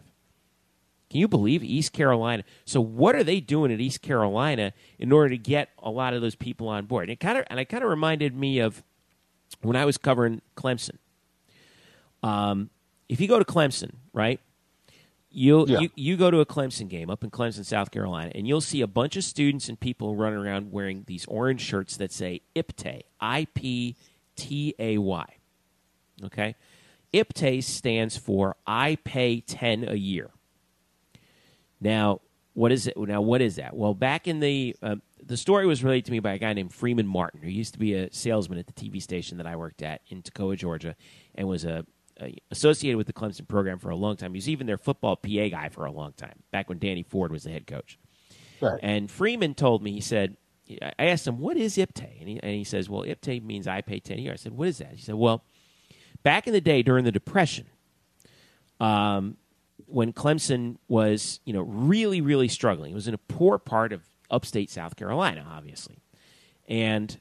Can 1.12 1.20
you 1.20 1.28
believe 1.28 1.64
East 1.64 1.94
Carolina? 1.94 2.44
So, 2.66 2.82
what 2.82 3.16
are 3.16 3.24
they 3.24 3.40
doing 3.40 3.72
at 3.72 3.80
East 3.80 4.02
Carolina 4.02 4.74
in 4.98 5.12
order 5.12 5.30
to 5.30 5.38
get 5.38 5.70
a 5.78 5.92
lot 5.92 6.16
of 6.16 6.24
those 6.24 6.34
people 6.34 6.68
on 6.68 6.88
board? 6.88 7.04
And 7.04 7.12
it 7.12 7.20
kind 7.20 7.38
of, 7.38 7.46
and 7.52 7.60
it 7.60 7.66
kind 7.66 7.84
of 7.84 7.92
reminded 7.92 8.36
me 8.36 8.58
of 8.58 8.82
when 9.62 9.76
I 9.76 9.86
was 9.86 10.00
covering 10.00 10.42
Clemson. 10.58 10.98
Um, 12.24 12.72
if 13.08 13.22
you 13.22 13.28
go 13.28 13.38
to 13.38 13.46
Clemson, 13.46 13.92
right? 14.12 14.40
You'll, 15.38 15.70
Yeah. 15.70 15.80
you 15.82 15.90
you 15.96 16.16
go 16.16 16.32
to 16.32 16.40
a 16.40 16.46
Clemson 16.46 16.88
game 16.88 17.10
up 17.10 17.22
in 17.22 17.30
Clemson, 17.30 17.66
South 17.66 17.92
Carolina, 17.92 18.32
and 18.34 18.48
you'll 18.48 18.62
see 18.62 18.80
a 18.80 18.88
bunch 18.88 19.18
of 19.18 19.24
students 19.26 19.68
and 19.68 19.78
people 19.78 20.16
running 20.16 20.40
around 20.40 20.72
wearing 20.72 21.04
these 21.08 21.26
orange 21.26 21.60
shirts 21.60 21.98
that 21.98 22.14
say 22.14 22.40
IPTAY, 22.56 23.02
I 23.20 23.46
P 23.54 23.98
T 24.38 24.74
A 24.80 24.98
Y. 24.98 25.26
Okay, 26.24 26.56
IPTAY 27.14 27.62
stands 27.62 28.16
for 28.16 28.56
I 28.66 28.96
pay 29.04 29.42
ten 29.42 29.84
a 29.90 29.96
year. 29.96 30.30
Now, 31.82 32.22
what 32.54 32.72
is 32.72 32.88
it? 32.88 32.98
Now, 32.98 33.20
what 33.22 33.42
is 33.42 33.58
that? 33.58 33.76
Well, 33.76 33.94
back 33.94 34.30
in 34.30 34.40
the 34.40 34.74
uh, 34.82 34.96
the 35.22 35.36
story 35.36 35.66
was 35.68 35.84
related 35.84 36.06
to 36.06 36.12
me 36.14 36.20
by 36.20 36.34
a 36.34 36.38
guy 36.38 36.54
named 36.54 36.74
Freeman 36.74 37.08
Martin, 37.08 37.42
who 37.42 37.50
used 37.50 37.74
to 37.74 37.80
be 37.80 37.94
a 37.96 38.10
salesman 38.14 38.58
at 38.58 38.68
the 38.68 38.74
TV 38.74 39.02
station 39.02 39.38
that 39.40 39.48
I 39.48 39.58
worked 39.58 39.82
at 39.82 40.00
in 40.08 40.22
Toccoa, 40.22 40.56
Georgia, 40.58 40.96
and 41.36 41.46
was 41.48 41.66
a, 41.66 41.86
a 42.22 42.38
associated 42.52 42.98
with 42.98 43.08
the 43.08 43.14
Clemson 43.14 43.48
program 43.48 43.80
for 43.80 43.90
a 43.90 43.96
long 43.96 44.16
time. 44.16 44.34
He 44.34 44.38
was 44.38 44.50
even 44.50 44.68
their 44.68 44.78
football 44.78 45.16
PA 45.16 45.48
guy 45.50 45.70
for 45.70 45.86
a 45.86 45.92
long 45.92 46.14
time, 46.14 46.44
back 46.52 46.70
when 46.70 46.80
Danny 46.80 47.04
Ford 47.04 47.32
was 47.32 47.44
the 47.44 47.52
head 47.52 47.68
coach. 47.68 47.98
Right. 48.62 48.80
And 48.82 49.12
Freeman 49.12 49.54
told 49.54 49.84
me, 49.84 49.92
he 49.92 50.02
said, 50.02 50.38
I 50.82 51.06
asked 51.06 51.28
him, 51.28 51.40
what 51.40 51.58
is 51.58 51.78
IPTAY? 51.78 52.20
And 52.20 52.30
he, 52.30 52.40
and 52.42 52.54
he 52.54 52.64
says, 52.64 52.90
well, 52.90 53.04
IPTAY 53.04 53.44
means 53.44 53.68
I 53.68 53.82
pay 53.82 54.00
10 54.00 54.18
a 54.18 54.22
year. 54.22 54.34
I 54.34 54.38
said, 54.38 54.54
what 54.54 54.68
is 54.68 54.80
that? 54.80 54.94
He 54.94 55.02
said, 55.02 55.16
well, 55.16 55.44
back 56.24 56.48
in 56.48 56.54
the 56.54 56.62
day 56.62 56.82
during 56.82 57.06
the 57.06 57.12
Depression, 57.12 57.68
um, 58.80 59.38
when 59.86 60.14
Clemson 60.14 60.78
was, 60.88 61.40
you 61.46 61.54
know, 61.54 61.62
really, 61.62 62.22
really 62.22 62.48
struggling, 62.48 62.92
it 62.92 62.96
was 62.96 63.08
in 63.08 63.14
a 63.14 63.20
poor 63.20 63.60
part 63.60 63.94
of 63.94 64.02
upstate 64.32 64.72
South 64.72 64.96
Carolina, 64.96 65.46
obviously. 65.48 66.00
And 66.68 67.20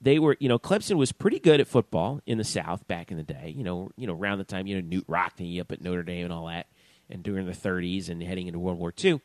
they 0.00 0.18
were, 0.18 0.36
you 0.38 0.48
know, 0.48 0.58
Clemson 0.58 0.96
was 0.96 1.12
pretty 1.12 1.38
good 1.38 1.60
at 1.60 1.66
football 1.66 2.20
in 2.26 2.38
the 2.38 2.44
South 2.44 2.86
back 2.86 3.10
in 3.10 3.16
the 3.16 3.22
day. 3.22 3.52
You 3.56 3.64
know, 3.64 3.90
you 3.96 4.06
know, 4.06 4.14
around 4.14 4.38
the 4.38 4.44
time 4.44 4.66
you 4.66 4.80
know 4.80 4.88
Knute 4.88 5.06
Rockne 5.06 5.60
up 5.60 5.72
at 5.72 5.82
Notre 5.82 6.02
Dame 6.02 6.24
and 6.24 6.32
all 6.32 6.46
that, 6.46 6.66
and 7.10 7.22
during 7.22 7.46
the 7.46 7.52
30s 7.52 8.08
and 8.08 8.22
heading 8.22 8.46
into 8.46 8.58
World 8.58 8.78
War 8.78 8.92
II, 9.02 9.20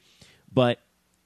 but 0.51 0.79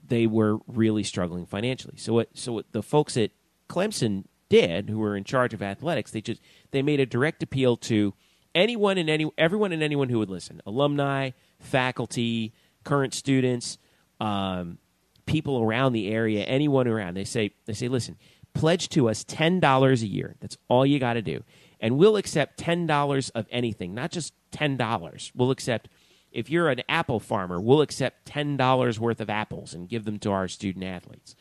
they 0.06 0.28
were 0.28 0.58
really 0.68 1.04
struggling 1.04 1.46
financially. 1.46 1.96
So 1.98 2.14
what? 2.14 2.30
So 2.34 2.54
what 2.54 2.72
the 2.72 2.84
folks 2.84 3.16
at 3.16 3.32
Clemson 3.70 4.26
did, 4.50 4.90
who 4.90 5.00
were 5.00 5.16
in 5.16 5.24
charge 5.24 5.54
of 5.54 5.62
athletics, 5.62 6.12
they 6.12 6.22
just 6.22 6.42
they 6.72 6.82
made 6.82 7.00
a 7.00 7.06
direct 7.06 7.42
appeal 7.42 7.78
to 7.78 8.14
anyone 8.54 8.98
and 8.98 9.10
any 9.10 9.30
everyone 9.38 9.72
and 9.72 9.82
anyone 9.82 10.10
who 10.10 10.20
would 10.20 10.30
listen, 10.30 10.62
alumni, 10.66 11.32
faculty, 11.60 12.54
current 12.84 13.14
students. 13.14 13.78
Um, 14.20 14.80
people 15.28 15.62
around 15.62 15.94
the 15.94 16.10
area, 16.10 16.44
anyone 16.46 16.88
around. 16.88 17.14
They 17.14 17.26
say 17.26 17.52
they 17.66 17.74
say, 17.74 17.88
listen, 17.88 18.18
pledge 18.58 18.90
to 18.90 19.10
us 19.10 19.24
ten 19.24 19.60
dollars 19.60 20.04
a 20.04 20.08
year. 20.08 20.36
That's 20.40 20.58
all 20.68 20.86
you 20.86 21.00
got 21.00 21.14
to 21.14 21.22
do, 21.22 21.44
and 21.80 21.98
we'll 21.98 22.18
accept 22.18 22.58
ten 22.58 22.88
dollars 22.88 23.30
of 23.30 23.46
anything, 23.52 23.94
not 23.94 24.12
just 24.12 24.34
ten 24.52 24.78
dollars. 24.78 25.32
We'll 25.36 25.52
accept 25.52 25.90
if 26.32 26.50
you're 26.50 26.70
an 26.70 26.82
apple 26.90 27.20
farmer, 27.20 27.62
we'll 27.62 27.82
accept 27.82 28.26
ten 28.26 28.58
dollars 28.58 29.00
worth 29.00 29.22
of 29.22 29.30
apples 29.30 29.74
and 29.74 29.88
give 29.88 30.06
them 30.06 30.20
to 30.20 30.32
our 30.32 30.48
student 30.48 30.86
athletes. 30.86 31.36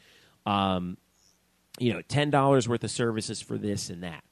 Um, 0.44 0.96
you 1.78 1.92
know, 1.92 2.02
ten 2.02 2.30
dollars 2.30 2.68
worth 2.68 2.84
of 2.84 2.90
services 2.90 3.40
for 3.40 3.58
this 3.58 3.90
and 3.90 4.02
that, 4.02 4.22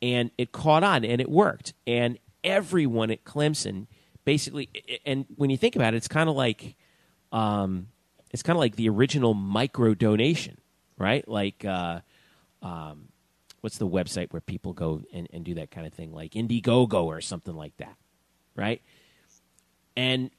and 0.00 0.30
it 0.38 0.52
caught 0.52 0.84
on 0.84 1.04
and 1.04 1.20
it 1.20 1.30
worked, 1.30 1.74
and 1.86 2.18
everyone 2.44 3.10
at 3.10 3.24
Clemson 3.24 3.86
basically. 4.24 4.68
And 5.04 5.26
when 5.36 5.50
you 5.50 5.56
think 5.56 5.76
about 5.76 5.94
it, 5.94 5.98
it's 5.98 6.08
kind 6.08 6.28
of 6.28 6.36
like. 6.36 6.76
Um, 7.32 7.88
it's 8.30 8.42
kind 8.42 8.56
of 8.56 8.60
like 8.60 8.76
the 8.76 8.88
original 8.88 9.34
micro 9.34 9.94
donation, 9.94 10.58
right? 10.98 11.26
Like, 11.28 11.64
uh, 11.64 12.00
um, 12.62 13.08
what's 13.60 13.78
the 13.78 13.86
website 13.86 14.32
where 14.32 14.40
people 14.40 14.72
go 14.72 15.02
and, 15.12 15.28
and 15.32 15.44
do 15.44 15.54
that 15.54 15.70
kind 15.70 15.86
of 15.86 15.92
thing, 15.92 16.12
like 16.12 16.32
Indiegogo 16.32 17.04
or 17.04 17.20
something 17.20 17.54
like 17.54 17.76
that, 17.78 17.96
right? 18.54 18.80
And 19.96 20.30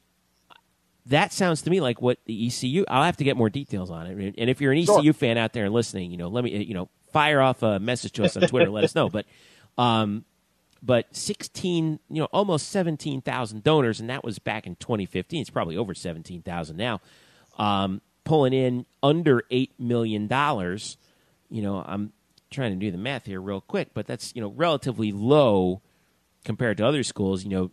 that 1.06 1.32
sounds 1.32 1.62
to 1.62 1.70
me 1.70 1.80
like 1.80 2.00
what 2.00 2.18
the 2.26 2.46
ECU. 2.46 2.84
I'll 2.88 3.04
have 3.04 3.16
to 3.16 3.24
get 3.24 3.36
more 3.36 3.50
details 3.50 3.90
on 3.90 4.06
it. 4.06 4.34
And 4.38 4.50
if 4.50 4.60
you're 4.60 4.72
an 4.72 4.78
ECU 4.78 5.12
fan 5.12 5.38
out 5.38 5.52
there 5.52 5.64
and 5.64 5.74
listening, 5.74 6.10
you 6.10 6.16
know, 6.16 6.28
let 6.28 6.44
me, 6.44 6.56
you 6.62 6.74
know, 6.74 6.88
fire 7.12 7.40
off 7.40 7.62
a 7.62 7.78
message 7.78 8.12
to 8.12 8.24
us 8.24 8.36
on 8.36 8.42
Twitter. 8.48 8.70
let 8.70 8.84
us 8.84 8.94
know. 8.94 9.08
But, 9.08 9.26
um, 9.78 10.24
but 10.82 11.14
16, 11.14 11.98
you 12.08 12.20
know, 12.20 12.26
almost 12.26 12.68
17,000 12.68 13.64
donors, 13.64 14.00
and 14.00 14.10
that 14.10 14.22
was 14.22 14.38
back 14.38 14.66
in 14.66 14.76
2015. 14.76 15.40
It's 15.40 15.50
probably 15.50 15.76
over 15.76 15.94
17,000 15.94 16.76
now. 16.76 17.00
Um, 17.58 18.00
pulling 18.28 18.52
in 18.52 18.84
under 19.02 19.42
$8 19.50 19.70
million. 19.78 20.28
You 21.50 21.62
know, 21.62 21.82
I'm 21.86 22.12
trying 22.50 22.72
to 22.72 22.76
do 22.76 22.90
the 22.90 22.98
math 22.98 23.24
here 23.24 23.40
real 23.40 23.62
quick, 23.62 23.88
but 23.94 24.06
that's, 24.06 24.36
you 24.36 24.42
know, 24.42 24.50
relatively 24.50 25.12
low 25.12 25.80
compared 26.44 26.76
to 26.76 26.86
other 26.86 27.02
schools, 27.02 27.42
you 27.42 27.48
know, 27.48 27.70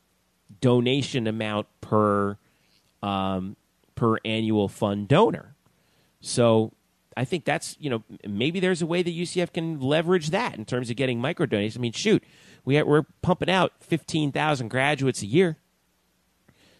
donation 0.61 1.27
amount 1.27 1.67
per 1.81 2.37
um, 3.03 3.57
per 3.95 4.17
annual 4.23 4.69
fund 4.69 5.09
donor. 5.09 5.55
So 6.21 6.71
I 7.17 7.25
think 7.25 7.43
that's 7.43 7.75
you 7.79 7.89
know 7.89 8.03
maybe 8.25 8.59
there's 8.59 8.81
a 8.81 8.85
way 8.85 9.03
that 9.03 9.13
UCF 9.13 9.53
can 9.53 9.79
leverage 9.79 10.29
that 10.29 10.55
in 10.55 10.65
terms 10.65 10.89
of 10.89 10.95
getting 10.95 11.19
micro 11.19 11.45
donations. 11.45 11.77
I 11.77 11.81
mean, 11.81 11.91
shoot, 11.91 12.23
we 12.63 12.81
we're 12.81 13.05
pumping 13.21 13.49
out 13.49 13.73
fifteen 13.81 14.31
thousand 14.31 14.69
graduates 14.69 15.21
a 15.21 15.27
year. 15.27 15.57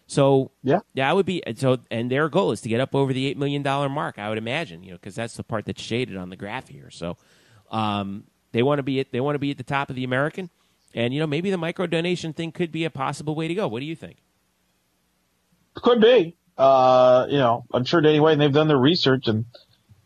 So 0.06 0.52
Yeah. 0.62 0.80
yeah, 0.94 1.10
I 1.10 1.12
would 1.12 1.26
be 1.26 1.42
so, 1.56 1.78
and 1.90 2.10
their 2.10 2.28
goal 2.28 2.52
is 2.52 2.60
to 2.60 2.68
get 2.68 2.80
up 2.80 2.94
over 2.94 3.12
the 3.12 3.26
eight 3.26 3.36
million 3.36 3.62
dollar 3.62 3.88
mark. 3.88 4.18
I 4.18 4.28
would 4.28 4.38
imagine, 4.38 4.82
you 4.82 4.92
know, 4.92 4.96
because 4.96 5.14
that's 5.14 5.34
the 5.34 5.42
part 5.42 5.64
that's 5.64 5.82
shaded 5.82 6.16
on 6.16 6.30
the 6.30 6.36
graph 6.36 6.68
here. 6.68 6.90
So 6.90 7.16
um, 7.70 8.24
they 8.52 8.62
want 8.62 8.78
to 8.78 8.82
be 8.82 9.00
at 9.00 9.10
they 9.10 9.20
want 9.20 9.34
to 9.34 9.40
be 9.40 9.50
at 9.50 9.58
the 9.58 9.64
top 9.64 9.90
of 9.90 9.96
the 9.96 10.04
American, 10.04 10.48
and 10.94 11.12
you 11.12 11.20
know 11.20 11.26
maybe 11.26 11.50
the 11.50 11.58
micro 11.58 11.86
donation 11.86 12.32
thing 12.32 12.52
could 12.52 12.70
be 12.70 12.84
a 12.84 12.90
possible 12.90 13.34
way 13.34 13.48
to 13.48 13.54
go. 13.54 13.66
What 13.66 13.80
do 13.80 13.86
you 13.86 13.96
think? 13.96 14.18
Could 15.74 16.00
be. 16.00 16.36
Uh, 16.56 17.26
you 17.28 17.38
know, 17.38 17.66
I'm 17.74 17.84
sure 17.84 18.04
anyway, 18.06 18.32
and 18.32 18.40
they've 18.40 18.52
done 18.52 18.68
their 18.68 18.78
research, 18.78 19.26
and 19.28 19.44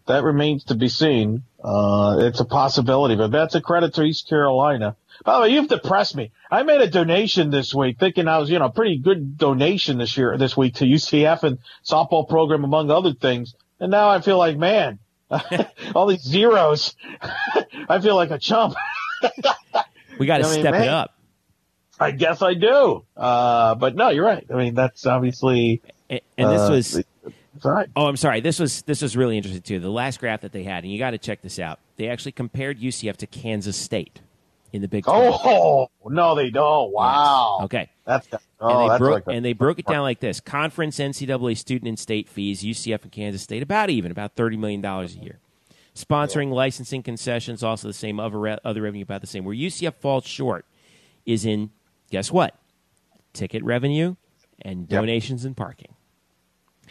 that 0.07 0.25
remains 0.25 0.65
to 0.65 0.75
be 0.75 0.89
seen. 0.89 1.45
Uh, 1.63 2.17
it's 2.21 2.41
a 2.41 2.45
possibility, 2.45 3.15
but 3.15 3.31
that's 3.31 3.55
a 3.55 3.61
credit 3.61 3.95
to 3.95 4.03
East 4.03 4.29
Carolina. 4.29 4.97
By 5.25 5.37
the 5.37 5.43
way, 5.43 5.49
you've 5.51 5.69
depressed 5.69 6.17
me. 6.17 6.33
I 6.51 6.63
made 6.63 6.81
a 6.81 6.89
donation 6.89 7.51
this 7.51 7.75
week, 7.75 7.99
thinking 7.99 8.27
I 8.27 8.39
was, 8.39 8.51
you 8.51 8.59
know, 8.59 8.67
a 8.67 8.71
pretty 8.71 8.99
good 8.99 9.37
donation 9.37 9.99
this 9.99 10.17
year, 10.17 10.37
this 10.39 10.57
week 10.57 10.77
to 10.77 10.85
UCF 10.85 11.43
and 11.43 11.59
softball 11.85 12.29
program, 12.29 12.65
among 12.65 12.91
other 12.91 13.13
things. 13.13 13.55
And 13.79 13.91
now 13.91 14.09
I 14.09 14.21
feel 14.21 14.39
like, 14.39 14.57
man, 14.57 14.99
all 15.95 16.07
these 16.07 16.23
zeros. 16.23 16.95
I 17.89 18.01
feel 18.01 18.17
like 18.17 18.31
a 18.31 18.39
chump. 18.39 18.75
We 20.19 20.27
got 20.27 20.39
to 20.39 20.47
I 20.47 20.51
mean, 20.51 20.61
step 20.61 20.75
it 20.75 20.81
man. 20.81 20.89
up. 20.89 21.15
I 21.99 22.11
guess 22.11 22.43
I 22.43 22.53
do. 22.53 23.07
Uh, 23.17 23.75
but 23.75 23.97
no, 23.97 24.11
you're 24.11 24.25
right. 24.25 24.45
I 24.53 24.55
mean, 24.55 24.75
that's 24.75 25.07
obviously, 25.07 25.81
And, 26.11 26.21
and 26.37 26.51
this 26.51 26.61
uh, 26.61 26.71
was 26.71 27.05
right. 27.65 27.89
oh, 27.97 28.07
I'm 28.07 28.19
sorry. 28.19 28.43
This 28.43 28.59
was 28.59 28.83
this 28.83 29.01
was 29.01 29.17
really 29.17 29.39
interesting 29.39 29.63
too. 29.63 29.81
The 29.81 29.89
last 29.89 30.21
graph 30.21 30.43
that 30.43 30.53
they 30.53 30.63
had, 30.63 30.85
and 30.85 30.93
you 30.93 30.99
got 30.99 31.13
to 31.13 31.19
check 31.19 31.41
this 31.41 31.59
out. 31.59 31.79
They 31.97 32.09
actually 32.09 32.33
compared 32.33 32.79
UCF 32.81 33.17
to 33.17 33.27
Kansas 33.27 33.79
State 33.79 34.21
in 34.73 34.83
the 34.83 34.89
Big 34.89 35.05
Ten. 35.05 35.15
Oh, 35.15 35.91
no, 36.07 36.35
they 36.35 36.51
don't. 36.51 36.93
Wow. 36.93 37.61
Okay. 37.63 37.89
That's, 38.05 38.29
oh, 38.61 38.69
and 38.83 38.91
they 38.93 38.99
broke 38.99 39.27
like 39.27 39.37
and 39.37 39.45
they 39.45 39.53
broke 39.53 39.79
it 39.79 39.87
down 39.87 40.03
like 40.03 40.21
this: 40.21 40.41
conference 40.41 40.99
NCAA 40.99 41.57
student 41.57 41.89
and 41.89 41.99
state 41.99 42.29
fees, 42.29 42.63
UCF 42.63 43.03
and 43.03 43.13
Kansas 43.13 43.43
State 43.43 43.63
about 43.63 43.91
even, 43.91 44.11
about 44.11 44.35
thirty 44.37 44.57
million 44.57 44.81
dollars 44.81 45.15
a 45.15 45.19
year. 45.19 45.39
Sponsoring, 45.95 46.51
licensing, 46.51 47.03
concessions, 47.03 47.63
also 47.63 47.89
the 47.89 47.95
same. 47.95 48.19
Other 48.21 48.59
other 48.65 48.83
revenue 48.83 49.03
about 49.03 49.21
the 49.21 49.27
same. 49.27 49.45
Where 49.45 49.55
UCF 49.55 49.95
falls 49.95 50.25
short 50.27 50.65
is 51.27 51.45
in 51.45 51.71
guess 52.11 52.31
what? 52.33 52.57
Ticket 53.33 53.63
revenue 53.63 54.17
and 54.63 54.81
Yep. 54.83 54.89
donations 54.89 55.45
and 55.45 55.57
parking. 55.57 55.95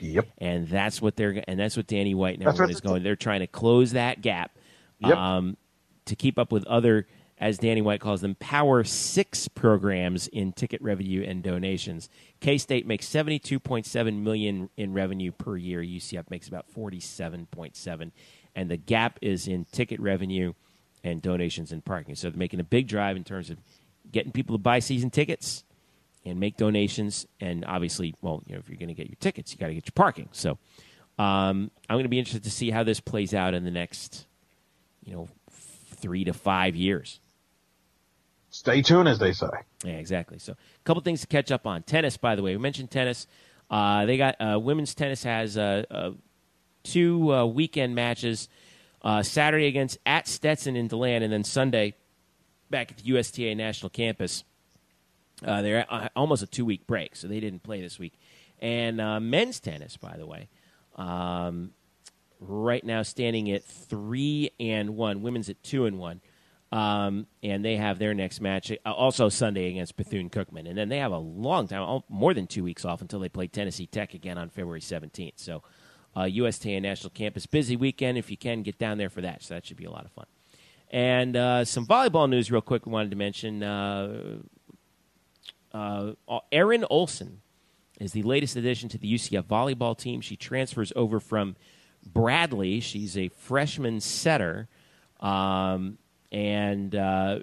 Yep. 0.02 0.28
and 0.38 0.68
that's 0.70 1.02
what 1.02 1.18
they're 1.18 1.44
and 1.46 1.60
that's 1.60 1.76
what 1.76 1.86
Danny 1.86 2.16
White 2.16 2.36
and 2.38 2.46
That's 2.48 2.56
everyone 2.56 2.70
what 2.70 2.76
is 2.76 2.82
going. 2.82 3.04
They're 3.04 3.18
trying 3.18 3.42
to 3.42 3.48
close 3.48 3.92
that 3.92 4.22
gap 4.22 4.52
Yep. 5.00 5.18
um, 5.18 5.58
to 6.06 6.16
keep 6.16 6.40
up 6.40 6.52
with 6.54 6.66
other, 6.68 7.06
as 7.40 7.58
Danny 7.58 7.82
White 7.82 8.02
calls 8.02 8.22
them, 8.22 8.36
Power 8.36 8.84
Six 8.84 9.48
programs 9.48 10.28
in 10.28 10.52
ticket 10.52 10.82
revenue 10.82 11.24
and 11.26 11.42
donations. 11.42 12.10
K 12.42 12.58
State 12.58 12.86
makes 12.86 13.08
seventy 13.08 13.40
two 13.40 13.60
point 13.60 13.86
seven 13.86 14.24
million 14.24 14.70
in 14.76 14.94
revenue 14.94 15.32
per 15.32 15.56
year. 15.56 15.82
UCF 15.82 16.30
makes 16.30 16.48
about 16.48 16.70
forty 16.70 17.00
seven 17.00 17.48
point 17.48 17.76
seven, 17.76 18.12
and 18.56 18.70
the 18.70 18.78
gap 18.78 19.20
is 19.22 19.48
in 19.48 19.66
ticket 19.66 20.00
revenue 20.00 20.54
and 21.04 21.22
donations 21.22 21.72
and 21.72 21.84
parking. 21.84 22.16
So 22.16 22.30
they're 22.30 22.38
making 22.38 22.60
a 22.60 22.66
big 22.66 22.88
drive 22.88 23.16
in 23.16 23.24
terms 23.24 23.50
of 23.50 23.58
getting 24.12 24.32
people 24.32 24.58
to 24.58 24.62
buy 24.62 24.80
season 24.80 25.10
tickets 25.10 25.64
and 26.26 26.40
make 26.40 26.58
donations. 26.58 27.26
And 27.40 27.64
obviously, 27.66 28.16
well, 28.22 28.44
you 28.46 28.54
know, 28.54 28.60
if 28.60 28.68
you're 28.70 28.78
going 28.78 28.90
to 28.90 28.94
get 28.94 29.08
your 29.08 29.18
tickets, 29.20 29.54
you 29.54 29.58
got 29.58 29.68
to 29.68 29.74
get 29.74 29.88
your 29.88 29.94
parking. 29.96 30.28
So 30.34 30.58
um, 31.18 31.72
I'm 31.90 31.96
going 31.96 32.04
to 32.04 32.10
be 32.10 32.20
interested 32.20 32.44
to 32.44 32.52
see 32.52 32.70
how 32.70 32.84
this 32.84 33.00
plays 33.00 33.34
out 33.34 33.54
in 33.54 33.64
the 33.64 33.72
next, 33.72 34.28
you 35.06 35.14
know, 35.14 35.30
three 35.50 36.26
to 36.26 36.34
five 36.34 36.76
years. 36.76 37.20
Stay 38.60 38.82
tuned, 38.82 39.08
as 39.08 39.20
they 39.20 39.32
say. 39.32 39.48
Yeah, 39.86 39.94
exactly. 39.94 40.38
So, 40.38 40.52
a 40.52 40.84
couple 40.84 41.02
things 41.02 41.22
to 41.22 41.28
catch 41.28 41.50
up 41.50 41.66
on. 41.66 41.82
Tennis, 41.84 42.18
by 42.18 42.36
the 42.36 42.44
way, 42.44 42.54
we 42.54 42.62
mentioned 42.62 42.92
tennis. 42.92 43.26
Uh, 43.72 44.06
they 44.06 44.18
got 44.18 44.36
uh, 44.42 44.60
women's 44.60 44.94
tennis 44.94 45.24
has 45.24 45.58
uh, 45.58 45.86
uh, 45.90 46.12
two 46.84 47.34
uh, 47.34 47.46
weekend 47.46 47.96
matches. 47.96 48.50
Uh, 49.02 49.24
Saturday 49.24 49.68
against 49.68 49.98
at 50.06 50.28
Stetson 50.28 50.76
in 50.76 50.90
Deland, 50.90 51.24
and 51.24 51.32
then 51.32 51.46
Sunday 51.46 51.94
back 52.70 52.92
at 52.92 52.98
the 52.98 53.04
USTA 53.06 53.56
National 53.56 53.90
Campus. 53.90 54.44
They're 55.42 55.86
uh, 55.90 56.10
almost 56.14 56.44
a 56.44 56.48
two 56.48 56.66
week 56.66 56.86
break, 56.86 57.16
so 57.16 57.30
they 57.30 57.40
didn't 57.40 57.64
play 57.64 57.80
this 57.80 57.98
week. 57.98 58.20
And 58.62 58.98
men's 59.32 59.62
tennis, 59.62 59.96
by 59.96 60.18
the 60.18 60.26
way, 60.26 60.50
um, 60.98 61.72
right 62.42 62.84
now 62.84 63.04
standing 63.04 63.50
at 63.52 63.64
three 63.64 64.52
and 64.60 64.98
one. 64.98 65.22
Women's 65.22 65.48
at 65.48 65.64
two 65.64 65.86
and 65.86 65.98
one. 65.98 66.20
Um, 66.72 67.26
and 67.42 67.66
they 67.66 67.78
have 67.78 67.98
their 67.98 68.14
next 68.14 68.42
match 68.42 68.72
uh, 68.72 68.92
also 68.92 69.28
Sunday 69.28 69.70
against 69.72 69.98
Bethune 69.98 70.30
Cookman, 70.30 70.70
and 70.70 70.78
then 70.78 70.88
they 70.88 71.00
have 71.00 71.12
a 71.12 71.18
long 71.18 71.68
time, 71.68 72.02
more 72.10 72.36
than 72.36 72.46
two 72.46 72.64
weeks 72.64 72.86
off 72.86 73.02
until 73.02 73.20
they 73.20 73.30
play 73.30 73.48
Tennessee 73.48 73.88
Tech 73.88 74.14
again 74.14 74.38
on 74.38 74.50
February 74.50 74.82
seventeenth. 74.82 75.40
So, 75.40 75.64
uh, 76.16 76.26
USTA 76.26 76.80
National 76.80 77.10
Campus. 77.10 77.48
Busy 77.48 77.76
weekend. 77.76 78.20
If 78.20 78.30
you 78.30 78.38
can, 78.38 78.62
get 78.62 78.78
down 78.78 79.00
there 79.00 79.10
for 79.10 79.22
that. 79.22 79.42
So 79.44 79.56
that 79.56 79.66
should 79.66 79.78
be 79.78 79.86
a 79.86 79.92
lot 79.92 80.06
of 80.06 80.12
fun. 80.12 80.26
And 80.92 81.36
uh, 81.36 81.66
some 81.66 81.88
volleyball 81.88 82.30
news, 82.30 82.52
real 82.52 82.62
quick, 82.62 82.86
we 82.86 82.92
wanted 82.92 83.12
to 83.12 83.18
mention. 83.18 83.64
Uh, 83.64 84.38
uh, 85.72 86.14
Erin 86.52 86.86
Olson 86.90 87.42
is 88.00 88.14
the 88.14 88.24
latest 88.24 88.56
addition 88.56 88.90
to 88.90 88.98
the 88.98 89.14
UCF 89.14 89.44
volleyball 89.44 89.98
team. 89.98 90.22
She 90.22 90.36
transfers 90.36 90.92
over 90.96 91.20
from 91.20 91.56
Bradley. 92.06 92.80
She's 92.80 93.18
a 93.18 93.28
freshman 93.30 94.00
setter 94.00 94.68
um, 95.20 95.98
and 96.32 96.96
uh, 96.96 97.40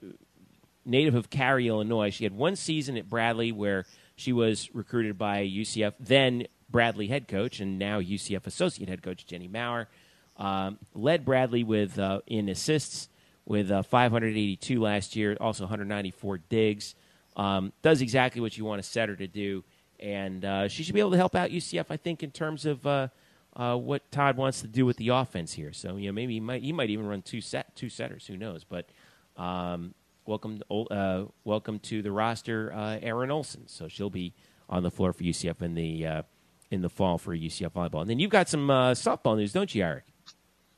native 0.84 1.14
of 1.14 1.30
Cary, 1.30 1.68
Illinois. 1.68 2.10
She 2.10 2.24
had 2.24 2.32
one 2.32 2.56
season 2.56 2.96
at 2.96 3.08
Bradley 3.08 3.52
where 3.52 3.84
she 4.14 4.32
was 4.32 4.74
recruited 4.74 5.18
by 5.18 5.46
UCF, 5.46 5.94
then 6.00 6.46
Bradley 6.70 7.08
head 7.08 7.28
coach, 7.28 7.60
and 7.60 7.78
now 7.78 8.00
UCF 8.00 8.46
associate 8.46 8.88
head 8.88 9.02
coach 9.02 9.26
Jenny 9.26 9.48
Maurer. 9.48 9.88
Um, 10.36 10.78
led 10.94 11.24
Bradley 11.24 11.64
with 11.64 11.98
uh, 11.98 12.20
in 12.26 12.48
assists 12.48 13.08
with 13.46 13.70
uh, 13.70 13.82
582 13.82 14.80
last 14.80 15.16
year, 15.16 15.36
also 15.40 15.64
194 15.64 16.38
digs. 16.48 16.94
Um, 17.36 17.72
does 17.82 18.00
exactly 18.00 18.40
what 18.40 18.56
you 18.56 18.64
want 18.64 18.82
to 18.82 18.88
set 18.88 19.08
her 19.08 19.16
to 19.16 19.26
do, 19.26 19.64
and 20.00 20.44
uh, 20.44 20.68
she 20.68 20.82
should 20.82 20.94
be 20.94 21.00
able 21.00 21.12
to 21.12 21.16
help 21.16 21.34
out 21.34 21.50
UCF. 21.50 21.86
I 21.90 21.96
think 21.96 22.22
in 22.22 22.30
terms 22.30 22.66
of 22.66 23.10
uh, 23.56 23.74
what 23.74 24.10
Todd 24.12 24.36
wants 24.36 24.60
to 24.60 24.68
do 24.68 24.84
with 24.84 24.98
the 24.98 25.08
offense 25.08 25.54
here. 25.54 25.72
So 25.72 25.96
you 25.96 26.08
know 26.08 26.12
maybe 26.12 26.34
he 26.34 26.40
might 26.40 26.62
he 26.62 26.72
might 26.72 26.90
even 26.90 27.06
run 27.06 27.22
two 27.22 27.40
set 27.40 27.74
two 27.74 27.88
setters. 27.88 28.26
Who 28.26 28.36
knows? 28.36 28.64
But 28.64 28.88
um, 29.36 29.94
welcome 30.26 30.62
uh, 30.70 31.24
welcome 31.44 31.78
to 31.80 32.02
the 32.02 32.12
roster, 32.12 32.72
uh, 32.72 32.98
Erin 33.00 33.30
Olson. 33.30 33.66
So 33.66 33.88
she'll 33.88 34.10
be 34.10 34.34
on 34.68 34.82
the 34.82 34.90
floor 34.90 35.12
for 35.12 35.24
UCF 35.24 35.62
in 35.62 35.74
the 35.74 36.06
uh, 36.06 36.22
in 36.70 36.82
the 36.82 36.90
fall 36.90 37.16
for 37.16 37.34
UCF 37.34 37.72
volleyball. 37.72 38.02
And 38.02 38.10
then 38.10 38.18
you've 38.18 38.30
got 38.30 38.48
some 38.48 38.68
uh, 38.68 38.92
softball 38.92 39.36
news, 39.36 39.52
don't 39.52 39.74
you, 39.74 39.82
Eric? 39.82 40.04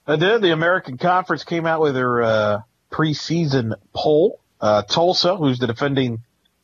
I 0.07 0.17
did. 0.17 0.41
The 0.41 0.53
American 0.53 0.97
Conference 0.99 1.45
came 1.45 1.67
out 1.67 1.81
with 1.81 1.95
their 1.95 2.23
uh, 2.23 2.61
preseason 2.91 3.75
poll. 3.93 4.41
Tulsa, 4.61 5.37
who's 5.37 5.59
the 5.59 5.67
defending 5.67 6.23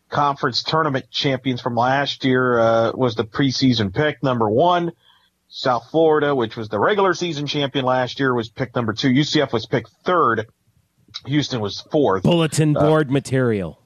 conference 0.09 0.63
tournament 0.63 1.11
champions 1.11 1.61
from 1.61 1.75
last 1.75 2.25
year, 2.25 2.93
was 2.95 3.17
the 3.17 3.25
preseason 3.25 3.93
pick 3.93 4.23
number 4.23 4.49
one. 4.49 4.93
South 5.57 5.89
Florida, 5.93 6.35
which 6.35 6.57
was 6.57 6.69
the 6.69 6.81
regular 6.81 7.15
season 7.15 7.47
champion 7.47 7.85
last 7.85 8.19
year, 8.19 8.35
was 8.35 8.49
picked 8.49 8.75
number 8.75 8.93
two. 8.93 9.11
UCF 9.11 9.53
was 9.53 9.67
picked 9.67 9.89
third. 10.05 10.49
Houston 11.27 11.61
was 11.61 11.81
fourth. 11.93 12.25
Bulletin 12.25 12.77
uh, 12.77 12.81
board 12.81 13.09
uh, 13.09 13.13
material. 13.13 13.81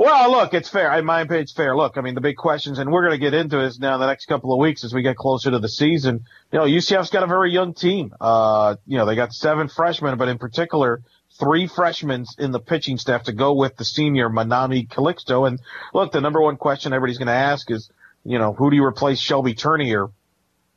Well, 0.00 0.32
look, 0.32 0.52
it's 0.52 0.68
fair. 0.68 0.92
In 0.98 1.04
my 1.04 1.20
opinion, 1.20 1.42
it's 1.42 1.52
fair. 1.52 1.76
Look, 1.76 1.96
I 1.96 2.00
mean, 2.00 2.16
the 2.16 2.20
big 2.20 2.34
questions, 2.34 2.80
and 2.80 2.90
we're 2.90 3.02
going 3.02 3.12
to 3.12 3.24
get 3.24 3.34
into 3.34 3.56
this 3.56 3.78
now 3.78 3.94
in 3.94 4.00
the 4.00 4.08
next 4.08 4.26
couple 4.26 4.52
of 4.52 4.58
weeks 4.58 4.82
as 4.82 4.92
we 4.92 5.02
get 5.02 5.14
closer 5.14 5.52
to 5.52 5.60
the 5.60 5.68
season. 5.68 6.24
You 6.50 6.58
know, 6.58 6.64
UCF's 6.64 7.10
got 7.10 7.22
a 7.22 7.28
very 7.28 7.52
young 7.52 7.72
team. 7.72 8.12
Uh, 8.20 8.74
you 8.84 8.98
know, 8.98 9.06
they 9.06 9.14
got 9.14 9.32
seven 9.32 9.68
freshmen, 9.68 10.18
but 10.18 10.26
in 10.26 10.38
particular, 10.38 11.02
three 11.38 11.68
freshmen 11.68 12.24
in 12.36 12.50
the 12.50 12.58
pitching 12.58 12.98
staff 12.98 13.22
to 13.24 13.32
go 13.32 13.54
with 13.54 13.76
the 13.76 13.84
senior 13.84 14.28
Manami 14.28 14.88
Calixto. 14.88 15.46
And 15.46 15.60
look, 15.94 16.10
the 16.10 16.20
number 16.20 16.42
one 16.42 16.56
question 16.56 16.92
everybody's 16.92 17.18
going 17.18 17.28
to 17.28 17.32
ask 17.32 17.70
is, 17.70 17.92
you 18.24 18.40
know, 18.40 18.54
who 18.54 18.70
do 18.70 18.76
you 18.76 18.84
replace 18.84 19.20
Shelby 19.20 19.54
Turnier 19.54 20.10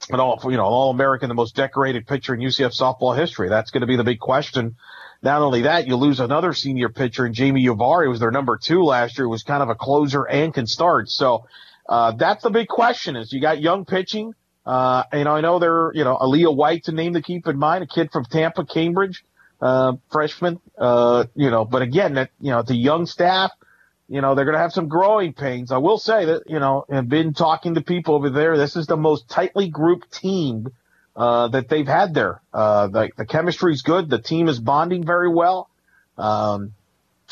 an 0.10 0.20
all 0.20 0.40
you 0.46 0.58
know 0.58 0.66
all 0.66 0.92
American, 0.92 1.30
the 1.30 1.36
most 1.36 1.56
decorated 1.56 2.08
pitcher 2.08 2.34
in 2.34 2.40
UCF 2.40 2.78
softball 2.78 3.18
history. 3.18 3.50
That's 3.50 3.72
going 3.72 3.82
to 3.82 3.88
be 3.88 3.96
the 3.96 4.04
big 4.04 4.20
question. 4.20 4.76
Not 5.22 5.42
only 5.42 5.62
that, 5.62 5.88
you 5.88 5.96
lose 5.96 6.20
another 6.20 6.54
senior 6.54 6.90
pitcher 6.90 7.26
in 7.26 7.34
Jamie 7.34 7.66
Uvari, 7.66 8.10
was 8.10 8.20
their 8.20 8.32
number 8.32 8.58
two 8.58 8.84
last 8.84 9.18
year, 9.18 9.28
was 9.28 9.44
kind 9.44 9.64
of 9.64 9.70
a 9.70 9.76
closer 9.76 10.26
and 10.26 10.54
can 10.54 10.68
start. 10.68 11.10
So 11.10 11.46
uh, 11.88 12.12
that's 12.12 12.44
the 12.44 12.50
big 12.50 12.68
question: 12.68 13.16
is 13.16 13.32
you 13.32 13.42
got 13.42 13.62
young 13.62 13.86
pitching. 13.86 14.34
Uh, 14.66 15.04
you 15.14 15.24
know, 15.24 15.36
I 15.36 15.42
know 15.42 15.60
they're 15.60 15.92
you 15.94 16.04
know 16.04 16.18
Aaliyah 16.18 16.56
White's 16.56 16.88
a 16.88 16.92
name 16.92 17.14
to 17.14 17.22
keep 17.22 17.48
in 17.48 17.58
mind, 17.58 17.84
a 17.84 17.88
kid 17.88 18.12
from 18.12 18.26
Tampa, 18.26 18.66
Cambridge, 18.66 19.24
uh, 19.62 19.94
freshman. 20.12 20.60
Uh, 20.78 21.26
you 21.36 21.50
know, 21.50 21.66
but 21.66 21.82
again, 21.82 22.16
that 22.16 22.30
you 22.40 22.52
know, 22.52 22.60
it's 22.60 22.72
a 22.72 22.76
young 22.76 23.06
staff 23.06 23.52
you 24.08 24.22
know, 24.22 24.36
they're 24.36 24.46
going 24.46 24.56
to 24.56 24.62
have 24.62 24.74
some 24.74 24.88
growing 24.88 25.34
pains. 25.34 25.72
I 25.72 25.78
will 25.78 25.98
say 25.98 26.26
that, 26.26 26.44
you 26.48 26.60
know, 26.60 26.86
and 26.90 27.10
been 27.10 27.34
talking 27.34 27.76
to 27.76 27.82
people 27.82 28.16
over 28.16 28.30
there. 28.30 28.58
This 28.58 28.76
is 28.76 28.88
the 28.88 28.98
most 28.98 29.30
tightly 29.30 29.70
grouped 29.70 30.12
team, 30.12 30.68
uh, 31.16 31.48
that 31.50 31.70
they've 31.70 31.88
had 31.88 32.14
there. 32.14 32.42
Uh, 32.54 32.88
the, 32.88 33.10
the 33.18 33.26
chemistry 33.26 33.74
is 33.74 33.82
good. 33.82 34.10
The 34.10 34.20
team 34.20 34.48
is 34.48 34.60
bonding 34.60 35.06
very 35.06 35.30
well. 35.30 35.70
Um, 36.18 36.74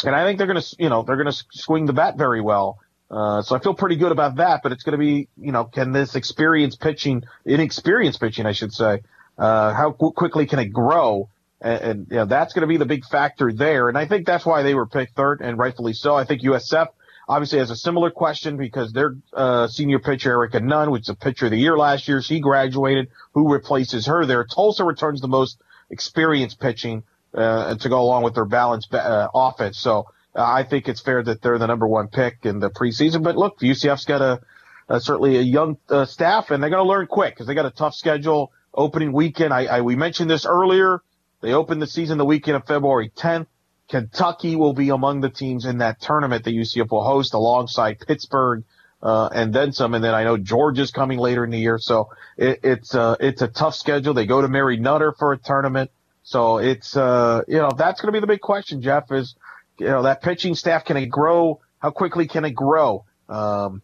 and 0.04 0.16
I 0.16 0.26
think 0.26 0.38
they're 0.38 0.48
going 0.48 0.62
to, 0.62 0.76
you 0.80 0.90
know, 0.90 1.04
they're 1.04 1.18
going 1.18 1.32
to 1.32 1.44
swing 1.52 1.86
the 1.86 1.94
bat 1.94 2.18
very 2.18 2.42
well. 2.42 2.80
Uh, 3.10 3.42
so 3.42 3.56
I 3.56 3.60
feel 3.60 3.74
pretty 3.74 3.98
good 3.98 4.14
about 4.14 4.38
that, 4.38 4.62
but 4.64 4.72
it's 4.72 4.84
going 4.84 4.94
to 4.94 4.98
be, 4.98 5.28
you 5.38 5.52
know, 5.52 5.66
can 5.66 5.92
this 5.92 6.16
experience 6.16 6.78
pitching, 6.78 7.24
inexperienced 7.46 8.22
pitching, 8.22 8.46
I 8.46 8.54
should 8.54 8.74
say, 8.74 9.02
uh, 9.38 9.74
how 9.74 9.92
qu- 9.92 10.14
quickly 10.14 10.46
can 10.46 10.60
it 10.60 10.72
grow? 10.72 11.28
And, 11.62 11.82
and 11.82 12.08
you 12.10 12.18
know, 12.18 12.26
that's 12.26 12.54
going 12.54 12.62
to 12.62 12.68
be 12.68 12.78
the 12.78 12.86
big 12.86 13.06
factor 13.06 13.52
there. 13.54 13.88
And 13.88 13.98
I 13.98 14.06
think 14.06 14.26
that's 14.26 14.46
why 14.46 14.64
they 14.64 14.74
were 14.74 14.88
picked 14.88 15.16
third 15.16 15.42
and 15.42 15.58
rightfully 15.58 15.94
so. 15.94 16.16
I 16.16 16.26
think 16.26 16.42
USF 16.42 16.88
obviously 17.28 17.60
has 17.60 17.70
a 17.72 17.76
similar 17.76 18.12
question 18.12 18.58
because 18.58 18.92
their 18.92 19.16
uh, 19.34 19.68
senior 19.68 20.00
pitcher 20.00 20.32
Erica 20.32 20.60
Nunn, 20.60 20.92
which 20.92 21.04
is 21.04 21.10
a 21.10 21.16
pitcher 21.16 21.46
of 21.46 21.52
the 21.52 21.58
year 21.58 21.78
last 21.78 22.08
year, 22.08 22.22
she 22.22 22.40
graduated. 22.40 23.10
Who 23.34 23.54
replaces 23.54 24.08
her 24.08 24.26
there? 24.26 24.44
Tulsa 24.44 24.84
returns 24.84 25.22
the 25.22 25.28
most 25.28 25.62
experienced 25.90 26.60
pitching 26.60 27.04
uh, 27.34 27.76
to 27.76 27.90
go 27.90 28.02
along 28.02 28.24
with 28.24 28.34
their 28.36 28.46
balanced 28.46 28.94
uh, 28.94 29.30
offense. 29.34 29.78
So 29.78 30.08
uh, 30.36 30.44
I 30.44 30.64
think 30.64 30.90
it's 30.90 31.02
fair 31.02 31.24
that 31.24 31.42
they're 31.42 31.58
the 31.58 31.68
number 31.68 31.88
one 31.88 32.08
pick 32.08 32.40
in 32.44 32.60
the 32.60 32.70
preseason. 32.70 33.24
But 33.24 33.38
look, 33.38 33.60
UCF's 33.60 34.06
got 34.06 34.22
a, 34.22 35.00
certainly 35.00 35.38
a 35.38 35.42
young 35.42 35.78
uh, 35.90 36.06
staff, 36.06 36.52
and 36.52 36.62
they're 36.62 36.70
going 36.70 36.84
to 36.84 36.90
learn 36.90 37.08
quick 37.08 37.36
because 37.36 37.48
they 37.48 37.54
got 37.54 37.66
a 37.66 37.72
tough 37.72 37.96
schedule 37.96 38.52
opening 38.74 39.14
weekend. 39.14 39.54
I, 39.54 39.66
I 39.66 39.82
we 39.82 39.96
mentioned 39.96 40.30
this 40.30 40.46
earlier. 40.46 41.02
They 41.42 41.54
open 41.54 41.80
the 41.80 41.88
season 41.88 42.18
the 42.18 42.26
weekend 42.26 42.56
of 42.56 42.66
February 42.66 43.12
10th. 43.16 43.48
Kentucky 43.90 44.56
will 44.56 44.74
be 44.74 44.90
among 44.90 45.22
the 45.22 45.30
teams 45.30 45.66
in 45.66 45.80
that 45.80 46.00
tournament 46.00 46.46
that 46.46 46.52
UCF 46.54 46.92
will 46.92 47.04
host 47.04 47.34
alongside 47.34 48.00
Pittsburgh, 48.00 48.64
uh, 49.04 49.28
and 49.34 49.54
then 49.54 49.74
some. 49.74 49.94
And 49.94 50.04
then 50.04 50.14
I 50.14 50.24
know 50.24 50.38
Georgia's 50.38 50.92
coming 50.92 51.20
later 51.20 51.44
in 51.44 51.50
the 51.50 51.58
year. 51.58 51.78
So 51.78 52.10
it, 52.38 52.62
it's, 52.64 52.96
uh, 52.96 53.18
it's 53.20 53.42
a 53.42 53.48
tough 53.48 53.76
schedule. 53.76 54.14
They 54.14 54.26
go 54.26 54.42
to 54.42 54.48
Mary 54.48 54.78
Nutter 54.78 55.14
for 55.18 55.34
a 55.34 55.38
tournament. 55.38 55.92
So 56.24 56.60
it's, 56.60 56.96
uh, 56.96 57.42
you 57.48 57.58
know, 57.58 57.72
that's 57.76 58.00
going 58.00 58.14
to 58.14 58.18
be 58.18 58.22
the 58.22 58.28
big 58.28 58.42
question, 58.42 58.82
Jeff, 58.82 59.12
is, 59.12 59.36
you 59.80 59.88
know, 59.88 60.04
that 60.04 60.22
pitching 60.22 60.56
staff, 60.56 60.86
can 60.86 60.96
it 60.96 61.08
grow? 61.08 61.60
How 61.80 61.90
quickly 61.90 62.28
can 62.28 62.46
it 62.46 62.52
grow? 62.52 63.06
Um, 63.28 63.82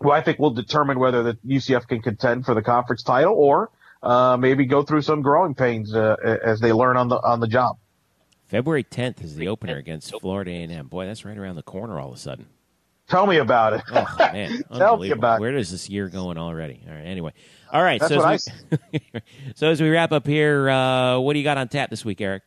well, 0.00 0.16
I 0.16 0.22
think 0.22 0.38
will 0.38 0.50
determine 0.50 0.98
whether 0.98 1.22
the 1.22 1.38
UCF 1.46 1.86
can 1.86 2.00
contend 2.00 2.46
for 2.46 2.54
the 2.54 2.62
conference 2.62 3.02
title 3.02 3.34
or 3.34 3.70
uh, 4.02 4.36
maybe 4.38 4.66
go 4.66 4.82
through 4.82 5.02
some 5.02 5.22
growing 5.22 5.54
pains 5.54 5.94
uh, 5.94 6.16
as 6.44 6.60
they 6.60 6.72
learn 6.72 6.96
on 6.96 7.08
the 7.08 7.16
on 7.16 7.40
the 7.40 7.48
job. 7.48 7.78
February 8.46 8.84
10th 8.84 9.24
is 9.24 9.34
the 9.34 9.48
opener 9.48 9.76
against 9.76 10.18
Florida 10.20 10.52
A&M. 10.52 10.86
Boy, 10.86 11.06
that's 11.06 11.24
right 11.24 11.36
around 11.36 11.56
the 11.56 11.62
corner 11.62 11.98
all 11.98 12.10
of 12.10 12.14
a 12.14 12.18
sudden. 12.18 12.46
Tell 13.08 13.26
me 13.26 13.38
about 13.38 13.72
it. 13.72 13.82
oh 13.92 14.16
man, 14.18 14.62
tell 14.74 14.96
me 14.96 15.10
about 15.10 15.40
Where 15.40 15.52
does 15.52 15.70
this 15.70 15.88
year 15.88 16.08
going 16.08 16.38
already? 16.38 16.82
All 16.88 16.94
right. 16.94 17.04
Anyway, 17.04 17.32
all 17.72 17.82
right. 17.82 18.00
That's 18.00 18.12
so, 18.12 18.28
as 18.28 18.48
we, 18.92 19.00
so 19.54 19.68
as 19.68 19.80
we 19.80 19.90
wrap 19.90 20.12
up 20.12 20.26
here, 20.26 20.68
uh, 20.68 21.18
what 21.18 21.32
do 21.32 21.38
you 21.38 21.44
got 21.44 21.58
on 21.58 21.68
tap 21.68 21.90
this 21.90 22.04
week, 22.04 22.20
Eric? 22.20 22.42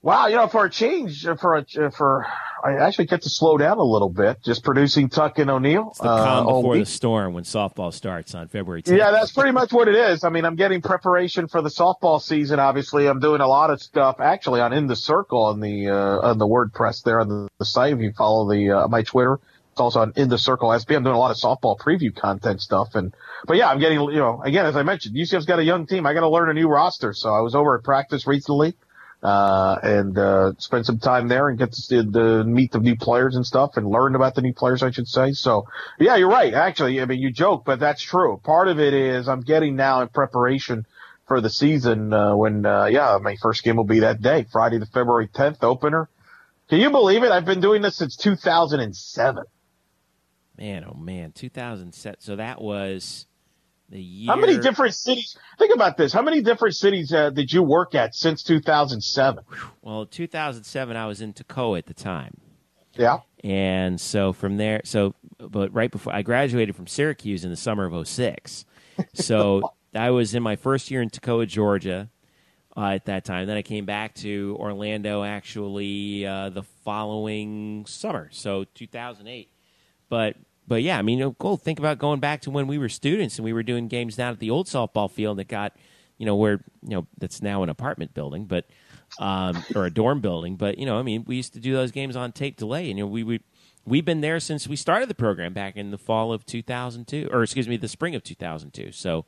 Wow, 0.00 0.28
you 0.28 0.36
know, 0.36 0.46
for 0.46 0.64
a 0.64 0.70
change, 0.70 1.24
for 1.24 1.56
a, 1.56 1.90
for 1.90 2.24
I 2.62 2.76
actually 2.76 3.06
get 3.06 3.22
to 3.22 3.30
slow 3.30 3.56
down 3.56 3.78
a 3.78 3.82
little 3.82 4.08
bit, 4.08 4.42
just 4.44 4.62
producing 4.62 5.08
Tuck 5.08 5.38
and 5.38 5.50
O'Neill. 5.50 5.88
It's 5.90 5.98
the 5.98 6.04
calm 6.04 6.46
uh, 6.46 6.52
before 6.54 6.78
the 6.78 6.86
storm 6.86 7.34
when 7.34 7.44
softball 7.44 7.92
starts 7.92 8.34
on 8.34 8.46
February 8.48 8.82
10th. 8.82 8.96
Yeah, 8.96 9.10
that's 9.10 9.32
pretty 9.32 9.52
much 9.52 9.72
what 9.72 9.88
it 9.88 9.96
is. 9.96 10.22
I 10.22 10.28
mean, 10.28 10.44
I'm 10.44 10.54
getting 10.54 10.82
preparation 10.82 11.48
for 11.48 11.62
the 11.62 11.68
softball 11.68 12.20
season. 12.22 12.60
Obviously, 12.60 13.08
I'm 13.08 13.18
doing 13.18 13.40
a 13.40 13.48
lot 13.48 13.70
of 13.70 13.82
stuff 13.82 14.20
actually 14.20 14.60
on 14.60 14.72
In 14.72 14.86
the 14.86 14.96
Circle 14.96 15.42
on 15.42 15.60
the 15.60 15.88
uh, 15.88 16.28
on 16.28 16.38
the 16.38 16.46
WordPress 16.46 17.02
there 17.02 17.20
on 17.20 17.28
the, 17.28 17.48
the 17.58 17.64
site. 17.64 17.92
If 17.92 18.00
you 18.00 18.12
follow 18.12 18.48
the 18.48 18.70
uh, 18.70 18.88
my 18.88 19.02
Twitter, 19.02 19.40
it's 19.72 19.80
also 19.80 20.00
on 20.00 20.12
In 20.14 20.28
the 20.28 20.38
Circle 20.38 20.68
SB. 20.70 20.96
I'm 20.96 21.02
doing 21.02 21.16
a 21.16 21.18
lot 21.18 21.32
of 21.32 21.36
softball 21.36 21.76
preview 21.76 22.14
content 22.14 22.60
stuff, 22.60 22.94
and 22.94 23.12
but 23.46 23.56
yeah, 23.56 23.68
I'm 23.68 23.80
getting 23.80 24.00
you 24.00 24.18
know 24.18 24.42
again 24.42 24.66
as 24.66 24.76
I 24.76 24.84
mentioned, 24.84 25.16
UCF's 25.16 25.46
got 25.46 25.58
a 25.58 25.64
young 25.64 25.86
team. 25.86 26.06
I 26.06 26.14
got 26.14 26.20
to 26.20 26.28
learn 26.28 26.50
a 26.50 26.54
new 26.54 26.68
roster, 26.68 27.12
so 27.12 27.32
I 27.32 27.40
was 27.40 27.56
over 27.56 27.76
at 27.76 27.84
practice 27.84 28.26
recently 28.28 28.74
uh, 29.22 29.76
and 29.82 30.16
uh, 30.16 30.52
spend 30.58 30.86
some 30.86 30.98
time 30.98 31.28
there 31.28 31.48
and 31.48 31.58
get 31.58 31.72
to, 31.72 32.04
to 32.04 32.44
meet 32.44 32.72
the 32.72 32.78
new 32.78 32.96
players 32.96 33.34
and 33.34 33.44
stuff 33.44 33.76
and 33.76 33.86
learn 33.86 34.14
about 34.14 34.34
the 34.34 34.42
new 34.42 34.52
players, 34.52 34.82
I 34.82 34.90
should 34.90 35.08
say. 35.08 35.32
So, 35.32 35.66
yeah, 35.98 36.16
you're 36.16 36.30
right. 36.30 36.54
Actually, 36.54 37.00
I 37.00 37.04
mean, 37.04 37.18
you 37.18 37.32
joke, 37.32 37.64
but 37.64 37.80
that's 37.80 38.02
true. 38.02 38.40
Part 38.44 38.68
of 38.68 38.78
it 38.78 38.94
is 38.94 39.28
I'm 39.28 39.40
getting 39.40 39.76
now 39.76 40.02
in 40.02 40.08
preparation 40.08 40.86
for 41.26 41.40
the 41.40 41.50
season 41.50 42.12
uh, 42.12 42.36
when, 42.36 42.64
uh, 42.64 42.86
yeah, 42.86 43.18
my 43.20 43.36
first 43.42 43.64
game 43.64 43.76
will 43.76 43.84
be 43.84 44.00
that 44.00 44.22
day, 44.22 44.46
Friday, 44.50 44.78
the 44.78 44.86
February 44.86 45.28
10th 45.28 45.62
opener. 45.62 46.08
Can 46.68 46.80
you 46.80 46.90
believe 46.90 47.22
it? 47.24 47.32
I've 47.32 47.44
been 47.44 47.60
doing 47.60 47.82
this 47.82 47.96
since 47.96 48.16
2007. 48.16 49.44
Man, 50.58 50.84
oh 50.84 50.98
man, 50.98 51.32
2007. 51.32 52.20
So 52.20 52.36
that 52.36 52.60
was 52.60 53.26
the. 53.26 53.28
How 53.90 54.36
many 54.36 54.58
different 54.58 54.94
cities? 54.94 55.36
Think 55.58 55.74
about 55.74 55.96
this. 55.96 56.12
How 56.12 56.20
many 56.20 56.42
different 56.42 56.76
cities 56.76 57.12
uh, 57.12 57.30
did 57.30 57.50
you 57.50 57.62
work 57.62 57.94
at 57.94 58.14
since 58.14 58.42
2007? 58.42 59.44
Well, 59.80 60.04
2007, 60.04 60.96
I 60.96 61.06
was 61.06 61.22
in 61.22 61.32
Toccoa 61.32 61.78
at 61.78 61.86
the 61.86 61.94
time. 61.94 62.36
Yeah. 62.94 63.18
And 63.42 63.98
so 63.98 64.32
from 64.32 64.58
there, 64.58 64.82
so, 64.84 65.14
but 65.38 65.72
right 65.72 65.90
before 65.90 66.12
I 66.12 66.22
graduated 66.22 66.76
from 66.76 66.86
Syracuse 66.86 67.44
in 67.44 67.50
the 67.50 67.56
summer 67.56 67.86
of 67.86 68.06
06. 68.06 68.66
So 69.14 69.72
I 69.94 70.10
was 70.10 70.34
in 70.34 70.42
my 70.42 70.56
first 70.56 70.90
year 70.90 71.00
in 71.00 71.08
Toccoa, 71.08 71.46
Georgia. 71.46 72.10
Uh, 72.76 72.92
at 72.92 73.06
that 73.06 73.24
time, 73.24 73.48
then 73.48 73.56
I 73.56 73.62
came 73.62 73.86
back 73.86 74.14
to 74.16 74.56
Orlando 74.60 75.24
actually 75.24 76.24
uh, 76.24 76.50
the 76.50 76.62
following 76.62 77.84
summer, 77.86 78.28
so 78.30 78.66
2008. 78.74 79.50
But 80.08 80.36
but 80.68 80.82
yeah, 80.82 80.98
I 80.98 81.02
mean, 81.02 81.34
cool. 81.38 81.56
Think 81.56 81.78
about 81.78 81.98
going 81.98 82.20
back 82.20 82.42
to 82.42 82.50
when 82.50 82.66
we 82.66 82.78
were 82.78 82.88
students 82.90 83.36
and 83.36 83.44
we 83.44 83.52
were 83.52 83.62
doing 83.62 83.88
games 83.88 84.16
down 84.16 84.32
at 84.32 84.38
the 84.38 84.50
old 84.50 84.66
softball 84.66 85.10
field 85.10 85.38
that 85.38 85.48
got, 85.48 85.74
you 86.18 86.26
know, 86.26 86.36
where 86.36 86.60
you 86.82 86.90
know 86.96 87.06
that's 87.18 87.40
now 87.42 87.62
an 87.62 87.68
apartment 87.70 88.12
building, 88.14 88.44
but 88.44 88.66
um, 89.18 89.64
or 89.74 89.86
a 89.86 89.90
dorm 89.90 90.20
building. 90.20 90.56
But 90.56 90.78
you 90.78 90.86
know, 90.86 90.98
I 90.98 91.02
mean, 91.02 91.24
we 91.26 91.36
used 91.36 91.54
to 91.54 91.60
do 91.60 91.72
those 91.72 91.90
games 91.90 92.16
on 92.16 92.32
tape 92.32 92.56
delay, 92.56 92.90
and 92.90 92.98
you 92.98 93.04
know, 93.04 93.08
we 93.10 93.24
we 93.24 93.40
we've 93.86 94.04
been 94.04 94.20
there 94.20 94.38
since 94.40 94.68
we 94.68 94.76
started 94.76 95.08
the 95.08 95.14
program 95.14 95.52
back 95.54 95.76
in 95.76 95.90
the 95.90 95.98
fall 95.98 96.32
of 96.32 96.44
2002, 96.44 97.30
or 97.32 97.42
excuse 97.42 97.66
me, 97.66 97.76
the 97.76 97.88
spring 97.88 98.14
of 98.14 98.22
2002. 98.22 98.92
So 98.92 99.24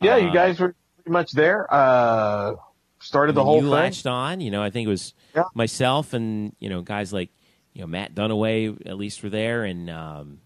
Yeah, 0.00 0.14
uh, 0.14 0.16
you 0.16 0.32
guys 0.32 0.58
were 0.58 0.74
pretty 0.96 1.10
much 1.10 1.32
there. 1.32 1.66
Uh, 1.72 2.54
started 3.00 3.34
the 3.34 3.44
whole 3.44 3.56
you 3.56 3.62
thing. 3.62 3.70
latched 3.70 4.06
on. 4.06 4.40
You 4.40 4.50
know, 4.50 4.62
I 4.62 4.70
think 4.70 4.86
it 4.86 4.90
was 4.90 5.14
Yeah. 5.34 5.44
myself 5.54 6.14
and 6.14 6.54
you 6.58 6.70
know 6.70 6.82
guys 6.82 7.12
like 7.12 7.30
you 7.72 7.82
know 7.82 7.86
Matt 7.86 8.14
Dunaway 8.14 8.86
at 8.86 8.96
least 8.96 9.22
were 9.22 9.30
there 9.30 9.64
and 9.64 9.90
um, 9.90 10.38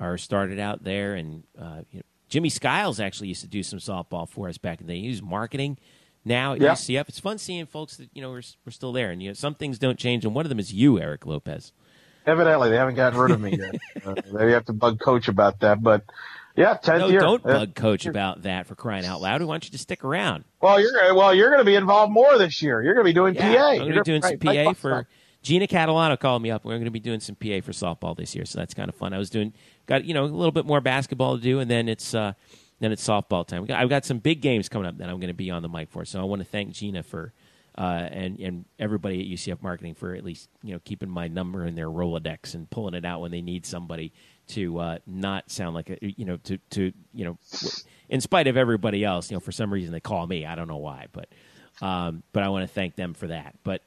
or 0.00 0.18
started 0.18 0.58
out 0.58 0.84
there 0.84 1.14
and 1.14 1.42
uh, 1.60 1.80
you 1.90 1.98
know, 1.98 2.02
Jimmy 2.28 2.48
Skiles 2.48 2.98
actually 3.00 3.28
used 3.28 3.42
to 3.42 3.48
do 3.48 3.62
some 3.62 3.78
softball 3.78 4.28
for 4.28 4.48
us 4.48 4.58
back 4.58 4.80
in 4.80 4.86
the 4.86 4.94
day. 4.94 5.00
He 5.00 5.08
was 5.08 5.22
marketing. 5.22 5.78
Now 6.24 6.54
at 6.54 6.60
Yeah. 6.60 6.72
UCF, 6.72 7.08
it's 7.08 7.20
fun 7.20 7.38
seeing 7.38 7.66
folks 7.66 7.96
that 7.98 8.10
you 8.12 8.20
know 8.20 8.30
we're, 8.30 8.42
we're 8.64 8.72
still 8.72 8.92
there, 8.92 9.10
and 9.12 9.22
you 9.22 9.30
know 9.30 9.34
some 9.34 9.54
things 9.54 9.78
don't 9.78 9.98
change, 9.98 10.24
and 10.24 10.34
one 10.34 10.44
of 10.44 10.48
them 10.48 10.58
is 10.58 10.72
you, 10.72 10.98
Eric 10.98 11.24
Lopez. 11.24 11.72
Evidently, 12.26 12.70
they 12.70 12.76
haven't 12.76 12.96
gotten 12.96 13.18
rid 13.20 13.30
of 13.30 13.40
me 13.40 13.56
yet. 13.56 13.76
uh, 14.04 14.14
maybe 14.32 14.50
have 14.50 14.64
to 14.64 14.72
bug 14.72 14.98
coach 14.98 15.28
about 15.28 15.60
that. 15.60 15.80
But 15.80 16.02
yeah, 16.56 16.74
tenth 16.76 16.98
No, 17.02 17.08
year. 17.08 17.20
don't 17.20 17.46
Uh, 17.46 17.60
bug 17.60 17.74
coach 17.76 18.06
about 18.06 18.42
that 18.42 18.66
for 18.66 18.74
crying 18.74 19.06
out 19.06 19.20
loud. 19.20 19.40
We 19.40 19.46
want 19.46 19.66
you 19.66 19.70
to 19.70 19.78
stick 19.78 20.02
around. 20.04 20.42
Well, 20.60 20.80
you're 20.80 21.14
well. 21.14 21.32
You're 21.32 21.50
going 21.50 21.60
to 21.60 21.64
be 21.64 21.76
involved 21.76 22.12
more 22.12 22.36
this 22.38 22.60
year. 22.60 22.82
You're 22.82 22.94
going 22.94 23.04
to 23.04 23.08
be 23.08 23.14
doing 23.14 23.36
Yeah, 23.36 23.42
PA. 23.56 23.66
I'm 23.68 23.74
You're 23.76 23.84
going 23.84 23.92
to 23.92 24.00
be 24.00 24.04
doing 24.04 24.22
some 24.22 24.38
PA 24.38 24.50
right, 24.50 24.76
for. 24.76 25.06
Gina 25.42 25.68
Catalano 25.68 26.18
called 26.18 26.42
me 26.42 26.50
up. 26.50 26.64
We're 26.64 26.72
going 26.72 26.86
to 26.86 26.90
be 26.90 26.98
doing 26.98 27.20
some 27.20 27.36
PA 27.36 27.60
for 27.62 27.70
softball 27.70 28.16
this 28.16 28.34
year, 28.34 28.44
so 28.44 28.58
that's 28.58 28.74
kind 28.74 28.88
of 28.88 28.96
fun. 28.96 29.12
I 29.12 29.18
was 29.18 29.30
doing 29.30 29.52
got 29.86 30.04
you 30.04 30.14
know 30.14 30.24
a 30.24 30.26
little 30.26 30.52
bit 30.52 30.66
more 30.66 30.80
basketball 30.80 31.36
to 31.36 31.42
do, 31.42 31.60
and 31.60 31.70
then 31.70 31.88
it's 31.88 32.14
uh, 32.14 32.32
then 32.80 32.92
it's 32.92 33.06
softball 33.06 33.46
time. 33.46 33.66
I've 33.70 33.88
got 33.88 34.04
some 34.04 34.18
big 34.18 34.40
games 34.40 34.68
coming 34.68 34.86
up 34.86 34.98
that 34.98 35.08
I'm 35.08 35.18
going 35.18 35.28
to 35.28 35.34
be 35.34 35.50
on 35.50 35.62
the 35.62 35.68
mic 35.68 35.90
for. 35.90 36.04
So 36.04 36.20
I 36.20 36.24
want 36.24 36.40
to 36.40 36.46
thank 36.46 36.72
Gina 36.72 37.02
for 37.02 37.32
uh, 37.78 38.08
and 38.10 38.38
and 38.40 38.64
everybody 38.78 39.20
at 39.20 39.38
UCF 39.38 39.62
marketing 39.62 39.94
for 39.94 40.14
at 40.14 40.24
least 40.24 40.48
you 40.62 40.72
know 40.72 40.80
keeping 40.84 41.10
my 41.10 41.28
number 41.28 41.66
in 41.66 41.74
their 41.74 41.88
Rolodex 41.88 42.54
and 42.54 42.68
pulling 42.70 42.94
it 42.94 43.04
out 43.04 43.20
when 43.20 43.30
they 43.30 43.42
need 43.42 43.66
somebody 43.66 44.12
to 44.48 44.78
uh, 44.78 44.98
not 45.06 45.50
sound 45.50 45.74
like 45.74 45.90
a 45.90 45.98
you 46.00 46.24
know 46.24 46.38
to 46.38 46.58
to 46.70 46.92
you 47.12 47.24
know 47.24 47.38
in 48.08 48.20
spite 48.20 48.46
of 48.46 48.56
everybody 48.56 49.04
else 49.04 49.30
you 49.30 49.36
know 49.36 49.40
for 49.40 49.52
some 49.52 49.72
reason 49.72 49.92
they 49.92 50.00
call 50.00 50.26
me 50.26 50.46
I 50.46 50.54
don't 50.54 50.68
know 50.68 50.78
why 50.78 51.06
but 51.12 51.28
um, 51.82 52.22
but 52.32 52.42
I 52.42 52.48
want 52.48 52.66
to 52.66 52.72
thank 52.72 52.96
them 52.96 53.12
for 53.12 53.26
that 53.26 53.56
but 53.62 53.82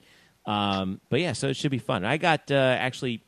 um, 0.45 1.01
but 1.09 1.19
yeah 1.19 1.33
so 1.33 1.47
it 1.47 1.55
should 1.55 1.71
be 1.71 1.79
fun 1.79 2.05
I 2.05 2.17
got 2.17 2.51
uh, 2.51 2.55
actually 2.79 3.23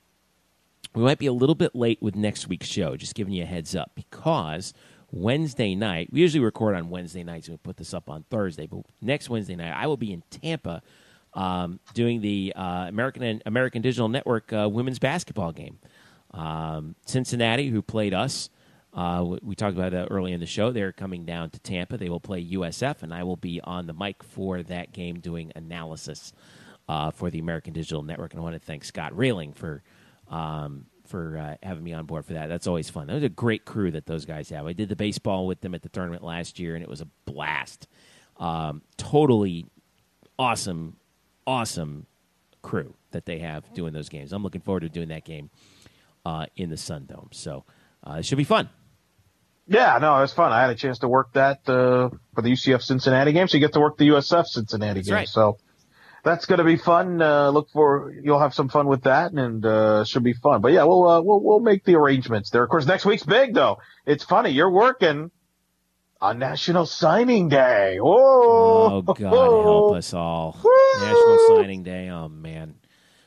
we 0.94 1.04
might 1.04 1.20
be 1.20 1.28
a 1.28 1.34
little 1.34 1.56
bit 1.56 1.76
late 1.76 2.02
with 2.02 2.16
next 2.16 2.48
week's 2.48 2.68
show 2.68 2.96
just 2.96 3.16
giving 3.16 3.34
you 3.34 3.44
a 3.44 3.48
heads 3.48 3.76
up 3.76 3.92
because 3.96 4.74
Wednesday 5.12 5.76
night 5.76 6.10
we 6.12 6.22
usually 6.22 6.44
record 6.44 6.76
on 6.76 6.90
Wednesday 6.90 7.24
nights 7.24 7.48
and 7.48 7.54
we 7.54 7.58
put 7.58 7.78
this 7.78 7.94
up 7.94 8.10
on 8.10 8.24
Thursday 8.30 8.68
but 8.68 8.82
next 9.02 9.30
Wednesday 9.30 9.56
night 9.56 9.74
I 9.76 9.88
will 9.88 9.98
be 9.98 10.14
in 10.14 10.24
Tampa 10.30 10.82
um, 11.34 11.80
doing 11.94 12.22
the 12.22 12.54
uh, 12.56 12.86
American 12.88 13.42
American 13.46 13.82
Digital 13.82 14.10
Network 14.10 14.52
uh, 14.54 14.70
women's 14.70 15.00
basketball 15.00 15.52
game. 15.52 15.80
Um, 16.32 16.96
Cincinnati, 17.06 17.70
who 17.70 17.82
played 17.82 18.14
us, 18.14 18.50
uh, 18.94 19.38
we, 19.42 19.56
talked 19.56 19.76
about 19.76 19.92
that 19.92 20.08
early 20.12 20.34
in 20.34 20.40
the 20.40 20.46
show. 20.46 20.72
They're 20.72 20.92
coming 20.92 21.26
down 21.26 21.50
to 21.52 21.60
Tampa. 21.60 21.98
They 21.98 22.10
will 22.10 22.20
play 22.20 22.46
USF, 22.46 23.04
and 23.04 23.14
I 23.14 23.24
will 23.24 23.38
be 23.38 23.62
on 23.62 23.88
the 23.88 23.94
mic 23.94 24.24
for 24.24 24.64
that 24.64 24.92
game 24.92 25.20
doing 25.20 25.52
analysis 25.56 26.34
uh, 26.90 27.12
for 27.12 27.30
the 27.30 27.40
American 27.40 27.74
Digital 27.74 28.04
Network. 28.04 28.34
And 28.34 28.40
I 28.40 28.44
want 28.44 28.56
to 28.56 28.60
thank 28.60 28.84
Scott 28.84 29.18
Railing 29.18 29.54
for 29.54 29.82
um, 30.32 30.86
for 31.06 31.38
uh, 31.38 31.56
having 31.62 31.84
me 31.84 31.94
on 31.94 32.06
board 32.06 32.26
for 32.26 32.34
that. 32.34 32.48
That's 32.48 32.66
always 32.66 32.90
fun. 32.90 33.08
That 33.08 33.16
was 33.16 33.24
a 33.24 33.30
great 33.30 33.66
crew 33.66 33.92
that 33.92 34.06
those 34.08 34.26
guys 34.26 34.50
have. 34.50 34.66
I 34.66 34.74
did 34.74 34.90
the 34.90 34.96
baseball 34.96 35.46
with 35.46 35.62
them 35.62 35.76
at 35.76 35.84
the 35.84 35.90
tournament 35.90 36.24
last 36.24 36.58
year, 36.58 36.74
and 36.74 36.82
it 36.82 36.90
was 36.90 37.02
a 37.02 37.08
blast. 37.26 37.88
Um, 38.38 38.82
totally 38.98 39.68
awesome, 40.40 40.98
awesome 41.46 42.08
crew 42.62 42.96
that 43.12 43.26
they 43.26 43.40
have 43.40 43.72
doing 43.74 43.94
those 43.94 44.10
games. 44.10 44.34
I'm 44.34 44.42
looking 44.42 44.62
forward 44.62 44.80
to 44.82 44.90
doing 44.90 45.10
that 45.10 45.26
game 45.26 45.50
uh, 46.26 46.46
in 46.56 46.70
the 46.70 46.78
Sun 46.78 47.06
Dome. 47.06 47.30
So 47.32 47.66
uh, 48.08 48.16
it 48.20 48.26
should 48.26 48.38
be 48.38 48.44
fun. 48.44 48.70
Yeah, 49.68 49.98
no, 50.02 50.18
it 50.18 50.22
was 50.22 50.34
fun. 50.34 50.52
I 50.52 50.62
had 50.62 50.70
a 50.70 50.76
chance 50.76 51.00
to 51.00 51.08
work 51.08 51.34
that 51.34 51.60
uh, 51.70 52.10
for 52.34 52.42
the 52.42 52.52
UCF 52.52 52.82
Cincinnati 52.82 53.32
game, 53.32 53.48
so 53.48 53.58
you 53.58 53.62
get 53.62 53.74
to 53.74 53.80
work 53.80 53.98
the 53.98 54.08
USF 54.10 54.48
Cincinnati 54.48 55.00
That's 55.00 55.08
game. 55.08 55.16
right. 55.16 55.30
So 55.30 55.60
that's 56.24 56.46
going 56.46 56.60
to 56.60 56.64
be 56.64 56.78
fun. 56.78 57.22
Uh, 57.22 57.50
look 57.50 57.70
for 57.72 58.14
you'll 58.22 58.40
have 58.40 58.54
some 58.54 58.70
fun 58.70 58.88
with 58.88 59.04
that, 59.04 59.32
and 59.32 59.66
uh, 59.66 60.04
should 60.06 60.24
be 60.24 60.34
fun. 60.34 60.62
But 60.62 60.72
yeah, 60.74 60.84
we'll 60.84 61.08
uh, 61.08 61.22
we'll 61.22 61.42
we'll 61.42 61.60
make 61.60 61.84
the 61.84 61.96
arrangements 61.96 62.50
there. 62.50 62.64
Of 62.64 62.70
course, 62.70 62.86
next 62.86 63.06
week's 63.06 63.24
big 63.24 63.54
though. 63.54 63.80
It's 64.06 64.24
funny. 64.24 64.52
You're 64.52 64.72
working 64.72 65.32
on 66.22 66.40
National 66.40 66.86
Signing 66.86 67.50
Day. 67.50 67.98
Whoa! 68.00 68.90
Oh 68.92 69.02
God, 69.02 69.20
help 69.20 69.94
us 69.96 70.14
all! 70.14 70.58
National 71.00 71.58
Signing 71.58 71.84
Day. 71.84 72.10
Oh 72.10 72.30
man. 72.30 72.76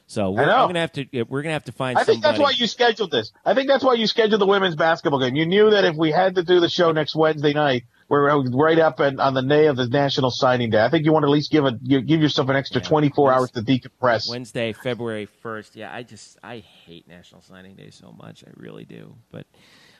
So 0.07 0.31
we're, 0.31 0.45
gonna 0.45 0.79
have 0.81 0.93
to. 0.93 1.25
We're 1.25 1.43
gonna 1.43 1.55
have 1.55 1.65
to 1.65 1.73
find. 1.73 1.99
I 1.99 2.05
think 2.05 2.23
that's 2.23 2.39
why 2.39 2.51
you 2.51 2.66
scheduled 2.66 3.11
this. 3.11 3.33
I 3.45 3.55
think 3.55 3.69
that's 3.69 3.83
why 3.83 3.95
you 3.95 4.07
scheduled 4.07 4.41
the 4.41 4.47
women's 4.47 4.77
basketball 4.77 5.19
game. 5.19 5.35
You 5.35 5.47
knew 5.47 5.71
that 5.71 5.85
if 5.85 5.97
we 5.97 6.12
had 6.12 6.35
to 6.37 6.45
do 6.45 6.61
the 6.61 6.69
show 6.69 6.93
next 6.93 7.16
Wednesday 7.16 7.55
night, 7.55 7.85
we're 8.09 8.43
right 8.51 8.78
up 8.78 9.01
and 9.01 9.20
on 9.20 9.35
the 9.35 9.43
day 9.43 9.66
of 9.66 9.76
the 9.76 9.86
National 9.89 10.31
Signing 10.31 10.70
Day. 10.70 10.85
I 10.85 10.90
think 10.90 11.05
you 11.05 11.12
want 11.12 11.22
to 11.24 11.28
at 11.28 11.32
least 11.32 11.51
give 11.51 11.64
a 11.64 11.78
you- 11.82 12.01
give 12.02 12.20
yourself 12.20 12.48
an 12.48 12.56
extra 12.56 12.81
Yeah. 12.81 12.89
24 12.89 13.32
hours 13.32 13.51
to 13.52 13.60
decompress. 13.62 14.28
Wednesday, 14.28 14.72
February 14.72 15.26
first. 15.26 15.74
Yeah, 15.76 15.93
I 15.93 16.02
just 16.02 16.39
I 16.43 16.59
hate 16.59 17.09
National 17.09 17.40
Signing 17.40 17.74
Day 17.76 17.90
so 17.90 18.12
much. 18.12 18.44
I 18.47 18.51
really 18.56 18.85
do. 18.85 19.14
But 19.31 19.47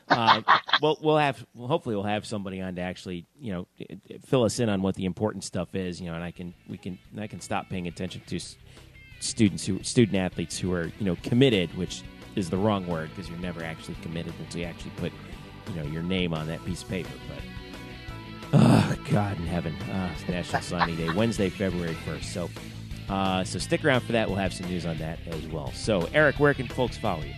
uh, 0.07 0.41
we'll 0.81 0.97
we'll 1.01 1.17
have 1.17 1.45
well, 1.55 1.67
hopefully 1.67 1.95
we'll 1.95 2.05
have 2.05 2.25
somebody 2.25 2.61
on 2.61 2.75
to 2.75 2.81
actually 2.81 3.25
you 3.39 3.51
know 3.53 3.67
fill 4.25 4.43
us 4.43 4.59
in 4.59 4.69
on 4.69 4.81
what 4.81 4.95
the 4.95 5.05
important 5.05 5.43
stuff 5.43 5.73
is. 5.75 5.99
You 5.99 6.07
know, 6.07 6.15
and 6.15 6.23
I 6.23 6.31
can 6.31 6.53
we 6.69 6.77
can 6.77 6.99
and 7.11 7.21
I 7.21 7.27
can 7.27 7.41
stop 7.41 7.69
paying 7.69 7.87
attention 7.87 8.21
to 8.27 8.39
students 9.19 9.65
who 9.65 9.81
student 9.81 10.17
athletes 10.17 10.57
who 10.59 10.71
are 10.73 10.85
you 10.99 11.05
know 11.05 11.15
committed, 11.23 11.75
which 11.77 12.03
is 12.35 12.49
the 12.49 12.57
wrong 12.57 12.85
word 12.85 13.09
because 13.09 13.29
you're 13.29 13.39
never 13.39 13.63
actually 13.63 13.95
committed 14.01 14.33
until 14.39 14.61
you 14.61 14.67
actually 14.67 14.91
put 14.97 15.11
you 15.69 15.75
know 15.81 15.87
your 15.89 16.03
name 16.03 16.33
on 16.33 16.45
that 16.47 16.63
piece 16.65 16.83
of 16.83 16.89
paper. 16.89 17.09
But 17.27 17.39
oh 18.53 18.95
God 19.11 19.37
in 19.37 19.47
heaven, 19.47 19.73
uh, 19.91 20.11
it's 20.13 20.27
National 20.27 20.61
Signing 20.61 20.95
Day, 20.95 21.11
Wednesday, 21.13 21.49
February 21.49 21.95
first. 22.05 22.33
So. 22.33 22.49
Uh, 23.07 23.43
so 23.43 23.59
stick 23.59 23.85
around 23.85 24.01
for 24.01 24.13
that. 24.13 24.27
We'll 24.27 24.39
have 24.39 24.51
some 24.51 24.67
news 24.67 24.83
on 24.83 24.97
that 24.97 25.19
as 25.27 25.45
well. 25.49 25.71
So, 25.73 26.09
Eric, 26.11 26.39
where 26.39 26.55
can 26.55 26.67
folks 26.67 26.97
follow 26.97 27.21
you? 27.21 27.35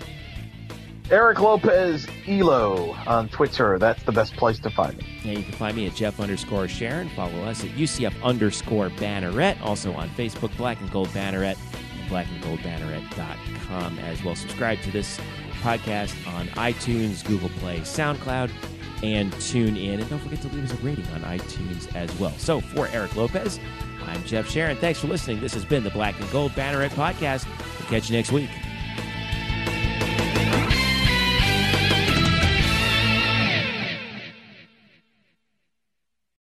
Eric 1.09 1.39
Lopez 1.39 2.05
Elo 2.27 2.91
on 3.07 3.29
Twitter. 3.29 3.79
That's 3.79 4.03
the 4.03 4.11
best 4.11 4.35
place 4.35 4.59
to 4.59 4.69
find 4.69 4.97
me. 4.97 5.05
And 5.23 5.37
you 5.37 5.43
can 5.43 5.53
find 5.53 5.75
me 5.75 5.87
at 5.87 5.95
Jeff 5.95 6.19
underscore 6.19 6.67
Sharon. 6.67 7.09
Follow 7.09 7.43
us 7.43 7.63
at 7.63 7.69
UCF 7.71 8.21
underscore 8.23 8.89
Banneret. 8.89 9.61
Also 9.61 9.93
on 9.93 10.09
Facebook, 10.09 10.55
Black 10.57 10.81
and 10.81 10.91
Gold 10.91 11.07
Banneret 11.09 11.57
and 11.97 12.11
blackandgoldbanneret.com 12.11 13.99
as 13.99 14.21
well. 14.21 14.35
Subscribe 14.35 14.81
to 14.81 14.91
this 14.91 15.17
podcast 15.61 16.13
on 16.35 16.47
iTunes, 16.49 17.25
Google 17.25 17.49
Play, 17.59 17.79
SoundCloud, 17.79 18.51
and 19.03 19.31
tune 19.41 19.77
in. 19.77 19.99
And 19.99 20.09
don't 20.09 20.19
forget 20.19 20.41
to 20.41 20.47
leave 20.49 20.65
us 20.65 20.73
a 20.73 20.83
rating 20.83 21.07
on 21.07 21.21
iTunes 21.21 21.93
as 21.95 22.13
well. 22.19 22.33
So 22.37 22.61
for 22.61 22.87
Eric 22.89 23.15
Lopez, 23.15 23.59
I'm 24.05 24.23
Jeff 24.23 24.49
Sharon. 24.49 24.77
Thanks 24.77 24.99
for 24.99 25.07
listening. 25.07 25.39
This 25.39 25.53
has 25.53 25.65
been 25.65 25.83
the 25.83 25.89
Black 25.91 26.19
and 26.19 26.29
Gold 26.31 26.51
Banneret 26.53 26.89
podcast. 26.89 27.47
We'll 27.79 27.89
catch 27.89 28.09
you 28.09 28.15
next 28.15 28.31
week. 28.31 28.49